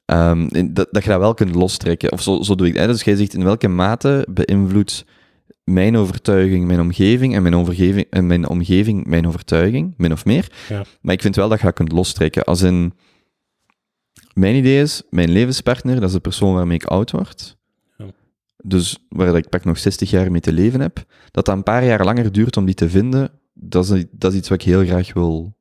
ehm, 0.05 0.47
dat, 0.73 0.87
dat 0.91 1.03
je 1.03 1.09
dat 1.09 1.19
wel 1.19 1.33
kunt 1.33 1.55
lostrekken. 1.55 2.11
Of 2.11 2.21
zo, 2.21 2.41
zo 2.41 2.55
doe 2.55 2.67
ik 2.67 2.73
het. 2.73 2.81
hè. 2.81 2.87
Dus 2.91 3.03
jij 3.03 3.15
zegt 3.15 3.33
in 3.33 3.43
welke 3.43 3.67
mate 3.67 4.27
beïnvloedt 4.29 5.05
mijn 5.69 5.97
overtuiging 5.97 6.65
mijn 6.65 6.79
omgeving 6.79 7.35
en 7.35 7.41
mijn, 7.41 7.55
overgeving, 7.55 8.05
en 8.09 8.27
mijn 8.27 8.47
omgeving 8.47 9.05
mijn 9.05 9.27
overtuiging, 9.27 9.93
min 9.97 10.11
of 10.11 10.25
meer. 10.25 10.51
Ja. 10.69 10.83
Maar 11.01 11.13
ik 11.13 11.21
vind 11.21 11.35
wel 11.35 11.49
dat 11.49 11.59
je 11.59 11.65
dat 11.65 11.73
kunt 11.73 11.91
lostrekken. 11.91 12.43
Als 12.43 12.61
in... 12.61 12.93
Mijn 14.33 14.55
idee 14.55 14.81
is, 14.81 15.03
mijn 15.09 15.29
levenspartner, 15.29 15.95
dat 15.95 16.03
is 16.03 16.11
de 16.11 16.19
persoon 16.19 16.53
waarmee 16.53 16.77
ik 16.77 16.85
oud 16.85 17.11
word. 17.11 17.57
Ja. 17.97 18.05
Dus 18.63 19.05
waar 19.09 19.37
ik 19.37 19.49
pak 19.49 19.63
nog 19.63 19.77
60 19.77 20.09
jaar 20.09 20.31
mee 20.31 20.41
te 20.41 20.53
leven 20.53 20.79
heb. 20.79 21.03
Dat 21.31 21.45
dat 21.45 21.55
een 21.55 21.63
paar 21.63 21.85
jaar 21.85 22.05
langer 22.05 22.31
duurt 22.31 22.57
om 22.57 22.65
die 22.65 22.75
te 22.75 22.89
vinden, 22.89 23.31
dat 23.53 23.89
is, 23.89 24.05
dat 24.11 24.31
is 24.31 24.37
iets 24.37 24.49
wat 24.49 24.61
ik 24.61 24.67
heel 24.67 24.85
graag 24.85 25.13
wil... 25.13 25.57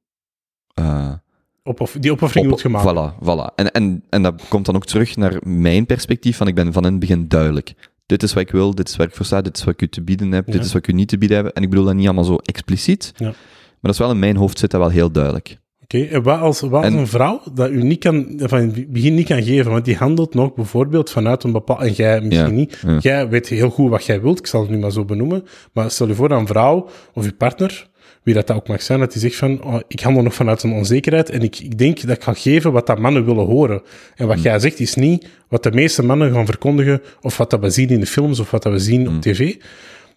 Opoff 1.63 1.97
die 2.01 2.13
opoffering 2.13 2.53
op- 2.53 2.65
maken. 2.65 3.15
Voilà, 3.15 3.25
voilà. 3.25 3.55
En, 3.55 3.71
en, 3.71 4.05
en 4.09 4.23
dat 4.23 4.43
komt 4.49 4.67
dan 4.67 4.75
ook 4.77 4.87
terug 4.87 5.17
naar 5.17 5.37
mijn 5.43 5.87
perspectief, 5.87 6.37
van 6.37 6.49
ik 6.49 6.55
ben 6.55 6.73
van 6.73 6.85
in 6.85 6.91
het 6.91 7.01
begin 7.01 7.29
duidelijk. 7.29 7.75
Dit 8.09 8.23
is 8.23 8.33
wat 8.33 8.43
ik 8.43 8.51
wil, 8.51 8.75
dit 8.75 8.89
is 8.89 8.97
waar 8.97 9.07
ik 9.07 9.15
voor 9.15 9.27
sta, 9.27 9.41
dit 9.43 9.57
is 9.57 9.65
wat 9.65 9.75
ik 9.75 9.83
u 9.83 9.89
te 9.89 10.03
bieden 10.03 10.33
heb, 10.33 10.47
Ja. 10.47 10.53
dit 10.53 10.65
is 10.65 10.73
wat 10.73 10.83
ik 10.83 10.89
u 10.89 10.93
niet 10.97 11.09
te 11.09 11.19
bieden 11.19 11.37
heb. 11.37 11.47
En 11.47 11.63
ik 11.63 11.71
bedoel 11.71 11.85
dat 11.85 11.95
niet 11.95 12.05
allemaal 12.07 12.25
zo 12.25 12.37
expliciet, 12.37 13.13
Ja. 13.17 13.25
maar 13.27 13.35
dat 13.81 13.93
is 13.93 13.99
wel 13.99 14.11
in 14.11 14.19
mijn 14.19 14.37
hoofd 14.37 14.59
zit 14.59 14.71
dat 14.71 14.81
wel 14.81 14.91
heel 14.91 15.11
duidelijk. 15.13 15.59
Oké, 15.83 16.03
en 16.05 16.23
wat 16.23 16.41
als, 16.41 16.61
wat 16.61 16.85
En- 16.85 16.95
een 16.95 17.07
vrouw 17.07 17.41
dat 17.55 17.71
u 17.71 17.83
niet 17.83 17.99
kan, 17.99 18.33
van 18.37 18.59
het 18.59 18.93
begin 18.93 19.15
niet 19.15 19.27
kan 19.27 19.43
geven, 19.43 19.71
want 19.71 19.85
die 19.85 19.97
handelt 19.97 20.35
nog 20.35 20.55
bijvoorbeeld 20.55 21.11
vanuit 21.11 21.43
een 21.45 21.53
bepaald, 21.53 21.81
en 21.81 21.93
jij 21.93 22.21
misschien 22.21 22.49
Ja, 22.59 22.93
niet, 22.93 23.03
jij 23.03 23.29
weet 23.29 23.49
heel 23.49 23.71
goed 23.71 23.91
wat 23.91 24.05
jij 24.05 24.21
wilt, 24.23 24.39
ik 24.39 24.47
zal 24.47 24.61
het 24.61 24.71
nu 24.71 24.79
maar 24.79 24.93
zo 24.93 25.05
benoemen, 25.05 25.45
maar 25.73 25.91
stel 25.91 26.07
je 26.09 26.15
voor 26.15 26.29
dat 26.29 26.41
een 26.41 26.47
vrouw 26.47 26.89
of 27.15 27.25
je 27.25 27.33
partner, 27.33 27.89
wie 28.29 28.37
dat, 28.37 28.47
dat 28.47 28.57
ook 28.57 28.69
mag 28.69 28.83
zijn, 28.83 28.99
dat 28.99 29.13
die 29.13 29.21
zegt 29.21 29.37
van, 29.37 29.63
oh, 29.63 29.81
ik 29.89 30.01
handel 30.01 30.23
nog 30.23 30.35
vanuit 30.35 30.63
een 30.63 30.73
onzekerheid 30.73 31.31
en 31.31 31.41
ik, 31.41 31.59
ik 31.59 31.79
denk 31.79 32.07
dat 32.07 32.17
ik 32.17 32.23
ga 32.23 32.33
geven 32.33 32.73
wat 32.73 32.87
dat 32.87 32.99
mannen 32.99 33.25
willen 33.25 33.47
horen. 33.47 33.83
En 34.15 34.27
wat 34.27 34.43
jij 34.43 34.59
zegt 34.59 34.81
is 34.81 34.95
niet 34.95 35.27
wat 35.49 35.63
de 35.63 35.73
meeste 35.73 36.05
mannen 36.05 36.33
gaan 36.33 36.47
verkondigen, 36.47 37.03
of 37.21 37.37
wat 37.37 37.51
dat 37.51 37.61
we 37.61 37.71
zien 37.71 37.89
in 37.89 38.01
de 38.01 38.07
films, 38.07 38.39
of 38.39 38.51
wat 38.51 38.63
dat 38.63 38.73
we 38.73 38.79
zien 38.79 39.09
op 39.09 39.23
tv. 39.23 39.57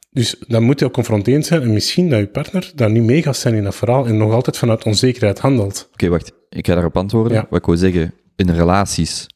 Dus 0.09 0.36
dan 0.47 0.64
moet 0.64 0.80
je 0.80 0.86
ook 0.86 0.93
confronterend 0.93 1.45
zijn 1.45 1.62
en 1.62 1.74
misschien 1.74 2.09
dat 2.09 2.20
je 2.20 2.28
partner 2.28 2.72
daar 2.76 2.91
niet 2.91 3.03
mee 3.03 3.22
gaat 3.22 3.38
zijn 3.38 3.53
in 3.53 3.64
dat 3.64 3.76
verhaal 3.76 4.05
en 4.05 4.18
nog 4.18 4.34
altijd 4.34 4.57
vanuit 4.57 4.84
onzekerheid 4.84 5.39
handelt. 5.39 5.89
Oké, 5.93 6.07
wacht. 6.09 6.32
Ik 6.49 6.68
ga 6.68 6.74
daarop 6.74 6.97
antwoorden. 6.97 7.34
Ja. 7.34 7.45
Wat 7.49 7.59
ik 7.59 7.66
wil 7.66 7.78
zeggen, 7.78 8.14
in 8.36 8.49
relaties 8.49 9.28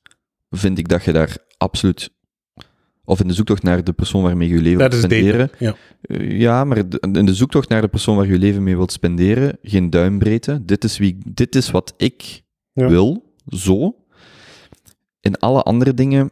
vind 0.49 0.77
ik 0.77 0.87
dat 0.87 1.03
je 1.03 1.11
daar 1.11 1.37
absoluut 1.57 2.09
of 3.05 3.21
in 3.21 3.27
de 3.27 3.33
zoektocht 3.33 3.63
naar 3.63 3.83
de 3.83 3.93
persoon 3.93 4.23
waarmee 4.23 4.47
je 4.47 4.53
je 4.55 4.61
leven 4.61 4.79
Dat 4.79 4.91
wilt 4.91 5.03
spenderen. 5.03 5.49
Ja. 5.59 5.75
Eh, 6.01 6.39
Ja, 6.39 6.63
maar 6.63 6.89
de- 6.89 6.99
in 7.11 7.25
de 7.25 7.33
zoektocht 7.33 7.69
naar 7.69 7.81
de 7.81 7.87
persoon 7.87 8.15
waar 8.15 8.25
je 8.25 8.31
je 8.31 8.39
leven 8.39 8.63
mee 8.63 8.75
wilt 8.75 8.91
spenderen, 8.91 9.57
geen 9.61 9.89
duimbreedte. 9.89 10.61
Dit 10.65 10.83
is, 10.83 10.97
wie, 10.97 11.17
dit 11.33 11.55
is 11.55 11.71
wat 11.71 11.93
ik 11.97 12.43
Ja. 12.73 12.87
wil, 12.89 13.33
zo. 13.45 13.95
In 15.21 15.37
alle 15.39 15.61
andere 15.63 15.93
dingen 15.93 16.31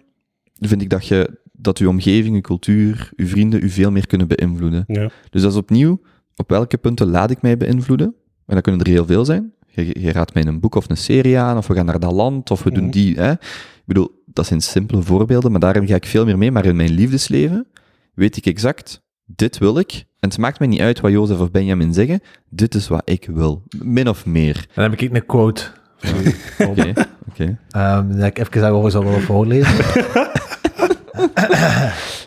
vind 0.59 0.81
ik 0.81 0.89
dat, 0.89 1.07
je, 1.07 1.39
dat 1.51 1.77
je 1.77 1.89
omgeving, 1.89 2.35
je 2.35 2.41
cultuur, 2.41 3.09
je 3.15 3.27
vrienden 3.27 3.59
je 3.61 3.69
veel 3.69 3.91
meer 3.91 4.07
kunnen 4.07 4.27
beïnvloeden. 4.27 4.83
Ja. 4.87 5.09
Dus 5.29 5.41
dat 5.41 5.51
is 5.51 5.57
opnieuw, 5.57 6.01
op 6.35 6.49
welke 6.49 6.77
punten 6.77 7.07
laat 7.09 7.31
ik 7.31 7.41
mij 7.41 7.57
beïnvloeden? 7.57 8.15
En 8.45 8.53
dat 8.55 8.63
kunnen 8.63 8.81
er 8.81 8.87
heel 8.91 9.05
veel 9.05 9.25
zijn. 9.25 9.53
Je, 9.67 9.99
je 9.99 10.11
raadt 10.11 10.33
mij 10.33 10.45
een 10.45 10.59
boek 10.59 10.75
of 10.75 10.89
een 10.89 10.97
serie 10.97 11.37
aan, 11.39 11.57
of 11.57 11.67
we 11.67 11.73
gaan 11.73 11.85
naar 11.85 11.99
dat 11.99 12.11
land, 12.13 12.51
of 12.51 12.63
we 12.63 12.71
doen 12.71 12.83
Mhm. 12.83 12.91
die. 12.91 13.15
Hè? 13.15 13.31
Ik 13.31 13.83
bedoel, 13.85 14.22
dat 14.33 14.45
zijn 14.45 14.61
simpele 14.61 15.01
voorbeelden, 15.01 15.51
maar 15.51 15.59
daarin 15.59 15.87
ga 15.87 15.95
ik 15.95 16.05
veel 16.05 16.25
meer 16.25 16.37
mee. 16.37 16.51
Maar 16.51 16.65
in 16.65 16.75
mijn 16.75 16.91
liefdesleven 16.91 17.67
weet 18.13 18.37
ik 18.37 18.45
exact, 18.45 19.01
dit 19.25 19.57
wil 19.57 19.77
ik. 19.77 19.93
En 20.19 20.29
het 20.29 20.37
maakt 20.37 20.59
mij 20.59 20.67
niet 20.67 20.79
uit 20.81 20.99
wat 20.99 21.11
Jozef 21.11 21.39
of 21.39 21.51
Benjamin 21.51 21.93
zeggen, 21.93 22.21
dit 22.49 22.75
is 22.75 22.87
wat 22.87 23.01
ik 23.05 23.27
wil. 23.31 23.63
Min 23.81 24.09
of 24.09 24.25
meer. 24.25 24.65
Dan 24.73 24.83
heb 24.83 25.01
ik 25.01 25.13
een 25.13 25.25
quote. 25.25 25.63
Oké, 26.69 26.93
oké. 27.29 27.57
Ehm, 27.69 28.17
dat 28.17 28.25
ik 28.25 28.37
even 28.37 28.61
daarover 28.61 28.91
zou 28.91 29.05
willen 29.05 29.21
voorlezen. 29.21 29.73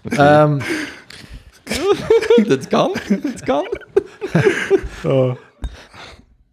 Ehm, 0.06 0.58
Dit 2.48 2.66
kan, 2.66 2.94
dit 3.08 3.42
kan. 3.42 3.66
Oh. 5.04 5.34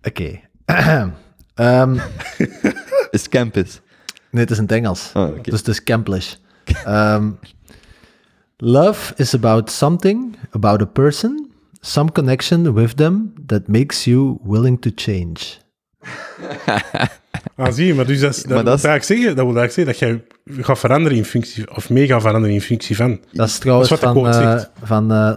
Oké. 0.03 0.39
Ehm, 1.55 1.97
Is 3.11 3.29
campus. 3.29 3.81
Nee, 4.33 4.41
het 4.41 4.51
is 4.51 4.57
in 4.57 4.63
het 4.63 4.71
Engels. 4.71 5.11
Oh, 5.13 5.27
oké. 5.27 5.49
Dus 5.49 5.59
het 5.59 5.67
is 5.67 5.83
Camplish. 5.83 6.35
Ehm, 6.85 7.31
love 8.57 9.13
is 9.15 9.33
about 9.33 9.71
something, 9.71 10.35
about 10.51 10.81
a 10.81 10.85
person, 10.85 11.51
some 11.79 12.11
connection 12.11 12.73
with 12.73 12.95
them 12.95 13.33
that 13.45 13.67
makes 13.67 14.03
you 14.03 14.37
willing 14.43 14.81
to 14.81 14.89
change. 14.95 15.57
Ah, 17.55 17.71
zie 17.73 17.85
je, 17.87 17.93
maar 17.93 18.05
dus 18.05 18.19
dat, 18.19 18.29
is- 18.29 18.35
dat, 18.43 18.45
Maar 18.45 18.55
wil 18.55 18.65
dat 18.65 18.77
is- 18.77 18.83
eigenlijk 18.85 19.19
zeggen, 19.21 19.35
dat 19.35 19.45
wil 19.45 19.57
eigenlijk 19.57 19.97
zeggen 19.99 20.19
dat 20.19 20.25
jij 20.55 20.63
gaat 20.63 20.79
veranderen 20.79 21.17
in 21.17 21.25
functie, 21.25 21.75
of 21.75 21.89
mee 21.89 22.07
gaat 22.07 22.21
veranderen 22.21 22.55
in 22.55 22.61
functie 22.61 22.95
van. 22.95 23.19
Dat 23.31 23.47
is 23.47 23.57
trouwens 23.57 23.89
Dat 23.89 23.97
is 23.97 24.03
wat 24.03 24.13
de 24.15 24.19
van, 24.21 24.31
quote 24.31 24.47
eh, 24.47 24.51
zegt. 24.51 24.69
van 24.83 25.11
eh, 25.11 25.33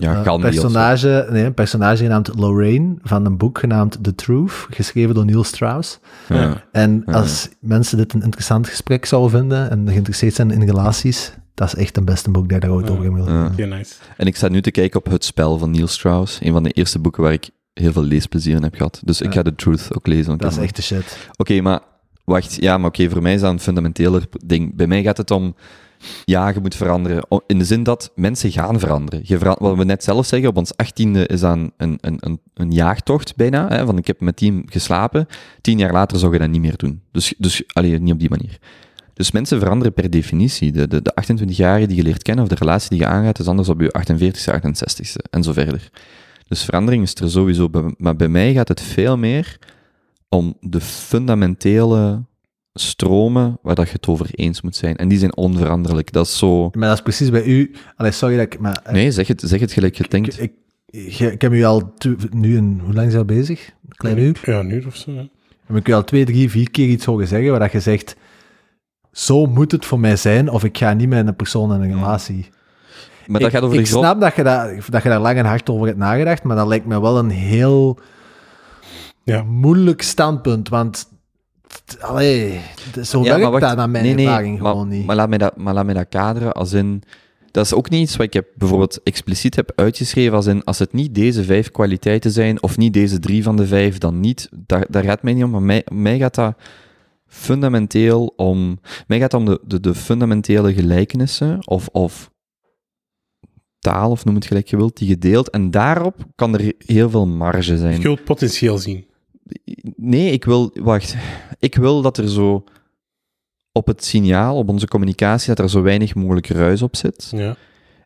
Ja, 0.00 0.24
zo. 0.24 0.38
personage, 0.38 1.26
nee, 1.30 1.44
een 1.44 1.54
personage 1.54 2.02
genaamd 2.02 2.30
Lorraine 2.36 2.94
van 3.02 3.26
een 3.26 3.36
boek 3.36 3.58
genaamd 3.58 3.98
The 4.04 4.14
Truth, 4.14 4.52
geschreven 4.70 5.14
door 5.14 5.24
Neil 5.24 5.44
Strauss. 5.44 5.98
Ja. 6.28 6.64
En 6.72 7.04
als 7.04 7.48
mensen 7.60 7.96
dit 7.96 8.12
een 8.12 8.22
interessant 8.22 8.68
gesprek 8.68 9.04
zouden 9.06 9.30
vinden 9.30 9.70
en 9.70 9.88
geïnteresseerd 9.88 10.34
zijn 10.34 10.50
in 10.50 10.62
relaties, 10.66 11.32
dat 11.54 11.66
is 11.68 11.74
echt 11.74 11.96
een 11.96 12.04
beste 12.04 12.30
boek 12.30 12.48
dat 12.48 12.56
ik 12.56 12.62
daar 12.62 12.72
ooit 12.72 12.90
over 12.90 13.14
wil. 13.14 13.28
Ja. 13.28 13.66
Nice. 13.66 13.94
En 14.16 14.26
ik 14.26 14.36
sta 14.36 14.48
nu 14.48 14.62
te 14.62 14.70
kijken 14.70 15.00
op 15.00 15.10
Het 15.12 15.24
Spel 15.24 15.58
van 15.58 15.70
Neil 15.70 15.86
Strauss, 15.86 16.38
een 16.42 16.52
van 16.52 16.62
de 16.62 16.70
eerste 16.70 16.98
boeken 16.98 17.22
waar 17.22 17.32
ik 17.32 17.50
heel 17.80 17.92
veel 17.92 18.02
leesplezier 18.02 18.56
in 18.56 18.62
heb 18.62 18.74
gehad. 18.74 19.00
Dus 19.04 19.20
ik 19.20 19.32
ga 19.32 19.42
The 19.42 19.54
Truth 19.54 19.88
ook 19.96 20.06
lezen. 20.06 20.38
Dat 20.38 20.52
is 20.52 20.58
echt 20.58 20.76
de 20.76 20.82
shit. 20.82 21.28
Oké, 21.36 21.60
maar 21.60 21.80
wacht. 22.24 22.56
Ja, 22.60 22.78
maar 22.78 22.88
oké, 22.88 23.10
voor 23.10 23.22
mij 23.22 23.34
is 23.34 23.40
dat 23.40 23.52
een 23.52 23.60
fundamenteler 23.60 24.26
ding. 24.44 24.74
Bij 24.74 24.86
mij 24.86 25.02
gaat 25.02 25.16
het 25.16 25.30
om, 25.30 25.54
ja, 26.24 26.48
je 26.48 26.60
moet 26.60 26.74
veranderen. 26.74 27.26
In 27.46 27.58
de 27.58 27.64
zin 27.64 27.82
dat 27.82 28.12
mensen 28.14 28.50
gaan 28.50 28.78
veranderen. 28.78 29.20
Je 29.24 29.38
wat 29.38 29.76
we 29.76 29.84
net 29.84 30.04
zelf 30.04 30.26
zeggen, 30.26 30.48
op 30.48 30.56
ons 30.56 30.76
achttiende 30.76 31.26
is 31.26 31.40
dat 31.40 31.56
een, 31.56 31.72
een, 31.76 31.98
een, 32.00 32.40
een, 32.54 32.72
jaagtocht 32.72 33.36
bijna. 33.36 33.68
Hè, 33.68 33.86
van 33.86 33.98
ik 33.98 34.06
heb 34.06 34.20
met 34.20 34.36
team 34.36 34.62
geslapen. 34.66 35.26
Tien 35.60 35.78
jaar 35.78 35.92
later 35.92 36.18
zou 36.18 36.32
je 36.32 36.38
dat 36.38 36.48
niet 36.48 36.60
meer 36.60 36.76
doen. 36.76 37.02
Dus, 37.12 37.34
dus 37.38 37.62
alleen 37.72 38.02
niet 38.02 38.12
op 38.12 38.20
die 38.20 38.30
manier. 38.30 38.58
Dus 39.14 39.30
mensen 39.30 39.58
veranderen 39.58 39.92
per 39.92 40.10
definitie. 40.10 40.72
De, 40.72 40.88
de, 40.88 41.02
de 41.02 41.14
28-jarige 41.22 41.86
die 41.86 41.96
je 41.96 42.02
leert 42.02 42.22
kennen, 42.22 42.44
of 42.44 42.50
de 42.50 42.56
relatie 42.58 42.88
die 42.88 42.98
je 42.98 43.06
aangaat, 43.06 43.38
is 43.38 43.46
anders 43.46 43.68
op 43.68 43.80
je 43.80 43.94
48ste, 43.98 44.54
68ste 44.54 45.30
en 45.30 45.42
zo 45.42 45.52
verder. 45.52 45.90
Dus 46.50 46.64
verandering 46.64 47.02
is 47.02 47.14
er 47.14 47.30
sowieso. 47.30 47.68
bij- 47.70 47.94
Maar 47.98 48.16
bij 48.16 48.28
mij 48.28 48.52
gaat 48.52 48.68
het 48.68 48.80
veel 48.80 49.16
meer 49.18 49.58
om 50.28 50.54
de 50.60 50.80
fundamentele 50.80 52.22
stromen 52.74 53.58
waar 53.62 53.74
dat 53.74 53.86
je 53.86 53.92
het 53.92 54.06
over 54.06 54.26
eens 54.30 54.60
moet 54.60 54.76
zijn. 54.76 54.96
En 54.96 55.08
die 55.08 55.18
zijn 55.18 55.36
onveranderlijk. 55.36 56.12
Dat 56.12 56.26
is 56.26 56.38
zo... 56.38 56.70
Maar 56.72 56.88
dat 56.88 56.96
is 56.96 57.02
precies 57.02 57.30
bij 57.30 57.44
u. 57.44 57.74
Allee, 57.96 58.12
sorry 58.12 58.36
dat 58.36 58.44
ik. 58.52 58.58
Maar, 58.60 58.80
eh, 58.84 58.92
Nee, 58.92 59.12
zeg 59.12 59.26
het, 59.26 59.42
zeg 59.44 59.60
het 59.60 59.72
gelijk 59.72 59.94
je 59.96 60.04
denkt. 60.08 60.40
ik, 60.40 60.52
ik, 60.86 61.18
ik 61.18 61.40
heb 61.40 61.52
u 61.52 61.64
al 61.64 61.94
nu 62.30 62.56
een. 62.56 62.80
Hoe 62.84 62.94
lang 62.94 63.06
is 63.06 63.12
dat 63.12 63.26
bezig? 63.26 63.66
Een 63.66 63.96
klein 63.96 64.18
uur? 64.18 64.40
Ja, 64.44 64.58
een 64.60 64.70
uur 64.70 64.86
of 64.86 64.96
zo. 64.96 65.12
Ja. 65.12 65.28
Heb 65.66 65.76
ik 65.76 65.88
u 65.88 65.92
al 65.92 66.04
twee, 66.04 66.24
drie, 66.24 66.50
vier 66.50 66.70
keer 66.70 66.88
iets 66.88 67.04
horen 67.04 67.28
zeggen 67.28 67.50
waar 67.50 67.60
dat 67.60 67.72
je 67.72 67.80
zegt. 67.80 68.16
Zo 69.12 69.46
moet 69.46 69.72
het 69.72 69.84
voor 69.84 70.00
mij 70.00 70.16
zijn, 70.16 70.48
of 70.48 70.64
ik 70.64 70.78
ga 70.78 70.92
niet 70.94 71.08
met 71.08 71.26
een 71.26 71.36
persoon 71.36 71.74
in 71.74 71.80
een 71.90 71.96
relatie. 71.96 72.48
Maar 73.30 73.40
dat 73.40 73.48
ik, 73.48 73.54
gaat 73.54 73.64
over 73.64 73.78
ik 73.78 73.84
de 73.84 73.90
grond... 73.90 74.04
snap 74.04 74.20
dat 74.20 74.34
je, 74.36 74.42
daar, 74.42 74.84
dat 74.88 75.02
je 75.02 75.08
daar 75.08 75.20
lang 75.20 75.38
en 75.38 75.44
hard 75.44 75.70
over 75.70 75.86
hebt 75.86 75.98
nagedacht, 75.98 76.42
maar 76.42 76.56
dat 76.56 76.66
lijkt 76.66 76.86
me 76.86 77.00
wel 77.00 77.18
een 77.18 77.30
heel 77.30 77.98
Ja. 79.24 79.42
moeilijk 79.42 80.02
standpunt. 80.02 80.68
Want, 80.68 81.08
allee, 82.00 82.60
zo 83.02 83.22
Ja, 83.22 83.36
werkt 83.36 83.50
wacht. 83.50 83.60
dat 83.62 83.76
naar 83.76 83.90
mijn 83.90 84.04
Nee, 84.04 84.14
nee, 84.14 84.26
ervaring 84.26 84.60
maar, 84.60 84.70
gewoon 84.70 84.88
niet. 84.88 85.06
Maar 85.06 85.16
laat, 85.16 85.28
mij 85.28 85.38
dat, 85.38 85.56
maar 85.56 85.74
laat 85.74 85.84
mij 85.84 85.94
dat 85.94 86.08
kaderen 86.08 86.52
als 86.52 86.72
in... 86.72 87.02
Dat 87.50 87.64
is 87.64 87.74
ook 87.74 87.90
niet 87.90 88.02
iets 88.02 88.16
wat 88.16 88.26
ik 88.26 88.32
heb 88.32 88.46
bijvoorbeeld 88.54 89.02
expliciet 89.02 89.56
heb 89.56 89.72
uitgeschreven 89.74 90.36
als 90.36 90.46
in, 90.46 90.64
als 90.64 90.78
het 90.78 90.92
niet 90.92 91.14
deze 91.14 91.44
vijf 91.44 91.70
kwaliteiten 91.70 92.30
zijn, 92.30 92.62
of 92.62 92.76
niet 92.76 92.92
deze 92.92 93.18
drie 93.18 93.42
van 93.42 93.56
de 93.56 93.66
vijf, 93.66 93.98
dan 93.98 94.20
niet. 94.20 94.48
Daar, 94.66 94.86
daar 94.88 95.04
gaat 95.04 95.22
mij 95.22 95.32
niet 95.34 95.44
om, 95.44 95.50
maar 95.50 95.62
mij, 95.62 95.84
mij 95.92 96.18
gaat 96.18 96.34
dat 96.34 96.54
fundamenteel 97.26 98.32
om... 98.36 98.80
Mij 99.06 99.18
gaat 99.18 99.32
het 99.32 99.40
om 99.40 99.46
de, 99.46 99.60
de, 99.66 99.80
de 99.80 99.94
fundamentele 99.94 100.72
gelijkenissen, 100.74 101.66
of, 101.66 101.88
of 101.92 102.30
taal, 103.80 104.10
of 104.10 104.24
noem 104.24 104.34
het 104.34 104.46
gelijk 104.46 104.68
je 104.68 104.76
wilt, 104.76 104.96
die 104.96 105.08
gedeeld. 105.08 105.50
En 105.50 105.70
daarop 105.70 106.14
kan 106.34 106.58
er 106.58 106.72
heel 106.78 107.10
veel 107.10 107.26
marge 107.26 107.76
zijn. 107.76 107.96
Je 107.96 108.02
wilt 108.02 108.24
potentieel 108.24 108.78
zien. 108.78 109.06
Nee, 109.96 110.32
ik 110.32 110.44
wil, 110.44 110.70
wacht. 110.74 111.16
Ik 111.58 111.74
wil 111.74 112.02
dat 112.02 112.18
er 112.18 112.28
zo 112.28 112.64
op 113.72 113.86
het 113.86 114.04
signaal, 114.04 114.56
op 114.56 114.68
onze 114.68 114.86
communicatie, 114.86 115.54
dat 115.54 115.58
er 115.58 115.70
zo 115.70 115.82
weinig 115.82 116.14
mogelijk 116.14 116.46
ruis 116.46 116.82
op 116.82 116.96
zit. 116.96 117.32
Ja. 117.36 117.56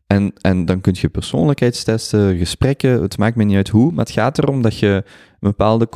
En, 0.06 0.32
en 0.40 0.64
dan 0.64 0.80
kun 0.80 0.94
je 0.96 1.08
persoonlijkheidstesten, 1.08 2.36
gesprekken, 2.36 3.02
het 3.02 3.18
maakt 3.18 3.36
me 3.36 3.44
niet 3.44 3.56
uit 3.56 3.68
hoe, 3.68 3.92
maar 3.92 4.04
het 4.04 4.14
gaat 4.14 4.38
erom 4.38 4.62
dat 4.62 4.78
je 4.78 5.02
een 5.40 5.50
bepaalde 5.50 5.88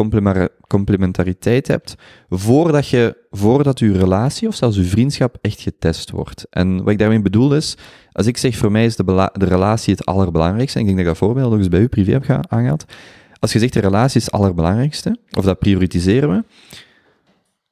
complementariteit 0.67 1.67
hebt 1.67 1.95
voordat, 2.29 2.89
je, 2.89 3.17
voordat 3.31 3.79
je 3.79 3.93
relatie 3.93 4.49
of 4.49 4.55
zelfs 4.55 4.77
je 4.77 4.83
vriendschap 4.83 5.39
echt 5.41 5.61
getest 5.61 6.11
wordt. 6.11 6.47
En 6.51 6.77
wat 6.79 6.89
ik 6.89 6.99
daarmee 6.99 7.23
bedoel 7.23 7.55
is, 7.55 7.77
als 8.13 8.27
ik 8.27 8.37
zeg 8.37 8.57
voor 8.57 8.73
mij 8.73 8.85
is 8.85 8.97
de, 8.97 9.31
relatie 9.33 9.95
het 9.95 10.07
allerbelangrijkste, 10.07 10.79
en 10.79 10.81
ik 10.81 10.95
denk 10.95 10.99
dat 10.99 11.15
ik 11.15 11.19
dat 11.21 11.29
voorbeeld 11.29 11.53
ook 11.53 11.59
eens 11.59 11.69
bij 11.69 11.81
u 11.81 11.89
privé 11.89 12.13
heb 12.13 12.47
aangehaald, 12.49 12.85
als 13.39 13.53
je 13.53 13.59
zegt 13.59 13.73
de 13.73 13.81
relatie 13.81 14.21
is 14.21 14.25
het 14.25 14.35
allerbelangrijkste, 14.35 15.19
of 15.37 15.45
dat 15.45 15.59
prioritiseren 15.59 16.31
we, 16.31 16.45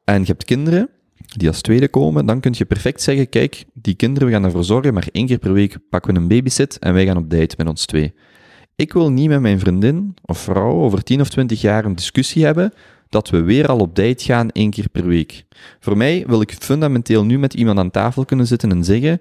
en 0.05 0.21
je 0.21 0.27
hebt 0.27 0.45
kinderen 0.45 0.91
die 1.39 1.49
als 1.49 1.61
tweede 1.61 1.89
komen, 1.89 2.27
dan 2.27 2.41
kun 2.41 2.55
je 2.57 2.65
perfect 2.65 3.03
zeggen, 3.03 3.29
kijk, 3.29 3.65
die 3.75 3.95
kinderen, 3.95 4.29
we 4.29 4.35
gaan 4.35 4.45
ervoor 4.45 4.65
zorgen, 4.65 4.95
maar 4.95 5.09
één 5.13 5.27
keer 5.27 5.39
per 5.39 5.53
week 5.53 5.77
pakken 5.91 6.15
we 6.15 6.21
een 6.21 6.29
babysit 6.29 6.79
en 6.79 6.95
wij 6.95 7.07
gaan 7.07 7.17
op 7.17 7.31
date 7.31 7.55
met 7.59 7.69
ons 7.69 7.87
twee. 7.87 8.15
Ik 8.77 8.93
wil 8.93 9.11
niet 9.11 9.29
met 9.29 9.41
mijn 9.41 9.59
vriendin 9.59 10.15
of 10.23 10.39
vrouw 10.39 10.73
over 10.73 11.03
10 11.03 11.21
of 11.21 11.29
20 11.29 11.61
jaar 11.61 11.85
een 11.85 11.95
discussie 11.95 12.45
hebben 12.45 12.73
dat 13.09 13.31
we 13.31 13.41
weer 13.41 13.67
al 13.67 13.79
op 13.79 13.95
date 13.95 14.25
gaan 14.25 14.51
één 14.51 14.71
keer 14.71 14.89
per 14.89 15.07
week. 15.07 15.45
Voor 15.81 15.97
mij 15.97 16.25
wil 16.27 16.41
ik 16.41 16.53
fundamenteel 16.53 17.25
nu 17.25 17.39
met 17.39 17.55
iemand 17.55 17.79
aan 17.79 17.91
tafel 17.91 18.25
kunnen 18.25 18.47
zitten 18.47 18.71
en 18.71 18.85
zeggen, 18.85 19.21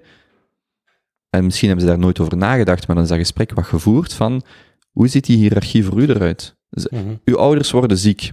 en 1.30 1.44
misschien 1.44 1.68
hebben 1.68 1.86
ze 1.86 1.92
daar 1.92 2.02
nooit 2.02 2.20
over 2.20 2.36
nagedacht, 2.36 2.86
maar 2.86 2.96
dan 2.96 3.04
is 3.04 3.10
dat 3.10 3.18
gesprek 3.18 3.52
wat 3.52 3.64
gevoerd 3.64 4.12
van, 4.12 4.42
hoe 4.90 5.08
ziet 5.08 5.26
die 5.26 5.36
hiërarchie 5.36 5.84
voor 5.84 6.00
u 6.00 6.06
eruit? 6.06 6.56
Mhm. 6.70 7.14
uw 7.24 7.36
ouders 7.36 7.70
worden 7.70 7.98
ziek. 7.98 8.32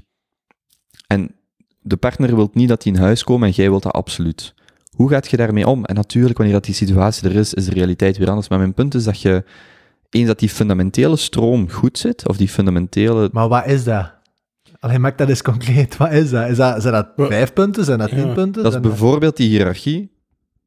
En 1.08 1.36
de 1.84 1.98
partner 1.98 2.36
wil 2.36 2.50
niet 2.54 2.68
dat 2.68 2.82
die 2.82 2.94
in 2.94 3.00
huis 3.00 3.24
komen 3.24 3.48
en 3.48 3.54
jij 3.54 3.70
wilt 3.70 3.84
dat 3.84 3.94
absoluut. 3.94 4.54
Hoe 4.96 5.10
gaat 5.10 5.30
je 5.30 5.38
daarmee 5.38 5.68
om? 5.68 5.86
En 5.86 5.96
natuurlijk, 5.96 6.38
wanneer 6.38 6.56
dat 6.56 6.66
die 6.66 6.74
situatie 6.74 7.30
er 7.30 7.36
is, 7.36 7.54
is 7.54 7.66
de 7.66 7.74
realiteit 7.74 8.18
weer 8.18 8.30
anders. 8.30 8.48
Maar 8.48 8.60
mijn 8.60 8.74
punt 8.74 8.94
is 8.96 9.04
dat 9.04 9.22
je, 9.22 9.44
eens 10.10 10.28
dat 10.28 10.40
die 10.40 10.50
fundamentele 10.50 11.16
stroom 11.16 11.70
goed 11.70 11.98
zit, 11.98 12.28
of 12.28 12.38
die 12.38 12.48
fundamentele... 12.48 13.30
Maar 13.32 13.48
wat 13.48 13.66
is 13.66 13.84
dat? 13.84 14.14
Alleen 14.80 15.02
maak 15.02 15.18
dat 15.18 15.30
eens 15.30 15.42
concreet. 15.42 15.98
Wat 15.98 16.12
is 16.12 16.30
dat? 16.30 16.50
Is 16.50 16.58
dat 16.58 16.82
zijn 16.82 16.94
dat 16.94 17.08
vijf 17.16 17.54
punten? 17.54 17.86
Zijn 17.86 18.00
dat 18.00 18.10
tien 18.10 18.28
ja. 18.28 18.34
punten? 18.34 18.64
Dat 18.64 18.74
is 18.74 18.80
bijvoorbeeld 18.80 19.38
die 19.38 19.50
hiërarchie. 19.50 20.12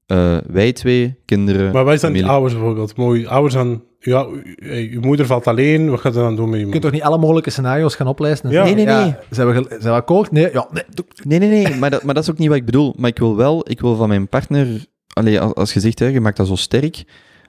Eh, 0.07 0.37
wij 0.47 0.73
twee, 0.73 1.19
kinderen... 1.25 1.73
Maar 1.73 1.85
wij 1.85 1.99
zijn 1.99 2.13
die 2.13 2.27
ouders 2.27 2.53
bijvoorbeeld. 2.55 2.97
Mooi, 2.97 3.27
ouders 3.27 3.57
aan... 3.57 3.83
Ja, 3.99 4.27
u- 4.59 4.91
uw 4.93 5.01
moeder 5.01 5.27
valt 5.27 5.47
alleen, 5.47 5.91
wat 5.91 6.01
gaat 6.01 6.15
je 6.15 6.21
dan 6.21 6.37
doen 6.37 6.49
met 6.51 6.59
je 6.59 6.65
Je 6.65 6.71
kunt 6.71 6.83
toch 6.83 6.93
niet 6.93 7.03
alle 7.03 7.19
mogelijke 7.19 7.51
scenario's 7.51 7.95
gaan 7.95 8.07
oplijsten? 8.07 8.51
Ja. 8.51 8.65
Nee, 8.65 8.75
nee, 8.75 8.85
nee. 8.85 9.15
zijn, 9.31 9.47
we, 9.49 9.53
zijn 9.69 9.81
we 9.83 9.91
akkoord? 9.91 10.31
Nee, 10.31 10.49
ja, 10.53 10.69
nee. 10.73 10.83
Nee, 11.25 11.39
nee, 11.39 11.65
nee, 11.65 11.75
maar 11.77 11.91
dat, 11.91 12.03
maar 12.03 12.15
dat 12.15 12.23
is 12.23 12.31
ook 12.31 12.39
niet 12.39 12.49
wat 12.49 12.57
ik 12.57 12.65
bedoel. 12.65 12.95
Maar 12.99 13.11
ik 13.11 13.19
wil 13.19 13.37
wel, 13.37 13.71
ik 13.71 13.81
wil 13.81 13.97
van 13.97 14.09
mijn 14.09 14.29
partner, 14.29 14.87
allee, 15.13 15.41
als, 15.41 15.55
als 15.55 15.73
je 15.75 15.81
zegt, 15.81 15.99
hè, 15.99 16.07
je 16.07 16.21
maakt 16.21 16.37
dat 16.37 16.47
zo 16.47 16.55
sterk, 16.55 17.05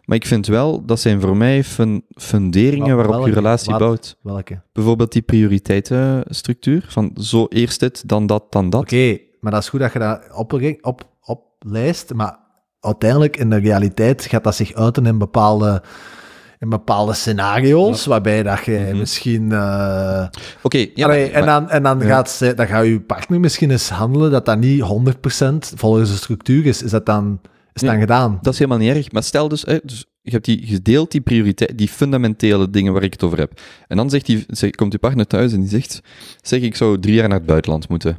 maar 0.05 0.18
ik 0.18 0.26
vind 0.26 0.47
wel, 0.47 0.86
dat 0.86 0.99
zijn 0.99 1.22
voor 1.22 1.38
mij 1.38 1.64
fun- 1.64 2.03
funderingen 2.16 2.95
Wa- 2.97 3.05
waarop 3.05 3.28
je 3.28 3.34
relatie 3.34 3.72
Wat? 3.72 3.80
bouwt. 3.80 4.18
Welke? 4.22 4.62
Bijvoorbeeld 4.74 5.12
die 5.12 5.22
prioriteitenstructuur, 5.22 6.86
van 6.89 7.12
zo 7.22 7.45
eerst 7.49 7.80
dit, 7.80 8.10
dan 8.10 8.26
dat, 8.26 8.51
dan 8.51 8.70
dat. 8.70 8.82
Oké, 8.82 9.18
maar 9.39 9.51
dat 9.51 9.62
is 9.62 9.70
goed 9.70 9.80
dat 9.80 9.93
je 9.93 9.99
dat 9.99 10.22
op, 10.36 10.53
op, 10.82 11.01
oplijst, 11.24 12.14
maar 12.14 12.38
uiteindelijk 12.88 13.38
in 13.38 13.49
de 13.49 13.57
realiteit 13.57 14.25
gaat 14.25 14.43
dat 14.43 14.55
zich 14.55 14.73
uiten 14.73 15.05
in 15.05 15.17
bepaalde, 15.17 15.81
in 16.59 16.69
bepaalde 16.69 17.13
scenario's, 17.13 18.05
waarbij 18.05 18.43
dat 18.43 18.65
je 18.65 18.71
Mhm. 18.89 18.97
misschien... 18.97 19.51
eh, 19.51 20.25
Oké, 20.61 20.85
ja, 20.95 21.09
en 21.15 21.45
dan, 21.45 21.69
en 21.69 21.83
dan, 21.83 21.99
ja. 21.99 22.05
gaat, 22.07 22.29
ze, 22.29 22.53
dan 22.53 22.67
gaat 22.67 22.85
je 22.85 22.99
partner 23.01 23.39
misschien 23.39 23.71
eens 23.71 23.89
handelen 23.89 24.31
dat 24.31 24.45
dat 24.45 24.57
niet 24.59 24.81
100% 24.81 25.73
volgens 25.75 26.09
de 26.09 26.15
structuur 26.17 26.65
is. 26.65 26.83
Is 26.83 26.91
dat 26.91 27.05
dan, 27.05 27.39
is 27.73 27.81
Nee. 27.81 27.91
dan 27.91 27.99
gedaan? 27.99 28.38
Dat 28.41 28.53
is 28.53 28.59
helemaal 28.59 28.79
niet 28.79 28.95
erg. 28.95 29.11
Maar 29.11 29.23
stel 29.23 29.47
dus, 29.47 29.61
hè, 29.61 29.77
dus 29.83 30.05
je 30.21 30.31
hebt 30.31 30.45
die 30.45 30.61
gedeeld 30.65 31.11
die 31.11 31.21
prioriteit, 31.21 31.77
die 31.77 31.88
fundamentele 31.88 32.69
dingen 32.69 32.93
waar 32.93 33.03
ik 33.03 33.13
het 33.13 33.23
over 33.23 33.38
heb. 33.38 33.59
En 33.88 33.97
dan 33.97 34.09
zegt 34.09 34.25
die, 34.25 34.45
komt 34.75 34.91
je 34.91 34.99
partner 34.99 35.27
thuis 35.27 35.53
en 35.53 35.59
die 35.59 35.69
zegt, 35.69 36.01
zeg 36.41 36.61
ik 36.61 36.75
zou 36.75 36.99
drie 36.99 37.13
jaar 37.15 37.27
naar 37.27 37.38
het 37.38 37.47
buitenland 37.47 37.89
moeten. 37.89 38.17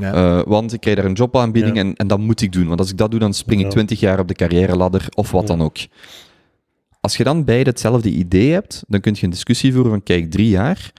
Ja. 0.00 0.12
Eh, 0.14 0.42
want 0.46 0.72
ik 0.72 0.80
krijg 0.80 0.96
daar 0.96 1.04
een 1.06 1.12
jobaanbieding 1.12 1.76
Ja. 1.76 1.82
en, 1.82 1.94
en 1.94 2.06
dat 2.06 2.18
moet 2.18 2.40
ik 2.40 2.52
doen. 2.52 2.66
Want 2.66 2.80
als 2.80 2.90
ik 2.90 2.96
dat 2.96 3.10
doe, 3.10 3.20
dan 3.20 3.34
spring 3.34 3.60
ik. 3.60 3.70
20 3.70 4.00
jaar 4.00 4.18
op 4.18 4.28
de 4.28 4.34
carrière 4.34 4.76
ladder 4.76 5.06
of 5.14 5.30
wat 5.30 5.46
dan 5.46 5.62
ook. 5.62 5.76
Als 7.00 7.16
je 7.16 7.24
dan 7.24 7.44
beide 7.44 7.70
hetzelfde 7.70 8.10
idee 8.10 8.52
hebt, 8.52 8.84
dan 8.88 9.00
kun 9.00 9.14
je 9.16 9.24
een 9.24 9.30
discussie 9.30 9.72
voeren 9.72 9.90
van 9.90 10.02
kijk, 10.02 10.30
drie 10.30 10.48
jaar, 10.48 10.92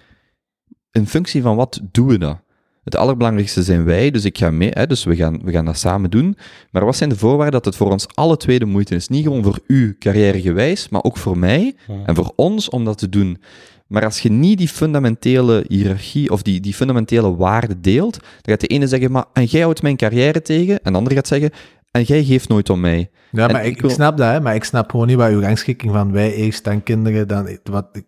in 0.91 1.07
functie 1.07 1.41
van 1.41 1.55
wat 1.55 1.79
doen 1.91 2.07
we 2.07 2.17
dat? 2.17 2.39
Het 2.83 2.95
allerbelangrijkste 2.95 3.63
zijn 3.63 3.83
wij, 3.83 4.11
dus 4.11 4.25
ik 4.25 4.37
ga 4.37 4.51
mee, 4.51 4.69
hè, 4.73 4.87
dus 4.87 5.03
we 5.03 5.15
gaan, 5.15 5.39
we 5.43 5.51
gaan 5.51 5.65
dat 5.65 5.77
samen 5.77 6.09
doen. 6.09 6.37
Maar 6.71 6.85
wat 6.85 6.95
zijn 6.95 7.09
de 7.09 7.17
voorwaarden 7.17 7.51
dat 7.51 7.65
het 7.65 7.75
voor 7.75 7.91
ons 7.91 8.07
alle 8.13 8.37
twee 8.37 8.59
de 8.59 8.65
moeite 8.65 8.95
is? 8.95 9.07
Niet 9.07 9.23
gewoon 9.23 9.43
voor 9.43 9.59
u 9.67 9.95
carrièregewijs, 9.99 10.89
maar 10.89 11.03
ook 11.03 11.17
voor 11.17 11.37
mij 11.37 11.75
en 12.05 12.15
voor 12.15 12.33
ons 12.35 12.69
om 12.69 12.85
dat 12.85 12.97
te 12.97 13.09
doen. 13.09 13.41
Maar 13.87 14.03
als 14.05 14.19
je 14.19 14.31
niet 14.31 14.57
die 14.57 14.67
fundamentele 14.67 15.65
hiërarchie 15.67 16.31
of 16.31 16.41
die, 16.41 16.59
die 16.59 16.73
fundamentele 16.73 17.35
waarde 17.35 17.79
deelt, 17.81 18.13
dan 18.13 18.21
gaat 18.41 18.59
de 18.61 18.67
ene 18.67 18.87
zeggen, 18.87 19.11
maar 19.11 19.25
en 19.33 19.43
jij 19.43 19.61
houdt 19.61 19.81
mijn 19.81 19.97
carrière 19.97 20.41
tegen, 20.41 20.83
en 20.83 20.91
de 20.91 20.97
andere 20.97 21.15
gaat 21.15 21.27
zeggen, 21.27 21.51
en 21.91 22.01
jij 22.01 22.23
geeft 22.23 22.49
nooit 22.49 22.69
om 22.69 22.79
mij. 22.79 23.09
Ja, 23.31 23.47
En 23.47 23.51
maar 23.53 23.65
ik 23.65 23.71
ik, 23.75 23.81
wil- 23.81 23.89
ik 23.89 23.95
snap 23.95 24.17
dat, 24.17 24.27
hè, 24.31 24.41
maar 24.41 24.55
ik 24.55 24.63
snap 24.63 24.91
gewoon 24.91 25.07
niet 25.07 25.15
wat 25.17 25.29
uw 25.29 25.39
rangschikking 25.41 25.91
van 25.93 26.11
wij 26.11 26.33
eerst, 26.33 26.63
dan 26.63 26.83
kinderen, 26.83 27.27
dan 27.27 27.57
wat. 27.63 27.87
Ik, 27.91 28.05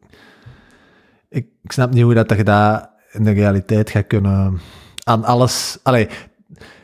ik, 1.30 1.48
ik 1.64 1.72
snap 1.72 1.94
niet 1.94 2.04
hoe 2.04 2.14
dat 2.14 2.30
je 2.38 2.44
dat 2.44 2.90
in 3.12 3.24
de 3.24 3.32
realiteit 3.32 3.90
gaat 3.90 4.08
kunnen 4.08 4.60
aan 5.04 5.24
alles. 5.24 5.78
Allee, 5.84 6.08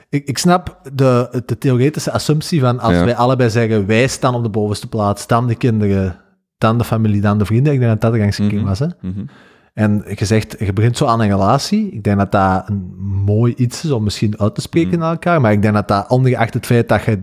ik, 0.09 0.27
ik 0.27 0.37
snap 0.37 0.79
de, 0.93 1.41
de 1.45 1.57
theoretische 1.57 2.11
assumptie 2.11 2.59
van 2.59 2.79
als 2.79 2.93
Ja. 2.93 3.05
wij 3.05 3.15
allebei 3.15 3.49
zeggen 3.49 3.85
wij 3.85 4.07
staan 4.07 4.35
op 4.35 4.43
de 4.43 4.49
bovenste 4.49 4.87
plaats, 4.87 5.27
dan 5.27 5.47
de 5.47 5.55
kinderen, 5.55 6.19
dan 6.57 6.77
de 6.77 6.83
familie, 6.83 7.21
dan 7.21 7.37
de 7.37 7.45
vrienden. 7.45 7.73
Ik 7.73 7.79
denk 7.79 7.91
dat 7.91 8.01
dat 8.01 8.13
de 8.13 8.19
rangschikking 8.19 8.59
Mhm. 8.61 8.69
was. 8.69 8.79
Hè? 8.79 8.87
Mhm. 9.01 9.25
En 9.73 10.03
je 10.15 10.25
zegt, 10.25 10.55
je 10.59 10.73
begint 10.73 10.97
zo 10.97 11.05
aan 11.05 11.21
een 11.21 11.29
relatie. 11.29 11.89
Ik 11.91 12.03
denk 12.03 12.17
dat 12.17 12.31
dat 12.31 12.69
een 12.69 12.95
mooi 13.25 13.53
iets 13.57 13.83
is 13.83 13.91
om 13.91 14.03
misschien 14.03 14.39
uit 14.39 14.55
te 14.55 14.61
spreken 14.61 14.89
Mhm. 14.89 14.99
naar 14.99 15.11
elkaar. 15.11 15.41
Maar 15.41 15.51
ik 15.51 15.61
denk 15.61 15.73
dat 15.73 15.87
dat, 15.87 16.09
ongeacht 16.09 16.53
het 16.53 16.65
feit 16.65 16.89
dat 16.89 17.03
je 17.03 17.19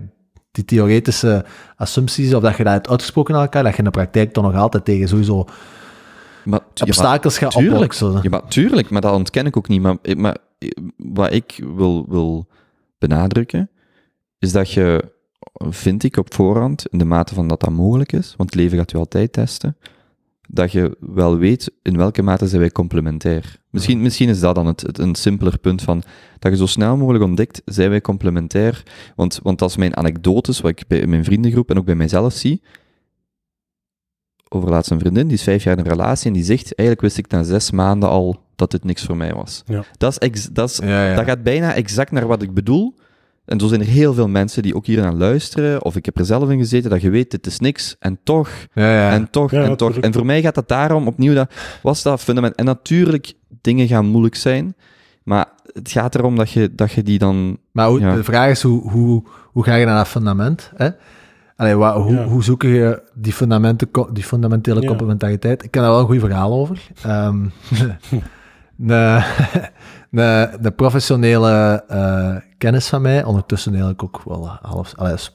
die 0.50 0.64
theoretische 0.64 1.44
assumpties, 1.76 2.34
of 2.34 2.42
dat 2.42 2.56
je 2.56 2.64
dat 2.64 2.72
hebt 2.72 2.88
uitgesproken 2.88 3.34
naar 3.34 3.42
elkaar, 3.42 3.62
dat 3.62 3.72
je 3.72 3.78
in 3.78 3.84
de 3.84 3.90
praktijk 3.90 4.32
toch 4.32 4.44
nog 4.44 4.54
altijd 4.54 4.84
tegen 4.84 5.08
sowieso 5.08 5.44
Maar, 5.44 5.50
ja, 6.44 6.66
maar- 6.74 6.86
obstakels 6.88 7.38
gaat 7.38 7.54
oplossen. 7.56 8.18
Ja, 8.22 8.30
maar 8.30 8.46
tuurlijk, 8.48 8.90
maar 8.90 9.00
dat 9.00 9.14
ontken 9.14 9.46
ik 9.46 9.56
ook 9.56 9.68
niet. 9.68 9.82
Maar, 9.82 9.96
maar 10.16 10.36
wat 10.96 11.32
ik 11.32 11.64
wil, 11.76 12.06
wil 12.08 12.46
benadrukken, 12.98 13.70
is 14.38 14.52
dat 14.52 14.72
je, 14.72 15.12
vind 15.53 16.03
ik 16.03 16.16
op 16.16 16.34
voorhand, 16.34 16.86
in 16.86 16.98
de 16.98 17.05
mate 17.05 17.34
van 17.34 17.48
dat 17.48 17.61
dat 17.61 17.70
mogelijk 17.70 18.12
is, 18.12 18.34
want 18.36 18.50
het 18.50 18.61
leven 18.61 18.78
gaat 18.78 18.90
je 18.90 18.96
altijd 18.96 19.32
testen, 19.32 19.76
dat 20.48 20.72
je 20.72 20.96
wel 21.00 21.36
weet 21.36 21.72
in 21.82 21.96
welke 21.96 22.22
mate 22.22 22.48
zijn 22.48 22.61
wij 22.61 22.70
complementair. 22.70 23.61
Misschien, 23.70 24.03
misschien 24.03 24.28
is 24.28 24.40
dat 24.40 24.55
dan 24.55 24.66
het, 24.66 24.80
het, 24.80 24.98
een 24.98 25.14
simpeler 25.14 25.59
punt 25.59 25.82
van, 25.82 26.03
dat 26.38 26.53
je 26.53 26.59
zo 26.59 26.66
snel 26.66 26.96
mogelijk 26.96 27.24
ontdekt, 27.24 27.62
zijn 27.64 27.90
wij 27.90 28.00
complementair. 28.00 28.82
Want, 29.16 29.40
want 29.42 29.62
als 29.62 29.76
mijn 29.76 29.96
anekdotes, 29.96 30.61
wat 30.61 30.70
ik 30.70 30.84
bij 30.86 31.07
mijn 31.07 31.24
vriendengroep 31.24 31.70
en 31.70 31.78
ook 31.78 31.84
bij 31.84 31.94
mijzelf 31.94 32.32
zie, 32.32 32.62
over 34.48 34.70
laatst 34.70 34.90
een 34.90 34.98
vriendin, 34.98 35.26
die 35.26 35.36
is 35.36 35.42
vijf 35.42 35.64
jaar 35.64 35.78
in 35.78 35.84
een 35.84 35.90
relatie 35.90 36.26
en 36.26 36.32
die 36.32 36.44
zegt, 36.44 36.74
eigenlijk 36.74 37.00
wist 37.00 37.18
ik 37.18 37.30
na 37.30 37.42
zes 37.42 37.70
maanden 37.70 38.09
al 38.09 38.42
dat 38.57 38.70
dit 38.70 38.84
niks 38.84 39.05
voor 39.05 39.16
mij 39.16 39.34
was. 39.34 39.62
Ja. 39.66 39.84
Dat, 39.98 40.11
is 40.11 40.18
ex- 40.18 40.48
dat, 40.53 40.70
is, 40.70 40.76
ja. 40.76 41.14
dat 41.14 41.24
gaat 41.24 41.42
bijna 41.42 41.74
exact 41.74 42.11
naar 42.11 42.26
wat 42.26 42.42
ik 42.42 42.55
bedoel. 42.55 42.94
En 43.45 43.61
zo 43.61 43.66
zijn 43.66 43.80
er 43.80 43.86
heel 43.86 44.14
veel 44.14 44.28
mensen 44.28 44.62
die 44.62 44.74
ook 44.74 44.86
hier 44.86 45.01
naar 45.03 45.12
luisteren, 45.12 45.84
of 45.84 45.97
ik 45.97 46.05
heb 46.05 46.18
er 46.18 46.24
zelf 46.24 46.51
in 46.51 46.59
gezeten, 46.59 46.90
dat 46.90 47.01
je 47.03 47.11
weet, 47.11 47.30
dit 47.30 47.47
is 47.47 47.59
niks, 47.59 47.97
en 47.99 48.18
toch, 48.24 48.49
ja, 48.72 48.93
ja. 48.93 49.11
en 49.11 49.30
toch, 49.30 49.51
Ja, 49.51 49.62
en 49.64 49.76
toch. 49.76 49.97
En 49.99 50.12
voor 50.12 50.26
mij 50.26 50.43
gaat 50.43 50.55
dat 50.55 50.68
daarom 50.68 51.07
opnieuw, 51.07 51.34
dat 51.34 51.53
was 51.82 52.03
dat 52.03 52.20
fundament. 52.20 52.55
En 52.55 52.64
natuurlijk, 52.64 53.32
dingen 53.61 53.86
gaan 53.86 54.07
moeilijk 54.07 54.34
zijn, 54.34 54.74
maar 55.22 55.47
het 55.72 55.90
gaat 55.90 56.14
erom 56.14 56.36
dat 56.36 56.51
je, 56.51 56.74
dat 56.74 56.93
je 56.93 57.03
die 57.03 57.18
dan... 57.18 57.59
Maar 57.72 57.88
hoe, 57.88 58.01
Ja. 58.01 58.14
de 58.14 58.24
vraag 58.24 58.51
is, 58.51 58.62
hoe, 58.62 58.90
hoe, 58.90 59.22
hoe 59.45 59.64
ga 59.64 59.74
je 59.74 59.86
naar 59.86 59.97
dat 59.97 60.09
fundament? 60.09 60.72
Hè? 60.76 60.88
Allee, 61.57 61.74
wa- 61.74 62.01
hoe, 62.01 62.14
Ja. 62.14 62.24
hoe 62.24 62.45
zoek 62.45 62.62
je 62.62 63.03
die, 63.14 63.32
fundamenten, 63.32 63.88
die 64.12 64.24
fundamentele 64.24 64.80
Ja. 64.80 64.86
complementariteit? 64.86 65.64
Ik 65.64 65.70
ken 65.70 65.82
daar 65.82 65.90
wel 65.90 66.01
een 66.01 66.07
goed 66.07 66.18
verhaal 66.20 66.53
over. 66.53 66.82
Ehm 67.03 67.47
de, 68.76 69.22
de, 70.12 70.50
de 70.60 70.70
professionele 70.70 71.84
eh, 71.88 72.36
kennis 72.58 72.88
van 72.88 73.02
mij, 73.02 73.24
ondertussen 73.24 73.72
eigenlijk 73.72 74.02
ook 74.02 74.22
wel 74.24 74.48
half... 74.62 74.92
Allee, 74.96 75.12
het 75.12 75.32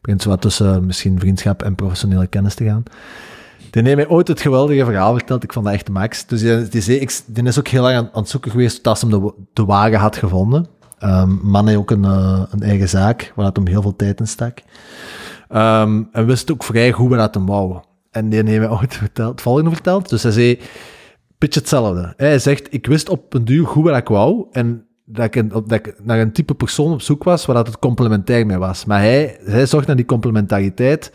begint 0.00 0.22
zo 0.22 0.28
wat 0.28 0.40
tussen 0.40 0.86
misschien 0.86 1.18
vriendschap 1.18 1.62
en 1.62 1.74
professionele 1.74 2.26
kennis 2.26 2.54
te 2.54 2.64
gaan. 2.64 2.82
Die 3.70 3.82
heeft 3.82 3.96
mij 3.96 4.08
ooit 4.08 4.28
het 4.28 4.40
geweldige 4.40 4.84
verhaal 4.84 5.12
verteld. 5.12 5.42
Ik 5.42 5.52
vond 5.52 5.64
dat 5.64 5.74
echt 5.74 5.88
max. 5.88 6.26
Dus 6.26 6.40
die, 6.40 6.68
die, 6.68 6.80
zei, 6.80 6.98
ik, 6.98 7.20
die 7.26 7.44
is 7.44 7.58
ook 7.58 7.68
heel 7.68 7.82
lang 7.82 7.96
aan, 7.96 8.08
aan 8.12 8.20
het 8.20 8.28
zoeken 8.28 8.50
geweest 8.50 8.82
tot 8.82 8.98
ze 8.98 9.06
hem 9.06 9.20
de, 9.20 9.32
de 9.52 9.64
wagen 9.64 9.98
had 9.98 10.16
gevonden. 10.16 10.66
Ehm 10.98 11.30
man 11.42 11.66
heeft 11.66 11.78
ook 11.78 11.90
een, 11.90 12.04
eh, 12.04 12.42
een 12.50 12.62
eigen 12.62 12.88
zaak, 12.88 13.32
waar 13.34 13.46
het 13.46 13.56
hem 13.56 13.66
heel 13.66 13.82
veel 13.82 13.96
tijd 13.96 14.20
in 14.20 14.26
stak. 14.26 14.58
Ehm, 15.48 16.02
en 16.12 16.26
wist 16.26 16.52
ook 16.52 16.64
vrij 16.64 16.92
goed 16.92 17.08
wat 17.08 17.34
hem 17.34 17.46
wou. 17.46 17.80
En 18.10 18.28
die 18.28 18.42
heeft 18.42 18.60
mij 18.60 18.70
ooit 18.70 18.94
verteld, 19.04 19.30
het 19.30 19.40
volgende 19.40 19.70
verteld. 19.70 20.08
Dus 20.08 20.22
hij 20.22 20.32
zei, 20.32 20.60
beetje 21.42 21.60
hetzelfde. 21.60 22.12
Hij 22.16 22.38
zegt, 22.38 22.66
ik 22.74 22.86
wist 22.86 23.08
op 23.08 23.34
een 23.34 23.44
duur 23.44 23.66
goed 23.66 23.84
wat 23.84 23.96
ik 23.96 24.08
wou. 24.08 24.46
En 24.52 24.86
dat 25.04 25.24
ik, 25.24 25.36
een- 25.36 25.48
dat 25.48 25.72
ik 25.72 25.94
naar 26.02 26.18
een 26.20 26.32
type 26.32 26.54
persoon 26.54 26.92
op 26.92 27.00
zoek 27.02 27.24
was, 27.24 27.46
waar 27.46 27.56
dat 27.56 27.66
het 27.66 27.78
complementair 27.78 28.46
mee 28.46 28.58
was. 28.58 28.84
Maar 28.84 28.98
hij, 29.00 29.38
hij 29.44 29.66
zocht 29.66 29.86
naar 29.86 29.96
die 29.96 30.04
complementariteit 30.04 31.12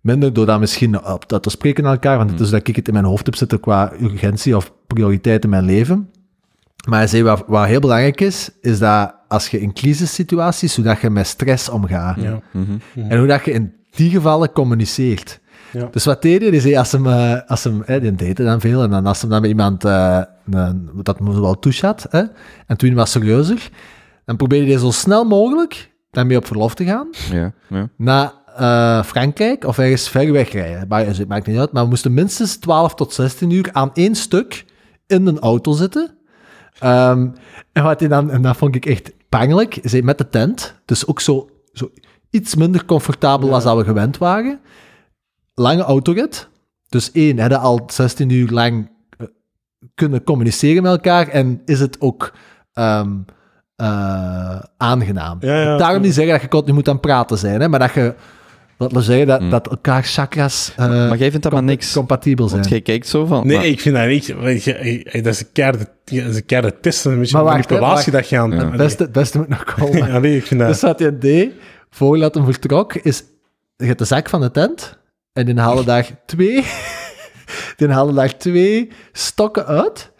minder 0.00 0.32
door 0.32 0.46
dat 0.46 0.60
misschien 0.60 1.06
op 1.06 1.28
dat 1.28 1.42
te 1.42 1.50
spreken 1.50 1.82
naar 1.84 1.92
elkaar, 1.92 2.16
want 2.16 2.30
het 2.30 2.40
is 2.40 2.50
dat 2.50 2.68
ik 2.68 2.76
het 2.76 2.86
in 2.88 2.92
mijn 2.94 3.04
hoofd 3.04 3.26
heb 3.26 3.34
zitten 3.34 3.60
qua 3.60 3.92
urgentie 4.00 4.56
of 4.56 4.72
prioriteit 4.86 5.44
in 5.44 5.50
mijn 5.50 5.64
leven. 5.64 6.10
Maar 6.88 6.98
hij 6.98 7.08
zei, 7.08 7.22
wat, 7.22 7.44
wat 7.46 7.66
heel 7.66 7.80
belangrijk 7.80 8.20
is, 8.20 8.50
is 8.60 8.78
dat 8.78 9.14
als 9.28 9.48
je 9.48 9.60
in 9.60 9.72
crisissituaties, 9.72 10.76
hoe 10.76 10.84
dat 10.84 11.00
je 11.00 11.10
met 11.10 11.26
stress 11.26 11.68
omgaat. 11.68 12.20
Ja. 12.20 12.40
Mhm. 12.52 13.10
En 13.10 13.18
hoe 13.18 13.26
dat 13.26 13.44
je 13.44 13.52
in 13.52 13.72
die 13.90 14.10
gevallen 14.10 14.52
communiceert. 14.52 15.40
Ja. 15.76 15.88
Dus 15.90 16.04
wat 16.04 16.22
deed 16.22 16.40
hij? 16.40 16.50
Die 16.50 16.60
zei, 16.60 16.76
als 16.76 16.92
hem, 16.92 17.06
eh, 17.06 17.40
als 17.46 17.64
hem 17.64 17.82
eh, 17.82 18.00
die 18.00 18.14
deed 18.14 18.36
dan 18.36 18.60
veel, 18.60 18.82
en 18.82 18.90
dan 18.90 19.06
als 19.06 19.20
hem 19.20 19.30
dan 19.30 19.40
bij 19.40 19.50
iemand 19.50 19.84
eh, 19.84 20.22
een, 20.50 20.90
dat 21.02 21.18
wel 21.18 21.58
touche 21.58 21.86
had, 21.86 22.06
hè, 22.10 22.22
en 22.66 22.76
toen 22.76 22.94
was 22.94 23.10
serieuzer, 23.10 23.70
dan 24.24 24.36
probeerde 24.36 24.70
hij 24.70 24.78
zo 24.78 24.90
snel 24.90 25.24
mogelijk 25.24 25.94
daarmee 26.10 26.36
op 26.36 26.46
verlof 26.46 26.74
te 26.74 26.84
gaan, 26.84 27.08
Ja, 27.32 27.52
ja. 27.68 27.88
naar 27.96 28.32
eh, 28.56 29.02
Frankrijk 29.02 29.64
of 29.64 29.78
ergens 29.78 30.08
ver 30.08 30.32
wegrijden. 30.32 30.88
Maar, 30.88 31.06
het 31.06 31.28
maakt 31.28 31.46
niet 31.46 31.58
uit, 31.58 31.72
maar 31.72 31.82
we 31.82 31.88
moesten 31.88 32.14
minstens 32.14 32.56
12 32.56 32.94
tot 32.94 33.12
16 33.12 33.50
uur 33.50 33.68
aan 33.72 33.90
één 33.94 34.14
stuk 34.14 34.64
in 35.06 35.26
een 35.26 35.38
auto 35.38 35.72
zitten. 35.72 36.16
Ehm, 36.78 37.28
en 37.72 37.82
wat 37.82 38.00
hij 38.00 38.08
dan, 38.08 38.30
en 38.30 38.42
dat 38.42 38.56
vond 38.56 38.74
ik 38.74 38.86
echt 38.86 39.12
pijnlijk, 39.28 40.02
met 40.02 40.18
de 40.18 40.28
tent, 40.28 40.74
dus 40.84 41.06
ook 41.06 41.20
zo, 41.20 41.48
zo 41.72 41.90
iets 42.30 42.54
minder 42.54 42.84
comfortabel 42.84 43.54
als 43.54 43.64
dat 43.64 43.76
we 43.76 43.84
gewend 43.84 44.18
waren. 44.18 44.60
Lange 45.58 45.82
autorit. 45.82 46.48
Dus 46.88 47.12
één, 47.12 47.38
hadden 47.38 47.60
al 47.60 47.82
16 47.86 48.30
uur 48.30 48.50
lang 48.50 48.90
eh, 49.18 49.26
kunnen 49.94 50.22
communiceren 50.24 50.82
met 50.82 50.92
elkaar 50.92 51.28
en 51.28 51.62
is 51.64 51.80
het 51.80 52.00
ook 52.00 52.32
ehm, 52.72 53.10
eh, 53.76 54.58
aangenaam. 54.76 55.36
Ja, 55.40 55.60
ja, 55.60 55.76
Daarom 55.76 56.02
niet 56.02 56.14
zeggen 56.14 56.32
dat 56.32 56.42
je 56.42 56.48
continu 56.48 56.74
moet 56.74 56.88
aan 56.88 56.92
het 56.92 57.02
praten 57.02 57.38
zijn, 57.38 57.60
hè, 57.60 57.68
maar 57.68 57.78
dat 57.78 57.92
je, 57.92 58.14
laten 58.78 58.96
we 58.96 59.02
zeggen, 59.02 59.26
dat, 59.26 59.38
Hmm. 59.40 59.50
dat 59.50 59.68
elkaar 59.68 60.02
chakras 60.02 60.72
eh, 60.76 60.88
Maar 60.88 61.16
jij 61.16 61.28
vindt 61.30 61.42
dat 61.42 61.52
maar 61.52 61.62
niks. 61.62 61.92
compatibel 61.92 62.48
zijn. 62.48 62.60
Want 62.60 62.72
jij 62.72 62.80
kijkt 62.82 63.06
zo 63.06 63.26
van... 63.26 63.46
Nee, 63.46 63.56
maar- 63.56 63.66
ik 63.66 63.80
vind 63.80 63.94
dat 63.96 64.06
niet. 64.06 64.26
je, 64.26 65.08
Dat 65.12 65.26
is 65.26 65.40
een 65.40 65.52
keiharde, 65.52 65.88
dat 66.04 66.14
is 66.28 66.36
een 66.36 66.46
keiharde 66.46 66.80
test. 66.80 67.04
Een 67.04 67.18
beetje 67.18 67.34
Maar 67.36 67.44
wacht, 67.44 67.56
manipulatie 67.56 68.12
hè, 68.12 68.18
dat 68.18 68.28
je 68.28 68.38
aan... 68.38 68.50
Ja. 68.50 68.56
Het 68.68 68.76
beste, 68.76 69.02
het 69.02 69.12
beste 69.12 69.38
moet 69.38 69.48
nog 69.48 69.64
komen. 69.74 69.96
Ja, 70.06 70.18
nee, 70.18 70.36
ik 70.36 70.46
vind 70.46 70.60
dat... 70.60 70.68
Dus 70.68 70.80
wat 70.80 70.98
hij 70.98 71.18
deed, 71.18 71.52
voor 71.90 72.18
dat 72.18 72.34
hem 72.34 72.44
vertrok, 72.44 72.94
is... 72.94 73.24
Je 73.76 73.86
hebt 73.86 73.98
de 73.98 74.04
zak 74.04 74.28
van 74.28 74.40
de 74.40 74.50
tent, 74.50 74.98
en 75.36 75.44
die 75.44 75.58
haalde 75.58 75.84
daar 75.84 76.10
twee... 76.26 76.64
die 77.76 77.88
haalde 77.88 78.12
daar 78.12 78.36
twee 78.36 78.90
stokken 79.12 79.66
uit, 79.66 80.12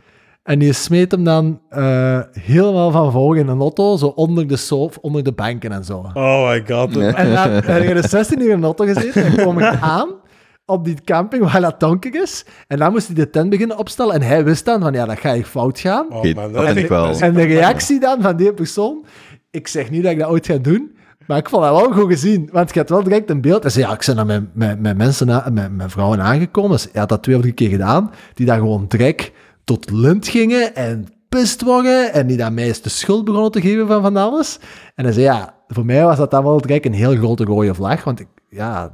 en 0.43 0.59
die 0.59 0.73
smeet 0.73 1.11
hem 1.11 1.25
dan 1.25 1.61
eh, 1.69 2.21
helemaal 2.33 2.91
van 2.91 3.13
voor 3.13 3.39
in 3.39 3.49
een 3.49 3.61
auto, 3.61 3.97
zo 3.97 4.07
onder 4.07 4.49
de 4.49 4.57
sofa, 4.57 4.99
onder 5.01 5.23
de 5.23 5.33
banken 5.33 5.73
en 5.73 5.85
zo. 5.85 6.11
Oh 6.15 6.49
my 6.49 6.65
god. 6.67 6.95
Nee. 6.95 7.09
En 7.09 7.35
dan 7.35 7.75
heb 7.75 7.83
je 7.83 7.95
de 7.95 8.09
16 8.09 8.41
uur 8.41 8.51
in 8.51 8.61
de 8.61 8.65
auto 8.65 8.85
gezeten, 8.85 9.25
en 9.25 9.45
kom 9.45 9.59
ik 9.59 9.75
aan 9.99 10.09
op 10.67 10.85
die 10.85 10.97
camping 11.05 11.53
waar 11.53 11.61
dat 11.61 11.81
donker 11.81 12.23
is, 12.23 12.45
en 12.67 12.79
dan 12.79 12.93
moest 12.93 13.07
hij 13.07 13.15
de 13.17 13.31
tent 13.31 13.51
beginnen 13.51 13.79
opstellen, 13.79 14.15
en 14.15 14.23
hij 14.23 14.45
wist 14.45 14.65
dan 14.65 14.81
van, 14.81 14.93
ja, 14.93 15.05
dat 15.05 15.19
ga 15.19 15.33
ik 15.33 15.47
fout 15.47 15.79
gaan. 15.79 16.07
Oh, 16.11 16.35
man, 16.35 16.53
dat 16.53 16.65
vind 16.65 16.77
ik 16.77 16.89
wel. 16.89 17.19
En 17.19 17.35
de 17.35 17.45
reactie 17.45 18.01
dan 18.01 18.23
van 18.23 18.37
die 18.37 18.55
persoon, 18.55 19.05
ik 19.51 19.69
zeg 19.69 19.91
niet 19.91 20.03
dat 20.03 20.13
ik 20.13 20.19
dat 20.19 20.29
ooit 20.29 20.47
ga 20.47 20.57
doen, 20.57 20.97
Maar 21.27 21.39
ik 21.39 21.49
vond 21.49 21.63
dat 21.63 21.81
wel 21.81 21.93
goed 21.93 22.11
gezien, 22.11 22.49
want 22.53 22.75
je 22.75 22.81
had 22.81 22.89
wel 22.89 23.03
direct 23.03 23.31
een 23.31 23.41
beeld. 23.41 23.65
En 23.65 23.71
zei, 23.71 23.87
ja, 23.87 23.93
ik 23.93 24.05
ben 24.07 24.17
daar 24.17 24.43
met, 24.79 24.97
mensen, 24.97 25.53
met 25.77 25.93
vrouwen 25.93 26.23
aangekomen. 26.23 26.81
Ze 26.81 26.89
had 26.93 27.09
dat 27.09 27.23
twee 27.23 27.37
of 27.37 27.41
drie 27.43 27.55
keer 27.55 27.69
gedaan, 27.69 28.11
die 28.35 28.47
daar 28.47 28.59
gewoon 28.59 28.85
direct 28.89 29.33
tot 29.65 29.91
lint 29.91 30.29
gingen 30.29 30.75
en 30.75 31.07
pist 31.29 31.63
worden 31.63 32.13
en 32.13 32.27
die 32.27 32.37
dat 32.37 32.53
meest 32.53 32.83
de 32.85 32.89
schuld 32.89 33.25
begonnen 33.25 33.51
te 33.51 33.61
geven 33.61 33.87
van 33.87 34.03
van 34.03 34.17
alles. 34.17 34.59
En 34.95 35.05
hij 35.05 35.13
zei, 35.13 35.25
ja, 35.25 35.55
voor 35.69 35.85
mij 35.85 36.05
was 36.05 36.17
dat 36.17 36.31
dan 36.31 36.45
wel 36.45 36.61
direct 36.61 36.87
een 36.87 36.93
heel 36.93 37.17
grote 37.17 37.45
rode 37.45 37.75
vlag, 37.75 38.05
want 38.05 38.21
ik, 38.21 38.29
ja, 38.51 38.91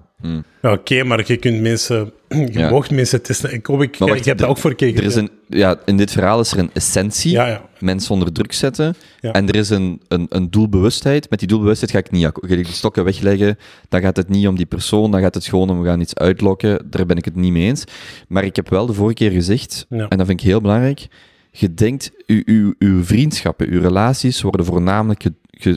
Ja, 0.62 0.73
Oké, 0.73 1.05
maar 1.05 1.23
je 1.27 1.37
kunt 1.37 1.61
mensen... 1.61 2.12
Je 2.29 2.49
Ja. 2.53 2.70
mocht 2.70 2.91
mensen 2.91 3.23
testen. 3.23 3.53
Ik, 3.53 3.66
hoop, 3.66 3.83
ik, 3.83 3.99
Maar 3.99 4.09
wacht, 4.09 4.27
er- 4.27 4.47
ook 4.47 4.59
voor 4.59 4.75
keer 4.75 4.97
Er 4.97 5.03
is 5.05 5.14
een, 5.14 5.31
ja, 5.49 5.77
in 5.85 5.97
dit 5.97 6.11
verhaal 6.12 6.41
is 6.41 6.53
er 6.53 6.59
een 6.59 6.70
essentie, 6.73 7.31
Ja, 7.33 7.47
ja. 7.47 7.62
mensen 7.79 8.12
onder 8.12 8.33
druk 8.33 8.53
zetten, 8.53 8.95
en 9.20 9.49
er 9.49 9.57
is 9.57 9.70
een, 9.70 10.01
een, 10.09 10.27
een 10.29 10.51
doelbewustheid. 10.51 11.31
Met 11.31 11.39
die 11.39 11.49
doelbewustheid 11.49 11.91
ga 11.91 11.99
ik 11.99 12.11
niet 12.11 12.25
ga 12.25 12.55
ik 12.55 12.64
die 12.64 12.75
stokken 12.75 13.05
wegleggen, 13.05 13.59
dan 13.89 14.01
gaat 14.01 14.16
het 14.16 14.29
niet 14.29 14.47
om 14.47 14.57
die 14.57 14.66
persoon, 14.66 15.11
dan 15.11 15.20
gaat 15.20 15.35
het 15.35 15.47
gewoon 15.47 15.70
om 15.70 15.81
we 15.83 15.89
gaan 15.89 16.01
iets 16.01 16.14
uitlokken, 16.14 16.87
daar 16.91 17.07
ben 17.07 17.16
ik 17.16 17.25
het 17.25 17.37
niet 17.37 17.53
mee 17.53 17.66
eens. 17.66 17.85
Maar 18.29 18.45
ik 18.45 18.57
heb 18.57 18.68
wel 18.68 18.87
de 18.87 18.93
vorige 18.93 19.14
keer 19.14 19.31
gezegd, 19.31 19.87
en 19.89 20.09
dat 20.18 20.27
vind 20.27 20.41
ik 20.41 20.47
heel 20.47 20.61
belangrijk, 20.61 21.07
je 21.51 21.75
denkt, 21.75 22.11
uw, 22.27 22.43
uw, 22.45 22.75
uw 22.79 23.05
vriendschappen, 23.05 23.68
uw 23.70 23.81
relaties 23.81 24.43
worden 24.43 24.66
voornamelijk 24.66 25.25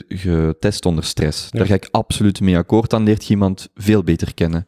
getest 0.08 0.86
onder 0.86 1.04
stress. 1.04 1.48
Ja. 1.50 1.58
Daar 1.58 1.66
ga 1.66 1.74
ik 1.74 1.88
absoluut 1.90 2.40
mee 2.40 2.56
akkoord, 2.56 2.90
dan 2.90 3.02
leert 3.02 3.24
je 3.24 3.30
iemand 3.30 3.68
veel 3.74 4.02
beter 4.02 4.34
kennen. 4.34 4.66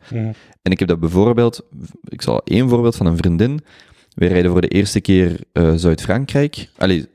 En 0.63 0.73
ik 0.73 0.79
heb 0.79 0.89
dat 0.89 1.01
bijvoorbeeld, 1.01 1.63
ik 2.05 2.23
zal 2.23 2.43
één 2.45 2.69
voorbeeld 2.69 2.97
van 2.97 3.07
een 3.07 3.17
vriendin. 3.17 3.61
We 4.15 4.27
rijden 4.27 4.51
voor 4.51 4.61
de 4.61 4.69
eerste 4.69 5.01
keer 5.01 5.41
eh, 5.53 5.73
Zuid-Frankrijk. 5.75 6.69
Allee, 6.77 7.07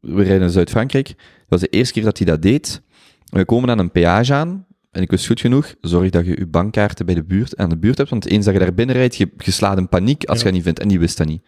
we 0.00 0.22
rijden 0.22 0.40
naar 0.40 0.50
Zuid-Frankrijk. 0.50 1.06
Dat 1.06 1.16
was 1.48 1.60
de 1.60 1.68
eerste 1.68 1.92
keer 1.94 2.02
dat 2.04 2.18
hij 2.18 2.26
dat 2.26 2.42
deed. 2.42 2.82
We 3.30 3.44
komen 3.44 3.70
aan 3.70 3.78
een 3.78 3.90
peage 3.90 4.34
aan. 4.34 4.66
En 4.90 5.02
ik 5.02 5.10
wist 5.10 5.26
goed 5.26 5.40
genoeg, 5.40 5.74
zorg 5.80 6.10
dat 6.10 6.26
je 6.26 6.38
je 6.38 6.46
bankkaarten 6.46 7.06
bij 7.06 7.14
de 7.14 7.24
buurt, 7.24 7.56
aan 7.56 7.68
de 7.68 7.76
buurt 7.76 7.98
hebt. 7.98 8.10
Want 8.10 8.26
eens 8.26 8.44
dat 8.44 8.54
je 8.54 8.60
daar 8.60 8.74
binnen 8.74 8.94
rijdt, 8.96 9.16
je, 9.16 9.30
je 9.36 9.50
slaat 9.50 9.78
in 9.78 9.88
paniek 9.88 10.24
als 10.24 10.38
Ja. 10.38 10.44
je 10.44 10.44
dat 10.44 10.54
niet 10.54 10.62
vindt. 10.62 10.80
En 10.80 10.88
die 10.88 10.98
wist 10.98 11.16
dat 11.16 11.26
niet. 11.26 11.42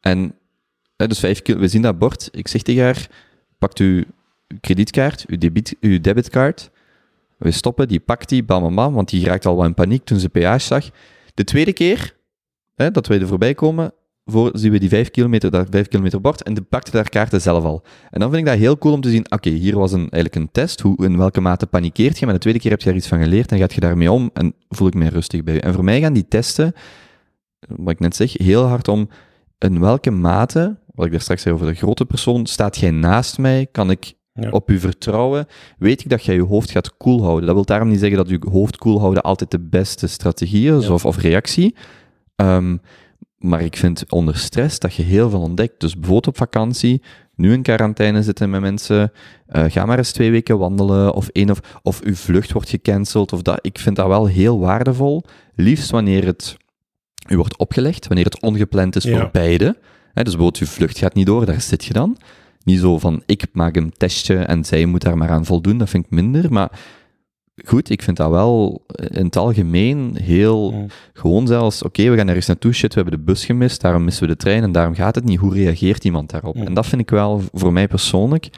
En, 0.00 0.34
hè, 0.96 1.06
dus 1.06 1.18
vijf 1.18 1.42
kilo, 1.42 1.58
we 1.58 1.68
zien 1.68 1.82
dat 1.82 1.98
bord. 1.98 2.28
Ik 2.32 2.48
zeg 2.48 2.62
tegen 2.62 2.82
haar, 2.84 3.08
pakt 3.58 3.78
uw 3.78 4.04
kredietkaart, 4.60 5.24
uw, 5.26 5.38
debit, 5.38 5.76
uw 5.80 6.00
debitkaart. 6.00 6.70
We 7.36 7.50
stoppen, 7.50 7.88
die 7.88 8.00
pakt 8.00 8.28
die, 8.28 8.44
bam, 8.44 8.74
bam, 8.74 8.94
want 8.94 9.08
die 9.08 9.24
raakt 9.24 9.46
al 9.46 9.56
wat 9.56 9.66
in 9.66 9.74
paniek 9.74 10.04
toen 10.04 10.18
ze 10.18 10.28
peage 10.28 10.66
zag. 10.66 10.90
De 11.34 11.44
tweede 11.44 11.72
keer 11.72 12.16
hè, 12.74 12.90
dat 12.90 13.06
wij 13.06 13.20
er 13.20 13.26
voorbij 13.26 13.54
komen, 13.54 13.92
voor, 14.24 14.50
zien 14.52 14.72
we 14.72 14.78
die 14.78 14.88
vijf 14.88 15.10
kilometer, 15.10 15.50
dat 15.50 15.66
vijf 15.70 15.88
kilometer 15.88 16.20
bord, 16.20 16.42
en 16.42 16.54
die 16.54 16.62
pakte 16.62 16.90
daar 16.90 17.08
kaarten 17.08 17.40
zelf 17.40 17.64
al. 17.64 17.82
En 18.10 18.20
dan 18.20 18.30
vind 18.30 18.42
ik 18.42 18.48
dat 18.48 18.58
heel 18.58 18.78
cool 18.78 18.94
om 18.94 19.00
te 19.00 19.10
zien, 19.10 19.32
oké, 19.32 19.50
hier 19.50 19.78
was 19.78 19.92
een, 19.92 20.08
eigenlijk 20.10 20.34
een 20.34 20.50
test, 20.52 20.80
hoe, 20.80 21.04
in 21.04 21.16
welke 21.16 21.40
mate 21.40 21.66
panikeert 21.66 22.18
je, 22.18 22.24
maar 22.24 22.34
de 22.34 22.40
tweede 22.40 22.60
keer 22.60 22.70
heb 22.70 22.80
je 22.80 22.86
daar 22.86 22.96
iets 22.96 23.08
van 23.08 23.22
geleerd, 23.22 23.52
en 23.52 23.58
gaat 23.58 23.74
je 23.74 23.80
daarmee 23.80 24.12
om, 24.12 24.30
en 24.32 24.54
voel 24.68 24.88
ik 24.88 24.94
mij 24.94 25.08
rustig 25.08 25.42
bij 25.42 25.54
je. 25.54 25.60
En 25.60 25.74
voor 25.74 25.84
mij 25.84 26.00
gaan 26.00 26.12
die 26.12 26.28
testen, 26.28 26.72
wat 27.66 27.92
ik 27.92 28.00
net 28.00 28.16
zeg, 28.16 28.32
heel 28.32 28.64
hard 28.64 28.88
om 28.88 29.08
in 29.58 29.80
welke 29.80 30.10
mate, 30.10 30.78
wat 30.94 31.06
ik 31.06 31.12
daar 31.12 31.20
straks 31.20 31.42
zei 31.42 31.54
over 31.54 31.66
de 31.66 31.74
grote 31.74 32.04
persoon, 32.04 32.46
staat 32.46 32.76
jij 32.76 32.90
naast 32.90 33.38
mij, 33.38 33.66
kan 33.72 33.90
ik 33.90 34.12
Ja. 34.40 34.50
op 34.50 34.70
u 34.70 34.78
vertrouwen, 34.78 35.46
weet 35.78 36.00
ik 36.00 36.08
dat 36.10 36.24
jij 36.24 36.34
je 36.34 36.42
hoofd 36.42 36.70
gaat 36.70 36.96
koel 36.96 37.22
houden. 37.22 37.46
Dat 37.46 37.54
wil 37.54 37.64
daarom 37.64 37.88
niet 37.88 37.98
zeggen 38.00 38.16
dat 38.18 38.28
je 38.28 38.40
hoofd 38.50 38.76
koel 38.76 39.00
houden 39.00 39.22
altijd 39.22 39.50
de 39.50 39.60
beste 39.60 40.06
strategie 40.06 40.72
is 40.76 40.86
Ja. 40.86 40.92
of, 40.92 41.04
of 41.04 41.16
reactie. 41.16 41.74
Ehm, 42.36 42.76
maar 43.38 43.62
ik 43.62 43.76
vind 43.76 44.04
onder 44.08 44.36
stress 44.36 44.78
dat 44.78 44.94
je 44.94 45.02
heel 45.02 45.30
veel 45.30 45.40
ontdekt. 45.40 45.80
Dus 45.80 45.94
bijvoorbeeld 45.94 46.26
op 46.26 46.36
vakantie, 46.36 47.02
nu 47.34 47.52
in 47.52 47.62
quarantaine 47.62 48.22
zitten 48.22 48.50
met 48.50 48.60
mensen, 48.60 49.12
eh, 49.46 49.64
ga 49.68 49.84
maar 49.86 49.98
eens 49.98 50.12
twee 50.12 50.30
weken 50.30 50.58
wandelen, 50.58 51.14
of, 51.14 51.28
één 51.28 51.50
of, 51.50 51.60
of 51.82 52.00
uw 52.02 52.14
vlucht 52.14 52.52
wordt 52.52 52.68
gecanceld, 52.68 53.32
of 53.32 53.42
dat. 53.42 53.58
Ik 53.60 53.78
vind 53.78 53.96
dat 53.96 54.06
wel 54.06 54.26
heel 54.26 54.58
waardevol. 54.58 55.22
Liefst 55.54 55.90
wanneer 55.90 56.24
het 56.26 56.56
u 57.28 57.36
wordt 57.36 57.56
opgelegd, 57.58 58.06
wanneer 58.06 58.24
het 58.24 58.40
ongepland 58.40 58.96
is 58.96 59.04
Ja. 59.04 59.18
voor 59.18 59.28
beide. 59.32 59.64
Hè, 60.14 60.22
dus 60.24 60.32
bijvoorbeeld, 60.36 60.56
uw 60.62 60.66
vlucht 60.66 60.98
gaat 60.98 61.14
niet 61.14 61.26
door, 61.26 61.46
daar 61.46 61.60
zit 61.60 61.84
je 61.84 61.92
dan. 61.92 62.16
Niet 62.68 62.80
zo 62.80 62.98
van, 62.98 63.22
ik 63.26 63.44
maak 63.52 63.76
een 63.76 63.92
testje 63.96 64.36
en 64.36 64.64
zij 64.64 64.86
moet 64.86 65.02
daar 65.02 65.16
maar 65.16 65.30
aan 65.30 65.44
voldoen, 65.44 65.78
dat 65.78 65.88
vind 65.88 66.04
ik 66.04 66.10
minder. 66.10 66.52
Maar 66.52 66.70
goed, 67.64 67.90
ik 67.90 68.02
vind 68.02 68.16
dat 68.16 68.30
wel 68.30 68.84
in 68.96 69.24
het 69.24 69.36
algemeen 69.36 70.16
heel... 70.22 70.86
Gewoon 71.12 71.46
zelfs, 71.46 71.82
oké, 71.82 72.10
we 72.10 72.16
gaan 72.16 72.28
ergens 72.28 72.46
naartoe, 72.46 72.72
shit, 72.72 72.94
we 72.94 73.00
hebben 73.00 73.18
de 73.18 73.24
bus 73.24 73.44
gemist, 73.44 73.80
daarom 73.80 74.04
missen 74.04 74.22
we 74.22 74.28
de 74.28 74.36
trein 74.36 74.62
en 74.62 74.72
daarom 74.72 74.94
gaat 74.94 75.14
het 75.14 75.24
niet. 75.24 75.38
Hoe 75.38 75.54
reageert 75.54 76.04
iemand 76.04 76.30
daarop? 76.30 76.56
En 76.56 76.74
dat 76.74 76.86
vind 76.86 77.00
ik 77.00 77.10
wel, 77.10 77.42
voor 77.52 77.72
mij 77.72 77.88
persoonlijk, 77.88 78.48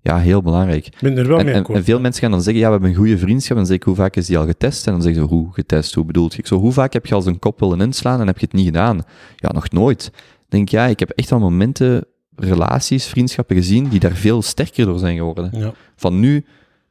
ja, 0.00 0.18
heel 0.18 0.42
belangrijk. 0.42 0.86
Ik 0.86 0.94
ben 1.00 1.16
er 1.16 1.28
wel 1.28 1.38
En, 1.38 1.44
mee 1.44 1.54
en, 1.54 1.60
akkoord. 1.60 1.78
en 1.78 1.84
veel 1.84 2.00
mensen 2.00 2.22
gaan 2.22 2.30
dan 2.30 2.42
zeggen, 2.42 2.60
ja, 2.62 2.66
we 2.66 2.72
hebben 2.72 2.90
een 2.90 2.96
goede 2.96 3.18
vriendschap. 3.18 3.50
En 3.50 3.56
dan 3.56 3.66
zeg 3.66 3.76
ik, 3.76 3.82
hoe 3.82 3.94
vaak 3.94 4.16
is 4.16 4.26
die 4.26 4.38
al 4.38 4.46
getest? 4.46 4.86
En 4.86 4.92
dan 4.92 5.02
zeggen 5.02 5.22
ze, 5.22 5.28
hoe 5.28 5.52
getest? 5.52 5.94
Hoe 5.94 6.04
bedoelt 6.04 6.32
je? 6.32 6.38
Ik 6.38 6.46
zo, 6.46 6.58
hoe 6.58 6.72
vaak 6.72 6.92
heb 6.92 7.06
je 7.06 7.14
al 7.14 7.22
zijn 7.22 7.38
kop 7.38 7.60
willen 7.60 7.80
inslaan 7.80 8.20
en 8.20 8.26
heb 8.26 8.38
je 8.38 8.44
het 8.44 8.54
niet 8.54 8.66
gedaan? 8.66 9.02
Ja, 9.36 9.52
nog 9.52 9.70
nooit. 9.70 10.10
Dan 10.12 10.20
denk 10.48 10.62
ik, 10.62 10.70
ja, 10.70 10.86
ik 10.86 10.98
heb 10.98 11.10
echt 11.10 11.30
wel 11.30 11.38
momenten, 11.38 12.04
relaties, 12.38 13.06
vriendschappen 13.06 13.56
gezien, 13.56 13.88
die 13.88 14.00
daar 14.00 14.14
veel 14.14 14.42
sterker 14.42 14.86
door 14.86 14.98
zijn 14.98 15.16
geworden. 15.16 15.50
Ja. 15.52 15.72
Van 15.96 16.20
nu, 16.20 16.44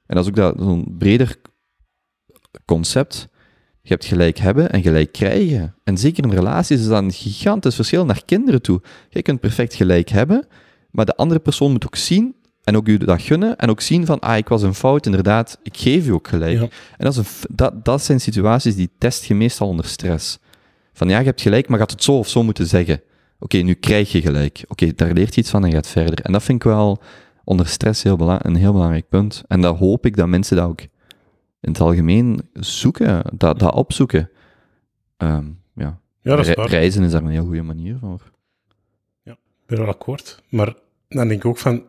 en 0.06 0.16
dat 0.16 0.24
is 0.24 0.30
ook 0.30 0.36
dat, 0.36 0.56
zo'n 0.60 0.96
breder 0.98 1.36
concept, 2.66 3.28
je 3.82 3.94
hebt 3.94 4.06
gelijk 4.06 4.38
hebben 4.38 4.72
en 4.72 4.82
gelijk 4.82 5.12
krijgen. 5.12 5.76
En 5.84 5.98
zeker 5.98 6.24
in 6.24 6.32
relaties 6.32 6.80
is 6.80 6.88
dat 6.88 7.04
een 7.04 7.12
gigantisch 7.12 7.76
verschil 7.76 8.06
naar 8.06 8.22
kinderen 8.26 8.62
toe. 8.62 8.82
Je 9.10 9.22
kunt 9.22 9.40
perfect 9.40 9.74
gelijk 9.74 10.10
hebben, 10.10 10.48
maar 10.92 11.06
de 11.06 11.16
andere 11.16 11.40
persoon 11.40 11.72
moet 11.72 11.86
ook 11.86 11.96
zien 11.96 12.36
en 12.64 12.78
ook 12.78 12.88
u 12.88 12.98
dat 12.98 13.22
gunnen 13.22 13.58
en 13.58 13.70
ook 13.70 13.82
zien 13.82 14.06
van, 14.06 14.20
ah, 14.20 14.38
ik 14.38 14.48
was 14.48 14.62
een 14.62 14.74
fout, 14.74 15.06
inderdaad, 15.06 15.60
ik 15.64 15.78
geef 15.78 16.08
u 16.08 16.12
ook 16.12 16.28
gelijk. 16.28 16.60
Ja. 16.60 16.68
En 16.98 17.06
dat, 17.06 17.12
is 17.12 17.18
een, 17.18 17.56
dat, 17.56 17.86
dat 17.86 18.04
zijn 18.04 18.22
situaties 18.22 18.76
die 18.76 18.90
test 18.98 19.26
je 19.26 19.36
meestal 19.36 19.68
onder 19.68 19.86
stress. 19.86 20.40
Van 20.94 21.10
ja, 21.10 21.20
je 21.20 21.26
hebt 21.26 21.42
gelijk, 21.42 21.68
maar 21.68 21.80
gaat 21.80 21.92
het 21.92 22.04
zo 22.04 22.18
of 22.18 22.28
zo 22.28 22.44
moeten 22.44 22.68
zeggen. 22.68 23.02
Oké, 23.40 23.58
nu 23.58 23.74
krijg 23.74 24.12
je 24.12 24.22
gelijk. 24.22 24.64
Oké, 24.68 24.94
daar 24.94 25.14
leert 25.14 25.36
je 25.36 25.42
iets 25.42 25.50
van 25.50 25.66
en 25.66 25.72
gaat 25.72 25.88
verder. 25.88 26.20
En 26.22 26.32
dat 26.32 26.44
vind 26.44 26.64
ik 26.64 26.72
wel 26.72 27.02
onder 27.44 27.68
stress 27.68 28.04
heel 28.04 28.40
een 28.42 28.56
heel 28.56 28.72
belangrijk 28.72 29.10
punt. 29.10 29.44
En 29.48 29.62
dat 29.62 29.78
hoop 29.78 30.06
ik 30.06 30.16
dat 30.16 30.28
mensen 30.28 30.56
dat 30.56 30.68
ook 30.68 30.82
in 31.62 31.72
het 31.72 31.80
algemeen 31.80 32.50
zoeken, 32.54 33.24
dat, 33.34 33.60
dat 33.60 33.74
opzoeken. 33.74 34.30
Ehm, 35.18 35.46
ja. 35.76 36.00
ja, 36.22 36.36
dat 36.36 36.48
is 36.48 36.54
Re-. 36.54 36.66
Reizen 36.66 37.04
is 37.04 37.12
daar 37.12 37.24
een 37.24 37.30
heel 37.30 37.46
goede 37.46 37.62
manier 37.62 37.98
voor. 38.00 38.22
Ik 39.24 39.76
ben 39.76 39.86
wel 39.86 39.94
akkoord. 39.94 40.44
Maar 40.50 40.74
dan 41.08 41.28
denk 41.28 41.40
ik 41.42 41.46
ook 41.46 41.58
van, 41.58 41.84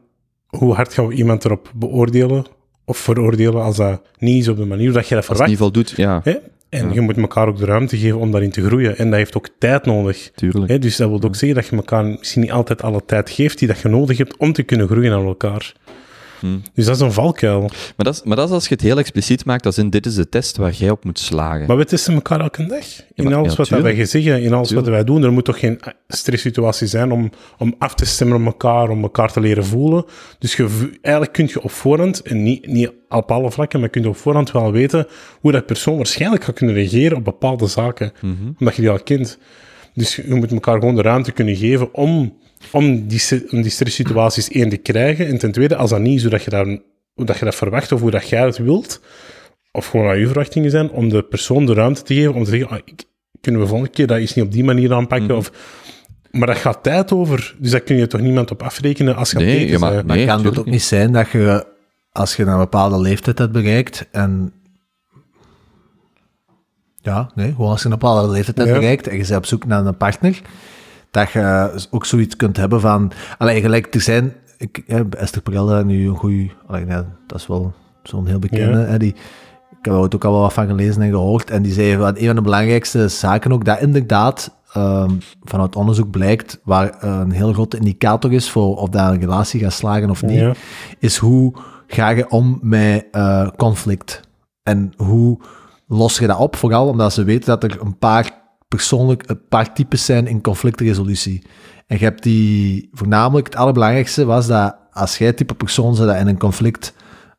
hoe 0.47 0.75
hard 0.75 0.95
gaan 0.95 1.07
we 1.07 1.15
iemand 1.15 1.45
erop 1.45 1.73
beoordelen 1.75 2.47
of 2.85 2.97
veroordelen 2.97 3.63
als 3.63 3.77
dat 3.77 4.03
niet 4.19 4.41
is 4.41 4.49
op 4.49 4.57
de 4.57 4.65
manier 4.65 4.93
dat 4.93 5.09
je 5.09 5.15
dat 5.15 5.29
Als 5.29 5.39
het 5.39 5.49
verwacht? 5.49 5.49
niet 5.49 5.59
voldoet, 5.59 5.91
ja? 5.91 6.23
En 6.69 6.89
Ja. 6.89 6.95
je 6.95 7.01
moet 7.01 7.17
elkaar 7.17 7.49
ook 7.49 7.59
de 7.59 7.65
ruimte 7.65 7.99
geven 7.99 8.19
om 8.19 8.31
daarin 8.31 8.51
te 8.51 8.65
groeien. 8.67 8.97
En 8.99 9.11
dat 9.11 9.19
heeft 9.19 9.37
ook 9.37 9.49
tijd 9.59 9.85
nodig. 9.87 10.31
tuurlijk. 10.35 10.83
Dus 10.83 10.97
dat 10.97 11.09
wil 11.09 11.23
ook 11.23 11.37
zeggen 11.37 11.59
dat 11.61 11.69
je 11.69 11.77
elkaar 11.77 12.05
misschien 12.05 12.41
niet 12.43 12.53
altijd 12.53 12.83
alle 12.83 13.05
tijd 13.07 13.31
geeft 13.31 13.59
die 13.59 13.69
dat 13.69 13.81
je 13.81 13.89
nodig 13.89 14.19
hebt 14.19 14.37
om 14.37 14.53
te 14.53 14.63
kunnen 14.63 14.87
groeien 14.89 15.13
aan 15.13 15.27
elkaar. 15.27 15.73
Hm. 16.41 16.59
Dus 16.75 16.85
dat 16.85 16.95
is 16.95 17.01
een 17.01 17.13
valkuil. 17.13 17.61
Maar, 17.61 17.71
dat 17.97 18.15
is, 18.15 18.23
maar 18.25 18.37
dat 18.37 18.49
is 18.49 18.55
als 18.55 18.69
je 18.69 18.75
het 18.75 18.83
heel 18.83 18.99
expliciet 18.99 19.45
maakt, 19.45 19.67
als 19.67 19.79
in 19.79 19.91
dit 19.91 20.07
is 20.07 20.15
de 20.15 20.29
test 20.29 20.57
waar 20.57 20.73
jij 20.73 20.91
op 20.91 21.05
moet 21.05 21.19
slagen. 21.19 21.67
Maar 21.67 21.77
we 21.77 21.85
testen 21.85 22.15
elkaar 22.15 22.41
elke 22.41 22.67
dag. 22.67 22.85
In 23.15 23.25
maar- 23.25 23.35
alles 23.35 23.57
ja, 23.57 23.57
wat 23.57 23.83
wij 23.83 24.05
zeggen, 24.05 24.43
in 24.43 24.53
alles 24.53 24.69
Tuurlijk. 24.69 24.89
wat 24.89 24.97
wij 24.97 25.05
doen. 25.05 25.23
Er 25.23 25.33
moet 25.33 25.45
toch 25.45 25.59
geen 25.59 25.81
stresssituatie 26.09 26.87
zijn 26.87 27.13
om, 27.13 27.31
om 27.59 27.75
af 27.79 27.95
te 27.95 28.05
stemmen 28.05 28.41
op 28.41 28.47
elkaar, 28.47 28.89
om 28.89 29.03
elkaar 29.03 29.33
te 29.33 29.41
leren 29.41 29.65
voelen. 29.65 30.05
Dus 30.39 30.57
je, 30.57 30.91
eigenlijk 31.01 31.35
kun 31.35 31.47
je 31.53 31.63
op 31.63 31.71
voorhand, 31.71 32.23
en 32.23 32.43
niet, 32.43 32.67
niet 32.67 32.93
op 33.09 33.31
alle 33.31 33.51
vlakken, 33.51 33.81
maar 33.81 33.89
kun 33.89 34.03
je 34.03 34.09
op 34.09 34.17
voorhand 34.17 34.53
wel 34.53 34.73
weten 34.73 35.07
hoe 35.41 35.53
dat 35.53 35.67
persoon 35.67 35.97
waarschijnlijk 35.97 36.45
gaat 36.45 36.55
kunnen 36.55 36.75
reageren 36.75 37.17
op 37.17 37.25
bepaalde 37.25 37.67
zaken. 37.67 38.13
Mhm. 38.21 38.35
Omdat 38.59 38.75
je 38.77 38.83
die 38.83 38.91
al 38.91 39.03
kent. 39.03 39.39
Dus 39.95 40.17
je 40.17 40.35
moet 40.35 40.53
elkaar 40.53 40.79
gewoon 40.79 40.95
de 40.95 41.03
ruimte 41.03 41.33
kunnen 41.33 41.57
geven 41.57 41.95
om, 41.95 42.37
om, 42.73 43.07
die, 43.09 43.23
om 43.51 43.63
die 43.63 43.71
stresssituaties 43.71 44.49
één 44.49 44.69
te 44.69 44.77
krijgen. 44.77 45.27
En 45.27 45.39
ten 45.39 45.53
tweede, 45.53 45.77
als 45.77 45.91
dat 45.91 46.01
niet 46.01 46.17
is 46.17 46.23
hoe 46.23 46.31
dat 46.31 46.43
je, 46.43 46.51
daar, 46.51 46.67
hoe 47.15 47.25
dat, 47.25 47.39
je 47.39 47.45
dat 47.45 47.55
verwacht 47.55 47.93
of 47.93 48.01
hoe 48.01 48.11
dat 48.11 48.29
jij 48.29 48.45
het 48.45 48.59
wilt, 48.59 49.01
of 49.73 49.87
gewoon 49.87 50.07
wat 50.07 50.17
je 50.17 50.27
verwachtingen 50.27 50.71
zijn, 50.71 50.91
om 50.91 51.09
de 51.09 51.23
persoon 51.23 51.67
de 51.67 51.75
ruimte 51.75 52.03
te 52.03 52.15
geven 52.15 52.35
om 52.35 52.45
te 52.45 52.51
zeggen, 52.51 52.69
ah, 52.69 52.79
ik, 52.85 53.05
kunnen 53.41 53.61
we 53.61 53.67
volgende 53.67 53.93
keer 53.93 54.07
dat 54.07 54.19
eens 54.19 54.35
niet 54.35 54.45
op 54.45 54.53
die 54.53 54.65
manier 54.65 54.93
aanpakken? 54.95 55.27
Mhm. 55.29 55.37
Of, 55.37 55.53
maar 56.31 56.47
dat 56.47 56.57
gaat 56.57 56.83
tijd 56.83 57.13
over, 57.13 57.55
dus 57.59 57.71
daar 57.71 57.81
kun 57.81 57.97
je 57.97 58.07
toch 58.07 58.21
niemand 58.21 58.51
op 58.51 58.63
afrekenen 58.63 59.17
als 59.17 59.31
je 59.31 59.37
aan 59.37 59.43
het 59.43 59.53
Nee, 59.53 59.69
ja, 59.69 59.79
maar- 59.79 60.05
Nee, 60.05 60.27
kan 60.27 60.45
het 60.45 60.59
ook 60.59 60.67
niet 60.67 60.83
zijn 60.83 61.13
dat 61.13 61.31
je, 61.31 61.67
als 62.13 62.37
je 62.37 62.43
een 62.45 62.59
bepaalde 62.59 63.01
leeftijd 63.01 63.39
hebt 63.39 63.53
bereikt 63.53 64.07
en... 64.11 64.53
Ja, 67.03 67.31
nee, 67.35 67.51
gewoon 67.51 67.71
als 67.71 67.79
je 67.83 67.85
een 67.85 67.99
bepaalde 67.99 68.33
leeftijd 68.33 68.57
hebt 68.59 68.69
Ja. 68.69 68.75
bereikt 68.75 69.07
en 69.07 69.17
je 69.17 69.23
bent 69.27 69.37
op 69.37 69.47
zoek 69.47 69.65
naar 69.67 69.87
een 69.87 69.97
partner, 69.97 70.41
dat 71.11 71.31
je 71.31 71.71
ook 71.91 72.05
zoiets 72.07 72.37
kunt 72.37 72.57
hebben 72.57 72.81
van... 72.81 73.13
Allee, 73.39 73.61
gelijk, 73.61 73.95
er 73.95 74.01
zijn... 74.01 74.33
Ik, 74.59 74.83
ja, 74.87 75.05
Esther 75.11 75.43
Perel, 75.43 75.85
nu 75.85 76.09
een 76.09 76.17
goeie... 76.17 76.53
Allee, 76.67 76.85
nee, 76.85 77.03
dat 77.27 77.39
is 77.39 77.47
wel 77.47 77.73
zo'n 78.03 78.27
heel 78.27 78.39
bekende, 78.39 78.79
Ja. 78.79 78.85
hè, 78.85 78.99
die... 78.99 79.15
Ik 79.79 79.85
heb 79.85 79.95
er 79.95 80.01
ook 80.15 80.25
al 80.25 80.33
wel 80.33 80.41
wat 80.41 80.53
van 80.53 80.67
gelezen 80.67 81.03
en 81.03 81.11
gehoord. 81.11 81.51
En 81.51 81.63
die 81.63 81.73
zei 81.73 81.97
van 81.97 82.17
een 82.17 82.27
van 82.27 82.35
de 82.37 82.43
belangrijkste 82.43 83.09
zaken 83.09 83.53
ook, 83.53 83.65
dat 83.65 83.81
inderdaad 83.81 84.57
ehm, 84.73 85.11
vanuit 85.45 85.77
onderzoek 85.77 86.11
blijkt, 86.11 86.61
waar 86.65 87.03
een 87.03 87.31
heel 87.31 87.53
grote 87.53 87.77
indicator 87.77 88.33
is 88.33 88.51
voor 88.51 88.77
of 88.77 88.89
dat 88.89 89.13
een 89.13 89.21
relatie 89.21 89.61
gaat 89.61 89.73
slagen 89.73 90.11
of 90.11 90.23
niet, 90.23 90.39
Ja. 90.39 90.53
is 90.99 91.17
hoe 91.17 91.53
ga 91.87 92.09
je 92.09 92.31
om 92.31 92.59
met 92.63 93.07
eh, 93.13 93.49
conflict? 93.57 94.21
En 94.63 94.93
hoe 94.97 95.39
los 95.87 96.19
je 96.19 96.27
dat 96.27 96.39
op? 96.39 96.57
Vooral 96.57 96.89
omdat 96.89 97.13
ze 97.13 97.25
weten 97.25 97.47
dat 97.59 97.65
er 97.73 97.81
een 97.81 97.99
paar 97.99 98.31
persoonlijk, 98.69 99.23
een 99.27 99.47
paar 99.49 99.75
types 99.75 100.05
zijn 100.05 100.27
in 100.27 100.41
conflictresolutie. 100.43 101.47
En 101.87 101.99
je 101.99 102.05
hebt 102.05 102.23
die, 102.23 102.89
voornamelijk 102.93 103.47
het 103.47 103.57
allerbelangrijkste 103.57 104.25
was 104.25 104.47
dat 104.47 104.77
als 104.93 105.19
jij 105.19 105.33
type 105.33 105.55
persoon 105.55 105.95
bent 105.95 106.07
dat 106.07 106.17
in 106.17 106.27
een 106.27 106.39
conflict 106.39 106.95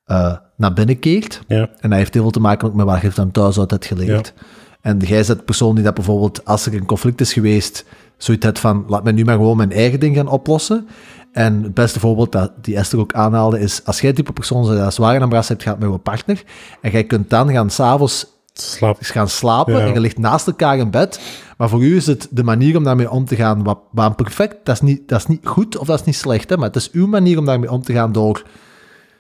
eh, 0.05 0.35
naar 0.57 0.73
binnen 0.73 0.99
keert, 0.99 1.41
Ja. 1.47 1.69
en 1.79 1.89
dat 1.89 1.97
heeft 1.99 2.13
heel 2.13 2.21
veel 2.21 2.31
te 2.31 2.39
maken 2.39 2.67
ook 2.67 2.73
met 2.73 2.85
wat 2.85 3.01
je 3.01 3.11
dan 3.13 3.31
thuis 3.31 3.57
altijd 3.57 3.85
geleerd. 3.85 4.33
En 4.81 4.99
jij 4.99 5.25
bent 5.25 5.27
de 5.37 5.43
persoon 5.43 5.75
die 5.75 5.83
dat 5.83 5.93
bijvoorbeeld, 5.93 6.45
als 6.45 6.65
er 6.65 6.73
een 6.73 6.85
conflict 6.85 7.21
is 7.21 7.33
geweest, 7.33 7.85
zoiets 8.17 8.45
hebt 8.45 8.59
van, 8.59 8.83
laat 8.87 9.03
me 9.03 9.11
nu 9.11 9.23
maar 9.23 9.35
gewoon 9.35 9.57
mijn 9.57 9.71
eigen 9.71 9.99
ding 9.99 10.15
gaan 10.15 10.27
oplossen. 10.27 10.87
En 11.31 11.63
het 11.63 11.73
beste 11.73 11.99
voorbeeld 11.99 12.31
dat 12.31 12.51
die 12.61 12.75
Esther 12.75 12.99
ook 12.99 13.13
aanhaalde 13.13 13.59
is, 13.59 13.85
als 13.85 14.01
jij 14.01 14.13
type 14.13 14.33
persoon 14.33 14.65
bent 14.67 14.77
dat 14.79 14.93
zwaar 14.93 15.21
aan 15.21 15.33
hebt 15.33 15.63
gaat 15.63 15.79
met 15.79 15.91
je 15.91 15.97
partner, 15.97 16.43
en 16.81 16.91
jij 16.91 17.03
kunt 17.03 17.29
dan 17.29 17.51
gaan 17.51 17.69
s'avonds 17.69 18.25
Slaap. 18.53 18.99
is 18.99 19.09
gaan 19.11 19.29
slapen 19.29 19.73
Ja. 19.77 19.79
en 19.87 19.93
je 19.93 19.99
ligt 19.99 20.17
naast 20.17 20.47
elkaar 20.47 20.77
in 20.77 20.91
bed. 20.91 21.19
Maar 21.57 21.69
voor 21.69 21.83
u 21.83 21.95
is 21.95 22.05
het 22.07 22.27
de 22.31 22.43
manier 22.43 22.77
om 22.77 22.83
daarmee 22.83 23.09
om 23.11 23.25
te 23.25 23.35
gaan 23.35 23.63
wat, 23.63 23.79
wat 23.91 24.15
perfect. 24.15 24.55
Dat 24.65 24.75
is, 24.75 24.81
niet, 24.81 25.07
dat 25.09 25.19
is 25.19 25.25
niet 25.25 25.47
goed 25.47 25.77
of 25.77 25.87
dat 25.87 25.99
is 25.99 26.05
niet 26.05 26.15
slecht, 26.15 26.49
hè, 26.49 26.57
maar 26.57 26.67
het 26.67 26.75
is 26.75 26.91
uw 26.91 27.07
manier 27.07 27.37
om 27.37 27.45
daarmee 27.45 27.71
om 27.71 27.81
te 27.81 27.93
gaan 27.93 28.11
door 28.11 28.43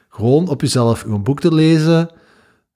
gewoon 0.09 0.47
op 0.47 0.61
jezelf 0.61 1.03
uw 1.03 1.19
boek 1.19 1.39
te 1.39 1.53
lezen, 1.53 2.09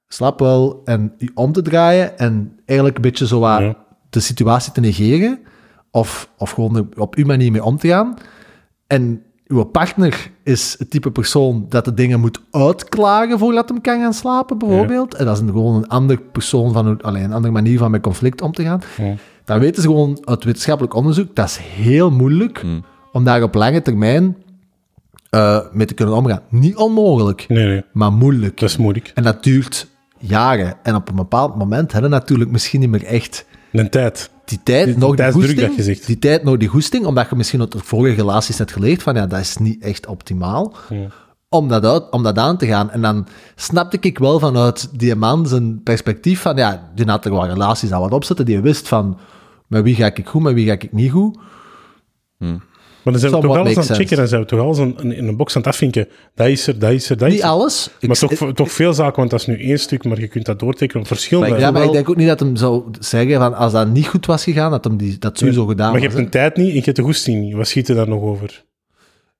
slaap 0.07 0.39
wel, 0.39 0.81
en 0.85 1.13
je 1.17 1.31
om 1.33 1.51
te 1.51 1.61
draaien 1.61 2.17
en 2.17 2.59
eigenlijk 2.65 2.97
een 2.97 3.03
beetje 3.03 3.27
zo 3.27 3.39
wat 3.39 3.59
Ja. 3.59 3.75
de 4.09 4.19
situatie 4.19 4.71
te 4.71 4.79
negeren 4.79 5.39
of, 5.91 6.29
of 6.37 6.51
gewoon 6.51 6.87
op 6.97 7.15
uw 7.15 7.25
manier 7.25 7.51
mee 7.51 7.63
om 7.63 7.77
te 7.77 7.87
gaan. 7.87 8.17
En 8.87 9.23
uw 9.53 9.63
partner 9.63 10.31
is 10.43 10.75
het 10.79 10.89
type 10.89 11.11
persoon 11.11 11.65
dat 11.69 11.85
de 11.85 11.93
dingen 11.93 12.19
moet 12.19 12.41
uitklagen 12.51 13.39
voordat 13.39 13.69
hem 13.69 13.81
kan 13.81 13.99
gaan 13.99 14.13
slapen, 14.13 14.57
bijvoorbeeld. 14.57 15.15
En 15.15 15.25
dat 15.25 15.35
is 15.35 15.41
een, 15.41 15.47
gewoon 15.47 15.75
een 15.75 15.87
andere 15.87 16.19
persoon 16.31 16.73
van, 16.73 16.85
hoe- 16.85 17.01
allee, 17.01 17.23
een 17.23 17.33
andere 17.33 17.53
manier 17.53 17.77
van 17.77 17.91
met 17.91 18.01
conflict 18.01 18.41
om 18.41 18.51
te 18.51 18.63
gaan. 18.63 18.81
Ja. 18.97 19.13
Dan 19.45 19.59
weten 19.59 19.81
ze 19.81 19.87
gewoon 19.87 20.17
uit 20.25 20.43
wetenschappelijk 20.43 20.93
onderzoek, 20.95 21.35
dat 21.35 21.45
is 21.45 21.57
heel 21.57 22.11
moeilijk 22.11 22.59
Hmm. 22.61 22.83
om 23.11 23.23
daar 23.23 23.43
op 23.43 23.53
lange 23.53 23.81
termijn 23.81 24.37
eh, 25.29 25.59
mee 25.71 25.85
te 25.85 25.93
kunnen 25.93 26.15
omgaan. 26.15 26.41
Niet 26.49 26.75
onmogelijk, 26.75 27.45
Nee, 27.47 27.67
nee. 27.67 27.83
maar 27.93 28.11
moeilijk. 28.13 28.59
Dat 28.59 28.69
is 28.69 28.77
moeilijk. 28.77 29.11
En 29.13 29.23
dat 29.23 29.43
duurt 29.43 29.87
jaren. 30.19 30.73
En 30.83 30.95
op 30.95 31.09
een 31.09 31.15
bepaald 31.15 31.55
moment 31.55 31.91
hebben 31.91 32.09
natuurlijk 32.11 32.51
misschien 32.51 32.79
niet 32.79 32.89
meer 32.89 33.03
echt 33.05 33.45
De 33.73 33.89
tijd. 33.89 34.29
die 34.45 34.59
tijd, 34.63 34.85
Die- 34.85 34.97
nog 34.97 35.15
die 35.15 35.31
goesting, 35.31 35.59
dat 35.59 35.75
je 35.75 35.83
zegt. 35.83 36.05
die 36.05 36.19
tijd, 36.19 36.43
nog 36.43 36.57
die 36.57 36.67
goesting, 36.67 37.05
omdat 37.05 37.29
je 37.29 37.35
misschien 37.35 37.59
uit 37.59 37.71
de 37.71 37.79
vorige 37.79 38.15
relaties 38.15 38.57
hebt 38.57 38.71
geleerd 38.71 39.03
van 39.03 39.15
ja, 39.15 39.27
dat 39.27 39.39
is 39.39 39.57
niet 39.57 39.83
echt 39.83 40.07
optimaal, 40.07 40.73
Ja. 40.89 41.07
om, 41.49 41.67
dat 41.67 41.85
uit, 41.85 42.09
om 42.09 42.23
dat 42.23 42.37
aan 42.37 42.57
te 42.57 42.65
gaan. 42.67 42.91
En 42.91 43.01
dan 43.01 43.27
snapte 43.55 43.97
ik 44.01 44.17
wel 44.19 44.39
vanuit 44.39 44.89
die 44.99 45.15
man 45.15 45.47
zijn 45.47 45.83
perspectief 45.83 46.41
van 46.41 46.55
ja, 46.55 46.91
die 46.95 47.05
had 47.05 47.25
er 47.25 47.31
wel 47.31 47.47
relaties 47.47 47.91
aan 47.91 47.99
wat 48.01 48.11
opzetten, 48.11 48.45
die 48.45 48.61
wist 48.61 48.87
van 48.87 49.17
met 49.67 49.83
wie 49.83 49.95
ga 49.95 50.05
ik 50.05 50.27
goed, 50.27 50.41
met 50.41 50.53
wie 50.53 50.65
ga 50.65 50.71
ik 50.73 50.91
niet 50.91 51.11
goed. 51.11 51.37
Maar 53.03 53.13
dan 53.13 53.21
zijn 53.21 53.33
we 53.33 53.39
toch 53.41 53.57
alles 53.57 53.77
aan 53.77 53.83
het 53.83 53.95
checken 53.95 54.17
en 54.17 54.27
zijn 54.27 54.41
we 54.41 54.47
toch 54.47 54.59
alles 54.59 54.79
aan, 54.79 55.01
in- 55.01 55.11
in 55.15 55.27
een 55.27 55.35
box 55.37 55.55
aan 55.55 55.61
het 55.61 55.71
afvinken. 55.71 56.07
Dat 56.35 56.47
is 56.47 56.67
er, 56.67 56.79
dat 56.79 56.91
is 56.91 57.09
er, 57.09 57.17
dat 57.17 57.27
is 57.27 57.33
Niet 57.33 57.43
er. 57.43 57.49
alles. 57.49 57.89
Ik- 57.99 58.07
Maar 58.07 58.17
toch, 58.17 58.53
toch 58.53 58.71
veel 58.71 58.93
zaken, 58.93 59.15
want 59.17 59.29
dat 59.29 59.39
is 59.39 59.45
nu 59.45 59.59
één 59.61 59.79
stuk, 59.79 60.03
maar 60.03 60.19
je 60.19 60.27
kunt 60.27 60.45
dat 60.45 60.59
doortekenen 60.59 61.01
op 61.01 61.07
verschillende. 61.07 61.49
Maar 61.49 61.57
ik- 61.59 61.63
ja, 61.65 61.71
maar 61.71 61.83
ik 61.83 61.91
denk 61.91 62.09
ook 62.09 62.15
niet 62.15 62.27
dat 62.27 62.39
hem 62.39 62.55
zou 62.55 62.83
zeggen 62.99 63.39
van 63.39 63.53
als 63.53 63.71
dat 63.71 63.87
niet 63.87 64.07
goed 64.07 64.25
was 64.25 64.43
gegaan, 64.43 64.71
dat 64.71 64.83
hem 64.83 64.97
die, 64.97 65.17
dat 65.17 65.37
sowieso 65.37 65.65
gedaan 65.65 65.91
maar 65.91 66.01
je 66.01 66.07
hebt 66.07 66.19
een 66.19 66.29
tijd 66.29 66.55
niet 66.57 66.69
en 66.69 66.75
je 66.75 66.81
hebt 66.81 66.95
de 66.95 67.01
goesting 67.03 67.41
niet. 67.41 67.53
Wat 67.53 67.67
schiet 67.67 67.89
er 67.89 67.95
daar 67.95 68.07
nog 68.07 68.21
over? 68.21 68.63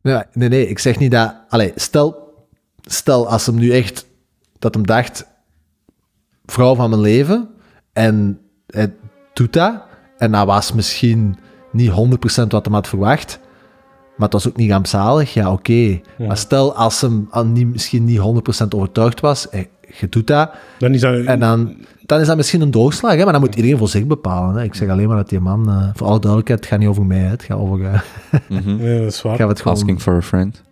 Nee, 0.01 0.21
nee, 0.33 0.49
nee, 0.49 0.67
ik 0.67 0.79
zeg 0.79 0.99
niet 0.99 1.11
dat... 1.11 1.35
Allee, 1.49 1.71
stel, 1.75 2.33
stel 2.81 3.27
als 3.27 3.45
hem 3.45 3.55
nu 3.55 3.71
echt... 3.71 4.05
Dat 4.59 4.73
hem 4.73 4.85
dacht... 4.85 5.25
Vrouw 6.45 6.75
van 6.75 6.89
mijn 6.89 7.01
leven. 7.01 7.49
En 7.93 8.39
hij 8.67 8.93
doet 9.33 9.53
dat. 9.53 9.81
En 10.17 10.31
dat 10.31 10.45
was 10.45 10.73
misschien 10.73 11.37
niet 11.71 11.89
100% 11.91 11.93
wat 12.47 12.65
hem 12.65 12.73
had 12.73 12.87
verwacht. 12.87 13.39
Maar 14.17 14.29
het 14.29 14.33
was 14.33 14.47
ook 14.47 14.55
niet 14.57 14.71
rampzalig. 14.71 15.33
Ja, 15.33 15.51
oké. 15.51 16.01
Maar 16.17 16.37
stel 16.37 16.75
als 16.75 17.01
hem 17.01 17.27
niet, 17.53 17.67
misschien 17.67 18.03
niet 18.03 18.19
100% 18.19 18.67
overtuigd 18.75 19.19
was. 19.19 19.49
eh, 19.49 19.63
Je 19.99 20.09
doet 20.09 20.27
dat. 20.27 20.51
Dan 20.79 20.93
is 20.93 21.01
dat, 21.01 21.25
En 21.25 21.39
dan, 21.39 21.75
dan 22.05 22.19
is 22.19 22.27
dat 22.27 22.37
misschien 22.37 22.61
een 22.61 22.71
doorslag. 22.71 23.15
Hè? 23.15 23.23
Maar 23.23 23.31
dan 23.33 23.41
moet 23.41 23.55
iedereen 23.55 23.77
voor 23.77 23.87
zich 23.89 24.05
bepalen. 24.07 24.55
Hè? 24.55 24.63
Ik 24.63 24.73
zeg 24.75 24.89
alleen 24.89 25.07
maar 25.07 25.17
dat 25.17 25.29
die 25.29 25.39
man... 25.39 25.69
eh, 25.69 25.89
voor 25.93 26.07
alle 26.07 26.19
duidelijkheid, 26.19 26.59
het 26.59 26.69
gaat 26.69 26.79
niet 26.79 26.87
over 26.87 27.05
mij. 27.05 27.17
Hè? 27.17 27.27
Het 27.29 27.43
gaat 27.43 27.57
over... 27.57 27.83
eh, 27.85 27.99
ja, 28.49 28.99
dat 28.99 29.11
is 29.13 29.21
waar. 29.21 29.35
gaat 29.35 29.49
het 29.49 29.61
gewoon... 29.61 29.77
Asking 29.77 30.01
for 30.01 30.15
a 30.15 30.21
friend. 30.21 30.63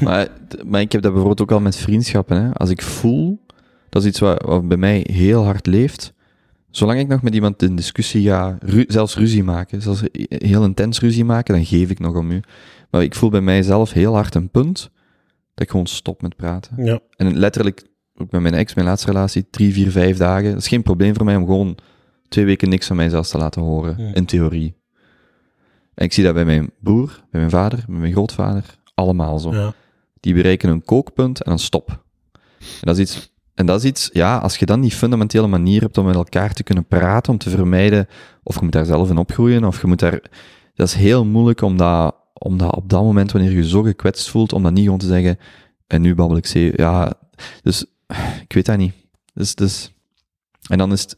Maar, 0.00 0.28
maar 0.66 0.80
ik 0.80 0.92
heb 0.92 1.02
dat 1.02 1.10
bijvoorbeeld 1.12 1.40
ook 1.42 1.52
al 1.52 1.60
met 1.60 1.76
vriendschappen. 1.76 2.42
Hè. 2.44 2.52
Als 2.54 2.70
ik 2.70 2.82
voel, 2.82 3.40
dat 3.88 4.02
is 4.02 4.08
iets 4.08 4.18
wat, 4.20 4.42
wat 4.42 4.68
bij 4.68 4.76
mij 4.76 5.06
heel 5.12 5.44
hard 5.44 5.66
leeft. 5.66 6.12
Zolang 6.76 6.98
ik 7.00 7.08
nog 7.08 7.22
met 7.22 7.34
iemand 7.34 7.62
in 7.62 7.76
discussie 7.76 8.26
ga, 8.28 8.58
ru- 8.60 8.84
zelfs 8.88 9.16
ruzie 9.16 9.42
maken, 9.44 9.82
zelfs 9.82 10.02
heel 10.28 10.64
intens 10.64 11.00
ruzie 11.00 11.24
maken, 11.24 11.54
dan 11.54 11.64
geef 11.64 11.90
ik 11.90 11.98
nog 11.98 12.14
om 12.16 12.30
u. 12.30 12.40
Maar 12.90 13.02
ik 13.02 13.14
voel 13.14 13.30
bij 13.30 13.40
mijzelf 13.40 13.92
heel 13.92 14.14
hard 14.14 14.34
een 14.34 14.50
punt 14.50 14.90
dat 15.54 15.64
ik 15.64 15.70
gewoon 15.70 15.86
stop 15.86 16.22
met 16.22 16.36
praten. 16.36 16.84
Ja. 16.84 17.00
En 17.16 17.36
letterlijk, 17.38 17.86
ook 18.16 18.30
met 18.30 18.40
mijn 18.40 18.54
ex, 18.54 18.74
mijn 18.74 18.86
laatste 18.86 19.06
relatie, 19.10 19.46
drie, 19.50 19.72
vier, 19.72 19.90
vijf 19.90 20.16
dagen. 20.16 20.50
Dat 20.50 20.60
is 20.60 20.68
geen 20.68 20.82
probleem 20.82 21.14
voor 21.14 21.24
mij 21.24 21.36
om 21.36 21.44
gewoon 21.44 21.76
twee 22.28 22.44
weken 22.44 22.68
niks 22.68 22.86
van 22.86 22.96
mijzelf 22.96 23.28
te 23.28 23.38
laten 23.38 23.62
horen, 23.62 23.94
Ja. 23.98 24.14
in 24.14 24.24
theorie. 24.26 24.76
En 25.94 26.04
ik 26.04 26.12
zie 26.12 26.24
dat 26.24 26.34
bij 26.34 26.44
mijn 26.44 26.70
broer, 26.80 27.20
bij 27.30 27.40
mijn 27.40 27.50
vader, 27.52 27.84
bij 27.88 27.98
mijn 27.98 28.12
grootvader, 28.12 28.64
allemaal 28.94 29.38
zo. 29.38 29.52
Ja. 29.54 29.74
Die 30.20 30.34
bereiken 30.34 30.68
een 30.68 30.84
kookpunt 30.84 31.42
en 31.42 31.50
dan 31.50 31.58
stop. 31.58 31.88
En 32.60 32.80
dat 32.80 32.98
is 32.98 33.02
iets, 33.02 33.34
en 33.56 33.66
dat 33.66 33.78
is 33.82 33.84
iets, 33.84 34.10
ja, 34.12 34.38
als 34.38 34.56
je 34.56 34.66
dan 34.66 34.80
die 34.80 34.90
fundamentele 34.90 35.46
manier 35.46 35.80
hebt 35.80 35.98
om 35.98 36.04
met 36.04 36.14
elkaar 36.14 36.52
te 36.52 36.62
kunnen 36.62 36.86
praten, 36.86 37.32
om 37.32 37.38
te 37.38 37.50
vermijden, 37.50 38.06
of 38.42 38.54
je 38.54 38.62
moet 38.62 38.72
daar 38.72 38.84
zelf 38.84 39.10
in 39.10 39.16
opgroeien, 39.16 39.64
of 39.64 39.80
je 39.80 39.86
moet 39.86 39.98
daar, 39.98 40.20
dat 40.74 40.86
is 40.86 40.94
heel 40.94 41.24
moeilijk 41.24 41.60
om 41.60 41.76
dat, 41.76 42.14
om 42.32 42.56
dat 42.58 42.76
op 42.76 42.88
dat 42.90 43.02
moment, 43.02 43.32
wanneer 43.32 43.50
je 43.50 43.56
je 43.56 43.68
zo 43.68 43.82
gekwetst 43.82 44.30
voelt, 44.30 44.52
om 44.52 44.62
dat 44.62 44.72
niet 44.72 44.84
gewoon 44.84 44.98
te 44.98 45.06
zeggen, 45.06 45.38
en 45.86 46.00
nu 46.02 46.14
babbel 46.14 46.36
ik 46.36 46.46
ze, 46.46 46.72
ja, 46.76 47.12
dus, 47.62 47.84
ik 48.42 48.52
weet 48.52 48.66
dat 48.66 48.76
niet. 48.76 48.92
Dus, 49.34 49.54
dus, 49.54 49.92
en 50.68 50.78
dan 50.78 50.92
is 50.92 51.00
het, 51.00 51.16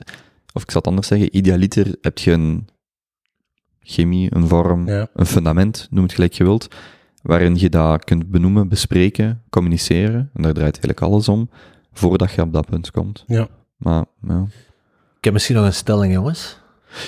of 0.52 0.62
ik 0.62 0.70
zal 0.70 0.80
het 0.80 0.88
anders 0.88 1.06
zeggen, 1.06 1.36
idealiter 1.36 1.96
heb 2.00 2.18
je 2.18 2.32
een 2.32 2.68
chemie, 3.80 4.34
een 4.34 4.48
vorm, 4.48 4.88
Ja. 4.88 5.08
een 5.14 5.26
fundament, 5.26 5.86
noem 5.90 6.02
het 6.02 6.12
gelijk 6.12 6.32
je 6.32 6.44
wilt, 6.44 6.68
waarin 7.22 7.56
je 7.56 7.68
dat 7.68 8.04
kunt 8.04 8.30
benoemen, 8.30 8.68
bespreken, 8.68 9.42
communiceren, 9.50 10.30
en 10.34 10.42
daar 10.42 10.52
draait 10.52 10.78
eigenlijk 10.78 11.00
alles 11.00 11.28
om, 11.28 11.50
voordat 11.98 12.32
je 12.32 12.42
op 12.42 12.52
dat 12.52 12.66
punt 12.66 12.90
komt. 12.90 13.24
Ja. 13.26 13.48
Maar, 13.76 14.04
ja. 14.22 14.46
Ik 15.18 15.24
heb 15.24 15.32
misschien 15.32 15.56
nog 15.56 15.64
een 15.64 15.72
stelling, 15.72 16.12
jongens. 16.12 16.58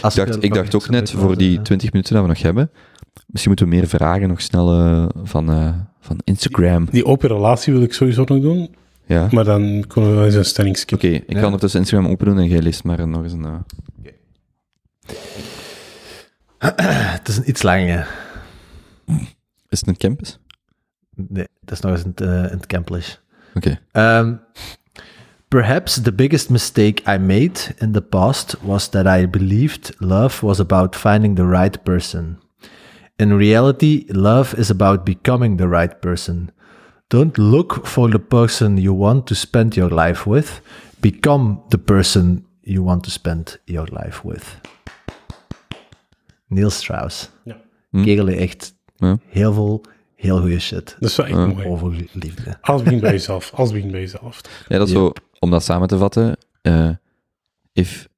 Als 0.03 0.17
Ik 0.17 0.27
dacht, 0.27 0.43
ik 0.43 0.55
dacht 0.55 0.75
ook 0.75 0.89
net, 0.89 1.11
voor 1.11 1.37
die 1.37 1.57
hè. 1.57 1.63
20 1.65 1.93
minuten 1.93 2.15
dat 2.15 2.23
we 2.23 2.29
nog 2.29 2.43
hebben, 2.43 2.71
misschien 3.27 3.49
moeten 3.51 3.69
we 3.69 3.75
meer 3.75 3.89
vragen 3.89 4.29
nog 4.29 4.41
snel 4.41 4.73
eh, 4.81 5.07
van, 5.23 5.51
eh, 5.51 5.75
van 6.01 6.19
Instagram. 6.25 6.89
Die 6.91 7.05
open 7.05 7.29
relatie 7.29 7.73
wil 7.73 7.83
ik 7.83 7.93
sowieso 7.93 8.25
nog 8.27 8.41
doen, 8.41 8.75
Ja. 9.07 9.25
Oké, 9.25 9.35
maar 9.35 9.45
dan 9.45 9.85
kunnen 9.87 10.11
we 10.11 10.17
wel 10.17 10.25
eens 10.27 10.35
een 10.35 10.45
stelling 10.45 10.77
skippen. 10.79 11.15
ik 11.15 11.23
Ja. 11.27 11.35
kan 11.35 11.45
ondertussen 11.45 11.81
Instagram 11.81 12.11
open 12.11 12.27
doen 12.27 12.39
en 12.39 12.49
jij 12.49 12.63
leest 12.63 12.85
maar 12.85 13.09
nog 13.09 13.23
eens 13.23 13.33
een... 13.33 13.45
eh, 13.45 13.59
Het 17.17 17.29
is 17.29 17.37
een 17.37 17.49
iets 17.49 17.63
langer. 17.63 18.09
Is 19.69 19.81
het 19.81 19.89
een 19.89 19.97
campus? 19.97 20.39
Nee, 21.15 21.47
dat 21.61 21.73
is 21.73 21.81
nog 21.81 21.93
eens 21.93 22.03
eh, 22.15 22.29
in 22.29 22.57
het 22.57 22.67
Camplish. 22.67 23.15
Oké. 23.55 23.81
Um, 23.93 24.41
perhaps 25.51 25.97
the 25.97 26.13
biggest 26.13 26.49
mistake 26.51 27.03
I 27.07 27.19
made 27.19 27.59
in 27.81 27.93
the 27.93 28.01
past 28.01 28.55
was 28.63 28.89
that 28.89 29.07
I 29.07 29.27
believed 29.27 29.95
love 30.01 30.43
was 30.43 30.61
about 30.61 30.95
finding 30.97 31.35
the 31.37 31.45
right 31.45 31.85
person. 31.85 32.39
In 33.19 33.33
reality, 33.37 34.05
love 34.09 34.55
is 34.59 34.71
about 34.71 35.05
becoming 35.05 35.59
the 35.59 35.69
right 35.69 36.01
person. 36.01 36.51
Don't 37.09 37.37
look 37.39 37.87
for 37.87 38.11
the 38.11 38.19
person 38.19 38.77
you 38.79 38.95
want 38.99 39.27
to 39.27 39.35
spend 39.35 39.75
your 39.75 39.91
life 39.91 40.31
with. 40.31 40.61
Become 41.01 41.59
the 41.69 41.79
person 41.79 42.45
you 42.63 42.85
want 42.85 43.05
to 43.05 43.11
spend 43.11 43.59
your 43.65 43.87
life 43.91 44.21
with. 44.25 44.45
Niels 46.49 46.77
Strauss. 46.77 47.31
Ja. 47.45 47.57
Hm. 47.91 48.03
Kerel 48.05 48.29
echt 48.29 48.75
Ja. 48.97 49.19
heel 49.27 49.53
veel, 49.53 49.85
heel 50.17 50.41
goede 50.41 50.59
shit 50.61 50.97
Dat 51.01 51.11
is 51.11 51.17
wel 51.17 51.27
echt 51.27 51.37
Ja. 51.37 51.47
mooi. 51.47 51.67
over 51.67 52.07
liefde. 52.13 52.59
Alles 52.61 52.83
begint 52.83 53.01
bij 53.01 53.11
jezelf. 53.11 53.53
Alles 53.55 53.73
begint 53.73 53.91
bij 53.91 54.01
jezelf. 54.01 54.41
Ja, 54.69 54.79
dat 54.79 54.87
is 54.89 54.93
Ja. 54.95 54.99
zo, 55.01 55.13
om 55.41 55.51
dat 55.51 55.65
samen 55.65 55.89
te 55.89 55.99
vatten, 55.99 56.37
eh, 56.63 56.91
if, 57.73 58.09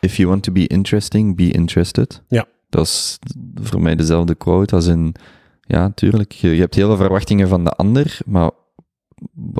if 0.00 0.16
you 0.16 0.28
want 0.28 0.42
to 0.42 0.52
be 0.52 0.66
interesting, 0.66 1.36
be 1.36 1.50
interested. 1.50 2.22
Ja. 2.28 2.46
Dat 2.68 2.86
is 2.86 3.18
voor 3.54 3.82
mij 3.82 3.96
dezelfde 3.96 4.34
quote 4.34 4.74
als 4.74 4.86
in, 4.86 5.14
ja, 5.60 5.90
tuurlijk, 5.90 6.32
je, 6.32 6.54
je 6.54 6.60
hebt 6.60 6.74
heel 6.74 6.86
veel 6.86 6.96
verwachtingen 6.96 7.48
van 7.48 7.64
de 7.64 7.70
ander, 7.70 8.18
maar 8.26 8.50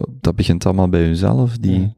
dat 0.08 0.36
begint 0.36 0.66
allemaal 0.66 0.88
bij 0.88 1.06
jezelf. 1.06 1.58
Die, 1.58 1.80
Ja. 1.80 1.94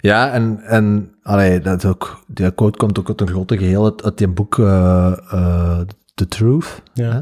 Ja, 0.00 0.30
en, 0.30 0.60
en 0.60 1.14
allee, 1.22 1.60
dat 1.60 1.84
ook, 1.84 2.24
die 2.26 2.54
quote 2.54 2.78
komt 2.78 2.98
ook 2.98 3.08
uit 3.08 3.20
een 3.20 3.28
grote 3.28 3.58
geheel 3.58 3.84
uit, 3.84 4.04
uit 4.04 4.18
die 4.18 4.28
boek 4.28 4.58
eh, 4.58 5.12
eh, 5.30 5.80
The 6.14 6.28
Truth. 6.28 6.82
Ja. 6.94 7.10
hè. 7.10 7.20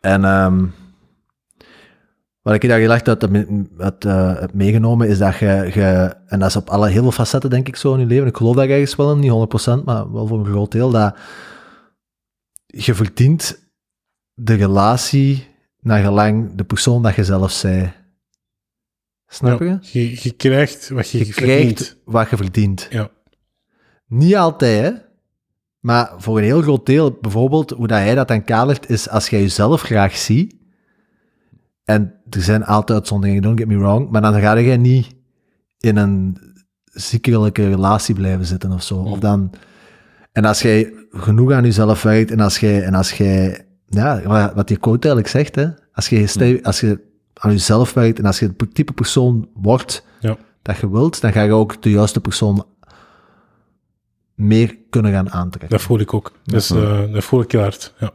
En 0.00 0.24
ehm, 0.24 0.64
Wat 2.42 2.54
ik 2.54 2.68
daar 2.68 2.78
heel 2.78 2.90
erg 2.92 3.02
uit 3.02 3.22
heb, 3.22 4.52
meegenomen, 4.54 5.08
is 5.08 5.18
dat 5.18 5.36
je, 5.36 5.70
je, 5.74 6.16
en 6.26 6.38
dat 6.38 6.48
is 6.48 6.56
op 6.56 6.68
alle 6.70 6.88
heel 6.88 7.02
veel 7.02 7.12
facetten 7.12 7.50
denk 7.50 7.68
ik 7.68 7.76
zo 7.76 7.94
in 7.94 8.00
je 8.00 8.06
leven, 8.06 8.26
ik 8.26 8.36
geloof 8.36 8.56
dat 8.56 8.68
ergens 8.68 8.96
wel 8.96 9.12
in, 9.12 9.18
niet 9.18 9.80
100%, 9.80 9.84
maar 9.84 10.12
wel 10.12 10.26
voor 10.26 10.38
een 10.38 10.44
groot 10.44 10.72
deel, 10.72 10.90
dat 10.90 11.16
je 12.66 12.94
verdient 12.94 13.70
de 14.34 14.54
relatie 14.54 15.46
naar 15.80 16.02
gelang 16.02 16.54
de 16.54 16.64
persoon 16.64 17.02
dat 17.02 17.14
je 17.14 17.24
zelf 17.24 17.50
zij. 17.50 17.94
Snap 19.26 19.60
je? 19.60 19.78
Je, 19.80 20.10
je 20.22 20.32
krijgt 20.32 20.88
wat 20.88 21.10
je, 21.10 21.18
Je 21.18 21.24
verdient. 21.32 21.74
krijgt 21.74 21.96
wat 22.04 22.30
je 22.30 22.36
verdient. 22.36 22.86
Ja. 22.90 23.10
Niet 24.06 24.36
altijd, 24.36 24.82
hè? 24.82 25.00
Maar 25.80 26.12
voor 26.16 26.38
een 26.38 26.44
heel 26.44 26.62
groot 26.62 26.86
deel, 26.86 27.18
bijvoorbeeld, 27.20 27.70
hoe 27.70 27.86
dat 27.86 27.98
hij 27.98 28.14
dat 28.14 28.28
dan 28.28 28.44
kadert, 28.44 28.90
is 28.90 29.08
als 29.08 29.28
jij 29.28 29.40
jezelf 29.40 29.82
graag 29.82 30.16
ziet, 30.16 30.54
en 31.84 32.21
er 32.34 32.42
zijn 32.42 32.64
altijd 32.64 32.98
uitzonderingen, 32.98 33.42
don't 33.42 33.58
get 33.58 33.68
me 33.68 33.78
wrong, 33.78 34.10
maar 34.10 34.20
dan 34.22 34.40
ga 34.40 34.52
je 34.56 34.76
niet 34.76 35.14
in 35.78 35.96
een 35.96 36.38
ziekelijke 36.84 37.68
relatie 37.68 38.14
blijven 38.14 38.46
zitten 38.46 38.72
of 38.72 38.82
zo. 38.82 38.94
Of 38.96 39.18
dan, 39.18 39.50
en 40.32 40.44
als 40.44 40.62
jij 40.62 40.92
genoeg 41.10 41.52
aan 41.52 41.62
jezelf 41.64 42.02
werkt, 42.02 42.30
en 42.30 42.40
als 42.40 42.58
jij, 42.58 42.82
en 42.84 42.94
als 42.94 43.12
jij 43.12 43.66
ja, 43.86 44.52
wat- 44.54 44.68
die 44.68 44.76
quote 44.76 45.08
eigenlijk 45.08 45.28
zegt, 45.28 45.54
hè, 45.54 45.68
als 45.92 46.08
je, 46.08 46.26
ste- 46.26 46.58
als 46.62 46.80
je 46.80 47.00
aan 47.34 47.50
jezelf 47.50 47.92
werkt, 47.94 48.18
en 48.18 48.24
als 48.24 48.38
je 48.38 48.52
het 48.56 48.74
type 48.74 48.92
persoon 48.92 49.48
wordt 49.54 50.04
Ja. 50.20 50.36
dat 50.62 50.76
je 50.76 50.90
wilt, 50.90 51.20
dan 51.20 51.32
ga 51.32 51.42
je 51.42 51.52
ook 51.52 51.82
de 51.82 51.90
juiste 51.90 52.20
persoon 52.20 52.66
meer 54.34 54.76
kunnen 54.90 55.12
gaan 55.12 55.30
aantrekken. 55.30 55.70
Dat 55.70 55.86
voel 55.86 55.98
ik 56.00 56.14
ook. 56.14 56.32
Dus, 56.44 56.66
dat 57.12 57.24
voel 57.24 57.40
ik 57.40 57.52
heel 57.52 57.60
hard. 57.60 57.94
Ja. 57.98 58.12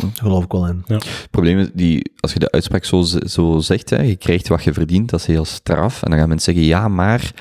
Daar 0.00 0.10
geloof 0.14 0.44
ik 0.44 0.52
wel 0.52 0.66
in. 0.66 0.82
Het 0.86 1.28
probleem 1.30 1.58
is, 1.58 1.68
die, 1.74 2.12
als 2.20 2.32
je 2.32 2.38
de 2.38 2.50
uitspraak 2.50 2.84
zo, 2.84 3.02
zo 3.26 3.58
zegt, 3.58 3.90
hè, 3.90 4.02
je 4.02 4.16
krijgt 4.16 4.48
wat 4.48 4.64
je 4.64 4.72
verdient, 4.72 5.10
dat 5.10 5.20
is 5.20 5.26
heel 5.26 5.44
straf. 5.44 6.02
En 6.02 6.10
dan 6.10 6.18
gaan 6.18 6.28
mensen 6.28 6.54
zeggen, 6.54 6.70
ja, 6.72 6.88
maar... 6.88 7.32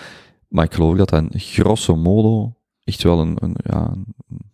Maar 0.47 0.65
ik 0.65 0.73
geloof 0.73 0.97
dat 0.97 1.09
dat 1.09 1.19
een 1.21 1.39
grosso 1.39 1.95
modo 1.95 2.53
echt 2.83 3.03
wel 3.03 3.19
een... 3.19 3.37
een, 3.39 3.55
ja, 3.63 3.93
een- 4.29 4.45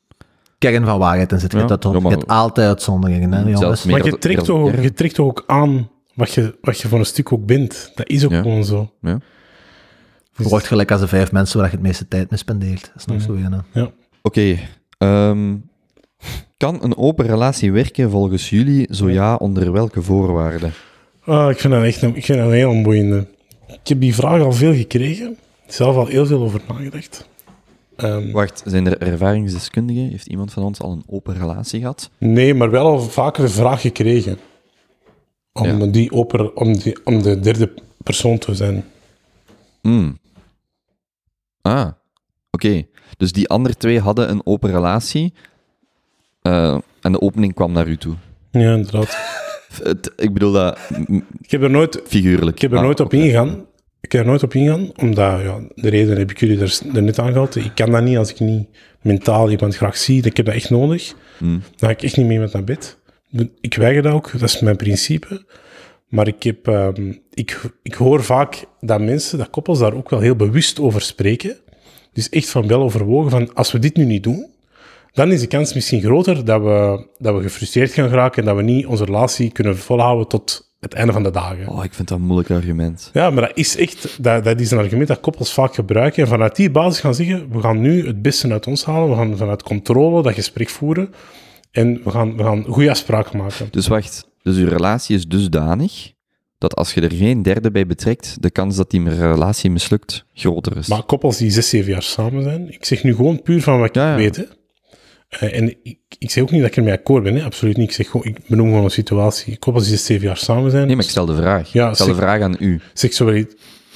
Kern 0.58 0.86
van 0.86 1.00
waarheid 1.00 1.32
in 1.32 1.40
zit. 1.40 1.52
Je 1.52 1.58
Ja, 1.58 1.66
hebt, 1.68 1.82
dat 1.82 1.94
toch- 1.94 2.04
ja, 2.04 2.10
je 2.18 2.26
altijd 2.26 2.68
uitzonderingen, 2.68 3.32
hè, 3.32 3.42
Zelfs 3.44 3.60
jongens. 3.62 3.84
meer 3.84 3.98
Maar 3.98 4.06
je 4.06 4.18
trekt, 4.18 4.46
toch, 4.46 4.82
je 4.82 4.94
trekt 4.94 5.16
toch 5.16 5.26
ook 5.28 5.44
aan 5.48 5.90
wat 6.16 6.32
je, 6.34 6.58
wat 6.62 6.80
je 6.80 6.88
voor 6.88 7.00
een 7.00 7.06
stuk 7.06 7.32
ook 7.34 7.46
bent. 7.46 7.92
Dat 7.96 8.08
is 8.10 8.26
ook 8.26 8.32
Ja. 8.32 8.42
gewoon 8.42 8.66
zo. 8.66 8.92
Ja. 9.02 9.18
Je 10.36 10.44
wordt 10.48 10.68
gelijk 10.68 10.92
als 10.92 11.02
de 11.02 11.08
vijf 11.08 11.32
mensen 11.32 11.58
waar 11.60 11.68
je 11.70 11.74
het 11.76 11.82
meeste 11.86 12.08
tijd 12.08 12.30
mee 12.30 12.40
spendeert. 12.40 12.82
Dat 12.82 12.92
is 12.96 13.06
nog 13.06 13.18
Mhm. 13.18 13.26
zo, 13.26 13.64
ja. 13.74 13.92
Oké. 14.22 14.58
ehm, 14.98 15.56
kan 16.64 16.84
een 16.84 16.98
open 16.98 17.26
relatie 17.26 17.72
werken 17.72 18.10
volgens 18.10 18.50
jullie? 18.50 18.88
Zo 18.94 19.10
ja, 19.10 19.36
onder 19.36 19.72
welke 19.72 20.02
voorwaarden? 20.02 20.74
Ah, 21.26 21.50
ik 21.50 21.60
vind 21.60 21.74
dat 21.74 21.84
echt 21.84 22.02
een, 22.02 22.16
ik 22.16 22.26
vind 22.26 22.38
dat 22.38 22.48
een 22.48 22.54
heel 22.54 22.82
boeiende. 22.82 23.28
Ik 23.68 23.88
heb 23.88 24.00
die 24.00 24.16
vraag 24.16 24.42
al 24.42 24.52
veel 24.52 24.74
gekregen. 24.74 25.38
Zelf 25.68 25.96
al 25.96 26.06
heel 26.06 26.26
veel 26.26 26.42
over 26.42 26.62
nagedacht. 26.68 27.28
Ehm, 27.96 28.32
Wacht, 28.32 28.64
zijn 28.66 28.86
er 28.88 28.98
ervaringsdeskundigen? 28.98 30.10
Heeft 30.10 30.28
iemand 30.28 30.54
van 30.54 30.64
ons 30.64 30.80
al 30.80 30.92
een 30.92 31.04
open 31.08 31.34
relatie 31.38 31.80
gehad? 31.80 32.10
nee, 32.18 32.54
maar 32.54 32.70
wel 32.72 32.86
al 32.86 33.00
vaker 33.00 33.44
de 33.44 33.50
vraag 33.50 33.82
gekregen. 33.82 34.38
Om, 35.54 35.66
Ja. 35.82 35.86
die 35.86 36.12
open, 36.12 36.56
om, 36.56 36.78
die, 36.78 37.06
om 37.06 37.22
de 37.22 37.40
derde 37.40 37.74
persoon 38.04 38.38
te 38.38 38.56
zijn. 38.56 38.86
Hmm. 39.82 40.20
Ah, 41.62 41.88
oké. 42.52 42.84
Dus 43.18 43.32
die 43.32 43.50
andere 43.50 43.76
twee 43.76 44.00
hadden 44.00 44.30
een 44.30 44.46
open 44.46 44.72
relatie 44.72 45.34
eh, 46.44 46.78
en 47.02 47.12
de 47.12 47.22
opening 47.22 47.54
kwam 47.54 47.72
naar 47.72 47.88
u 47.88 47.98
toe. 47.98 48.16
Ja, 48.52 48.74
inderdaad. 48.74 49.18
Het- 49.84 50.12
ik 50.16 50.34
bedoel 50.34 50.52
dat 50.52 50.80
Ik 51.42 51.52
heb 51.52 51.62
er 51.62 51.70
nooit, 51.70 52.02
figuurlijk. 52.08 52.56
ik 52.56 52.62
heb 52.62 52.72
er 52.72 52.78
Ah, 52.78 52.84
nooit 52.84 53.00
op 53.00 53.14
ingegaan. 53.14 53.66
Ik 54.02 54.12
heb 54.12 54.22
er 54.22 54.28
nooit 54.28 54.44
op 54.44 54.54
ingegaan, 54.54 54.92
omdat 54.96 55.42
ja, 55.42 55.60
de 55.76 55.90
reden 55.90 56.18
heb 56.18 56.32
ik 56.32 56.40
jullie 56.40 56.60
er, 56.60 56.80
er 56.94 57.04
net 57.04 57.20
aangehaald. 57.20 57.56
Ik 57.56 57.72
kan 57.76 57.92
dat 57.92 58.04
niet 58.04 58.18
als 58.18 58.30
ik 58.32 58.40
niet 58.40 58.68
mentaal 59.02 59.50
iemand 59.52 59.76
graag 59.76 59.98
zie. 59.98 60.24
Ik 60.26 60.38
heb 60.38 60.46
dat 60.46 60.56
echt 60.56 60.70
nodig. 60.70 61.14
Hmm. 61.38 61.50
Dan 61.60 61.90
ga 61.90 61.90
ik 61.90 62.04
echt 62.04 62.18
niet 62.18 62.26
mee 62.26 62.40
met 62.40 62.54
naar 62.54 62.64
bed. 62.64 62.98
Ik 63.62 63.74
weiger 63.76 64.02
dat 64.02 64.14
ook, 64.14 64.32
dat 64.32 64.42
is 64.50 64.60
mijn 64.60 64.76
principe. 64.76 65.46
Maar 66.08 66.28
ik, 66.28 66.44
heb, 66.44 66.68
ehm, 66.68 67.14
ik, 67.34 67.62
ik 67.84 67.94
hoor 67.94 68.24
vaak 68.24 68.64
dat 68.80 69.02
mensen, 69.02 69.38
dat 69.38 69.50
koppels 69.50 69.80
daar 69.80 69.94
ook 69.94 70.10
wel 70.10 70.20
heel 70.20 70.36
bewust 70.36 70.80
over 70.80 71.02
spreken. 71.02 71.58
Dus 72.14 72.30
echt 72.30 72.50
van 72.50 72.68
wel 72.68 72.82
overwogen 72.82 73.32
van, 73.32 73.54
als 73.54 73.72
we 73.72 73.80
dit 73.80 73.96
nu 73.96 74.06
niet 74.06 74.24
doen, 74.24 74.46
dan 75.14 75.32
is 75.32 75.40
de 75.42 75.48
kans 75.48 75.74
misschien 75.74 76.02
groter 76.02 76.46
dat 76.46 76.62
we, 76.62 77.08
dat 77.18 77.36
we 77.36 77.42
gefrustreerd 77.42 77.92
gaan 77.94 78.10
geraken 78.10 78.40
en 78.42 78.48
dat 78.48 78.56
we 78.56 78.62
niet 78.62 78.86
onze 78.86 79.06
relatie 79.06 79.52
kunnen 79.52 79.78
volhouden 79.78 80.28
tot 80.28 80.72
het 80.80 80.94
einde 80.94 81.14
van 81.14 81.24
de 81.24 81.32
dagen. 81.32 81.68
Oh, 81.68 81.84
ik 81.84 81.94
vind 81.94 82.08
dat 82.08 82.18
een 82.18 82.26
moeilijk 82.26 82.52
argument. 82.52 83.10
Ja, 83.14 83.30
maar 83.30 83.48
dat 83.48 83.58
is 83.58 83.76
echt, 83.78 84.24
dat, 84.24 84.44
dat 84.44 84.60
is 84.60 84.72
een 84.72 84.78
argument 84.78 85.08
dat 85.08 85.20
koppels 85.20 85.54
vaak 85.54 85.76
gebruiken. 85.76 86.24
En 86.24 86.30
vanuit 86.30 86.56
die 86.56 86.72
basis 86.72 87.00
gaan 87.00 87.16
zeggen, 87.16 87.50
we 87.52 87.60
gaan 87.60 87.82
nu 87.82 88.08
het 88.08 88.22
beste 88.22 88.52
uit 88.52 88.68
ons 88.68 88.86
halen. 88.86 89.10
We 89.10 89.16
gaan 89.16 89.38
vanuit 89.38 89.64
controle 89.64 90.22
dat 90.24 90.34
gesprek 90.34 90.70
voeren. 90.70 91.14
En 91.72 92.02
we 92.04 92.10
gaan, 92.12 92.38
we 92.38 92.44
gaan 92.44 92.64
goede 92.64 92.90
afspraken 92.90 93.38
maken. 93.38 93.68
Dus 93.72 93.88
wacht, 93.88 94.28
dus 94.42 94.58
uw 94.58 94.68
relatie 94.68 95.16
is 95.16 95.28
dusdanig 95.28 96.12
dat 96.58 96.76
als 96.76 96.94
je 96.94 97.02
er 97.02 97.12
geen 97.12 97.42
derde 97.42 97.72
bij 97.72 97.86
betrekt, 97.86 98.38
de 98.40 98.50
kans 98.52 98.76
dat 98.76 98.90
die 98.90 99.10
relatie 99.10 99.72
mislukt 99.72 100.26
groter 100.34 100.78
is. 100.78 100.88
Maar 100.88 101.04
koppels 101.04 101.38
die 101.38 101.52
zes, 101.52 101.70
zeven 101.70 101.92
jaar 101.92 102.04
samen 102.04 102.44
zijn, 102.44 102.74
ik 102.74 102.86
zeg 102.86 103.04
nu 103.04 103.16
gewoon 103.16 103.42
puur 103.42 103.62
van 103.62 103.80
wat 103.80 103.88
ik 103.88 103.96
Ja, 103.96 104.10
ja. 104.10 104.16
weet. 104.16 104.36
Hè. 104.36 104.44
Eh, 105.40 105.58
en 105.58 105.76
ik, 105.84 105.98
ik 106.18 106.32
zeg 106.32 106.44
ook 106.44 106.52
niet 106.52 106.62
dat 106.62 106.70
ik 106.70 106.76
ermee 106.78 106.94
akkoord 106.94 107.24
ben, 107.24 107.36
hè. 107.36 107.44
absoluut 107.44 107.78
niet. 107.78 107.88
Ik, 107.90 107.94
zeg 107.96 108.10
gewoon, 108.10 108.26
ik 108.26 108.48
benoem 108.48 108.68
gewoon 108.68 108.84
een 108.84 108.92
situatie. 108.92 109.58
Koppels 109.58 109.88
die 109.88 109.98
zes, 109.98 110.06
zeven 110.06 110.28
jaar 110.28 110.38
samen 110.38 110.72
zijn. 110.72 110.88
nee, 110.88 110.96
maar 110.96 111.06
ik 111.06 111.10
stel 111.12 111.26
de 111.26 111.36
vraag. 111.36 111.72
Ja, 111.72 111.90
ik 111.90 111.96
stel 111.96 112.08
de 112.08 112.16
vraag 112.16 112.42
aan 112.42 112.56
u. 112.60 112.80
Zeg, 112.94 113.14
sorry, 113.14 113.48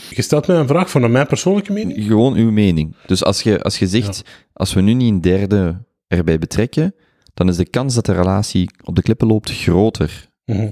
je 0.09 0.21
stelt 0.21 0.47
mij 0.47 0.57
een 0.57 0.67
vraag 0.67 0.89
van 0.89 1.11
mijn 1.11 1.27
persoonlijke 1.27 1.71
mening. 1.73 2.03
Gewoon 2.05 2.33
uw 2.35 2.51
mening. 2.51 2.95
Dus 3.05 3.23
als 3.23 3.41
je, 3.41 3.61
als 3.61 3.79
je 3.79 3.87
zegt, 3.87 4.21
als 4.53 4.73
we 4.73 4.81
nu 4.81 4.93
niet 4.93 5.11
een 5.11 5.21
derde 5.21 5.85
erbij 6.07 6.37
betrekken, 6.39 6.95
dan 7.33 7.49
is 7.49 7.57
de 7.57 7.69
kans 7.69 7.95
dat 7.95 8.05
de 8.05 8.13
relatie 8.13 8.69
op 8.83 8.95
de 8.95 9.01
klippen 9.01 9.27
loopt 9.27 9.51
groter. 9.51 10.27
Mhm. 10.45 10.69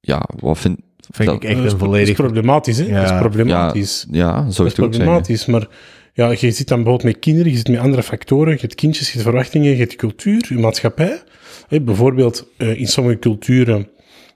Ja, 0.00 0.28
wat 0.40 0.58
vind... 0.58 0.78
Vind 1.10 1.28
dat- 1.28 1.36
ik 1.42 1.44
echt 1.44 1.56
dat, 1.56 1.64
is, 1.64 1.72
een 1.72 1.78
dat 1.78 1.86
volledig... 1.88 2.08
is 2.08 2.14
problematisch, 2.14 2.78
hè? 2.78 2.84
Ja. 2.84 3.00
Dat 3.02 3.10
is 3.10 3.18
problematisch. 3.18 4.06
Ja, 4.10 4.32
zou 4.32 4.44
Dat 4.44 4.50
ik 4.50 4.56
het 4.56 4.66
ook 4.66 4.72
zeggen. 4.74 4.90
problematisch, 4.90 5.46
maar 5.46 5.68
ja, 6.14 6.30
je 6.30 6.50
zit 6.50 6.68
dan 6.68 6.82
bijvoorbeeld 6.82 7.12
met 7.14 7.22
kinderen, 7.22 7.50
je 7.50 7.56
zit 7.56 7.68
met 7.68 7.78
andere 7.78 8.02
factoren, 8.02 8.52
je 8.52 8.60
hebt 8.60 8.74
kindjes, 8.74 9.06
je 9.06 9.12
hebt 9.12 9.24
verwachtingen, 9.24 9.70
je 9.70 9.76
hebt 9.76 9.96
cultuur, 9.96 10.46
je 10.48 10.58
maatschappij. 10.58 11.22
Bijvoorbeeld 11.68 12.48
eh, 12.56 12.80
in 12.80 12.86
sommige 12.86 13.18
culturen, 13.18 13.88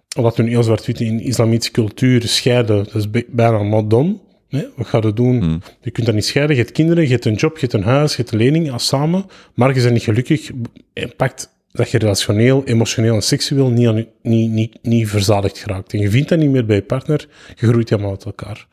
wat 0.09 0.37
we 0.37 0.43
nu 0.43 0.49
heel 0.49 0.63
zwart-wit 0.63 1.01
in 1.01 1.21
islamitische 1.21 1.73
cultuur 1.73 2.23
scheiden, 2.23 2.77
dat 2.85 2.95
is 2.95 3.11
bij- 3.11 3.27
bijna 3.29 3.83
done. 3.83 4.19
Hè, 4.49 4.65
wat 4.77 4.87
ga 4.87 4.99
je 5.03 5.13
doen? 5.13 5.41
Hmm. 5.41 5.63
Je 5.81 5.91
kunt 5.91 6.07
dat 6.07 6.15
niet 6.15 6.25
scheiden, 6.25 6.57
je 6.57 6.63
hebt 6.63 6.75
kinderen, 6.75 7.03
je 7.05 7.11
hebt 7.11 7.25
een 7.25 7.35
job, 7.35 7.55
je 7.55 7.61
hebt 7.61 7.73
een 7.73 7.83
huis, 7.83 8.11
je 8.11 8.17
hebt 8.17 8.33
een 8.33 8.39
lening 8.39 8.71
als 8.71 8.87
samen, 8.87 9.25
maar 9.55 9.75
je 9.75 9.81
bent 9.83 9.93
niet 9.93 10.03
gelukkig. 10.03 10.51
En 10.93 11.17
pakt 11.17 11.57
dat 11.73 11.91
je 11.91 11.99
relationeel, 11.99 12.65
emotioneel 12.65 13.15
en 13.15 13.23
seksueel 13.23 13.71
niet, 13.71 13.87
aan, 13.87 14.07
niet, 14.23 14.51
niet, 14.51 14.79
niet 14.83 15.09
verzadigd 15.09 15.59
geraakt. 15.59 15.93
En 15.93 15.99
je 15.99 16.11
vindt 16.11 16.29
dat 16.29 16.39
niet 16.39 16.51
meer 16.51 16.67
bij 16.67 16.77
je 16.77 16.83
partner, 16.83 17.29
je 17.57 17.67
groeit 17.67 17.91
helemaal 17.91 18.11
uit 18.11 18.25
elkaar. 18.25 18.67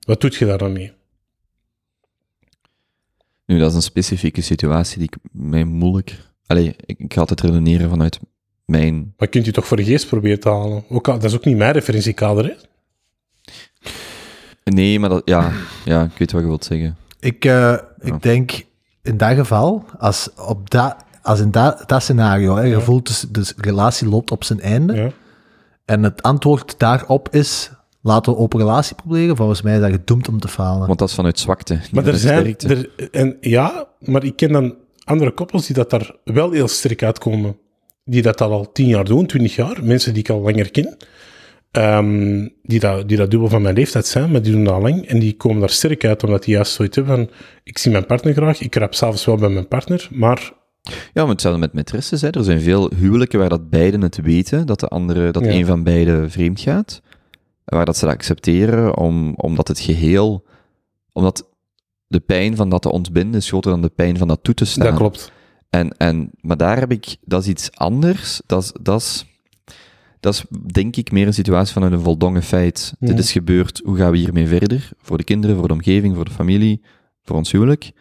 Wat 0.00 0.20
doet 0.20 0.34
je 0.34 0.46
daar 0.46 0.58
dan 0.58 0.72
mee? 0.72 0.92
Nu, 3.50 3.58
dat 3.58 3.70
is 3.70 3.74
een 3.76 3.82
specifieke 3.82 4.40
situatie 4.40 4.98
die 4.98 5.08
ik 5.12 5.16
mij 5.32 5.64
moeilijk... 5.64 6.18
Allee, 6.46 6.76
ik, 6.84 6.98
ik 6.98 7.12
ga 7.12 7.20
altijd 7.20 7.40
redeneren 7.40 7.88
vanuit 7.90 8.20
mijn... 8.64 9.14
Maar 9.16 9.28
kunt 9.28 9.46
u 9.46 9.52
toch 9.52 9.66
voor 9.66 9.76
de 9.76 9.84
geest 9.84 10.06
proberen 10.08 10.40
te 10.40 10.48
halen? 10.48 10.84
Ook 10.88 11.04
dat 11.04 11.24
is 11.24 11.34
ook 11.34 11.44
niet 11.44 11.56
mijn 11.56 11.72
referentiekader, 11.72 12.44
hè? 12.44 12.52
Nee, 14.64 14.98
maar 14.98 15.08
dat... 15.08 15.22
Ja, 15.24 15.52
ja 15.84 16.02
ik 16.02 16.18
weet 16.18 16.32
wat 16.32 16.40
je 16.40 16.46
wilt 16.46 16.64
zeggen. 16.64 16.96
Ik, 17.20 17.44
eh, 17.44 17.76
ik 18.00 18.22
denk 18.22 18.64
in 19.02 19.16
dat 19.16 19.34
geval, 19.36 19.84
als, 19.98 20.28
op 20.36 20.70
dat, 20.70 20.96
als 21.22 21.40
in 21.40 21.50
dat, 21.50 21.82
dat 21.86 22.02
scenario, 22.02 22.56
hè, 22.56 22.62
je 22.62 22.80
voelt 22.80 23.06
dus, 23.06 23.20
dus 23.28 23.54
de 23.54 23.62
relatie 23.62 24.08
loopt 24.08 24.30
op 24.30 24.44
zijn 24.44 24.60
einde, 24.60 24.94
Ja. 24.94 25.10
en 25.84 26.02
het 26.02 26.22
antwoord 26.22 26.74
daarop 26.78 27.28
is, 27.34 27.70
laten 28.02 28.32
we 28.32 28.38
open 28.38 28.58
relatie 28.58 28.96
proberen, 28.96 29.36
volgens 29.36 29.62
mij 29.62 29.74
is 29.74 29.80
dat 29.80 29.90
gedoemd 29.90 30.28
om 30.28 30.40
te 30.40 30.48
falen. 30.48 30.86
Want 30.86 30.98
dat 30.98 31.08
is 31.08 31.14
vanuit 31.14 31.38
zwakte. 31.38 31.78
Maar 31.92 32.06
er 32.06 32.16
zijn... 32.16 32.56
Er, 32.58 32.90
en 33.10 33.36
ja, 33.40 33.88
maar 33.98 34.24
ik 34.24 34.36
ken 34.36 34.52
dan 34.52 34.74
andere 35.04 35.30
koppels 35.30 35.66
die 35.66 35.76
dat 35.76 35.90
daar 35.90 36.16
wel 36.24 36.50
heel 36.50 36.68
sterk 36.68 37.02
uitkomen. 37.02 37.56
Die 38.04 38.22
dat 38.22 38.40
al 38.40 38.72
tien 38.72 38.86
jaar 38.86 39.04
doen, 39.04 39.26
twintig 39.26 39.54
jaar. 39.56 39.78
Mensen 39.82 40.12
die 40.14 40.22
ik 40.22 40.30
al 40.30 40.40
langer 40.40 40.70
ken. 40.70 40.96
Ehm, 41.70 42.48
die, 42.62 42.80
dat, 42.80 43.08
die 43.08 43.16
dat 43.16 43.30
dubbel 43.30 43.48
van 43.48 43.62
mijn 43.62 43.74
leeftijd 43.74 44.06
zijn, 44.06 44.30
maar 44.30 44.42
die 44.42 44.52
doen 44.52 44.64
dat 44.64 44.74
al 44.74 44.80
lang. 44.80 45.06
En 45.06 45.18
die 45.18 45.36
komen 45.36 45.60
daar 45.60 45.70
sterk 45.70 46.04
uit, 46.04 46.24
omdat 46.24 46.44
die 46.44 46.54
juist 46.54 46.72
zoiets 46.72 46.96
hebben 46.96 47.14
van... 47.16 47.30
Ik 47.64 47.78
zie 47.78 47.92
mijn 47.92 48.06
partner 48.06 48.32
graag, 48.34 48.60
ik 48.60 48.74
rap 48.74 48.94
s'avonds 48.94 49.24
wel 49.24 49.36
bij 49.36 49.48
mijn 49.48 49.68
partner, 49.68 50.08
maar... 50.10 50.52
Ja, 51.12 51.22
maar 51.22 51.28
hetzelfde 51.28 51.60
met 51.60 51.72
maîtresses. 51.72 52.20
Hè. 52.20 52.30
Er 52.30 52.44
zijn 52.44 52.60
veel 52.60 52.90
huwelijken 52.96 53.38
waar 53.38 53.48
dat 53.48 53.70
beiden 53.70 54.02
het 54.02 54.20
weten, 54.22 54.66
dat 54.66 54.80
de 54.80 54.88
andere, 54.88 55.30
dat 55.30 55.44
Ja. 55.44 55.50
een 55.50 55.66
van 55.66 55.82
beiden 55.82 56.30
vreemd 56.30 56.60
gaat. 56.60 57.02
Waar 57.70 57.84
dat 57.84 57.96
ze 57.96 58.04
dat 58.04 58.14
accepteren, 58.14 58.96
om, 58.96 59.34
omdat 59.34 59.68
het 59.68 59.80
geheel... 59.80 60.46
Omdat 61.12 61.48
de 62.06 62.20
pijn 62.20 62.56
van 62.56 62.68
dat 62.68 62.82
te 62.82 62.92
ontbinden 62.92 63.40
is 63.40 63.48
groter 63.48 63.70
dan 63.70 63.82
de 63.82 63.88
pijn 63.88 64.18
van 64.18 64.28
dat 64.28 64.38
toe 64.42 64.54
te 64.54 64.64
staan. 64.64 64.86
Dat 64.86 64.96
klopt. 64.96 65.32
En, 65.70 65.96
en, 65.96 66.30
maar 66.40 66.56
daar 66.56 66.78
heb 66.78 66.92
ik, 66.92 67.16
dat 67.20 67.42
is 67.42 67.48
iets 67.48 67.72
anders. 67.72 68.40
Dat 68.46 68.62
is, 68.62 68.72
dat 68.80 69.00
is, 69.00 69.24
Dat 70.20 70.34
is 70.34 70.44
denk 70.72 70.96
ik 70.96 71.12
meer 71.12 71.26
een 71.26 71.34
situatie 71.34 71.72
vanuit 71.72 71.92
een 71.92 72.00
voldongen 72.00 72.42
feit. 72.42 72.94
Ja. 72.98 73.06
Dit 73.06 73.18
is 73.18 73.32
gebeurd, 73.32 73.80
hoe 73.84 73.96
gaan 73.96 74.10
we 74.10 74.18
hiermee 74.18 74.46
verder? 74.46 74.88
Voor 74.98 75.18
de 75.18 75.24
kinderen, 75.24 75.56
voor 75.56 75.68
de 75.68 75.74
omgeving, 75.74 76.14
voor 76.14 76.24
de 76.24 76.30
familie, 76.30 76.82
voor 77.22 77.36
ons 77.36 77.52
huwelijk. 77.52 77.92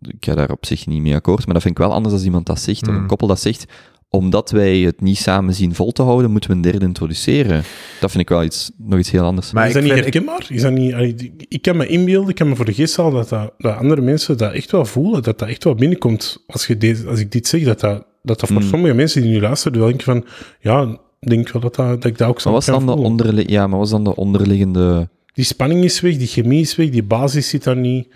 Ik 0.00 0.24
ga 0.24 0.34
daar 0.34 0.50
op 0.50 0.66
zich 0.66 0.86
niet 0.86 1.02
mee 1.02 1.14
akkoord, 1.14 1.44
maar 1.44 1.54
dat 1.54 1.62
vind 1.62 1.78
ik 1.78 1.84
wel 1.84 1.92
anders 1.92 2.14
als 2.14 2.24
iemand 2.24 2.46
dat 2.46 2.60
zegt, 2.60 2.82
of 2.88 2.94
een 2.94 3.00
Mm. 3.00 3.06
koppel 3.06 3.26
dat 3.26 3.40
zegt, 3.40 3.72
omdat 4.10 4.50
wij 4.50 4.78
het 4.78 5.00
niet 5.00 5.18
samen 5.18 5.54
zien 5.54 5.74
vol 5.74 5.92
te 5.92 6.02
houden, 6.02 6.30
moeten 6.30 6.50
we 6.50 6.56
een 6.56 6.62
derde 6.62 6.84
introduceren. 6.86 7.62
Dat 8.00 8.10
vind 8.10 8.22
ik 8.22 8.28
wel 8.28 8.44
iets, 8.44 8.70
nog 8.76 8.98
iets 8.98 9.10
heel 9.10 9.22
anders. 9.24 9.52
Maar 9.52 9.66
is 9.66 9.72
dat 9.72 9.82
ik 9.84 9.90
niet 9.92 10.00
herkenbaar? 10.00 10.46
Is 10.48 10.62
dat 10.62 10.72
niet, 10.72 11.30
ik 11.48 11.62
kan 11.62 11.76
me 11.76 11.86
inbeelden, 11.86 12.28
ik 12.28 12.34
kan 12.34 12.48
me 12.48 12.56
voor 12.56 12.64
de 12.64 12.72
geest 12.74 12.96
halen 12.96 13.12
dat, 13.12 13.28
dat, 13.28 13.52
dat 13.58 13.76
andere 13.76 14.00
mensen 14.00 14.36
dat 14.36 14.52
echt 14.52 14.70
wel 14.70 14.84
voelen, 14.84 15.22
dat 15.22 15.38
dat 15.38 15.48
echt 15.48 15.64
wel 15.64 15.74
binnenkomt 15.74 16.44
als, 16.46 16.66
je 16.66 16.76
dit, 16.76 17.06
als 17.06 17.20
ik 17.20 17.32
dit 17.32 17.46
zeg, 17.46 17.64
dat 17.64 17.80
dat, 17.80 18.04
dat, 18.22 18.40
dat 18.40 18.48
voor 18.48 18.62
Mm. 18.62 18.68
sommige 18.68 18.94
mensen 18.94 19.22
die 19.22 19.30
nu 19.30 19.40
luisteren, 19.40 19.78
wel 19.78 19.88
denken 19.88 20.04
van, 20.04 20.24
ja, 20.60 20.98
ik 21.20 21.28
denk 21.28 21.50
wel 21.50 21.62
dat, 21.62 21.74
dat, 21.74 21.86
dat 21.86 22.04
ik 22.04 22.18
dat 22.18 22.28
ook 22.28 22.34
maar 22.34 22.42
zou 22.42 22.54
was 22.54 22.66
dan 22.66 22.86
de 22.86 22.96
onderli- 23.02 23.44
ja, 23.52 23.66
maar 23.66 23.78
was 23.78 23.90
dan 23.90 24.04
de 24.04 24.16
onderliggende... 24.16 25.08
Die 25.32 25.44
spanning 25.44 25.84
is 25.84 26.00
weg, 26.00 26.16
die 26.16 26.26
chemie 26.26 26.60
is 26.60 26.76
weg, 26.76 26.90
die 26.90 27.02
basis 27.02 27.48
zit 27.48 27.64
daar 27.64 27.76
niet. 27.76 28.08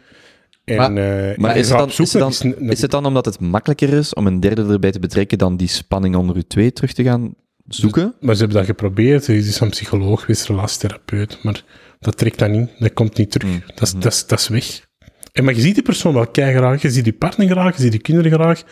En, 0.64 0.76
Maar- 0.76 1.30
eh, 1.30 1.36
Maar 1.38 1.56
is 1.56 1.68
het, 1.68 1.78
dan, 1.78 1.88
is, 1.88 1.98
het 1.98 2.12
dan, 2.12 2.28
die 2.30 2.36
sn- 2.38 2.70
is 2.70 2.80
het 2.82 2.90
dan 2.90 3.06
omdat 3.06 3.24
het 3.24 3.40
makkelijker 3.40 3.92
is 3.92 4.14
om 4.14 4.26
een 4.26 4.40
derde 4.40 4.66
erbij 4.72 4.90
te 4.92 4.98
betrekken 4.98 5.38
dan 5.38 5.56
die 5.56 5.68
spanning 5.68 6.16
onder 6.16 6.36
u 6.36 6.42
twee 6.42 6.72
terug 6.72 6.92
te 6.92 7.02
gaan 7.02 7.34
zoeken? 7.68 8.14
Maar 8.20 8.34
ze 8.34 8.40
hebben 8.40 8.58
dat 8.58 8.66
geprobeerd. 8.66 9.26
Er 9.26 9.34
is 9.36 9.60
een 9.60 9.70
psycholoog, 9.70 10.20
geweest, 10.20 10.46
relatietherapeut. 10.46 11.38
Maar 11.42 11.64
dat 12.00 12.16
trekt 12.16 12.38
dan 12.38 12.50
niet. 12.50 12.68
Dat 12.78 12.92
komt 12.92 13.16
niet 13.16 13.30
terug. 13.30 13.50
Mm. 13.50 13.62
Dat, 13.74 13.82
is, 13.82 13.92
dat, 13.92 14.12
is, 14.12 14.26
dat 14.26 14.38
is 14.38 14.48
weg. 14.48 14.86
En, 15.32 15.44
maar 15.44 15.54
je 15.54 15.60
ziet 15.60 15.74
die 15.74 15.82
persoon 15.82 16.14
wel 16.14 16.26
graag. 16.32 16.82
Je 16.82 16.90
ziet 16.90 17.04
die 17.04 17.12
partner 17.12 17.48
graag. 17.48 17.76
Je 17.76 17.82
ziet 17.82 17.90
die 17.92 18.00
kinderen 18.00 18.32
graag. 18.32 18.62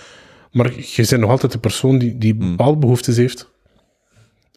Maar 0.53 0.73
je 0.77 1.07
bent 1.09 1.21
nog 1.21 1.31
altijd 1.31 1.53
de 1.53 1.59
persoon 1.59 1.99
die, 1.99 2.19
die 2.19 2.35
Mm. 2.35 2.39
bepaalde 2.51 2.79
behoeftes 2.79 3.17
heeft. 3.17 3.51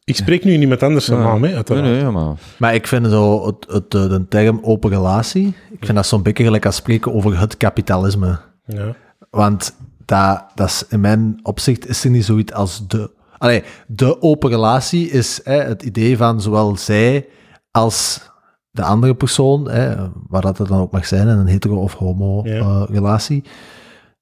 Ik 0.05 0.15
spreek 0.15 0.43
nu 0.43 0.57
niemand 0.57 0.83
anders 0.83 1.05
van 1.05 1.17
Ja. 1.17 1.23
naam, 1.23 1.33
hè, 1.41 1.47
Nee, 1.47 1.55
uiteraard. 1.55 1.85
nee, 1.87 1.99
ja, 1.99 2.11
maar... 2.11 2.35
Maar 2.57 2.73
ik 2.75 2.87
vind 2.87 3.07
zo 3.07 3.45
het, 3.45 3.65
het, 3.69 3.93
eh, 3.93 4.09
de 4.09 4.25
term 4.27 4.59
open 4.61 4.89
relatie, 4.89 5.47
ik 5.71 5.85
vind 5.85 5.95
dat 5.95 6.05
zo'n 6.05 6.21
beetje 6.23 6.43
gelijk 6.43 6.65
als 6.65 6.75
spreken 6.75 7.13
over 7.13 7.39
het 7.39 7.57
kapitalisme. 7.57 8.39
Ja. 8.65 8.95
Want 9.29 9.75
dat, 10.05 10.43
dat 10.55 10.67
is, 10.67 10.85
in 10.89 10.99
mijn 10.99 11.39
opzicht 11.43 11.87
is 11.87 12.03
er 12.03 12.09
niet 12.09 12.25
zoiets 12.25 12.53
als 12.53 12.87
de... 12.87 13.11
Allee, 13.37 13.63
de 13.87 14.21
open 14.21 14.49
relatie 14.49 15.09
is 15.09 15.41
hè, 15.43 15.61
het 15.61 15.83
idee 15.83 16.17
van 16.17 16.41
zowel 16.41 16.77
zij 16.77 17.27
als 17.71 18.29
de 18.71 18.83
andere 18.83 19.15
persoon, 19.15 19.69
hè, 19.69 19.95
waar 20.27 20.41
dat 20.41 20.57
het 20.57 20.67
dan 20.67 20.79
ook 20.79 20.91
mag 20.91 21.05
zijn, 21.05 21.27
in 21.27 21.37
een 21.37 21.47
hetero- 21.47 21.81
of 21.81 21.93
homo 21.93 22.41
Ja. 22.43 22.59
eh, 22.59 22.83
relatie, 22.89 23.43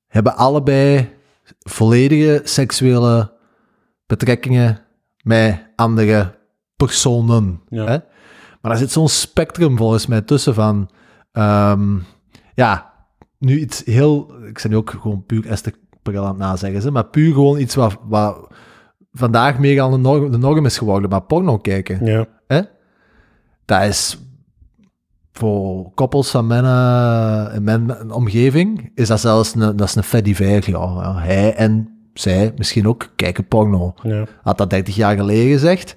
hebben 0.07 0.35
allebei 0.35 1.09
volledige 1.59 2.41
seksuele 2.43 3.31
betrekkingen 4.05 4.79
met 5.23 5.67
andere 5.75 6.39
personen. 6.75 7.61
Ja. 7.69 7.85
Hè? 7.85 7.97
Maar 8.61 8.71
daar 8.71 8.77
zit 8.77 8.91
zo'n 8.91 9.09
spectrum 9.09 9.77
volgens 9.77 10.07
mij 10.07 10.21
tussen 10.21 10.53
van... 10.53 10.89
ehm, 11.31 11.97
ja, 12.53 12.93
nu 13.37 13.59
iets 13.59 13.83
heel... 13.85 14.35
Ik 14.45 14.59
ben 14.61 14.71
nu 14.71 14.77
ook 14.77 14.89
gewoon 14.89 15.25
puur 15.25 15.47
Esther 15.47 15.73
Perel 16.01 16.23
aan 16.23 16.29
het 16.29 16.37
nazeggen, 16.37 16.81
hè, 16.81 16.91
maar 16.91 17.05
puur 17.05 17.33
gewoon 17.33 17.59
iets 17.59 17.75
wat, 17.75 17.97
wat 18.03 18.47
vandaag 19.11 19.59
meer 19.59 19.81
aan 19.81 19.91
de 19.91 19.97
norm, 19.97 20.31
de 20.31 20.37
norm 20.37 20.65
is 20.65 20.77
geworden, 20.77 21.09
maar 21.09 21.21
porno 21.21 21.57
kijken. 21.57 22.05
Ja. 22.05 22.25
Hè? 22.47 22.61
Dat 23.65 23.81
is 23.81 24.19
voor 25.31 25.91
koppels 25.93 26.31
van 26.31 26.47
mijn, 26.47 26.65
in 27.55 27.63
mijn 27.63 28.11
omgeving, 28.11 28.91
is 28.95 29.07
dat 29.07 29.19
zelfs 29.19 29.55
een, 29.55 29.75
dat 29.75 29.95
is 29.95 30.11
een 30.11 30.23
divers. 30.23 30.65
Ja, 30.65 30.79
ja, 30.79 31.15
hij 31.15 31.55
en 31.55 31.90
zij 32.13 32.53
misschien 32.57 32.87
ook 32.87 33.07
kijken 33.15 33.47
porno. 33.47 33.93
Ja. 34.01 34.25
Had 34.41 34.57
dat 34.57 34.69
30 34.69 34.95
jaar 34.95 35.15
geleden 35.15 35.51
gezegd, 35.51 35.95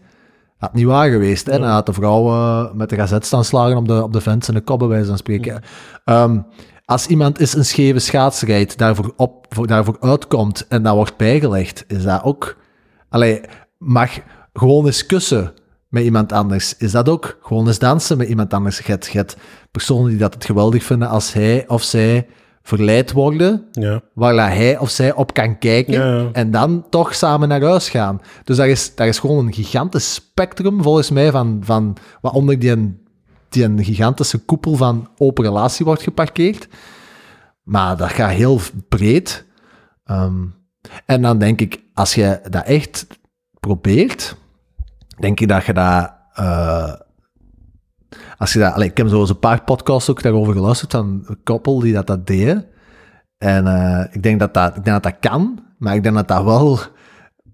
had 0.57 0.75
niet 0.75 0.85
waar 0.85 1.11
geweest. 1.11 1.47
Hè? 1.47 1.59
Dan 1.59 1.69
had 1.69 1.87
de 1.87 1.93
vrouw 1.93 2.29
eh, 2.29 2.75
met 2.75 2.89
de 2.89 2.97
gazet 2.97 3.27
staan 3.27 3.45
slagen 3.45 3.77
op 3.77 3.89
de, 3.89 4.03
op 4.03 4.13
de 4.13 4.21
vents 4.21 4.49
en 4.49 4.55
de 4.55 4.61
kop, 4.61 4.79
bij 4.79 4.89
wijze 4.89 5.07
van 5.07 5.19
spreken. 5.19 5.63
Ehm, 6.05 6.39
als 6.85 7.07
iemand 7.07 7.41
is 7.41 7.55
een 7.55 7.65
scheve 7.65 7.99
schaats 7.99 8.43
rijdt, 8.43 8.79
daarvoor, 8.79 9.13
op, 9.17 9.47
voor, 9.49 9.67
daarvoor 9.67 9.97
uitkomt 10.01 10.67
en 10.69 10.83
dat 10.83 10.95
wordt 10.95 11.17
bijgelegd, 11.17 11.85
is 11.89 12.03
dat 12.03 12.23
ook... 12.23 12.57
Allee, 13.09 13.41
mag 13.79 14.11
gewoon 14.53 14.87
eens 14.87 15.07
kussen 15.07 15.53
met 15.89 16.05
iemand 16.05 16.33
anders, 16.33 16.77
is 16.77 16.91
dat 16.91 17.09
ook 17.09 17.39
gewoon 17.43 17.67
eens 17.67 17.79
dansen 17.79 18.19
met 18.19 18.29
iemand 18.29 18.55
anders. 18.55 18.79
Je 18.79 18.99
hebt 19.13 19.37
personen 19.71 20.09
die 20.09 20.19
dat 20.19 20.35
het 20.35 20.45
geweldig 20.45 20.85
vinden 20.85 21.09
als 21.09 21.33
hij 21.33 21.69
of 21.69 21.83
zij 21.83 22.27
verleid 22.67 23.13
worden, 23.13 23.69
Ja. 23.73 24.01
waar 24.15 24.55
hij 24.55 24.79
of 24.79 24.91
zij 24.91 25.13
op 25.15 25.35
kan 25.35 25.59
kijken 25.59 25.93
Ja, 25.93 26.29
en 26.33 26.51
dan 26.51 26.87
toch 26.91 27.15
samen 27.15 27.49
naar 27.49 27.63
huis 27.63 27.89
gaan. 27.91 28.21
Dus 28.45 28.57
daar 28.57 28.69
is, 28.69 28.95
daar 28.95 29.07
is 29.07 29.19
gewoon 29.19 29.47
een 29.47 29.53
gigantisch 29.53 30.15
spectrum, 30.15 30.83
volgens 30.83 31.11
mij, 31.11 31.31
van, 31.31 31.59
van 31.65 31.97
wat 32.21 32.33
onder 32.33 32.59
die, 32.59 32.71
een- 32.71 33.07
die 33.49 33.65
een 33.65 33.85
gigantische 33.85 34.39
koepel 34.39 34.75
van 34.77 35.09
open 35.19 35.45
relatie 35.45 35.85
wordt 35.85 36.03
geparkeerd. 36.03 36.69
Maar 37.63 37.97
dat 37.97 38.11
gaat 38.11 38.31
heel 38.31 38.61
breed. 38.89 39.45
Ehm, 40.05 40.43
en 41.07 41.23
dan 41.23 41.39
denk 41.39 41.61
ik, 41.61 41.83
als 41.95 42.15
je 42.15 42.41
dat 42.51 42.65
echt 42.65 43.07
probeert, 43.61 44.37
denk 45.19 45.41
ik 45.41 45.49
dat 45.49 45.65
je 45.65 45.73
dat... 45.73 46.13
eh, 46.35 46.93
als 48.37 48.53
je 48.53 48.59
dat... 48.59 48.73
allee, 48.73 48.89
ik 48.89 48.97
heb 48.97 49.09
zo 49.09 49.21
eens 49.21 49.29
een 49.31 49.39
paar 49.39 49.63
podcasts 49.65 50.11
ook 50.11 50.23
daarover 50.23 50.53
geluisterd 50.55 50.93
van 50.93 51.23
een 51.27 51.39
koppel 51.45 51.79
die 51.81 51.93
dat, 51.93 52.07
dat 52.07 52.27
deden. 52.27 52.67
En 53.39 53.67
eh, 53.67 54.05
ik, 54.15 54.23
denk 54.23 54.39
dat 54.41 54.55
dat, 54.55 54.77
ik 54.77 54.85
denk 54.85 55.03
dat 55.03 55.13
dat 55.13 55.31
kan, 55.31 55.59
maar 55.79 55.95
ik 55.95 56.03
denk 56.03 56.15
dat 56.15 56.29
dat 56.29 56.45
wel 56.45 56.79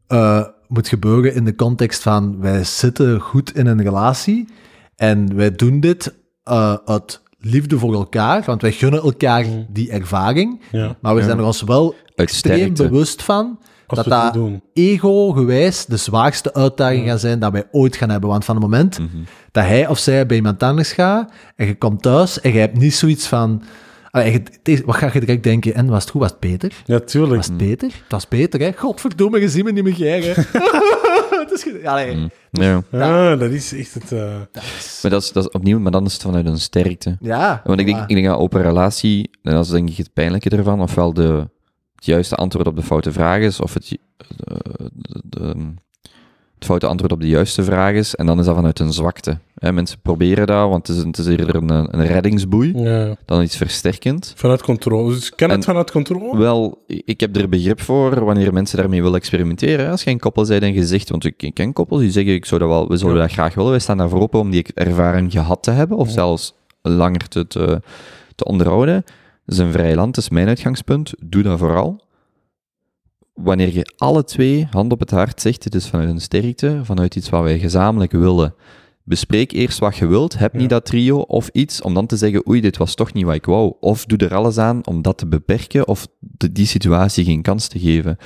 eh, 0.07 0.44
moet 0.69 0.89
gebeuren 0.89 1.35
in 1.35 1.44
de 1.44 1.55
context 1.55 2.02
van 2.02 2.40
wij 2.40 2.65
zitten 2.65 3.20
goed 3.20 3.55
in 3.57 3.66
een 3.66 3.82
relatie 3.82 4.48
en 4.97 5.36
wij 5.36 5.55
doen 5.55 5.81
dit 5.81 6.15
eh, 6.43 6.74
uit 6.85 7.23
liefde 7.39 7.78
voor 7.78 7.94
elkaar, 7.94 8.43
want 8.47 8.62
wij 8.62 8.73
gunnen 8.73 9.02
elkaar 9.02 9.44
die 9.70 9.90
ervaring, 9.90 10.62
Ja. 10.73 10.97
maar 11.01 11.15
we 11.15 11.20
Ja. 11.20 11.27
zijn 11.27 11.39
er 11.39 11.44
ons 11.44 11.62
wel 11.62 11.94
extreem 12.15 12.74
bewust 12.74 13.23
van 13.23 13.59
Als 13.91 14.07
dat 14.07 14.23
dat 14.23 14.33
doen. 14.35 14.62
ego-gewijs 14.73 15.85
de 15.87 15.97
zwaarste 15.97 16.55
uitdaging 16.55 17.09
gaat 17.09 17.21
zijn 17.21 17.39
dat 17.39 17.53
wij 17.53 17.65
ooit 17.71 17.97
gaan 17.97 18.11
hebben. 18.11 18.31
Want 18.31 18.45
van 18.45 18.55
het 18.55 18.65
moment 18.65 18.99
Mhm. 18.99 19.09
dat 19.53 19.65
hij 19.65 19.87
of 19.89 19.99
zij 19.99 20.27
bij 20.27 20.37
iemand 20.37 20.62
anders 20.62 20.93
gaat 20.93 21.33
en 21.57 21.67
je 21.67 21.75
komt 21.79 22.03
thuis 22.03 22.41
en 22.41 22.53
je 22.53 22.59
hebt 22.59 22.79
niet 22.79 22.95
zoiets 22.95 23.27
van... 23.27 23.62
Allee, 24.11 24.43
wat 24.85 24.97
ga 24.97 25.11
je 25.12 25.21
direct 25.21 25.43
denken? 25.43 25.75
En 25.75 25.87
was 25.87 26.03
het 26.03 26.11
goed? 26.11 26.21
Was 26.21 26.31
het 26.31 26.41
beter? 26.41 26.73
Ja, 26.85 26.99
tuurlijk. 27.01 27.35
Was 27.37 27.47
het 27.47 27.57
beter? 27.57 27.89
Het 27.89 28.03
was 28.12 28.29
beter, 28.29 28.61
hè? 28.61 28.73
Godverdomme, 28.77 29.41
je 29.41 29.49
ziet 29.49 29.65
me 29.65 29.73
niet 29.73 29.85
meer 29.85 29.95
geren. 29.95 30.35
Het 31.41 31.51
is 31.67 31.85
allee, 31.85 32.15
Mm. 32.17 32.31
Ja. 32.51 32.83
Ja, 32.91 33.37
dat 33.37 33.51
is 33.51 33.73
echt 33.75 33.95
het... 33.95 34.12
eh, 34.12 34.35
dat 34.53 34.62
is- 34.62 34.99
Maar 35.03 35.11
dat 35.11 35.23
is, 35.23 35.33
dat 35.33 35.45
is 35.45 35.51
opnieuw, 35.51 35.79
maar 35.79 35.93
dan 35.93 36.05
is 36.07 36.12
het 36.12 36.23
vanuit 36.23 36.47
een 36.47 36.59
sterkte. 36.59 37.17
Ja. 37.21 37.61
Want 37.65 37.81
ik 37.81 37.87
denk, 37.87 37.99
ik 38.09 38.15
denk 38.15 38.27
dat 38.27 38.39
open 38.39 38.62
relatie, 38.62 39.31
en 39.43 39.53
dat 39.53 39.65
is 39.65 39.71
denk 39.71 39.89
ik 39.91 39.97
het 39.97 40.12
pijnlijke 40.12 40.51
ervan, 40.51 40.81
ofwel 40.81 41.12
de, 41.15 41.49
het 42.01 42.09
juiste 42.09 42.35
antwoord 42.35 42.67
op 42.67 42.77
de 42.77 42.83
foute 42.83 43.13
vraag 43.13 43.41
is, 43.41 43.61
of 43.61 43.75
het, 43.75 43.99
eh, 44.45 44.57
de, 44.93 45.21
de- 45.25 45.55
het 46.55 46.69
foute 46.69 46.87
antwoord 46.87 47.13
op 47.13 47.21
de 47.21 47.29
juiste 47.29 47.65
vraag 47.65 47.93
is, 47.95 48.15
en 48.15 48.27
dan 48.27 48.39
is 48.39 48.45
dat 48.45 48.55
vanuit 48.55 48.79
een 48.79 48.93
zwakte. 48.93 49.39
Hè, 49.55 49.73
mensen 49.73 49.99
proberen 50.03 50.47
dat, 50.47 50.69
want 50.69 50.87
het 50.87 50.97
is, 50.97 51.03
het 51.03 51.19
is 51.19 51.27
eerder 51.27 51.55
een, 51.55 51.71
een 51.71 52.07
reddingsboei 52.07 52.79
ja. 52.79 53.17
dan 53.25 53.43
iets 53.43 53.57
versterkend. 53.57 54.33
Vanuit 54.37 54.63
controle. 54.63 55.13
Dus 55.15 55.35
kan 55.35 55.51
het 55.51 55.65
vanuit 55.65 55.91
controle? 55.91 56.39
Wel, 56.39 56.85
ik 56.87 57.21
heb 57.21 57.37
er 57.37 57.49
begrip 57.49 57.81
voor 57.81 58.25
wanneer 58.25 58.53
mensen 58.53 58.79
daarmee 58.79 59.03
willen 59.03 59.17
experimenteren. 59.19 59.85
hè. 59.85 59.91
Als 59.91 60.03
je 60.03 60.11
een 60.11 60.19
koppel 60.19 60.47
bent 60.47 60.63
en 60.63 60.87
zegt, 60.87 61.11
want 61.11 61.25
ik 61.25 61.43
ik 61.43 61.55
ken 61.55 61.73
koppels 61.73 62.01
die 62.01 62.11
zeggen, 62.11 62.33
ik 62.35 62.45
zou 62.45 62.61
dat 62.61 62.69
wel, 62.69 62.89
we 62.89 62.97
zouden 62.97 63.21
Ja. 63.21 63.27
dat 63.27 63.37
graag 63.37 63.55
willen, 63.55 63.71
wij 63.71 63.81
staan 63.81 63.99
daarvoor 63.99 64.21
open 64.21 64.41
om 64.41 64.51
die 64.51 64.67
ervaring 64.75 65.33
gehad 65.33 65.63
te 65.63 65.71
hebben, 65.71 65.97
of 65.97 66.07
Ja. 66.07 66.13
zelfs 66.13 66.55
langer 66.83 67.29
te, 67.29 67.47
te, 67.47 67.81
te 68.35 68.45
onderhouden. 68.45 69.05
Is 69.51 69.59
een 69.59 69.73
vrij 69.73 69.95
land, 69.95 70.15
dat 70.15 70.25
is 70.25 70.31
mijn 70.31 70.49
uitgangspunt. 70.49 71.13
Doe 71.25 71.43
dat 71.43 71.59
vooral. 71.59 72.05
Wanneer 73.35 73.73
je 73.75 73.93
alle 73.97 74.25
twee, 74.25 74.67
hand 74.71 74.93
op 74.93 75.01
het 75.01 75.11
hart, 75.11 75.41
zegt, 75.41 75.65
het 75.65 75.75
is 75.75 75.89
vanuit 75.89 76.09
een 76.09 76.21
sterkte, 76.21 76.81
vanuit 76.83 77.17
iets 77.17 77.29
wat 77.29 77.43
wij 77.43 77.59
gezamenlijk 77.59 78.13
willen. 78.13 78.55
Bespreek 79.05 79.53
eerst 79.53 79.79
wat 79.79 79.97
je 79.97 80.07
wilt, 80.07 80.39
heb 80.39 80.53
Ja. 80.53 80.59
niet 80.59 80.71
dat 80.71 80.85
trio 80.85 81.19
of 81.19 81.49
iets, 81.49 81.83
om 81.83 81.95
dan 81.95 82.07
te 82.07 82.17
zeggen, 82.17 82.49
oei, 82.49 82.61
dit 82.61 82.77
was 82.77 82.95
toch 82.95 83.13
niet 83.13 83.25
wat 83.25 83.35
ik 83.35 83.45
wou. 83.45 83.75
Of 83.81 84.05
doe 84.05 84.19
er 84.19 84.35
alles 84.35 84.59
aan 84.59 84.87
om 84.87 85.03
dat 85.03 85.19
te 85.19 85.27
beperken, 85.27 85.89
of 85.89 86.07
de, 86.19 86.53
die 86.53 86.67
situatie 86.67 87.25
geen 87.25 87.43
kans 87.43 87.69
te 87.69 87.79
geven. 87.79 88.17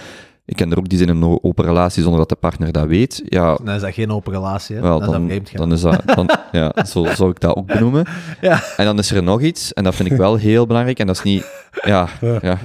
Ik 0.47 0.57
ken 0.57 0.71
er 0.71 0.79
ook 0.79 0.89
die 0.89 0.99
zijn 0.99 1.11
in 1.11 1.23
een 1.23 1.39
open 1.43 1.65
relatie 1.65 2.03
zonder 2.03 2.21
dat 2.21 2.29
de 2.29 2.35
partner 2.35 2.73
dat 2.73 2.87
weet. 2.87 3.23
Ja, 3.25 3.55
Dan 3.65 3.75
is 3.75 3.81
dat 3.81 3.95
geen 3.95 4.11
open 4.11 4.33
relatie, 4.33 4.77
hè? 4.77 4.83
wel, 4.83 4.99
dat 4.99 5.09
is 5.09 5.15
dan, 5.15 5.29
dat 5.29 5.51
dan 5.55 5.73
is 5.73 5.81
dat, 5.81 6.03
dan, 6.15 6.31
ja, 6.53 6.85
zo 6.87 7.05
zou 7.15 7.31
ik 7.31 7.41
dat 7.41 7.57
ook 7.57 7.67
benoemen. 7.67 8.07
Ja. 8.41 8.63
En 8.77 8.85
dan 8.85 8.99
is 8.99 9.11
er 9.11 9.23
nog 9.23 9.41
iets, 9.41 9.73
en 9.73 9.85
dat 9.85 9.95
vind 9.95 10.11
ik 10.11 10.17
wel 10.17 10.37
heel 10.37 10.67
belangrijk, 10.67 10.99
en 10.99 11.07
dat 11.07 11.17
is 11.17 11.23
niet, 11.23 11.47
ja, 11.85 12.09
Ja. 12.21 12.39
ja, 12.43 12.59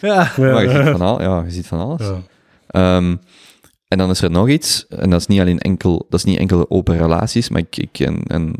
Ja. 0.00 0.30
maar 0.36 0.62
je 0.62 0.70
ziet 0.70 0.90
van, 0.90 1.00
al, 1.00 1.22
ja, 1.22 1.42
je 1.44 1.50
ziet 1.50 1.66
van 1.66 1.78
alles. 1.78 2.00
Ja. 2.00 2.16
Ehm, 2.66 3.16
en 3.88 3.98
dan 3.98 4.10
is 4.10 4.20
er 4.22 4.30
nog 4.30 4.48
iets, 4.48 4.86
en 4.88 5.10
dat 5.10 5.20
is 5.20 5.26
niet 5.26 5.40
alleen 5.40 5.58
enkel, 5.58 6.06
dat 6.08 6.18
is 6.18 6.24
niet 6.24 6.38
enkel 6.38 6.70
open 6.70 6.96
relaties, 6.96 7.48
maar 7.48 7.60
ik, 7.60 7.76
ik, 7.76 7.98
en, 8.06 8.22
en, 8.22 8.54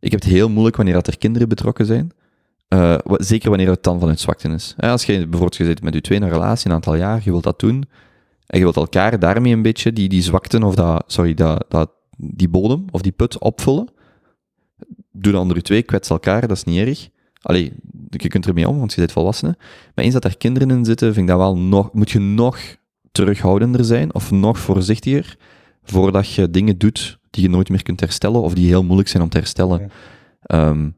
ik 0.00 0.10
heb 0.10 0.20
het 0.20 0.30
heel 0.30 0.48
moeilijk 0.48 0.76
wanneer 0.76 0.94
dat 0.94 1.06
er 1.06 1.18
kinderen 1.18 1.48
betrokken 1.48 1.86
zijn. 1.86 2.10
Eh, 2.70 2.98
zeker 3.06 3.48
wanneer 3.48 3.68
het 3.68 3.82
dan 3.82 3.98
vanuit 3.98 4.20
zwakte 4.20 4.48
is. 4.48 4.74
Als 4.78 5.04
je 5.04 5.18
bijvoorbeeld 5.18 5.56
je 5.56 5.64
zit 5.64 5.82
met 5.82 5.94
je 5.94 6.00
twee 6.00 6.18
in 6.18 6.24
een 6.24 6.30
relatie 6.30 6.68
een 6.68 6.74
aantal 6.74 6.94
jaar, 6.94 7.20
je 7.24 7.30
wilt 7.30 7.42
dat 7.42 7.60
doen, 7.60 7.84
En 8.46 8.58
je 8.58 8.64
wilt 8.64 8.76
elkaar 8.76 9.18
daarmee 9.18 9.52
een 9.52 9.62
beetje 9.62 9.92
die, 9.92 10.08
die 10.08 10.22
zwakten 10.22 10.62
of 10.62 10.74
dat, 10.74 11.04
sorry, 11.06 11.34
dat, 11.34 11.64
dat, 11.68 11.90
die 12.16 12.48
bodem 12.48 12.84
of 12.90 13.02
die 13.02 13.12
put 13.12 13.38
opvullen. 13.38 13.88
Doe 15.12 15.32
de 15.32 15.38
andere 15.38 15.62
twee, 15.62 15.82
kwets 15.82 16.10
elkaar, 16.10 16.40
dat 16.40 16.56
is 16.56 16.64
niet 16.64 16.86
erg. 16.86 17.08
Allee, 17.42 17.72
je 18.10 18.28
kunt 18.28 18.46
ermee 18.46 18.68
om, 18.68 18.78
want 18.78 18.92
je 18.92 18.98
bent 18.98 19.12
volwassenen. 19.12 19.56
Maar 19.94 20.04
eens 20.04 20.14
dat 20.14 20.24
er 20.24 20.36
kinderen 20.36 20.70
in 20.70 20.84
zitten, 20.84 21.14
vind 21.14 21.28
ik 21.28 21.36
dat 21.36 21.38
wel 21.38 21.58
nog, 21.58 21.92
moet 21.92 22.10
je 22.10 22.18
nog 22.18 22.58
terughoudender 23.12 23.84
zijn 23.84 24.14
of 24.14 24.30
nog 24.30 24.58
voorzichtiger 24.58 25.36
voordat 25.82 26.32
je 26.32 26.50
dingen 26.50 26.78
doet 26.78 27.18
die 27.30 27.42
je 27.42 27.48
nooit 27.48 27.68
meer 27.68 27.82
kunt 27.82 28.00
herstellen 28.00 28.40
of 28.40 28.54
die 28.54 28.66
heel 28.66 28.84
moeilijk 28.84 29.08
zijn 29.08 29.22
om 29.22 29.28
te 29.28 29.38
herstellen. 29.38 29.80
Ja. 29.80 29.88
Ehm, 30.42 30.88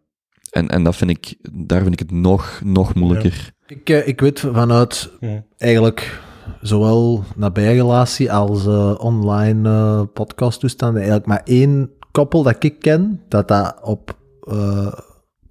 en 0.53 0.69
en 0.69 0.83
dat 0.85 0.97
vind 0.97 1.11
ik, 1.11 1.35
daar 1.53 1.81
vind 1.81 1.93
ik 1.93 1.99
het 1.99 2.11
nog, 2.11 2.61
nog 2.65 2.95
moeilijker. 2.95 3.53
Ik, 3.67 3.89
eh, 3.91 4.07
ik 4.09 4.21
weet 4.21 4.41
vanuit 4.41 5.11
Ja. 5.21 5.43
eigenlijk 5.59 6.21
zowel 6.61 7.25
nabijrelatie 7.37 8.33
als 8.33 8.67
eh, 8.67 8.95
online 8.99 9.69
eh 9.69 10.03
podcasttoestanden 10.15 11.01
eigenlijk 11.03 11.29
maar 11.29 11.43
één 11.45 11.91
koppel 12.11 12.43
dat 12.43 12.65
ik 12.65 12.79
ken 12.79 13.21
dat 13.29 13.49
dat 13.49 13.75
op 13.83 14.17
eh, 14.43 14.93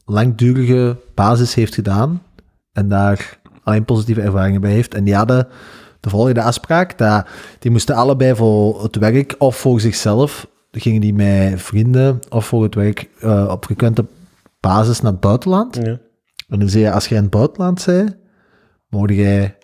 langdurige 0.05 0.97
basis 1.15 1.53
heeft 1.53 1.73
gedaan 1.73 2.21
en 2.73 2.87
daar 2.87 3.39
alleen 3.63 3.85
positieve 3.85 4.21
ervaringen 4.21 4.61
bij 4.61 4.71
heeft. 4.71 4.93
En 4.93 5.03
die 5.03 5.15
hadden 5.15 5.47
de 5.99 6.09
volgende 6.09 6.41
afspraak, 6.41 6.97
dat 6.97 7.27
die 7.59 7.71
moesten 7.71 7.95
allebei 7.95 8.35
voor 8.35 8.83
het 8.83 8.95
werk 8.95 9.35
of 9.37 9.55
voor 9.55 9.79
zichzelf, 9.79 10.47
gingen 10.71 11.01
die 11.01 11.13
met 11.13 11.61
vrienden 11.61 12.19
of 12.29 12.45
voor 12.45 12.63
het 12.63 12.75
werk 12.75 13.09
eh, 13.19 13.47
op 13.51 13.65
frequente 13.65 14.05
basis 14.61 15.01
naar 15.01 15.11
het 15.11 15.21
buitenland. 15.21 15.75
Ja. 15.75 15.99
En 16.47 16.59
dan 16.59 16.69
zei 16.69 16.83
je, 16.83 16.91
als 16.91 17.07
jij 17.07 17.17
in 17.17 17.23
het 17.23 17.31
buitenland 17.31 17.85
bent, 17.85 18.17
mocht 18.89 19.09
jij 19.09 19.57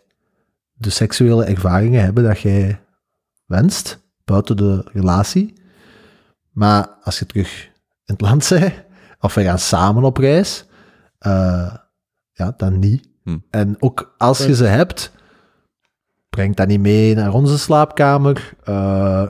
de 0.74 0.90
seksuele 0.90 1.46
ervaringen 1.46 2.04
hebben 2.04 2.24
dat 2.24 2.40
jij 2.40 2.82
wenst, 3.46 4.00
buiten 4.26 4.58
de 4.58 4.90
relatie. 4.94 5.54
Maar 6.52 6.88
als 7.02 7.20
je 7.20 7.26
terug 7.26 7.66
in 8.06 8.14
het 8.14 8.22
land 8.22 8.50
bent, 8.50 8.74
of 9.20 9.34
we 9.34 9.44
gaan 9.44 9.60
samen 9.60 10.04
op 10.04 10.18
reis, 10.18 10.66
eh, 11.18 11.76
ja, 12.32 12.54
dan 12.58 12.80
niet. 12.80 13.10
Hm. 13.24 13.38
En 13.50 13.76
ook 13.80 14.14
als 14.18 14.46
je 14.46 14.56
ze 14.56 14.66
hebt, 14.66 15.12
breng 16.30 16.56
dat 16.56 16.68
niet 16.68 16.80
mee 16.80 17.16
naar 17.16 17.34
onze 17.34 17.58
slaapkamer. 17.58 18.54
eh 18.64 19.26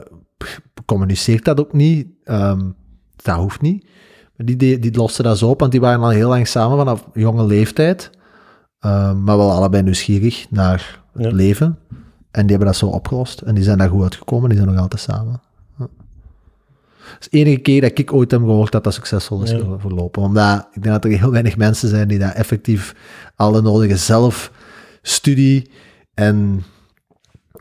communiceer 0.85 1.43
dat 1.43 1.59
ook 1.59 1.73
niet. 1.73 2.07
Ehm, 2.23 2.71
dat 3.15 3.35
hoeft 3.35 3.61
niet. 3.61 3.87
Die, 4.37 4.55
die, 4.55 4.79
die 4.79 4.95
losten 4.97 5.23
dat 5.23 5.37
zo 5.37 5.49
op, 5.49 5.59
want 5.59 5.71
die 5.71 5.81
waren 5.81 6.01
al 6.03 6.09
heel 6.09 6.29
lang 6.29 6.47
samen 6.47 6.77
vanaf 6.77 7.07
jonge 7.13 7.45
leeftijd. 7.45 8.09
Ehm, 8.79 9.23
maar 9.23 9.37
wel 9.37 9.51
allebei 9.51 9.83
nieuwsgierig 9.83 10.45
naar 10.49 10.99
het 11.13 11.23
Ja. 11.23 11.31
leven. 11.31 11.77
En 12.31 12.41
die 12.41 12.49
hebben 12.49 12.67
dat 12.67 12.75
zo 12.75 12.85
opgelost. 12.87 13.41
En 13.41 13.55
die 13.55 13.63
zijn 13.63 13.77
daar 13.77 13.89
goed 13.89 14.03
uitgekomen. 14.03 14.49
Die 14.49 14.57
zijn 14.57 14.71
nog 14.71 14.81
altijd 14.81 15.01
samen. 15.01 15.41
Ja. 15.79 15.87
Dat 16.97 17.17
is 17.19 17.29
de 17.29 17.37
enige 17.37 17.57
keer 17.57 17.81
dat 17.81 17.97
ik 17.97 18.13
ooit 18.13 18.31
heb 18.31 18.39
gehoord 18.41 18.71
dat 18.71 18.83
dat 18.83 18.93
succesvol 18.93 19.43
is 19.43 19.51
Ja. 19.51 19.57
ver- 19.59 19.79
verlopen. 19.79 20.21
Omdat 20.21 20.67
ik 20.73 20.83
denk 20.83 21.01
dat 21.01 21.11
er 21.11 21.19
heel 21.19 21.31
weinig 21.31 21.57
mensen 21.57 21.89
zijn 21.89 22.07
die 22.07 22.19
daar 22.19 22.33
effectief 22.33 22.95
alle 23.35 23.61
nodige 23.61 23.97
zelfstudie 23.97 25.71
en 26.13 26.63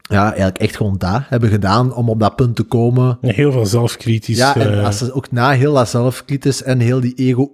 ja, 0.09 0.25
eigenlijk 0.25 0.59
echt 0.59 0.77
gewoon 0.77 0.99
daar 0.99 1.27
hebben 1.29 1.51
gedaan 1.51 1.95
om 1.95 2.09
op 2.09 2.21
dat 2.21 2.37
punt 2.37 2.57
te 2.57 2.63
komen. 2.63 3.19
Heel 3.21 3.53
veel 3.53 3.67
zelfkritisch. 3.67 4.37
Ja, 4.37 4.57
en 4.57 4.79
eh, 4.79 4.85
als 4.85 4.99
ze 4.99 5.13
ook 5.13 5.31
na 5.31 5.51
heel 5.51 5.75
dat 5.75 5.89
zelfkritisch 5.89 6.63
en 6.63 6.79
heel 6.81 7.01
die 7.01 7.15
ego, 7.15 7.51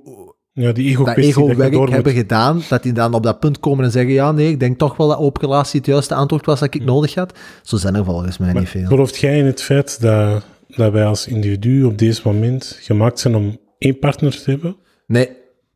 ja, 0.52 0.72
die 0.72 0.88
ego-kwestie 0.88 1.34
dat 1.34 1.48
ego-werk 1.48 1.72
moet. 1.72 1.90
hebben 1.90 2.12
gedaan, 2.12 2.62
dat 2.68 2.82
die 2.82 2.92
dan 2.92 3.14
op 3.14 3.22
dat 3.22 3.40
punt 3.40 3.60
komen 3.60 3.84
en 3.84 3.90
zeggen, 3.90 4.12
ja, 4.12 4.32
nee, 4.32 4.50
ik 4.50 4.60
denk 4.60 4.78
toch 4.78 4.96
wel 4.96 5.08
dat 5.08 5.18
open 5.18 5.42
relatie 5.42 5.80
het 5.80 5.88
juiste 5.88 6.14
antwoord 6.14 6.46
was 6.46 6.60
dat 6.60 6.74
ik 6.74 6.84
nodig 6.84 7.14
had. 7.14 7.38
Zo 7.62 7.76
zijn 7.76 7.94
er 7.94 8.04
volgens 8.04 8.38
mij 8.38 8.52
Maar 8.52 8.60
niet 8.60 8.70
veel. 8.70 8.86
gelooft 8.86 9.16
jij 9.16 9.38
in 9.38 9.46
het 9.46 9.62
feit 9.62 10.00
dat, 10.00 10.44
dat 10.68 10.92
wij 10.92 11.04
als 11.04 11.26
individu 11.26 11.84
op 11.84 11.98
deze 11.98 12.20
moment 12.24 12.78
gemaakt 12.80 13.20
zijn 13.20 13.34
om 13.34 13.58
één 13.78 13.98
partner 13.98 14.42
te 14.42 14.50
hebben? 14.50 14.76
Nee, 15.06 15.28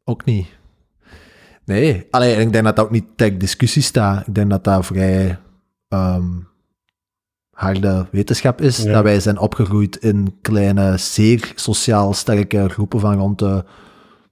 ook 0.05 0.25
niet. 0.25 0.47
Nee, 1.65 2.07
alleen 2.11 2.41
ik 2.41 2.53
denk 2.53 2.65
dat 2.65 2.77
dat 2.77 2.85
ook 2.85 2.91
niet 2.91 3.05
ter 3.17 3.39
discussie 3.39 3.83
staat. 3.83 4.27
Ik 4.27 4.35
denk 4.35 4.51
dat 4.51 4.65
dat 4.65 4.87
vrij 4.87 5.39
ehm, 5.89 6.25
harde 7.57 8.07
wetenschap 8.11 8.61
is. 8.61 8.83
Ja. 8.83 8.93
Dat 8.93 9.03
wij 9.03 9.21
zijn 9.21 9.39
opgegroeid 9.39 9.97
in 9.97 10.37
kleine, 10.43 10.97
zeer 10.97 11.53
sociaal 11.55 12.15
sterke 12.15 12.69
groepen 12.69 13.01
van 13.01 13.19
rond 13.19 13.39
de 13.39 13.65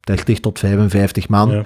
30 0.01 0.41
tot 0.41 0.59
55 0.59 1.29
man. 1.29 1.51
Ja. 1.51 1.63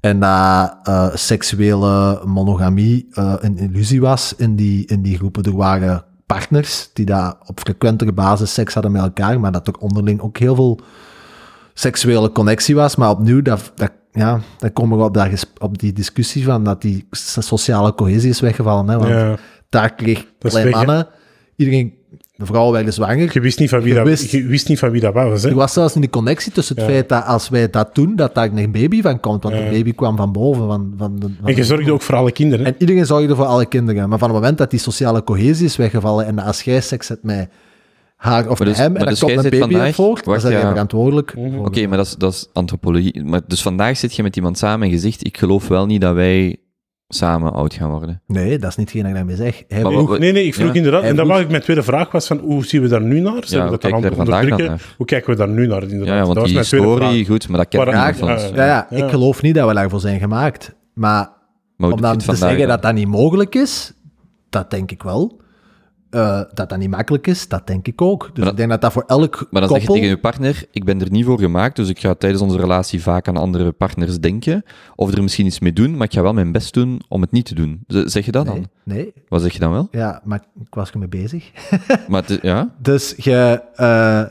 En 0.00 0.20
dat 0.20 0.76
eh, 0.82 1.14
seksuele 1.14 2.20
monogamie 2.24 3.08
eh, 3.12 3.34
een 3.40 3.58
illusie 3.58 4.00
was 4.00 4.34
in 4.36 4.56
die, 4.56 4.86
in 4.86 5.02
die 5.02 5.16
groepen. 5.16 5.42
Er 5.42 5.56
waren 5.56 6.04
partners 6.26 6.90
die 6.92 7.06
daar 7.06 7.34
op 7.46 7.60
frequentere 7.60 8.12
basis 8.12 8.54
seks 8.54 8.74
hadden 8.74 8.92
met 8.92 9.02
elkaar, 9.02 9.40
maar 9.40 9.52
dat 9.52 9.66
er 9.66 9.76
onderling 9.78 10.20
ook 10.20 10.38
heel 10.38 10.54
veel 10.54 10.80
seksuele 11.74 12.32
connectie 12.32 12.74
was. 12.74 12.96
Maar 12.96 13.10
opnieuw, 13.10 13.42
dat, 13.42 13.72
dat, 13.74 13.92
ja, 14.12 14.40
dan 14.58 14.72
komen 14.72 14.98
we 14.98 15.04
op, 15.04 15.14
dat, 15.14 15.46
op 15.58 15.78
die 15.78 15.92
discussie 15.92 16.44
van 16.44 16.64
dat 16.64 16.82
die 16.82 17.06
sociale 17.10 17.94
cohesie 17.94 18.30
is 18.30 18.40
weggevallen. 18.40 18.88
Hè, 18.88 18.98
want 18.98 19.10
Ja. 19.10 19.36
Daar 19.72 19.94
kreeg 19.94 20.18
Dat 20.18 20.26
is 20.42 20.50
klein 20.50 20.64
weg, 20.66 20.74
hè? 20.80 20.84
mannen, 20.86 21.06
iedereen, 21.56 21.94
de 22.36 22.46
vrouwen 22.46 22.72
werden 22.72 22.92
zwanger. 22.92 23.30
Je 23.32 23.40
wist 23.40 23.58
niet 23.58 23.68
van 23.68 23.78
wie, 23.80 23.88
Je 23.88 23.94
dat, 23.94 24.06
wist- 24.06 24.30
je 24.30 24.46
wist 24.46 24.68
niet 24.68 24.78
van 24.78 24.90
wie 24.90 25.00
dat 25.00 25.14
was. 25.14 25.42
Hè? 25.42 25.48
Er 25.48 25.54
was 25.54 25.72
zelfs 25.72 25.94
niet 25.94 26.04
de 26.04 26.10
connectie 26.10 26.52
tussen 26.52 26.76
het 26.76 26.84
Ja. 26.84 26.90
feit 26.90 27.08
dat 27.08 27.24
als 27.24 27.48
wij 27.48 27.70
dat 27.70 27.94
doen, 27.94 28.16
dat 28.16 28.34
daar 28.34 28.50
een 28.54 28.72
baby 28.72 29.02
van 29.02 29.20
komt. 29.20 29.42
Want 29.42 29.54
Ja. 29.54 29.64
de 29.64 29.70
baby 29.70 29.92
kwam 29.94 30.16
van 30.16 30.32
boven. 30.32 30.66
Van, 30.66 30.94
van 30.96 31.16
de, 31.18 31.20
van 31.26 31.36
En 31.46 31.50
je 31.50 31.54
de- 31.54 31.64
zorgde 31.64 31.92
ook 31.92 32.02
voor 32.02 32.14
alle 32.14 32.32
kinderen. 32.32 32.66
en 32.66 32.74
iedereen 32.78 33.06
zorgde 33.06 33.34
voor 33.34 33.44
alle 33.44 33.66
kinderen. 33.66 34.08
Maar 34.08 34.18
van 34.18 34.28
het 34.28 34.36
moment 34.38 34.58
dat 34.58 34.70
die 34.70 34.80
sociale 34.80 35.24
cohesie 35.24 35.64
is 35.64 35.76
weggevallen 35.76 36.26
en 36.26 36.38
als 36.38 36.62
jij 36.62 36.80
seks 36.80 37.08
hebt 37.08 37.22
met 37.22 37.48
haar 38.16 38.48
of 38.48 38.58
dus- 38.58 38.76
hem 38.76 38.92
en 38.96 38.98
dan 38.98 39.08
dus 39.08 39.18
komt 39.20 39.32
een 39.32 39.42
baby 39.42 39.58
vandaag- 39.58 39.96
dan 39.96 40.18
wacht, 40.24 40.42
jij 40.42 40.60
verantwoordelijk. 40.60 41.36
Mhm. 41.36 41.58
Oké, 41.58 41.86
maar 41.86 41.96
dat 41.96 42.06
is, 42.06 42.14
dat 42.14 42.32
is 42.32 42.48
antropologie. 42.52 43.24
Maar 43.24 43.40
dus 43.46 43.62
vandaag 43.62 43.96
zit 43.96 44.14
je 44.14 44.22
met 44.22 44.36
iemand 44.36 44.58
samen 44.58 44.86
en 44.86 44.92
je 44.92 44.98
zegt, 44.98 45.26
ik 45.26 45.36
geloof 45.38 45.68
wel 45.68 45.86
niet 45.86 46.00
dat 46.00 46.14
wij 46.14 46.56
samen 47.14 47.52
oud 47.52 47.74
gaan 47.74 47.90
worden. 47.90 48.22
Nee, 48.26 48.58
dat 48.58 48.70
is 48.70 48.76
niet 48.76 48.86
hetgeen 48.92 49.02
dat 49.02 49.10
ik 49.10 49.16
daarmee 49.16 49.36
zeg. 49.36 49.64
Hij 49.68 49.82
Maar 49.82 49.92
vroeg- 49.92 50.08
wat- 50.08 50.18
Nee, 50.18 50.32
nee, 50.32 50.44
ik 50.44 50.54
vroeg 50.54 50.68
Ja. 50.68 50.74
inderdaad. 50.74 51.02
En 51.02 51.16
dan 51.16 51.26
was 51.26 51.40
ik 51.40 51.48
mijn 51.50 51.62
tweede 51.62 51.82
vraag 51.82 52.10
was 52.12 52.26
van 52.26 52.38
hoe 52.38 52.64
zien 52.66 52.82
we 52.82 52.88
daar 52.88 53.02
nu 53.02 53.20
naar? 53.20 53.32
Ja, 53.34 53.40
hebben 53.40 53.60
hoe 53.60 53.70
dat 53.70 53.80
kijk 53.80 53.92
dan 53.92 54.18
onderdrukken. 54.18 54.66
naar? 54.66 54.94
Hoe 54.96 55.06
kijken 55.06 55.30
we 55.30 55.36
daar 55.36 55.48
nu 55.48 55.66
naar, 55.66 55.82
inderdaad? 55.82 56.06
Ja, 56.06 56.14
ja 56.14 56.22
want 56.22 56.34
dat 56.34 56.36
was 56.36 56.44
die 56.46 56.54
mijn 56.54 56.66
tweede 56.66 56.86
historie, 56.86 57.24
vraag. 57.24 57.26
goed, 57.26 57.48
maar 57.48 57.58
dat 57.58 57.68
ken 57.68 57.80
ik 57.80 57.86
Maar- 57.94 58.06
niet 58.06 58.16
van 58.18 58.28
Ja, 58.28 58.34
ons. 58.34 58.50
ja, 58.54 58.90
ik 58.90 59.10
geloof 59.10 59.42
niet 59.42 59.54
dat 59.54 59.68
we 59.68 59.74
daarvoor 59.74 60.00
zijn 60.00 60.18
gemaakt. 60.20 60.74
Maar 60.94 61.28
Maar 61.76 61.90
om 61.90 62.00
dan 62.00 62.18
te 62.18 62.36
zeggen 62.36 62.58
dan? 62.58 62.68
dat 62.68 62.82
dat 62.82 62.94
niet 62.94 63.08
mogelijk 63.08 63.54
is, 63.54 63.92
dat 64.50 64.70
denk 64.70 64.90
ik 64.90 65.02
wel. 65.02 65.40
Eh, 66.12 66.40
dat 66.54 66.68
dat 66.68 66.78
niet 66.78 66.90
makkelijk 66.90 67.26
is, 67.26 67.48
dat 67.48 67.66
denk 67.66 67.86
ik 67.86 68.00
ook. 68.02 68.30
Dus 68.34 68.42
dat- 68.44 68.52
ik 68.52 68.56
denk 68.58 68.70
dat 68.70 68.80
dat 68.80 68.92
voor 68.92 69.04
elk 69.06 69.46
Maar 69.50 69.60
dan 69.60 69.70
zeg 69.70 69.80
je 69.82 69.86
tegen 69.92 70.08
je 70.08 70.18
partner, 70.18 70.64
ik 70.70 70.84
ben 70.84 71.00
er 71.00 71.10
niet 71.10 71.24
voor 71.24 71.38
gemaakt, 71.38 71.76
dus 71.76 71.88
ik 71.88 71.98
ga 72.00 72.14
tijdens 72.14 72.42
onze 72.42 72.58
relatie 72.58 73.02
vaak 73.02 73.28
aan 73.28 73.36
andere 73.36 73.72
partners 73.72 74.18
denken, 74.20 74.62
of 74.96 75.12
er 75.14 75.22
misschien 75.22 75.46
iets 75.46 75.60
mee 75.60 75.72
doen, 75.72 75.96
maar 75.96 76.06
ik 76.06 76.12
ga 76.12 76.22
wel 76.22 76.32
mijn 76.32 76.52
best 76.52 76.74
doen 76.74 77.00
om 77.08 77.20
het 77.20 77.30
niet 77.32 77.44
te 77.44 77.54
doen. 77.54 77.80
Zeg 77.86 78.24
je 78.24 78.32
dat 78.32 78.46
dan? 78.46 78.66
Nee, 78.84 79.12
Wat 79.28 79.42
zeg 79.42 79.52
je 79.52 79.58
dan 79.58 79.72
wel? 79.72 79.88
ja, 79.90 80.20
maar 80.24 80.44
ik 80.60 80.74
was 80.74 80.90
ermee 80.90 81.08
bezig. 81.08 81.50
Maar 82.08 82.22
het 82.26 82.38
ja, 82.42 82.74
Dus 82.78 83.14
je, 83.16 83.62
eh, 83.74 84.22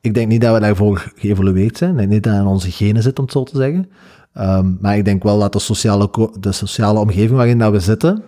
ik 0.00 0.14
denk 0.14 0.28
niet 0.28 0.40
dat 0.40 0.54
we 0.54 0.60
daarvoor 0.60 1.12
geëvolueerd 1.16 1.76
zijn. 1.76 1.90
Ik 1.90 1.96
denk 1.96 2.08
niet 2.10 2.22
dat 2.22 2.34
in 2.34 2.46
onze 2.46 2.70
genen 2.70 3.02
zit, 3.02 3.18
om 3.18 3.24
het 3.24 3.32
zo 3.32 3.42
te 3.42 3.56
zeggen. 3.56 3.90
Ehm, 4.32 4.72
maar 4.80 4.96
ik 4.96 5.04
denk 5.04 5.22
wel 5.22 5.38
dat 5.38 5.52
de 5.52 5.58
sociale, 5.58 6.10
de 6.40 6.52
sociale 6.52 6.98
omgeving 6.98 7.36
waarin 7.36 7.58
dat 7.58 7.72
we 7.72 7.80
zitten, 7.80 8.22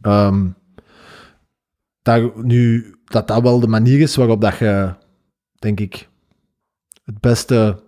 ehm, 0.00 0.46
daar 2.04 2.30
nu, 2.42 2.94
dat 3.04 3.28
dat 3.28 3.42
wel 3.42 3.60
de 3.60 3.66
manier 3.66 4.00
is 4.00 4.16
waarop 4.16 4.40
dat 4.40 4.58
je, 4.58 4.94
denk 5.58 5.80
ik, 5.80 6.08
het 7.04 7.20
beste 7.20 7.82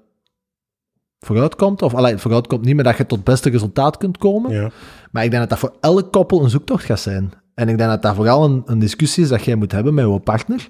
vooruitkomt. 1.18 1.82
Of 1.82 1.94
allee, 1.94 2.18
vooruitkomt 2.18 2.64
niet, 2.64 2.74
maar 2.74 2.84
dat 2.84 2.96
je 2.96 3.06
tot 3.06 3.18
het 3.18 3.26
beste 3.26 3.50
resultaat 3.50 3.96
kunt 3.96 4.18
komen. 4.18 4.50
Ja. 4.50 4.70
Maar 5.10 5.24
ik 5.24 5.30
denk 5.30 5.42
dat 5.42 5.50
dat 5.50 5.58
voor 5.58 5.76
elk 5.80 6.12
koppel 6.12 6.42
een 6.42 6.50
zoektocht 6.50 6.84
gaat 6.84 7.00
zijn. 7.00 7.32
En 7.54 7.68
ik 7.68 7.78
denk 7.78 7.90
dat 7.90 8.02
dat 8.02 8.14
vooral 8.14 8.44
een, 8.44 8.62
een 8.66 8.78
discussie 8.78 9.22
is 9.22 9.28
dat 9.28 9.44
jij 9.44 9.54
moet 9.54 9.72
hebben 9.72 9.94
met 9.94 10.06
je 10.06 10.20
partner. 10.20 10.68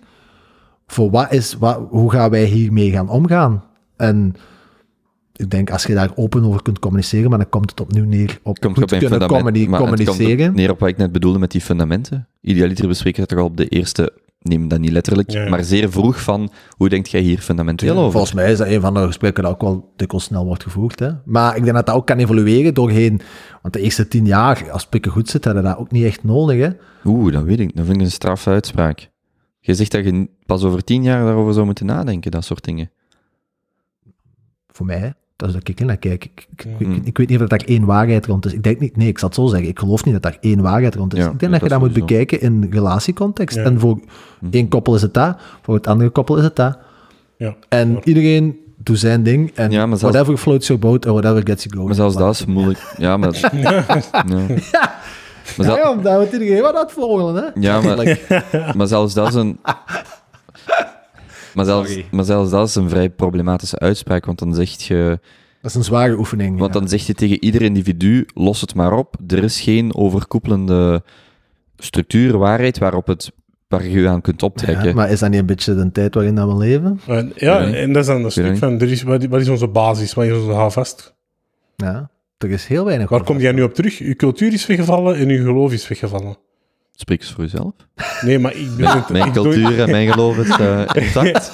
Voor 0.87 1.11
wat 1.11 1.33
is, 1.33 1.55
wat, 1.55 1.87
hoe 1.91 2.11
gaan 2.11 2.31
wij 2.31 2.45
hiermee 2.45 2.91
gaan 2.91 3.09
omgaan? 3.09 3.65
En 3.97 4.35
ik 5.37 5.51
denk 5.51 5.71
als 5.71 5.83
je 5.83 5.95
daar 5.95 6.11
open 6.15 6.45
over 6.45 6.63
kunt 6.63 6.79
communiceren, 6.79 7.31
maar 7.31 7.39
dan 7.39 7.49
komt 7.49 7.71
het 7.71 7.81
opnieuw 7.81 8.05
neer 8.05 8.39
op 8.43 8.59
komt 8.61 8.75
goed 8.75 8.83
op 8.83 8.89
kunnen 8.89 9.09
fundament. 9.09 9.33
communi- 9.33 9.69
maar 9.69 9.81
het 9.81 9.89
komt 9.89 10.05
communiceren. 10.05 10.49
op 10.51 10.55
neer 10.57 10.71
op 10.71 10.79
wat 10.81 10.89
ik 10.89 10.97
net 10.97 11.13
bedoelde 11.13 11.39
met 11.39 11.51
die 11.51 11.61
fundamenten. 11.61 12.29
Idealiter 12.41 12.89
bespreken 12.89 13.17
we 13.17 13.21
het 13.21 13.31
toch 13.31 13.39
al 13.39 13.51
op 13.51 13.57
de 13.57 13.69
eerste, 13.69 14.13
neem 14.41 14.69
dat 14.69 14.79
niet 14.79 14.91
letterlijk, 14.91 15.31
Ja, 15.31 15.43
ja. 15.43 15.49
maar 15.49 15.65
zeer 15.65 15.91
vroeg 15.91 16.23
van, 16.23 16.51
hoe 16.77 16.89
denkt 16.89 17.11
jij 17.11 17.21
hier 17.21 17.39
fundamenteel 17.39 17.93
Ja, 17.95 17.99
over? 17.99 18.11
Volgens 18.13 18.33
mij 18.33 18.53
is 18.53 18.59
dat 18.59 18.67
een 18.67 18.81
van 18.81 18.95
de 18.95 19.07
gesprekken 19.07 19.43
dat 19.43 19.53
ook 19.53 19.61
wel 19.61 19.93
dikwijls 19.97 20.25
snel 20.27 20.45
wordt 20.45 20.63
gevoerd. 20.63 20.99
Hè? 20.99 21.11
Maar 21.25 21.57
ik 21.57 21.63
denk 21.65 21.77
dat 21.77 21.87
dat 21.87 21.95
ook 21.95 22.07
kan 22.07 22.19
evolueren 22.19 22.75
doorheen... 22.75 23.21
Want 23.63 23.75
de 23.75 23.81
eerste 23.81 24.09
tien 24.09 24.27
jaar, 24.27 24.71
als 24.71 24.87
pikken 24.87 25.13
goed 25.13 25.29
zit, 25.29 25.45
hadden 25.45 25.63
dat 25.63 25.77
ook 25.77 25.91
niet 25.91 26.05
echt 26.05 26.25
nodig. 26.25 26.61
Hè? 26.61 26.69
Oeh, 27.05 27.33
dat 27.33 27.43
weet 27.43 27.61
ik. 27.61 27.77
Dat 27.77 27.85
vind 27.85 27.97
ik 27.97 28.03
een 28.03 28.11
straffe 28.11 28.51
uitspraak. 28.51 29.11
Je 29.61 29.75
zegt 29.75 29.93
dat 29.93 30.05
je 30.05 30.29
pas 30.47 30.63
over 30.65 30.85
tien 30.85 31.03
jaar 31.03 31.25
daarover 31.25 31.53
zou 31.53 31.65
moeten 31.67 31.87
nadenken, 31.87 32.31
dat 32.31 32.45
soort 32.45 32.65
dingen. 32.65 32.91
Voor 34.69 34.87
mij. 34.87 35.15
Dat 35.37 35.49
is 35.49 35.55
dat 35.55 35.69
ik 35.69 35.81
naar 35.85 35.97
kijk. 35.97 36.25
Ik, 36.25 36.47
ik, 36.57 36.65
ik, 36.79 36.87
Mm. 36.87 37.01
ik 37.05 37.17
weet 37.19 37.29
niet 37.29 37.41
of 37.43 37.49
dat 37.49 37.59
daar 37.59 37.69
één 37.69 37.85
waarheid 37.85 38.27
rond 38.27 38.47
is. 38.47 38.53
Ik 38.53 38.63
denk 38.63 38.81
niet, 38.81 38.97
nee, 38.97 39.09
ik 39.09 39.19
zal 39.19 39.29
het 39.29 39.37
zo 39.37 39.47
zeggen. 39.47 39.69
Ik 39.69 39.79
geloof 39.79 40.05
niet 40.05 40.15
dat 40.15 40.23
daar 40.23 40.37
één 40.41 40.61
waarheid 40.63 40.95
rond 40.95 41.15
is. 41.15 41.21
Ja, 41.25 41.31
ik 41.31 41.39
denk 41.39 41.53
dat 41.53 41.61
je 41.61 41.69
dat 41.69 41.81
moet 41.81 41.93
bekijken 41.93 42.41
in 42.41 42.67
relatiecontext. 42.71 43.57
Ja. 43.57 43.63
En 43.63 43.81
voor 43.81 43.95
Mhm. 44.41 44.51
één 44.51 44.69
koppel 44.69 44.95
is 44.95 45.03
het 45.03 45.15
dat, 45.15 45.37
voor 45.63 45.75
het 45.75 45.87
andere 45.87 46.11
koppel 46.11 46.37
is 46.37 46.43
het 46.45 46.57
dat. 46.57 46.79
Ja. 47.37 47.55
En 47.69 47.99
iedereen 48.05 48.59
doet 48.77 48.99
zijn 48.99 49.23
ding. 49.23 49.51
En 49.55 49.71
Ja, 49.71 49.87
maar 49.87 49.99
zelfs- 49.99 50.15
whatever 50.15 50.39
floats 50.43 50.67
your 50.67 50.83
boat 50.83 51.07
or 51.07 51.13
whatever 51.13 51.41
gets 51.47 51.63
you 51.63 51.75
going. 51.75 51.87
Maar 51.87 51.97
zelfs 52.11 52.17
dat 52.17 52.35
is 52.35 52.45
moeilijk. 52.45 52.93
Ja, 52.99 53.17
maar... 53.17 53.51
ja. 53.53 53.85
Maar, 55.57 55.67
Ja, 55.67 55.73
zel- 55.73 55.77
ja, 55.77 55.91
omdat 55.91 56.31
we 56.31 56.39
iedereen 56.39 56.63
wat 56.63 56.75
aan 56.75 56.83
het 56.83 56.93
volgen, 56.93 57.35
hè? 57.35 57.61
ja, 57.61 57.81
maar, 57.81 57.97
Like, 57.99 58.43
maar 58.77 58.87
zelfs 58.87 59.15
dat 59.15 59.29
is 59.29 59.35
een... 59.35 59.59
Maar 61.57 61.65
zelfs, 61.65 61.99
maar 62.11 62.25
zelfs 62.25 62.51
dat 62.51 62.69
is 62.69 62.75
een 62.75 62.89
vrij 62.89 63.11
problematische 63.11 63.79
uitspraak, 63.79 64.25
want 64.27 64.39
dan 64.39 64.55
zeg 64.55 64.71
je... 64.71 65.19
dat 65.63 65.71
is 65.71 65.77
een 65.77 65.85
zware 65.85 66.19
oefening. 66.19 66.59
Want 66.59 66.75
ja. 66.75 66.81
dan 66.81 66.89
zeg 66.89 67.07
je 67.07 67.15
tegen 67.15 67.45
ieder 67.45 67.63
individu, 67.63 68.27
los 68.35 68.61
het 68.61 68.75
maar 68.75 68.93
op. 68.93 69.17
Er 69.27 69.45
is 69.45 69.61
geen 69.61 69.95
overkoepelende 69.95 71.03
structuur, 71.77 72.39
waarheid 72.39 72.79
waarop 72.79 73.07
het, 73.07 73.33
waar 73.69 73.85
je 73.85 74.01
je 74.01 74.09
aan 74.09 74.21
kunt 74.21 74.43
optrekken. 74.43 74.89
Ja, 74.89 74.95
maar 74.95 75.11
is 75.11 75.19
dat 75.19 75.31
niet 75.31 75.41
een 75.41 75.47
beetje 75.47 75.75
de 75.75 75.93
tijd 75.93 76.15
waarin 76.15 76.35
dat 76.35 76.49
we 76.49 76.57
leven? 76.57 77.01
En, 77.07 77.33
ja, 77.37 77.73
en 77.73 77.93
dat 77.93 78.03
is 78.03 78.09
dan 78.09 78.25
een 78.25 78.31
stuk 78.31 78.57
van, 78.57 78.81
er 78.81 78.91
is, 78.91 79.03
wat, 79.03 79.41
is 79.41 79.49
onze 79.49 79.69
basis, 79.69 80.15
wat 80.15 80.25
is 80.25 80.33
onze 80.33 80.53
houvast? 80.53 81.15
Ja, 81.77 82.11
er 82.39 82.51
is 82.51 82.67
heel 82.67 82.85
weinig 82.85 83.09
Waar 83.09 83.25
kom 83.25 83.39
jij 83.39 83.53
nu 83.53 83.63
op 83.63 83.75
terug? 83.75 83.99
Uw 83.99 84.15
cultuur 84.15 84.53
is 84.53 84.67
weggevallen 84.67 85.17
en 85.17 85.29
uw 85.29 85.45
geloof 85.45 85.73
is 85.73 85.89
weggevallen. 85.89 86.37
Spreek 86.99 87.21
eens 87.21 87.33
voor 87.33 87.45
jezelf. 87.45 87.73
Nee, 88.21 88.39
maar 88.39 88.55
ik 88.55 88.67
ben... 88.77 88.85
Mijn, 88.85 88.97
het- 88.99 89.09
mijn 89.09 89.27
ik 89.27 89.35
doe- 89.35 89.43
cultuur 89.43 89.81
en 89.81 89.91
mijn 89.91 90.13
geloof 90.13 90.37
is 90.39 90.49
eh, 90.49 90.81
intact. 91.05 91.53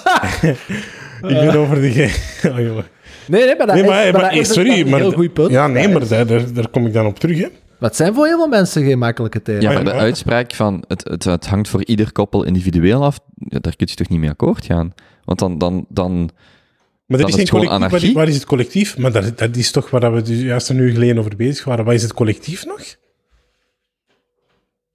Ik 1.22 1.28
ben 1.28 1.56
over 1.56 1.80
de... 1.80 1.90
ge- 1.90 2.48
Oh, 2.50 2.58
jongen. 2.58 2.84
Nee, 3.26 3.44
nee, 3.46 3.56
maar 3.56 3.66
dat 3.66 3.74
Nee, 3.74 3.84
is, 3.84 3.90
maar, 3.90 4.12
maar 4.12 4.22
dat 4.22 4.32
is 4.32 4.52
sorry, 4.52 4.80
een 4.80 4.88
maar... 4.88 5.00
heel 5.00 5.12
goed 5.12 5.32
punt. 5.32 5.50
Ja, 5.50 5.66
nee, 5.66 5.88
maar 5.88 6.08
daar, 6.08 6.26
daar, 6.26 6.52
daar 6.52 6.68
kom 6.68 6.86
ik 6.86 6.92
dan 6.92 7.06
op 7.06 7.18
terug, 7.18 7.36
hè. 7.38 7.46
Maar 7.78 7.88
het 7.90 7.96
zijn 7.96 8.14
voor 8.14 8.26
heel 8.26 8.36
veel 8.36 8.48
mensen 8.48 8.84
geen 8.84 8.98
makkelijke 8.98 9.42
tijden. 9.42 9.62
Ja, 9.62 9.72
Maar 9.72 9.84
de 9.84 9.92
uitspraak 9.92 10.54
van 10.54 10.84
het, 10.88 11.04
het, 11.08 11.24
het 11.24 11.46
hangt 11.46 11.68
voor 11.68 11.84
ieder 11.84 12.12
koppel 12.12 12.44
individueel 12.44 13.04
af, 13.04 13.18
ja, 13.34 13.58
daar 13.58 13.76
kun 13.76 13.86
je 13.90 13.94
toch 13.94 14.08
niet 14.08 14.20
mee 14.20 14.30
akkoord 14.30 14.64
gaan? 14.64 14.94
Want 15.24 15.38
dan, 15.38 15.58
dan, 15.58 15.86
dan 15.88 16.12
Maar 16.12 17.18
Dan 17.18 17.20
er 17.20 17.20
is 17.20 17.26
is 17.26 17.32
geen 17.34 17.40
het 17.40 17.48
gewoon 17.48 17.64
collectief. 17.64 17.80
Waar, 17.80 17.88
anarchie. 17.88 18.14
waar 18.14 18.28
is 18.28 18.34
het 18.34 18.44
collectief? 18.44 18.98
Maar 18.98 19.12
dat, 19.12 19.38
dat 19.38 19.56
is 19.56 19.70
toch 19.70 19.90
waar 19.90 20.14
we 20.14 20.22
dus 20.22 20.40
juist 20.40 20.68
een 20.68 20.78
uur 20.78 20.92
geleden 20.92 21.18
over 21.18 21.36
bezig 21.36 21.64
waren. 21.64 21.84
Waar 21.84 21.94
is 21.94 22.02
het 22.02 22.14
collectief 22.14 22.66
nog? 22.66 22.80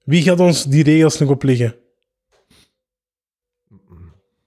Wie 0.08 0.22
gaat 0.22 0.40
ons 0.40 0.64
die 0.64 0.82
regels 0.82 1.18
nog 1.18 1.28
opleggen? 1.28 1.74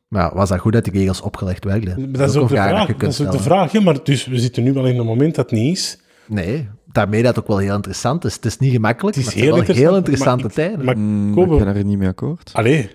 Maar 0.08 0.34
was 0.36 0.50
dat 0.50 0.60
goed 0.60 0.74
dat 0.74 0.84
die 0.84 0.94
regels 0.94 1.22
opgelegd 1.22 1.64
werden? 1.64 2.12
Dat 2.12 2.30
is 2.30 2.36
ook 2.36 2.50
de 2.50 2.56
een 2.56 2.62
vraag. 2.64 2.88
je 2.88 2.96
Dat 2.98 3.10
is 3.10 3.22
ook 3.22 3.32
de 3.32 3.40
vraag. 3.40 3.74
Maar 3.74 4.04
dus 4.04 4.26
we 4.26 4.40
zitten 4.40 4.64
nu 4.64 4.74
wel 4.74 4.86
in 4.86 4.98
een 4.98 5.06
moment 5.06 5.36
dat 5.36 5.50
het 5.50 5.60
niet 5.60 5.78
is. 5.78 6.00
Nee, 6.28 6.70
daarmee 6.86 7.24
dat 7.24 7.40
ook 7.40 7.48
wel 7.48 7.58
heel 7.58 7.76
interessant 7.76 8.26
is. 8.26 8.36
Het 8.36 8.46
is 8.46 8.58
niet 8.58 8.72
gemakkelijk, 8.72 9.16
Het 9.16 9.26
is 9.26 9.34
maar 9.34 9.44
het 9.44 9.54
heel 9.54 9.66
wel 9.66 9.76
heel 9.76 9.96
interessant, 9.96 10.42
interessante 10.42 10.62
maar 10.62 10.68
tijden. 10.68 10.86
Maar 10.86 10.98
mm, 10.98 11.34
Kobe- 11.34 11.54
ik 11.58 11.64
ben 11.64 11.76
er 11.76 11.84
niet 11.84 11.98
mee 11.98 12.08
akkoord. 12.08 12.50
Allee, 12.54 12.90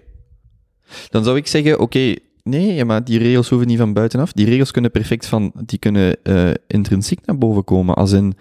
Dan 1.10 1.24
zou 1.24 1.36
ik 1.36 1.46
zeggen, 1.46 1.80
oké, 1.80 2.14
nee, 2.42 2.74
ja, 2.74 2.84
maar 2.84 3.04
die 3.04 3.18
regels 3.18 3.48
hoeven 3.48 3.68
niet 3.68 3.78
van 3.78 3.92
buitenaf. 3.92 4.32
Die 4.32 4.46
regels 4.46 4.70
kunnen 4.70 4.90
perfect 4.90 5.26
van, 5.26 5.52
die 5.64 5.78
kunnen 5.78 6.22
eh, 6.22 6.50
intrinsiek 6.66 7.26
naar 7.26 7.38
boven 7.38 7.64
komen. 7.64 7.94
Als 7.94 8.12
in, 8.12 8.36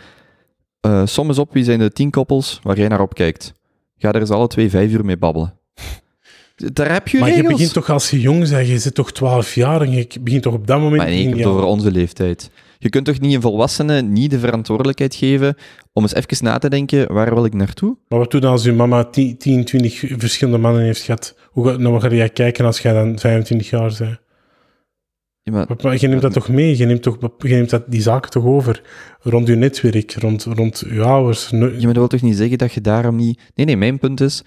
eh 0.81 1.06
som 1.06 1.27
eens 1.27 1.39
op, 1.39 1.53
wie 1.53 1.64
zijn 1.64 1.80
de 1.80 1.91
tien 1.91 2.11
koppels 2.11 2.60
waar 2.64 2.77
jij 2.77 2.88
naar 2.88 3.02
opkijkt? 3.02 3.53
Ga 3.97 4.11
er 4.11 4.19
eens 4.19 4.30
alle 4.30 4.47
twee 4.47 4.69
vijf 4.69 4.91
uur 4.91 5.05
mee 5.05 5.17
babbelen. 5.17 5.53
Daar 6.73 6.91
heb 6.91 7.07
je 7.07 7.19
maar 7.19 7.35
je 7.35 7.43
begint 7.43 7.73
toch 7.73 7.89
als 7.89 8.09
je 8.09 8.19
jong 8.19 8.49
bent, 8.49 8.67
je 8.67 8.80
zit 8.80 8.95
toch 8.95 9.11
12 9.11 9.55
jaar 9.55 9.81
en 9.81 9.91
je 9.91 10.07
begint 10.22 10.43
toch 10.43 10.53
op 10.53 10.67
dat 10.67 10.80
moment... 10.80 10.97
Maar 10.97 11.05
nee, 11.05 11.17
ik 11.17 11.23
heb 11.23 11.31
begin 11.31 11.47
het 11.47 11.57
over 11.57 11.69
onze 11.69 11.91
leeftijd. 11.91 12.49
Je 12.80 12.89
kunt 12.89 13.05
toch 13.05 13.19
niet 13.19 13.34
een 13.34 13.41
volwassene 13.41 14.01
niet 14.01 14.31
de 14.31 14.39
verantwoordelijkheid 14.39 15.15
geven 15.15 15.55
om 15.93 16.03
eens 16.03 16.13
even 16.13 16.45
na 16.45 16.57
te 16.57 16.69
denken, 16.69 17.13
waar 17.13 17.34
wil 17.34 17.45
ik 17.45 17.53
naartoe? 17.53 17.97
Maar 18.07 18.19
wat 18.19 18.31
doe 18.31 18.41
je 18.41 18.47
als 18.47 18.63
je 18.63 18.72
mama 18.72 19.03
10, 19.03 19.38
10, 19.38 19.65
20 19.65 20.03
verschillende 20.17 20.59
mannen 20.59 20.81
heeft 20.84 21.01
gehad? 21.01 21.35
Hoe 21.51 21.67
ga, 21.67 21.77
naar 21.77 21.91
wat 21.91 22.01
ga 22.01 22.09
jij 22.09 22.30
kijken 22.30 22.65
als 22.65 22.80
jij 22.80 22.93
dan 22.93 23.19
25 23.19 23.69
jaar 23.69 23.95
bent? 23.97 24.19
Ja, 25.45 25.51
maar, 25.51 25.65
Maar, 25.67 25.77
maar 25.84 25.99
je 25.99 26.07
neemt 26.07 26.22
dat 26.22 26.34
toch 26.34 26.49
mee? 26.49 26.77
Je 26.77 26.85
neemt, 26.85 27.01
toch, 27.01 27.17
je 27.38 27.55
neemt 27.55 27.69
dat, 27.69 27.84
die 27.88 28.01
zaken 28.01 28.31
toch 28.31 28.43
over? 28.45 28.81
Rond 29.22 29.47
je 29.47 29.55
netwerk, 29.55 30.13
rond, 30.13 30.43
rond 30.43 30.84
je 30.89 31.01
ouders. 31.01 31.49
Ja, 31.49 31.57
maar 31.57 31.69
dat 31.81 31.95
wil 31.95 32.07
toch 32.07 32.22
niet 32.22 32.38
zeggen 32.38 32.57
dat 32.57 32.73
je 32.73 32.81
daarom 32.81 33.15
niet... 33.15 33.41
Nee, 33.55 33.65
nee, 33.65 33.77
mijn 33.77 33.99
punt 33.99 34.22
is, 34.22 34.43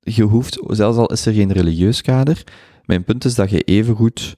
je 0.00 0.22
hoeft, 0.22 0.58
zelfs 0.66 0.98
al 0.98 1.06
is 1.12 1.26
er 1.26 1.32
geen 1.32 1.52
religieus 1.52 2.02
kader, 2.02 2.44
mijn 2.84 3.04
punt 3.04 3.24
is 3.24 3.34
dat 3.34 3.50
je 3.50 3.60
evengoed 3.62 4.36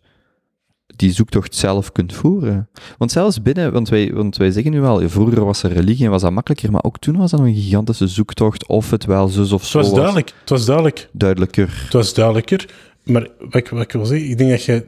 die 0.87 1.13
zoektocht 1.13 1.55
zelf 1.55 1.93
kunt 1.93 2.13
voeren. 2.13 2.69
Want 2.99 3.13
zelfs 3.13 3.43
binnen, 3.43 3.73
want 3.73 3.89
wij, 3.89 4.13
want 4.13 4.37
wij 4.37 4.51
zeggen 4.51 4.73
nu 4.73 4.81
wel, 4.81 5.09
vroeger 5.09 5.45
was 5.45 5.63
er 5.63 5.73
religie 5.73 6.05
en 6.05 6.11
was 6.11 6.23
dat 6.23 6.33
makkelijker, 6.33 6.71
maar 6.71 6.85
ook 6.85 6.99
toen 6.99 7.17
was 7.17 7.31
dat 7.31 7.41
een 7.41 7.55
gigantische 7.55 8.07
zoektocht, 8.07 8.67
of 8.67 8.91
het 8.91 9.05
wel 9.05 9.29
zus 9.29 9.53
of 9.53 9.61
Het 9.61 9.71
zo 9.71 9.79
was 9.79 9.95
duidelijk, 9.95 10.33
het 10.41 10.51
was 10.51 10.65
duidelijk. 10.67 11.09
duidelijker. 11.13 11.81
Het 11.85 11.93
was 11.93 12.15
duidelijker. 12.15 12.69
Maar 13.11 13.29
wat 13.39 13.55
ik, 13.55 13.69
wat 13.69 13.83
ik 13.83 13.93
wil 13.93 14.05
zeggen, 14.05 14.29
ik 14.31 14.39
denk 14.39 14.51
dat 14.51 14.65
jij... 14.65 14.85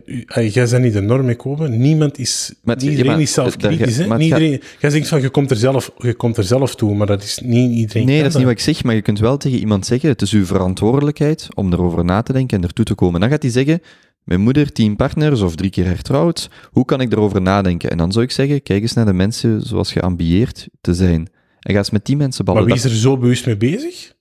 Jij 0.49 0.69
bent 0.69 0.83
niet 0.83 0.93
de 0.93 1.01
norm 1.01 1.25
mee 1.27 1.37
komen. 1.37 1.79
Niemand 1.81 2.19
is... 2.19 2.55
Maar 2.63 2.77
ja, 2.83 2.91
iedereen 2.91 3.11
maar 3.11 3.21
is 3.21 3.33
zelfkritisch, 3.33 3.97
hè? 3.97 4.07
maar 4.07 4.21
gaat- 4.21 4.27
iedereen... 4.27 4.61
Jij 4.81 4.91
denkt 4.91 5.09
van, 5.09 5.21
je 5.21 5.29
komt, 5.29 5.51
er 5.51 5.57
zelf, 5.57 5.91
je 5.99 6.15
komt 6.15 6.37
er 6.37 6.45
zelf 6.45 6.75
toe, 6.75 6.95
maar 6.95 7.07
dat 7.07 7.23
is 7.23 7.39
niet 7.45 7.71
iedereen 7.77 8.07
Nee, 8.07 8.19
dat 8.19 8.29
is 8.29 8.35
niet 8.35 8.45
wat 8.45 8.53
ik 8.53 8.61
zeg, 8.61 8.85
maar 8.85 8.95
je 8.95 9.03
kunt 9.03 9.19
wel 9.19 9.37
tegen 9.37 9.59
iemand 9.59 9.87
zeggen, 9.87 10.09
het 10.09 10.23
is 10.23 10.33
uw 10.33 10.45
verantwoordelijkheid 10.45 11.49
om 11.55 11.73
erover 11.73 12.05
na 12.05 12.23
te 12.23 12.33
denken 12.33 12.57
en 12.59 12.65
ertoe 12.65 12.85
te 12.85 12.95
komen. 12.95 13.21
Dan 13.21 13.31
gaat 13.31 13.43
hij 13.43 13.51
zeggen, 13.51 13.81
mijn 14.25 14.41
moeder, 14.41 14.73
tien 14.73 14.97
partners 14.97 15.41
of 15.41 15.55
drie 15.55 15.71
keer 15.71 15.85
hertrouwd, 15.87 16.51
hoe 16.71 16.85
kan 16.85 17.01
ik 17.01 17.13
erover 17.13 17.43
nadenken? 17.43 17.91
En 17.91 17.97
dan 17.97 18.13
zou 18.13 18.25
ik 18.25 18.31
zeggen, 18.31 18.63
kijk 18.63 18.83
eens 18.83 18.93
naar 18.93 19.07
de 19.07 19.13
mensen 19.13 19.61
zoals 19.61 19.93
je 19.93 20.01
ambieert 20.01 20.69
te 20.81 20.95
zijn. 20.95 21.29
En 21.61 21.73
ga 21.73 21.79
eens 21.79 21.91
met 21.91 22.07
die 22.07 22.17
mensen 22.17 22.45
Maar 22.45 22.55
babbelen. 22.55 22.79
wie 22.81 22.87
is 22.89 22.93
er 22.97 23.01
zo 23.01 23.19
bewust 23.19 23.47
mee 23.47 23.57
bezig? 23.57 24.13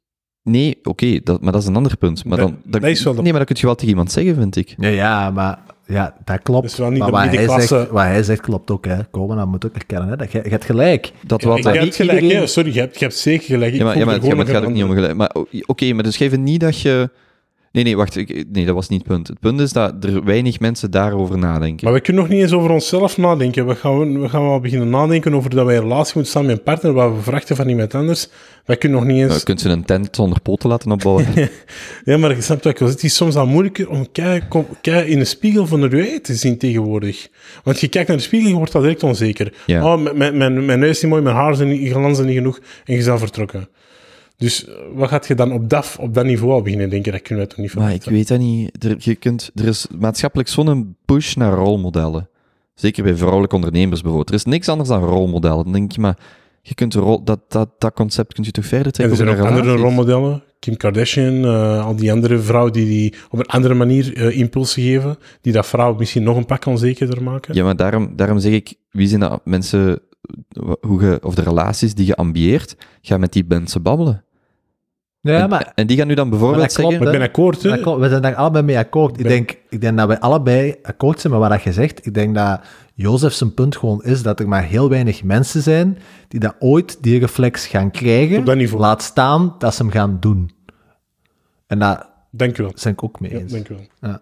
Nee, 0.43 0.79
oké, 0.83 1.19
dat, 1.23 1.41
maar 1.41 1.51
dat 1.51 1.61
is 1.61 1.67
een 1.67 1.75
ander 1.75 1.97
punt. 1.97 2.25
Maar 2.25 2.37
dan, 2.37 2.57
dat- 2.63 2.81
Nee, 2.81 3.31
maar 3.31 3.31
dat 3.33 3.45
kun 3.45 3.55
je 3.59 3.65
wel 3.65 3.75
tegen 3.75 3.89
iemand 3.89 4.11
zeggen, 4.11 4.35
vind 4.35 4.55
ik. 4.55 4.75
Ja, 4.77 4.87
ja, 4.87 5.31
maar 5.31 5.59
ja, 5.85 6.15
dat 6.25 6.41
klopt. 6.41 6.61
Dat 6.61 6.71
is 6.71 6.77
wel 6.77 6.89
niet 6.89 6.99
maar 6.99 7.07
de 7.07 7.45
wat 7.45 7.55
hij, 7.55 7.67
zegt, 7.67 7.89
wat 7.89 8.01
hij 8.03 8.23
zegt 8.23 8.41
klopt 8.41 8.71
ook. 8.71 8.85
Hè. 8.85 9.03
Komen, 9.11 9.37
dat 9.37 9.47
moet 9.47 9.65
ook 9.65 9.75
erkennen. 9.75 10.09
Hè. 10.09 10.15
Dat, 10.15 10.31
je, 10.31 10.39
je 10.43 10.49
hebt 10.49 10.65
gelijk. 10.65 11.11
Dat 11.25 11.41
wat 11.43 11.57
ik 11.57 11.63
dat- 11.63 11.75
heb 11.75 11.93
gelijk, 11.93 12.21
iedereen- 12.21 12.41
hè. 12.41 12.47
Sorry, 12.47 12.73
je 12.73 12.79
hebt, 12.79 12.99
je 12.99 13.05
hebt 13.05 13.17
zeker 13.17 13.45
gelijk. 13.45 13.73
Ik 13.73 13.79
Ja, 13.79 13.85
maar, 13.85 13.97
ja, 13.97 14.05
maar, 14.05 14.13
het, 14.13 14.23
ja, 14.23 14.29
maar 14.29 14.45
gewoon 14.45 14.55
het 14.55 14.63
gaat 14.63 14.69
ook 14.69 14.75
niet 14.75 14.83
om 14.83 14.93
gelijk. 14.93 15.15
Maar 15.15 15.35
oké, 15.65 15.93
maar 15.93 16.03
dus 16.03 16.17
geef 16.17 16.37
niet 16.37 16.59
dat 16.59 16.79
je... 16.81 17.09
Nee, 17.71 17.83
nee, 17.83 17.97
wacht. 17.97 18.15
Ik, 18.15 18.45
nee, 18.51 18.65
dat 18.65 18.75
was 18.75 18.89
niet 18.89 18.99
het 18.99 19.07
punt. 19.07 19.27
Het 19.27 19.39
punt 19.39 19.59
is 19.59 19.73
dat 19.73 20.03
er 20.03 20.23
weinig 20.23 20.59
mensen 20.59 20.91
daarover 20.91 21.37
nadenken. 21.37 21.85
Maar 21.85 21.93
we 21.93 22.01
kunnen 22.01 22.21
nog 22.21 22.31
niet 22.31 22.41
eens 22.41 22.51
over 22.51 22.69
onszelf 22.69 23.17
nadenken. 23.17 23.67
We 23.67 23.75
gaan, 23.75 24.21
we 24.21 24.29
gaan 24.29 24.47
wel 24.47 24.59
beginnen 24.59 24.89
nadenken 24.89 25.33
over 25.33 25.49
dat 25.49 25.65
wij 25.65 25.75
een 25.75 25.81
relatie 25.81 26.11
moeten 26.15 26.31
staan 26.31 26.45
met 26.45 26.57
een 26.57 26.63
partner 26.63 26.93
waar 26.93 27.15
we 27.15 27.21
verwachten 27.21 27.55
van 27.55 27.69
iemand 27.69 27.95
anders. 27.95 28.27
Wij 28.65 28.77
kunnen 28.77 28.99
nog 28.99 29.07
niet 29.07 29.17
eens... 29.17 29.27
Nou, 29.27 29.39
je 29.39 29.45
kunt 29.45 29.61
ze 29.61 29.69
een 29.69 29.85
tent 29.85 30.15
zonder 30.15 30.41
poten 30.41 30.69
laten 30.69 30.91
opbouwen. 30.91 31.25
Ja, 32.03 32.17
maar 32.17 32.35
je 32.35 32.41
snapt 32.41 32.63
wat 32.63 32.73
ik 32.73 32.79
wil. 32.79 32.87
Het 32.87 33.03
is 33.03 33.15
soms 33.15 33.35
al 33.35 33.47
moeilijker 33.47 33.89
om 33.89 34.11
kei, 34.11 34.41
in 35.05 35.19
de 35.19 35.25
spiegel 35.25 35.67
van 35.67 35.81
de 35.81 35.87
realiteit 35.87 36.23
te 36.23 36.35
zien 36.35 36.57
tegenwoordig. 36.57 37.27
Want 37.63 37.79
je 37.79 37.87
kijkt 37.87 38.07
naar 38.07 38.17
de 38.17 38.23
spiegel 38.23 38.47
en 38.47 38.53
je 38.53 38.59
wordt 38.59 38.75
al 38.75 38.81
direct 38.81 39.03
onzeker. 39.03 39.53
Ja. 39.65 39.93
Oh, 39.93 40.13
mijn, 40.13 40.37
mijn, 40.37 40.65
mijn 40.65 40.79
neus 40.79 40.89
is 40.89 41.01
niet 41.01 41.11
mooi, 41.11 41.23
mijn 41.23 41.35
haar 41.35 41.55
zijn 41.55 41.69
niet, 41.69 41.81
niet 41.81 42.15
genoeg 42.15 42.59
en 42.85 42.93
je 42.93 42.99
is 42.99 43.07
al 43.07 43.17
vertrokken. 43.17 43.67
Dus 44.41 44.65
eh, 44.67 44.73
wat 44.93 45.09
gaat 45.09 45.27
je 45.27 45.35
dan 45.35 45.51
op 45.51 45.69
dat, 45.69 45.95
op 45.99 46.13
dat 46.13 46.25
niveau 46.25 46.51
al 46.53 46.61
beginnen 46.61 46.89
denken? 46.89 47.11
Dat 47.11 47.21
kunnen 47.21 47.45
wij 47.45 47.53
toch 47.55 47.63
niet 47.65 47.73
Maar 47.73 47.93
ik 47.93 48.01
verwachten? 48.01 48.13
weet 48.13 48.27
dat 48.27 48.39
niet. 48.39 48.83
Er, 48.83 48.95
je 48.99 49.15
kunt, 49.15 49.51
er 49.55 49.67
is 49.67 49.87
maatschappelijk 49.99 50.49
zo'n 50.49 50.95
push 51.05 51.35
naar 51.35 51.53
rolmodellen. 51.53 52.29
Zeker 52.73 53.03
bij 53.03 53.15
vrouwelijke 53.15 53.55
ondernemers 53.55 54.01
bijvoorbeeld. 54.01 54.29
Er 54.29 54.35
is 54.35 54.45
niks 54.45 54.69
anders 54.69 54.89
dan 54.89 55.03
rolmodellen. 55.03 55.63
Dan 55.63 55.73
denk 55.73 55.91
je, 55.91 56.01
maar 56.01 56.17
je 56.61 56.73
kunt 56.73 56.93
rol, 56.93 57.23
dat, 57.23 57.39
dat, 57.47 57.69
dat 57.77 57.93
concept 57.93 58.33
kun 58.33 58.43
je 58.43 58.51
toch 58.51 58.65
verder 58.65 58.85
En 58.85 58.91
trekken 58.91 59.17
er 59.17 59.25
zijn 59.25 59.39
ook 59.39 59.47
andere 59.47 59.75
rolmodellen. 59.75 60.43
Kim 60.59 60.77
Kardashian, 60.77 61.45
eh, 61.45 61.85
al 61.85 61.95
die 61.95 62.11
andere 62.11 62.39
vrouwen 62.39 62.73
die, 62.73 62.85
die 62.85 63.13
op 63.29 63.39
een 63.39 63.45
andere 63.45 63.73
manier 63.73 64.15
eh, 64.15 64.37
impulsen 64.37 64.83
geven, 64.83 65.17
die 65.41 65.53
dat 65.53 65.67
vrouw 65.67 65.95
misschien 65.95 66.23
nog 66.23 66.37
een 66.37 66.45
pak 66.45 66.65
onzekerder 66.65 67.23
maken. 67.23 67.55
Ja, 67.55 67.63
maar 67.63 67.75
daarom, 67.75 68.15
daarom 68.15 68.39
zeg 68.39 68.53
ik, 68.53 68.73
wie 68.91 69.07
zijn 69.07 69.19
dat 69.19 69.41
mensen, 69.43 69.99
hoe 70.81 71.19
of 71.21 71.35
de 71.35 71.41
relaties 71.41 71.93
die 71.93 72.05
je 72.05 72.15
ambieert, 72.15 72.75
ga 73.01 73.17
met 73.17 73.33
die 73.33 73.45
mensen 73.47 73.81
babbelen. 73.81 74.23
Ja, 75.23 75.41
en, 75.41 75.49
maar 75.49 75.71
en 75.75 75.87
die 75.87 75.97
gaan 75.97 76.07
nu 76.07 76.13
dan 76.13 76.29
bijvoorbeeld 76.29 76.61
dat 76.61 76.73
klopt, 76.73 76.89
zeggen... 76.91 77.05
Maar 77.05 77.13
ik 77.13 77.19
ben 77.19 77.27
akkoord, 77.29 77.63
hè. 77.63 77.69
dat 77.69 77.79
klopt, 77.81 77.99
we 78.01 78.09
zijn 78.09 78.21
daar 78.21 78.35
allebei 78.35 78.63
mee 78.63 78.77
akkoord. 78.77 79.11
Ik 79.17 79.23
Ben- 79.23 79.31
denk, 79.31 79.57
ik 79.69 79.81
denk 79.81 79.97
dat 79.97 80.07
we 80.07 80.19
allebei 80.21 80.75
akkoord 80.83 81.19
zijn 81.19 81.33
met 81.33 81.41
wat 81.41 81.51
dat 81.51 81.61
je 81.63 81.73
zegt. 81.73 82.05
Ik 82.05 82.13
denk 82.13 82.35
dat 82.35 82.61
Jozef 82.93 83.33
zijn 83.33 83.53
punt 83.53 83.77
gewoon 83.77 84.03
is 84.03 84.23
dat 84.23 84.39
er 84.39 84.47
maar 84.47 84.63
heel 84.63 84.89
weinig 84.89 85.23
mensen 85.23 85.61
zijn 85.61 85.97
die 86.27 86.39
dat 86.39 86.55
ooit 86.59 86.97
die 87.03 87.19
reflex 87.19 87.67
gaan 87.67 87.91
krijgen. 87.91 88.37
Op 88.37 88.45
dat 88.45 88.55
niveau. 88.55 88.81
Laat 88.81 89.01
staan 89.01 89.55
dat 89.57 89.75
ze 89.75 89.81
hem 89.81 89.91
gaan 89.91 90.17
doen. 90.19 90.51
En 91.67 91.79
dat 91.79 92.09
Dank 92.31 92.57
u 92.57 92.63
wel. 92.63 92.71
zijn 92.75 92.93
ik 92.93 93.03
ook 93.03 93.19
mee 93.19 93.31
Ja, 93.31 93.37
eens. 93.39 93.51
dank 93.51 93.69
u 93.69 93.73
wel. 93.75 93.83
Ja. 94.11 94.21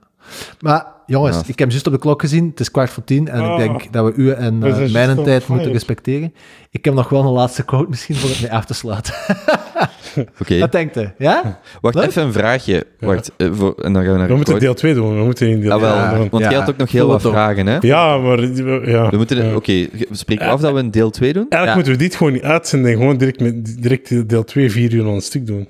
Maar 0.60 0.86
jongens, 1.06 1.36
Ja. 1.36 1.44
ik 1.48 1.60
heb 1.60 1.70
juist 1.70 1.88
op 1.88 1.94
de 1.94 2.00
klok 2.00 2.22
gezien. 2.22 2.48
Het 2.50 2.60
is 2.60 2.72
kwart 2.72 2.90
voor 2.90 3.04
tien. 3.04 3.28
En 3.28 3.42
Ah. 3.42 3.52
ik 3.52 3.58
denk 3.58 3.94
dat 3.94 4.06
we 4.06 4.22
u 4.22 4.30
en 4.32 4.64
eh, 4.64 4.92
mijn 4.92 5.24
tijd 5.24 5.48
moeten 5.48 5.72
respecteren. 5.72 6.34
Ik 6.72 6.86
heb 6.86 6.94
nog 6.94 7.10
wel 7.10 7.22
een 7.24 7.32
laatste 7.32 7.64
quote 7.66 7.90
misschien 7.90 8.16
voor 8.16 8.30
het 8.30 8.42
mee 8.42 8.52
af 8.54 8.66
te 8.66 8.74
sluiten. 8.74 9.14
Oké, 10.42 10.60
Wat 10.60 10.72
denkt 10.72 10.98
u? 10.98 11.10
Ja? 11.18 11.60
wacht, 11.82 11.96
Leuk. 11.96 12.06
even 12.06 12.24
een 12.24 12.34
vraagje. 12.34 12.86
Wacht, 13.00 13.32
eh, 13.38 13.48
voor, 13.52 13.74
en 13.76 13.94
dan 13.94 14.04
gaan 14.04 14.12
we 14.12 14.18
naar 14.18 14.28
We 14.28 14.36
moeten 14.36 14.54
quote. 14.54 14.66
deel 14.66 14.74
2 14.74 14.94
doen. 14.94 15.18
We 15.18 15.24
moeten 15.24 15.48
in 15.50 15.62
deel 15.62 15.72
Ah, 15.72 15.80
wel, 15.82 16.08
2 16.08 16.20
doen. 16.20 16.30
want 16.30 16.44
Ja, 16.44 16.50
jij 16.50 16.60
had 16.60 16.70
ook 16.70 16.78
nog 16.78 16.92
heel 16.92 17.08
wat 17.08 17.22
vragen, 17.22 17.68
hè? 17.68 17.78
Ja, 17.82 18.18
maar... 18.18 18.42
Ja. 18.90 19.10
We 19.10 19.18
moeten, 19.18 19.46
Ja. 19.46 19.56
oké, 19.56 19.72
we 19.92 20.08
spreken 20.12 20.46
af 20.48 20.62
dat 20.62 20.74
we 20.74 20.80
een 20.80 20.92
deel 20.92 21.10
2 21.10 21.34
doen? 21.34 21.46
Eigenlijk 21.50 21.70
Ja. 21.70 21.76
moeten 21.76 21.92
we 21.94 21.98
dit 22.00 22.16
gewoon 22.16 22.34
niet 22.34 22.42
uitzenden 22.44 22.92
en 22.92 22.98
gewoon 22.98 23.18
direct, 23.18 23.40
met, 23.40 23.82
direct 23.82 24.30
deel 24.30 24.44
2 24.44 24.72
vier 24.72 24.94
uur 24.94 25.04
aan 25.04 25.14
een 25.14 25.22
stuk 25.22 25.48
doen. 25.48 25.68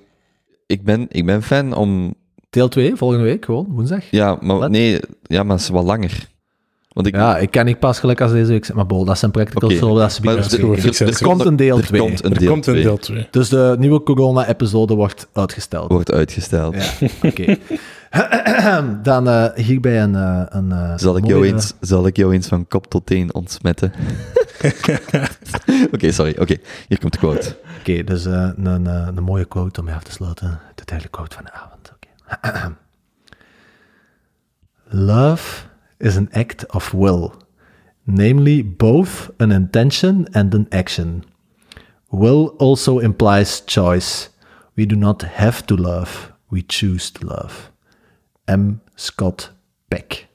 Ik 0.67 0.83
ben, 0.83 1.05
ik 1.09 1.25
ben 1.25 1.43
fan 1.43 1.73
om... 1.73 2.13
Deel 2.49 2.67
2, 2.67 2.95
volgende 2.95 3.23
week, 3.23 3.45
gewoon, 3.45 3.65
woensdag. 3.69 4.03
Ja, 4.11 4.37
maar 4.41 4.69
nee, 4.69 4.99
ja, 5.23 5.43
maar 5.43 5.55
het 5.55 5.63
is 5.65 5.69
wat 5.69 5.83
langer. 5.83 6.27
Want 6.89 7.07
ik... 7.07 7.15
Ja, 7.15 7.37
ik 7.37 7.51
kan 7.51 7.65
niet 7.65 7.79
pas 7.79 7.99
gelijk 7.99 8.21
als 8.21 8.31
deze 8.31 8.51
week 8.51 8.65
zijn, 8.65 8.77
maar 8.77 8.85
bol, 8.85 9.05
dat 9.05 9.17
zijn 9.17 9.31
zullen 9.33 9.93
we 9.93 9.99
dat 9.99 10.11
ze 10.11 10.21
er, 10.21 11.07
er- 11.07 11.07
er 11.07 11.21
komt 11.23 11.45
een 11.45 11.55
deel 11.55 11.77
er 11.77 11.83
2. 11.85 12.01
komt 12.01 12.23
een 12.23 12.31
Er 12.33 12.39
deel 12.39 12.49
komt 12.51 12.67
een 12.67 12.73
2. 12.73 12.83
deel 12.83 12.97
2. 12.97 13.27
Dus 13.31 13.49
de 13.49 13.75
nieuwe 13.79 14.03
corona-episode 14.03 14.93
wordt 14.95 15.27
uitgesteld. 15.33 15.91
Wordt 15.91 16.11
uitgesteld. 16.11 16.75
Ja, 16.99 17.07
oké. 17.23 17.57
Dan 19.03 19.27
eh, 19.29 19.45
hierbij 19.55 20.01
een... 20.03 20.15
eh, 20.15 20.41
een 20.49 20.71
eh, 20.71 20.93
Zal, 20.97 21.17
ik 21.17 21.25
jou 21.27 21.47
eens, 21.47 21.73
zal 21.81 22.07
ik 22.07 22.17
jou 22.17 22.33
eens 22.33 22.47
van 22.47 22.67
kop 22.67 22.87
tot 22.87 23.05
teen 23.05 23.33
ontsmetten? 23.33 23.93
Oké, 25.93 26.11
sorry. 26.11 26.35
Oké, 26.39 26.55
hier 26.87 26.99
komt 26.99 27.11
de 27.13 27.19
quote. 27.19 27.55
Oké, 27.79 28.03
dus 28.03 28.25
eh, 28.25 28.49
een, 28.55 28.87
eh, 28.87 29.07
een 29.15 29.23
mooie 29.23 29.45
quote 29.45 29.79
om 29.79 29.85
mee 29.85 29.95
af 29.95 30.03
te 30.03 30.11
sluiten. 30.11 30.59
De 30.75 30.83
tijdelijke 30.85 31.17
quote 31.17 31.35
van 31.35 31.45
de 31.45 31.51
avond. 31.51 31.78
Love 34.91 35.67
is 35.99 36.17
an 36.17 36.29
act 36.33 36.63
of 36.71 36.93
will, 36.93 37.43
namely 38.07 38.61
both 38.61 39.29
an 39.39 39.51
intention 39.51 40.27
and 40.33 40.53
an 40.53 40.67
action. 40.71 41.25
Will 42.11 42.55
also 42.59 42.99
implies 42.99 43.61
choice. 43.61 44.29
We 44.75 44.85
do 44.85 44.95
not 44.95 45.21
have 45.21 45.67
to 45.67 45.75
love, 45.75 46.31
we 46.49 46.61
choose 46.61 47.11
to 47.11 47.25
love. 47.25 47.71
M. 48.47 48.81
Scott 48.95 49.49
Peck. 49.91 50.28